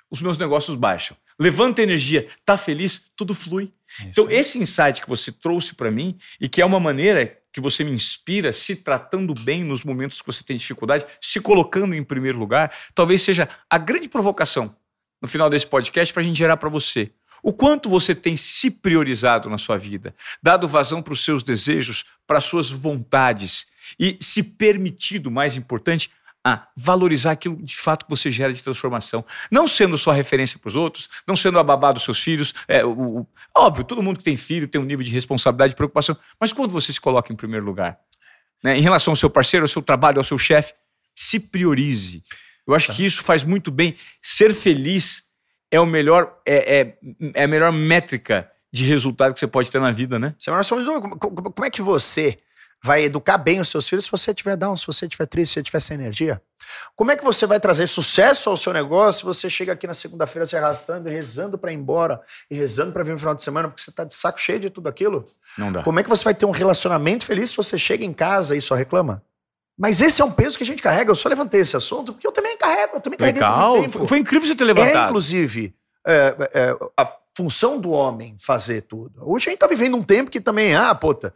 os 0.10 0.22
meus 0.22 0.38
negócios 0.38 0.76
baixam. 0.76 1.15
Levanta 1.39 1.81
energia, 1.81 2.27
tá 2.45 2.57
feliz, 2.57 3.11
tudo 3.15 3.33
flui. 3.33 3.71
Isso 3.99 4.07
então, 4.07 4.29
esse 4.29 4.57
insight 4.57 5.01
que 5.01 5.09
você 5.09 5.31
trouxe 5.31 5.75
para 5.75 5.91
mim, 5.91 6.17
e 6.39 6.47
que 6.47 6.61
é 6.61 6.65
uma 6.65 6.79
maneira 6.79 7.37
que 7.51 7.59
você 7.59 7.83
me 7.83 7.91
inspira, 7.91 8.53
se 8.53 8.75
tratando 8.75 9.33
bem 9.33 9.63
nos 9.63 9.83
momentos 9.83 10.21
que 10.21 10.25
você 10.25 10.43
tem 10.43 10.55
dificuldade, 10.55 11.05
se 11.19 11.41
colocando 11.41 11.93
em 11.93 12.03
primeiro 12.03 12.39
lugar, 12.39 12.73
talvez 12.95 13.21
seja 13.21 13.49
a 13.69 13.77
grande 13.77 14.07
provocação 14.07 14.75
no 15.21 15.27
final 15.27 15.49
desse 15.49 15.67
podcast 15.67 16.13
para 16.13 16.21
a 16.21 16.25
gente 16.25 16.37
gerar 16.37 16.57
para 16.57 16.69
você. 16.69 17.11
O 17.43 17.51
quanto 17.51 17.89
você 17.89 18.13
tem 18.13 18.37
se 18.37 18.69
priorizado 18.69 19.49
na 19.49 19.57
sua 19.57 19.77
vida, 19.77 20.15
dado 20.41 20.67
vazão 20.67 21.01
para 21.01 21.13
os 21.13 21.23
seus 21.23 21.43
desejos, 21.43 22.05
para 22.27 22.37
as 22.37 22.45
suas 22.45 22.69
vontades 22.69 23.65
e 23.99 24.15
se 24.21 24.43
permitido, 24.43 25.31
mais 25.31 25.55
importante, 25.55 26.11
a 26.43 26.68
valorizar 26.76 27.31
aquilo 27.31 27.55
de 27.63 27.76
fato 27.77 28.05
que 28.05 28.09
você 28.09 28.31
gera 28.31 28.51
de 28.51 28.63
transformação. 28.63 29.23
Não 29.49 29.68
sendo 29.68 29.97
só 29.97 30.11
referência 30.11 30.57
para 30.57 30.69
os 30.69 30.76
outros, 30.76 31.09
não 31.27 31.35
sendo 31.35 31.59
a 31.59 31.63
babá 31.63 31.91
dos 31.91 32.03
seus 32.03 32.22
filhos. 32.22 32.53
É, 32.68 32.84
o, 32.84 33.19
o, 33.19 33.27
óbvio, 33.55 33.84
todo 33.84 34.01
mundo 34.01 34.18
que 34.18 34.23
tem 34.23 34.38
filho 34.38 34.68
tem 34.68 34.81
um 34.81 34.85
nível 34.85 35.05
de 35.05 35.11
responsabilidade 35.11 35.73
e 35.73 35.76
preocupação, 35.76 36.18
mas 36.39 36.51
quando 36.51 36.72
você 36.72 36.91
se 36.91 36.99
coloca 36.99 37.31
em 37.31 37.35
primeiro 37.35 37.65
lugar, 37.65 37.99
né, 38.63 38.77
em 38.77 38.81
relação 38.81 39.11
ao 39.11 39.15
seu 39.15 39.30
parceiro, 39.30 39.63
ao 39.63 39.68
seu 39.68 39.81
trabalho, 39.81 40.18
ao 40.18 40.23
seu 40.23 40.38
chefe, 40.38 40.73
se 41.15 41.39
priorize. 41.39 42.23
Eu 42.68 42.73
acho 42.73 42.88
tá. 42.88 42.93
que 42.93 43.05
isso 43.05 43.23
faz 43.23 43.43
muito 43.43 43.72
bem. 43.72 43.95
Ser 44.22 44.53
feliz 44.53 45.23
é 45.69 45.80
o 45.80 45.85
melhor, 45.85 46.39
é, 46.45 46.80
é, 46.80 46.97
é 47.35 47.43
a 47.43 47.47
melhor 47.47 47.72
métrica 47.72 48.49
de 48.72 48.85
resultado 48.85 49.34
que 49.34 49.39
você 49.39 49.47
pode 49.47 49.69
ter 49.69 49.81
na 49.81 49.91
vida, 49.91 50.18
né? 50.18 50.34
Como 51.19 51.65
é 51.65 51.69
que 51.69 51.81
você 51.81 52.38
vai 52.83 53.03
educar 53.03 53.37
bem 53.37 53.59
os 53.59 53.69
seus 53.69 53.87
filhos 53.87 54.05
se 54.05 54.11
você 54.11 54.33
tiver 54.33 54.55
down, 54.55 54.75
se 54.75 54.87
você 54.87 55.07
tiver 55.07 55.25
triste, 55.27 55.53
se 55.53 55.53
você 55.55 55.63
tiver 55.63 55.79
sem 55.79 55.95
energia? 55.95 56.41
Como 56.95 57.11
é 57.11 57.15
que 57.15 57.23
você 57.23 57.45
vai 57.45 57.59
trazer 57.59 57.87
sucesso 57.87 58.49
ao 58.49 58.57
seu 58.57 58.73
negócio 58.73 59.19
se 59.19 59.25
você 59.25 59.49
chega 59.49 59.73
aqui 59.73 59.85
na 59.85 59.93
segunda-feira 59.93 60.45
se 60.45 60.55
arrastando 60.55 61.09
e 61.09 61.11
rezando 61.11 61.57
para 61.57 61.71
ir 61.71 61.75
embora 61.75 62.21
e 62.49 62.55
rezando 62.55 62.91
para 62.91 63.03
vir 63.03 63.11
no 63.11 63.19
final 63.19 63.35
de 63.35 63.43
semana 63.43 63.67
porque 63.67 63.81
você 63.81 63.91
tá 63.91 64.03
de 64.03 64.15
saco 64.15 64.39
cheio 64.39 64.59
de 64.59 64.69
tudo 64.69 64.87
aquilo? 64.87 65.27
Não 65.57 65.71
dá. 65.71 65.83
Como 65.83 65.99
é 65.99 66.03
que 66.03 66.09
você 66.09 66.23
vai 66.23 66.33
ter 66.33 66.45
um 66.45 66.51
relacionamento 66.51 67.25
feliz 67.25 67.51
se 67.51 67.57
você 67.57 67.77
chega 67.77 68.05
em 68.05 68.13
casa 68.13 68.55
e 68.55 68.61
só 68.61 68.73
reclama? 68.75 69.23
Mas 69.77 70.01
esse 70.01 70.21
é 70.21 70.25
um 70.25 70.31
peso 70.31 70.57
que 70.57 70.63
a 70.63 70.67
gente 70.67 70.81
carrega. 70.81 71.09
Eu 71.09 71.15
só 71.15 71.27
levantei 71.27 71.61
esse 71.61 71.75
assunto 71.75 72.13
porque 72.13 72.27
eu 72.27 72.31
também 72.31 72.57
carrego, 72.57 72.97
eu 72.97 73.01
também 73.01 73.19
Legal. 73.19 73.81
Tempo. 73.81 74.05
Foi 74.05 74.19
incrível 74.19 74.47
você 74.47 74.55
ter 74.55 74.63
levantado. 74.63 75.05
É, 75.05 75.09
inclusive, 75.09 75.75
é, 76.05 76.35
é, 76.53 76.75
a 76.97 77.11
função 77.35 77.79
do 77.79 77.91
homem 77.91 78.35
fazer 78.39 78.81
tudo. 78.81 79.21
Hoje 79.21 79.47
a 79.47 79.51
gente 79.51 79.59
tá 79.59 79.67
vivendo 79.67 79.95
um 79.97 80.03
tempo 80.03 80.29
que 80.29 80.39
também, 80.39 80.75
ah, 80.75 80.93
puta, 80.93 81.33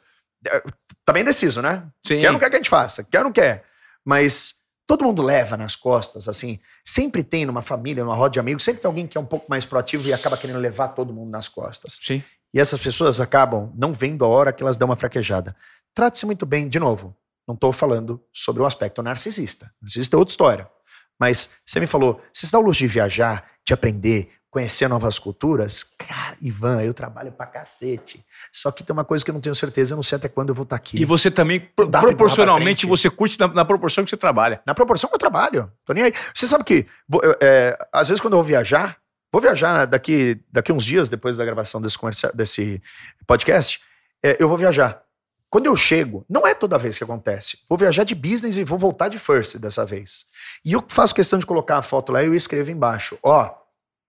tá 1.03 1.13
bem 1.13 1.23
indeciso, 1.23 1.61
né? 1.61 1.87
Sim. 2.05 2.19
Quer 2.19 2.27
ou 2.27 2.33
não 2.33 2.39
quer 2.39 2.49
que 2.49 2.55
a 2.55 2.59
gente 2.59 2.69
faça? 2.69 3.03
Quer 3.03 3.19
ou 3.19 3.23
não 3.25 3.31
quer? 3.31 3.65
Mas 4.03 4.55
todo 4.87 5.03
mundo 5.03 5.21
leva 5.21 5.57
nas 5.57 5.75
costas, 5.75 6.27
assim. 6.27 6.59
Sempre 6.83 7.23
tem 7.23 7.45
numa 7.45 7.61
família, 7.61 8.03
numa 8.03 8.15
roda 8.15 8.33
de 8.33 8.39
amigos, 8.39 8.63
sempre 8.63 8.81
tem 8.81 8.87
alguém 8.87 9.07
que 9.07 9.17
é 9.17 9.21
um 9.21 9.25
pouco 9.25 9.47
mais 9.49 9.65
proativo 9.65 10.07
e 10.07 10.13
acaba 10.13 10.37
querendo 10.37 10.59
levar 10.59 10.89
todo 10.89 11.13
mundo 11.13 11.29
nas 11.31 11.47
costas. 11.47 11.99
Sim. 12.03 12.23
E 12.53 12.59
essas 12.59 12.81
pessoas 12.81 13.19
acabam 13.19 13.71
não 13.75 13.91
vendo 13.91 14.23
a 14.23 14.27
hora 14.27 14.53
que 14.53 14.63
elas 14.63 14.77
dão 14.77 14.87
uma 14.87 14.95
fraquejada. 14.95 15.55
Trate-se 15.93 16.25
muito 16.25 16.45
bem, 16.45 16.69
de 16.69 16.79
novo. 16.79 17.15
Não 17.47 17.53
estou 17.53 17.71
falando 17.71 18.23
sobre 18.33 18.61
o 18.61 18.65
aspecto 18.65 19.03
narcisista. 19.03 19.71
Narcisista 19.81 20.15
é 20.15 20.19
outra 20.19 20.31
história. 20.31 20.69
Mas 21.19 21.51
você 21.65 21.79
me 21.79 21.87
falou, 21.87 22.21
você 22.33 22.45
se 22.45 22.51
dá 22.51 22.59
o 22.59 22.61
luxo 22.61 22.79
de 22.79 22.87
viajar, 22.87 23.45
de 23.65 23.73
aprender, 23.73 24.31
conhecer 24.55 24.87
novas 24.87 25.19
culturas, 25.19 25.83
cara, 25.83 26.37
Ivan, 26.41 26.81
eu 26.81 26.93
trabalho 26.93 27.29
pra 27.29 27.45
cacete. 27.45 28.25
Só 28.53 28.71
que 28.71 28.85
tem 28.85 28.93
uma 28.93 29.03
coisa 29.03 29.21
que 29.25 29.29
eu 29.29 29.33
não 29.33 29.41
tenho 29.41 29.53
certeza, 29.53 29.93
eu 29.93 29.95
não 29.97 30.03
sei 30.03 30.15
até 30.15 30.29
quando 30.29 30.47
eu 30.47 30.55
vou 30.55 30.63
estar 30.63 30.77
tá 30.77 30.81
aqui. 30.81 30.97
E 30.97 31.03
você 31.03 31.29
também, 31.29 31.59
proporcionalmente, 31.59 32.85
você 32.85 33.09
curte 33.09 33.37
na, 33.37 33.49
na, 33.49 33.65
proporção 33.65 34.05
que 34.05 34.09
você 34.09 34.15
trabalha. 34.15 34.61
Na 34.65 34.73
proporção 34.73 35.09
que 35.09 35.15
eu 35.15 35.19
trabalho. 35.19 35.69
Tô 35.83 35.91
nem 35.91 36.05
aí. 36.05 36.13
Você 36.33 36.47
sabe 36.47 36.63
que, 36.63 36.85
é, 37.41 37.77
às 37.91 38.07
vezes, 38.07 38.21
quando 38.21 38.31
eu 38.31 38.37
vou 38.37 38.45
viajar, 38.45 38.95
vou 39.29 39.41
viajar 39.41 39.83
daqui, 39.83 40.39
daqui 40.49 40.71
uns 40.71 40.85
dias, 40.85 41.09
depois 41.09 41.35
da 41.35 41.43
gravação 41.43 41.81
desse, 41.81 41.97
desse 42.33 42.81
podcast, 43.27 43.81
é, 44.23 44.37
eu 44.39 44.47
vou 44.47 44.57
viajar. 44.57 45.01
Quando 45.49 45.65
eu 45.65 45.75
chego, 45.75 46.25
não 46.29 46.47
é 46.47 46.53
toda 46.53 46.77
vez 46.77 46.97
que 46.97 47.03
acontece. 47.03 47.57
Vou 47.67 47.77
viajar 47.77 48.05
de 48.05 48.15
business 48.15 48.55
e 48.55 48.63
vou 48.63 48.77
voltar 48.77 49.09
de 49.09 49.19
first 49.19 49.57
dessa 49.57 49.85
vez. 49.85 50.27
E 50.63 50.71
eu 50.71 50.81
faço 50.87 51.13
questão 51.13 51.37
de 51.39 51.45
colocar 51.45 51.77
a 51.77 51.81
foto 51.81 52.13
lá 52.13 52.23
e 52.23 52.27
eu 52.27 52.33
escrevo 52.33 52.71
embaixo, 52.71 53.19
ó, 53.21 53.64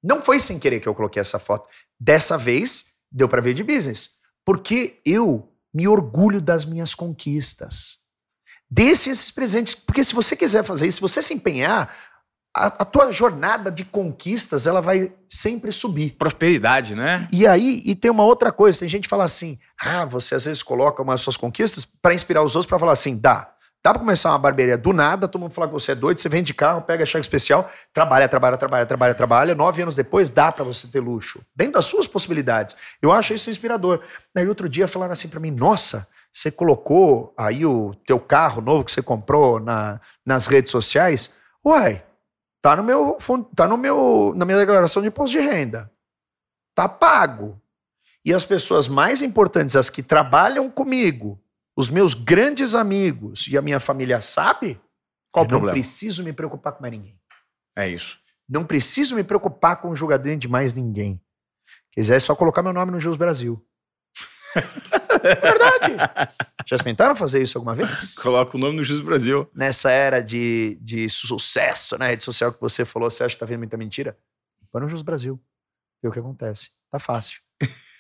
Não 0.07 0.21
foi 0.21 0.39
sem 0.39 0.59
querer 0.59 0.79
que 0.79 0.89
eu 0.89 0.95
coloquei 0.95 1.21
essa 1.21 1.39
foto. 1.39 1.69
Dessa 1.99 2.39
vez, 2.39 2.93
deu 3.11 3.29
para 3.29 3.43
ver 3.43 3.55
de 3.55 3.65
business. 3.65 4.21
Porque 4.45 5.01
eu 5.05 5.53
me 5.75 5.89
orgulho 5.89 6.41
das 6.41 6.65
minhas 6.65 6.95
conquistas. 6.95 7.99
Desse 8.71 9.11
esses 9.11 9.33
presentes. 9.33 9.75
Porque 9.75 10.05
se 10.05 10.15
você 10.15 10.37
quiser 10.37 10.63
fazer 10.63 10.87
isso, 10.87 10.99
se 10.99 11.03
você 11.03 11.21
se 11.21 11.35
empenhar, 11.35 11.93
a, 12.55 12.67
a, 12.67 12.85
tua 12.85 13.13
jornada 13.13 13.69
de 13.69 13.85
conquistas 13.85 14.65
ela 14.67 14.81
vai 14.81 15.13
sempre 15.29 15.73
subir. 15.73 16.13
Prosperidade, 16.13 16.95
né? 16.95 17.27
E 17.33 17.45
aí, 17.45 17.83
e 17.85 17.97
tem 17.97 18.11
uma 18.11 18.25
outra 18.25 18.53
coisa, 18.53 18.79
tem 18.79 18.89
gente 18.89 19.03
que 19.03 19.09
fala 19.09 19.25
assim: 19.25 19.59
ah, 19.79 20.05
você 20.05 20.37
às 20.37 20.45
vezes 20.45 20.63
coloca 20.63 21.03
umas 21.03 21.21
suas 21.21 21.37
conquistas 21.37 21.85
para 21.85 22.15
inspirar 22.15 22.45
os 22.45 22.55
outros 22.55 22.69
para 22.69 22.79
falar 22.79 22.93
assim, 22.93 23.19
dá. 23.19 23.56
Dá 23.87 23.93
pra 23.93 24.01
começar 24.01 24.31
uma 24.31 24.39
barbearia 24.39 24.77
do 24.77 24.93
nada, 24.93 25.29
todo 25.29 25.41
mundo 25.41 25.53
fala 25.53 25.69
que 25.69 25.73
você 25.73 25.93
é 25.93 25.95
doido, 25.95 26.19
você 26.19 26.29
vende 26.29 26.53
carro, 26.53 26.83
pega 26.83 27.07
cheque 27.07 27.25
especial, 27.25 27.71
trabalha, 27.95 28.29
trabalha, 28.29 28.57
trabalha, 28.57 28.85
trabalha, 28.85 29.15
trabalha. 29.15 29.55
Nove 29.55 29.81
anos 29.81 29.95
depois, 29.95 30.29
dá 30.29 30.51
para 30.51 30.65
você 30.65 30.89
ter 30.89 30.99
luxo. 30.99 31.41
Dentro 31.55 31.75
das 31.75 31.85
suas 31.85 32.05
possibilidades. 32.05 32.75
Eu 33.01 33.13
acho 33.13 33.33
isso 33.33 33.49
inspirador. 33.49 34.03
Aí 34.35 34.49
outro 34.49 34.69
dia 34.69 34.89
falaram 34.89 35.13
assim 35.13 35.29
para 35.29 35.39
mim, 35.39 35.53
nossa, 35.53 36.09
você 36.33 36.51
colocou 36.51 37.33
aí 37.39 37.65
o 37.65 37.95
teu 38.05 38.19
carro 38.19 38.61
novo 38.61 38.83
que 38.83 38.91
você 38.91 39.01
comprou 39.01 39.61
na, 39.61 40.01
nas 40.25 40.49
redes 40.49 40.73
sociais? 40.73 41.37
Uai, 41.65 42.03
tá 42.61 42.75
no 42.75 42.83
meu, 42.83 43.17
tá 43.55 43.69
no 43.69 43.77
meu, 43.77 44.35
na 44.35 44.45
minha 44.45 44.59
declaração 44.59 45.01
de 45.01 45.07
imposto 45.07 45.39
de 45.39 45.45
renda. 45.45 45.89
Tá 46.75 46.89
pago. 46.89 47.57
E 48.25 48.35
as 48.35 48.45
pessoas 48.45 48.89
mais 48.89 49.23
importantes, 49.23 49.77
as 49.77 49.89
que 49.89 50.03
trabalham 50.03 50.69
comigo, 50.69 51.41
os 51.77 51.91
meus 51.91 52.15
grandes 52.15 52.75
amigos 52.75 53.47
e 53.49 53.59
a 53.59 53.63
minha 53.63 53.79
família 53.79 54.21
sabe, 54.21 54.81
qual 55.31 55.45
eu 55.45 55.47
o 55.47 55.49
problema? 55.49 55.73
Não 55.73 55.75
preciso 55.75 56.25
me 56.25 56.33
preocupar 56.33 56.73
com 56.73 56.83
mais 56.83 56.93
ninguém. 56.93 57.21
É 57.77 57.89
isso. 57.89 58.19
Não 58.49 58.65
preciso 58.65 59.15
me 59.15 59.23
preocupar 59.23 59.81
com 59.81 59.91
o 59.91 59.97
jogador 59.97 60.35
de 60.37 60.49
mais 60.49 60.73
ninguém. 60.73 61.21
Quiser 61.93 62.17
é 62.17 62.21
só 62.21 62.35
colocar 62.35 62.63
meu 62.63 62.73
nome 62.73 62.93
no 62.93 63.01
Jus 63.01 63.17
Brasil. 63.17 63.63
Verdade. 65.23 65.97
Já 66.67 66.79
tentaram 66.79 67.15
fazer 67.15 67.43
isso 67.43 67.59
alguma 67.59 67.75
vez? 67.75 68.15
Coloca 68.17 68.57
o 68.57 68.61
nome 68.61 68.77
no 68.77 68.85
Jus 68.85 69.01
Brasil. 69.01 69.51
Nessa 69.55 69.91
era 69.91 70.21
de, 70.21 70.79
de 70.81 71.09
sucesso 71.11 71.99
na 71.99 72.07
rede 72.07 72.25
social 72.25 72.53
que 72.53 72.61
você 72.61 72.85
falou, 72.85 73.11
você 73.11 73.25
acha 73.25 73.35
que 73.35 73.41
tá 73.41 73.47
vendo 73.47 73.59
muita 73.59 73.77
mentira? 73.77 74.17
Põe 74.73 74.83
no 74.83 74.89
Jus 74.89 75.03
Brasil. 75.03 75.41
Vê 76.03 76.09
o 76.09 76.13
que 76.13 76.19
acontece. 76.19 76.71
Tá 76.91 76.99
fácil. 76.99 77.41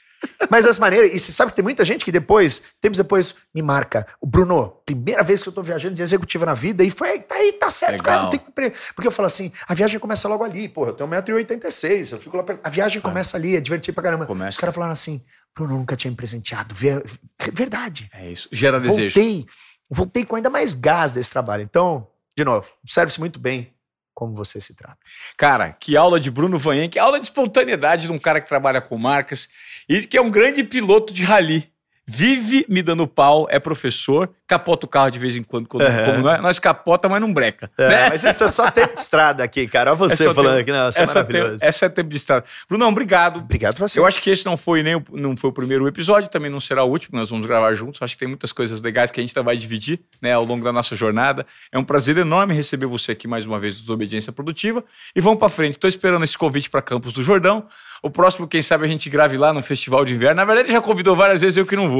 Mas 0.50 0.64
dessa 0.64 0.80
maneira, 0.80 1.06
e 1.06 1.18
você 1.18 1.32
sabe 1.32 1.50
que 1.50 1.56
tem 1.56 1.62
muita 1.62 1.84
gente 1.84 2.04
que 2.04 2.12
depois, 2.12 2.62
tempos 2.80 2.98
depois, 2.98 3.36
me 3.54 3.62
marca. 3.62 4.06
O 4.20 4.26
Bruno, 4.26 4.80
primeira 4.84 5.22
vez 5.22 5.42
que 5.42 5.48
eu 5.48 5.52
tô 5.52 5.62
viajando 5.62 5.94
de 5.94 6.02
executiva 6.02 6.46
na 6.46 6.54
vida, 6.54 6.82
e 6.84 6.90
foi, 6.90 7.18
tá 7.20 7.34
aí, 7.34 7.52
tá 7.52 7.70
certo, 7.70 7.92
Legal. 7.92 8.04
cara, 8.04 8.22
não 8.22 8.30
tem 8.30 8.40
que. 8.40 8.76
Porque 8.94 9.06
eu 9.08 9.12
falo 9.12 9.26
assim, 9.26 9.52
a 9.66 9.74
viagem 9.74 9.98
começa 9.98 10.28
logo 10.28 10.44
ali, 10.44 10.68
porra, 10.68 10.90
eu 10.90 10.94
tenho 10.94 11.08
1,86m, 11.08 12.12
eu 12.12 12.18
fico 12.18 12.36
lá 12.36 12.42
perto. 12.42 12.60
A 12.64 12.70
viagem 12.70 13.00
começa 13.00 13.36
ali, 13.36 13.56
é 13.56 13.60
divertido 13.60 13.94
pra 13.94 14.04
caramba. 14.04 14.26
Começa. 14.26 14.50
Os 14.50 14.56
caras 14.58 14.74
falaram 14.74 14.92
assim, 14.92 15.22
Bruno, 15.54 15.74
eu 15.74 15.78
nunca 15.78 15.96
tinha 15.96 16.10
me 16.10 16.16
presenteado. 16.16 16.74
Ver- 16.74 17.04
Verdade. 17.52 18.08
É 18.12 18.30
isso. 18.30 18.48
Gera 18.52 18.78
desejo. 18.80 19.14
Voltei, 19.18 19.46
voltei 19.90 20.24
com 20.24 20.36
ainda 20.36 20.50
mais 20.50 20.74
gás 20.74 21.12
desse 21.12 21.30
trabalho. 21.30 21.62
Então, 21.62 22.06
de 22.36 22.44
novo, 22.44 22.66
observe-se 22.82 23.18
muito 23.20 23.38
bem 23.38 23.72
como 24.16 24.34
você 24.34 24.62
se 24.62 24.74
trata. 24.74 24.96
Cara, 25.36 25.74
que 25.74 25.94
aula 25.94 26.18
de 26.18 26.30
Bruno 26.30 26.58
Vanhen, 26.58 26.88
que 26.88 26.98
aula 26.98 27.20
de 27.20 27.26
espontaneidade 27.26 28.06
de 28.06 28.12
um 28.12 28.18
cara 28.18 28.40
que 28.40 28.48
trabalha 28.48 28.80
com 28.80 28.96
marcas 28.96 29.46
e 29.86 30.06
que 30.06 30.16
é 30.16 30.22
um 30.22 30.30
grande 30.30 30.64
piloto 30.64 31.12
de 31.12 31.22
rally. 31.22 31.70
Vive 32.08 32.64
me 32.68 32.82
dando 32.82 33.04
pau, 33.06 33.48
é 33.50 33.58
professor, 33.58 34.30
capota 34.46 34.86
o 34.86 34.88
carro 34.88 35.10
de 35.10 35.18
vez 35.18 35.36
em 35.36 35.42
quando, 35.42 35.66
quando 35.66 35.82
Uhum. 35.88 36.04
como 36.04 36.18
nós, 36.22 36.40
nós 36.40 36.58
capota, 36.60 37.08
mas 37.08 37.20
não 37.20 37.32
breca. 37.34 37.68
É, 37.76 37.88
né? 37.88 38.08
Mas 38.10 38.24
isso 38.24 38.44
é 38.44 38.48
só 38.48 38.70
tempo 38.70 38.94
de 38.94 39.00
estrada 39.00 39.42
aqui, 39.42 39.66
cara. 39.66 39.90
Olha 39.90 39.96
você 39.98 40.28
É 40.28 40.32
falando 40.32 40.50
tempo- 40.56 40.60
aqui, 40.60 40.70
não, 40.72 40.88
isso 40.88 41.00
é 41.00 41.02
essa, 41.02 41.14
maravilhoso. 41.14 41.64
essa 41.64 41.86
é 41.86 41.88
tempo 41.88 42.08
de 42.08 42.16
estrada. 42.16 42.44
Brunão, 42.68 42.90
obrigado. 42.90 43.38
Obrigado 43.40 43.74
pra 43.76 43.88
você. 43.88 43.98
Eu 43.98 44.06
acho 44.06 44.22
que 44.22 44.30
esse 44.30 44.46
não 44.46 44.56
foi 44.56 44.84
nem 44.84 44.94
o, 44.94 45.04
não 45.12 45.36
foi 45.36 45.50
o 45.50 45.52
primeiro 45.52 45.88
episódio, 45.88 46.30
também 46.30 46.48
não 46.50 46.60
será 46.60 46.84
o 46.84 46.88
último, 46.88 47.18
nós 47.18 47.28
vamos 47.28 47.44
gravar 47.46 47.74
juntos. 47.74 48.00
Acho 48.00 48.14
que 48.14 48.20
tem 48.20 48.28
muitas 48.28 48.52
coisas 48.52 48.80
legais 48.80 49.10
que 49.10 49.18
a 49.18 49.22
gente 49.22 49.34
vai 49.40 49.56
dividir 49.56 49.98
né, 50.22 50.32
ao 50.32 50.44
longo 50.44 50.64
da 50.64 50.72
nossa 50.72 50.94
jornada. 50.94 51.44
É 51.72 51.78
um 51.78 51.84
prazer 51.84 52.16
enorme 52.18 52.54
receber 52.54 52.86
você 52.86 53.12
aqui 53.12 53.26
mais 53.26 53.44
uma 53.46 53.58
vez 53.58 53.74
do 53.76 53.80
Desobediência 53.80 54.32
Produtiva. 54.32 54.84
E 55.14 55.20
vamos 55.20 55.40
para 55.40 55.48
frente. 55.48 55.72
Estou 55.74 55.88
esperando 55.88 56.22
esse 56.22 56.38
convite 56.38 56.70
para 56.70 56.80
Campos 56.82 57.12
do 57.12 57.22
Jordão. 57.24 57.66
O 58.02 58.10
próximo, 58.10 58.46
quem 58.46 58.62
sabe, 58.62 58.84
a 58.84 58.88
gente 58.88 59.10
grave 59.10 59.36
lá 59.36 59.52
no 59.52 59.60
Festival 59.62 60.04
de 60.04 60.14
Inverno. 60.14 60.36
Na 60.36 60.44
verdade, 60.44 60.70
já 60.70 60.80
convidou 60.80 61.16
várias 61.16 61.40
vezes, 61.40 61.56
eu 61.56 61.66
que 61.66 61.74
não 61.74 61.88
vou. 61.90 61.95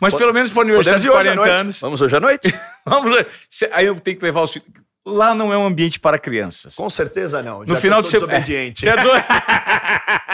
Mas 0.00 0.14
pelo 0.14 0.32
menos 0.32 0.50
para 0.50 0.58
o 0.58 0.62
aniversário 0.62 1.00
de 1.00 1.06
ir 1.06 1.10
hoje 1.10 1.28
à 1.28 1.34
40 1.34 1.36
noite. 1.36 1.60
anos. 1.60 1.80
Vamos 1.80 2.00
hoje 2.00 2.16
à 2.16 2.20
noite? 2.20 2.54
Vamos 2.86 3.12
Aí 3.72 3.86
eu 3.86 3.98
tenho 4.00 4.18
que 4.18 4.24
levar 4.24 4.42
o. 4.42 4.48
Lá 5.08 5.34
não 5.34 5.52
é 5.52 5.58
um 5.58 5.66
ambiente 5.66 5.98
para 5.98 6.18
crianças. 6.18 6.74
Com 6.74 6.90
certeza 6.90 7.42
não. 7.42 7.64
No 7.64 7.76
final 7.76 8.02
de 8.02 8.10
semana. 8.10 8.40
desobediente. 8.40 8.84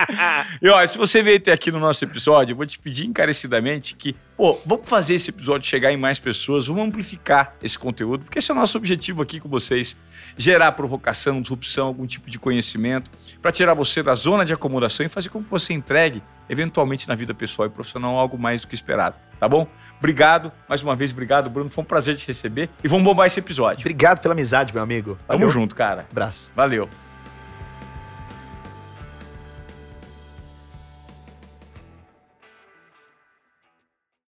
É 0.07 0.45
e 0.61 0.69
ó, 0.69 0.87
se 0.87 0.99
você 0.99 1.23
veio 1.23 1.39
até 1.39 1.53
aqui 1.53 1.71
no 1.71 1.79
nosso 1.79 2.05
episódio, 2.05 2.53
eu 2.53 2.57
vou 2.57 2.67
te 2.67 2.79
pedir 2.79 3.07
encarecidamente 3.07 3.95
que, 3.95 4.15
pô, 4.37 4.61
vamos 4.67 4.89
fazer 4.89 5.15
esse 5.15 5.31
episódio 5.31 5.67
chegar 5.67 5.93
em 5.93 5.97
mais 5.97 6.19
pessoas, 6.19 6.67
vamos 6.67 6.85
amplificar 6.85 7.55
esse 7.63 7.79
conteúdo, 7.79 8.25
porque 8.25 8.39
esse 8.39 8.51
é 8.51 8.55
o 8.55 8.57
nosso 8.57 8.77
objetivo 8.77 9.23
aqui 9.23 9.41
com 9.41 9.49
vocês: 9.49 9.97
gerar 10.37 10.73
provocação, 10.73 11.41
disrupção, 11.41 11.87
algum 11.87 12.07
tipo 12.07 12.29
de 12.29 12.39
conhecimento, 12.39 13.11
para 13.41 13.53
tirar 13.53 13.75
você 13.75 14.03
da 14.03 14.15
zona 14.15 14.45
de 14.45 14.53
acomodação 14.53 15.07
e 15.07 15.09
fazer 15.09 15.29
com 15.29 15.43
que 15.43 15.51
você 15.51 15.73
entregue, 15.73 16.23
eventualmente 16.49 17.09
na 17.09 17.15
vida 17.15 17.33
pessoal 17.33 17.67
e 17.67 17.71
profissional, 17.71 18.19
algo 18.19 18.37
mais 18.37 18.63
do 18.63 18.69
que 18.69 18.75
esperado, 18.75 19.17
tá 19.39 19.49
bom? 19.49 19.67
Obrigado, 19.99 20.53
mais 20.69 20.83
uma 20.83 20.95
vez, 20.95 21.13
obrigado, 21.13 21.49
Bruno. 21.49 21.71
Foi 21.71 21.83
um 21.83 21.87
prazer 21.87 22.17
te 22.17 22.27
receber 22.27 22.69
e 22.83 22.89
vamos 22.89 23.05
bombar 23.05 23.27
esse 23.27 23.39
episódio. 23.39 23.81
Obrigado 23.81 24.21
pela 24.21 24.35
amizade, 24.35 24.73
meu 24.73 24.83
amigo. 24.83 25.19
Tamo 25.27 25.49
junto, 25.49 25.75
cara. 25.75 26.07
Abraço. 26.11 26.51
Valeu. 26.55 26.89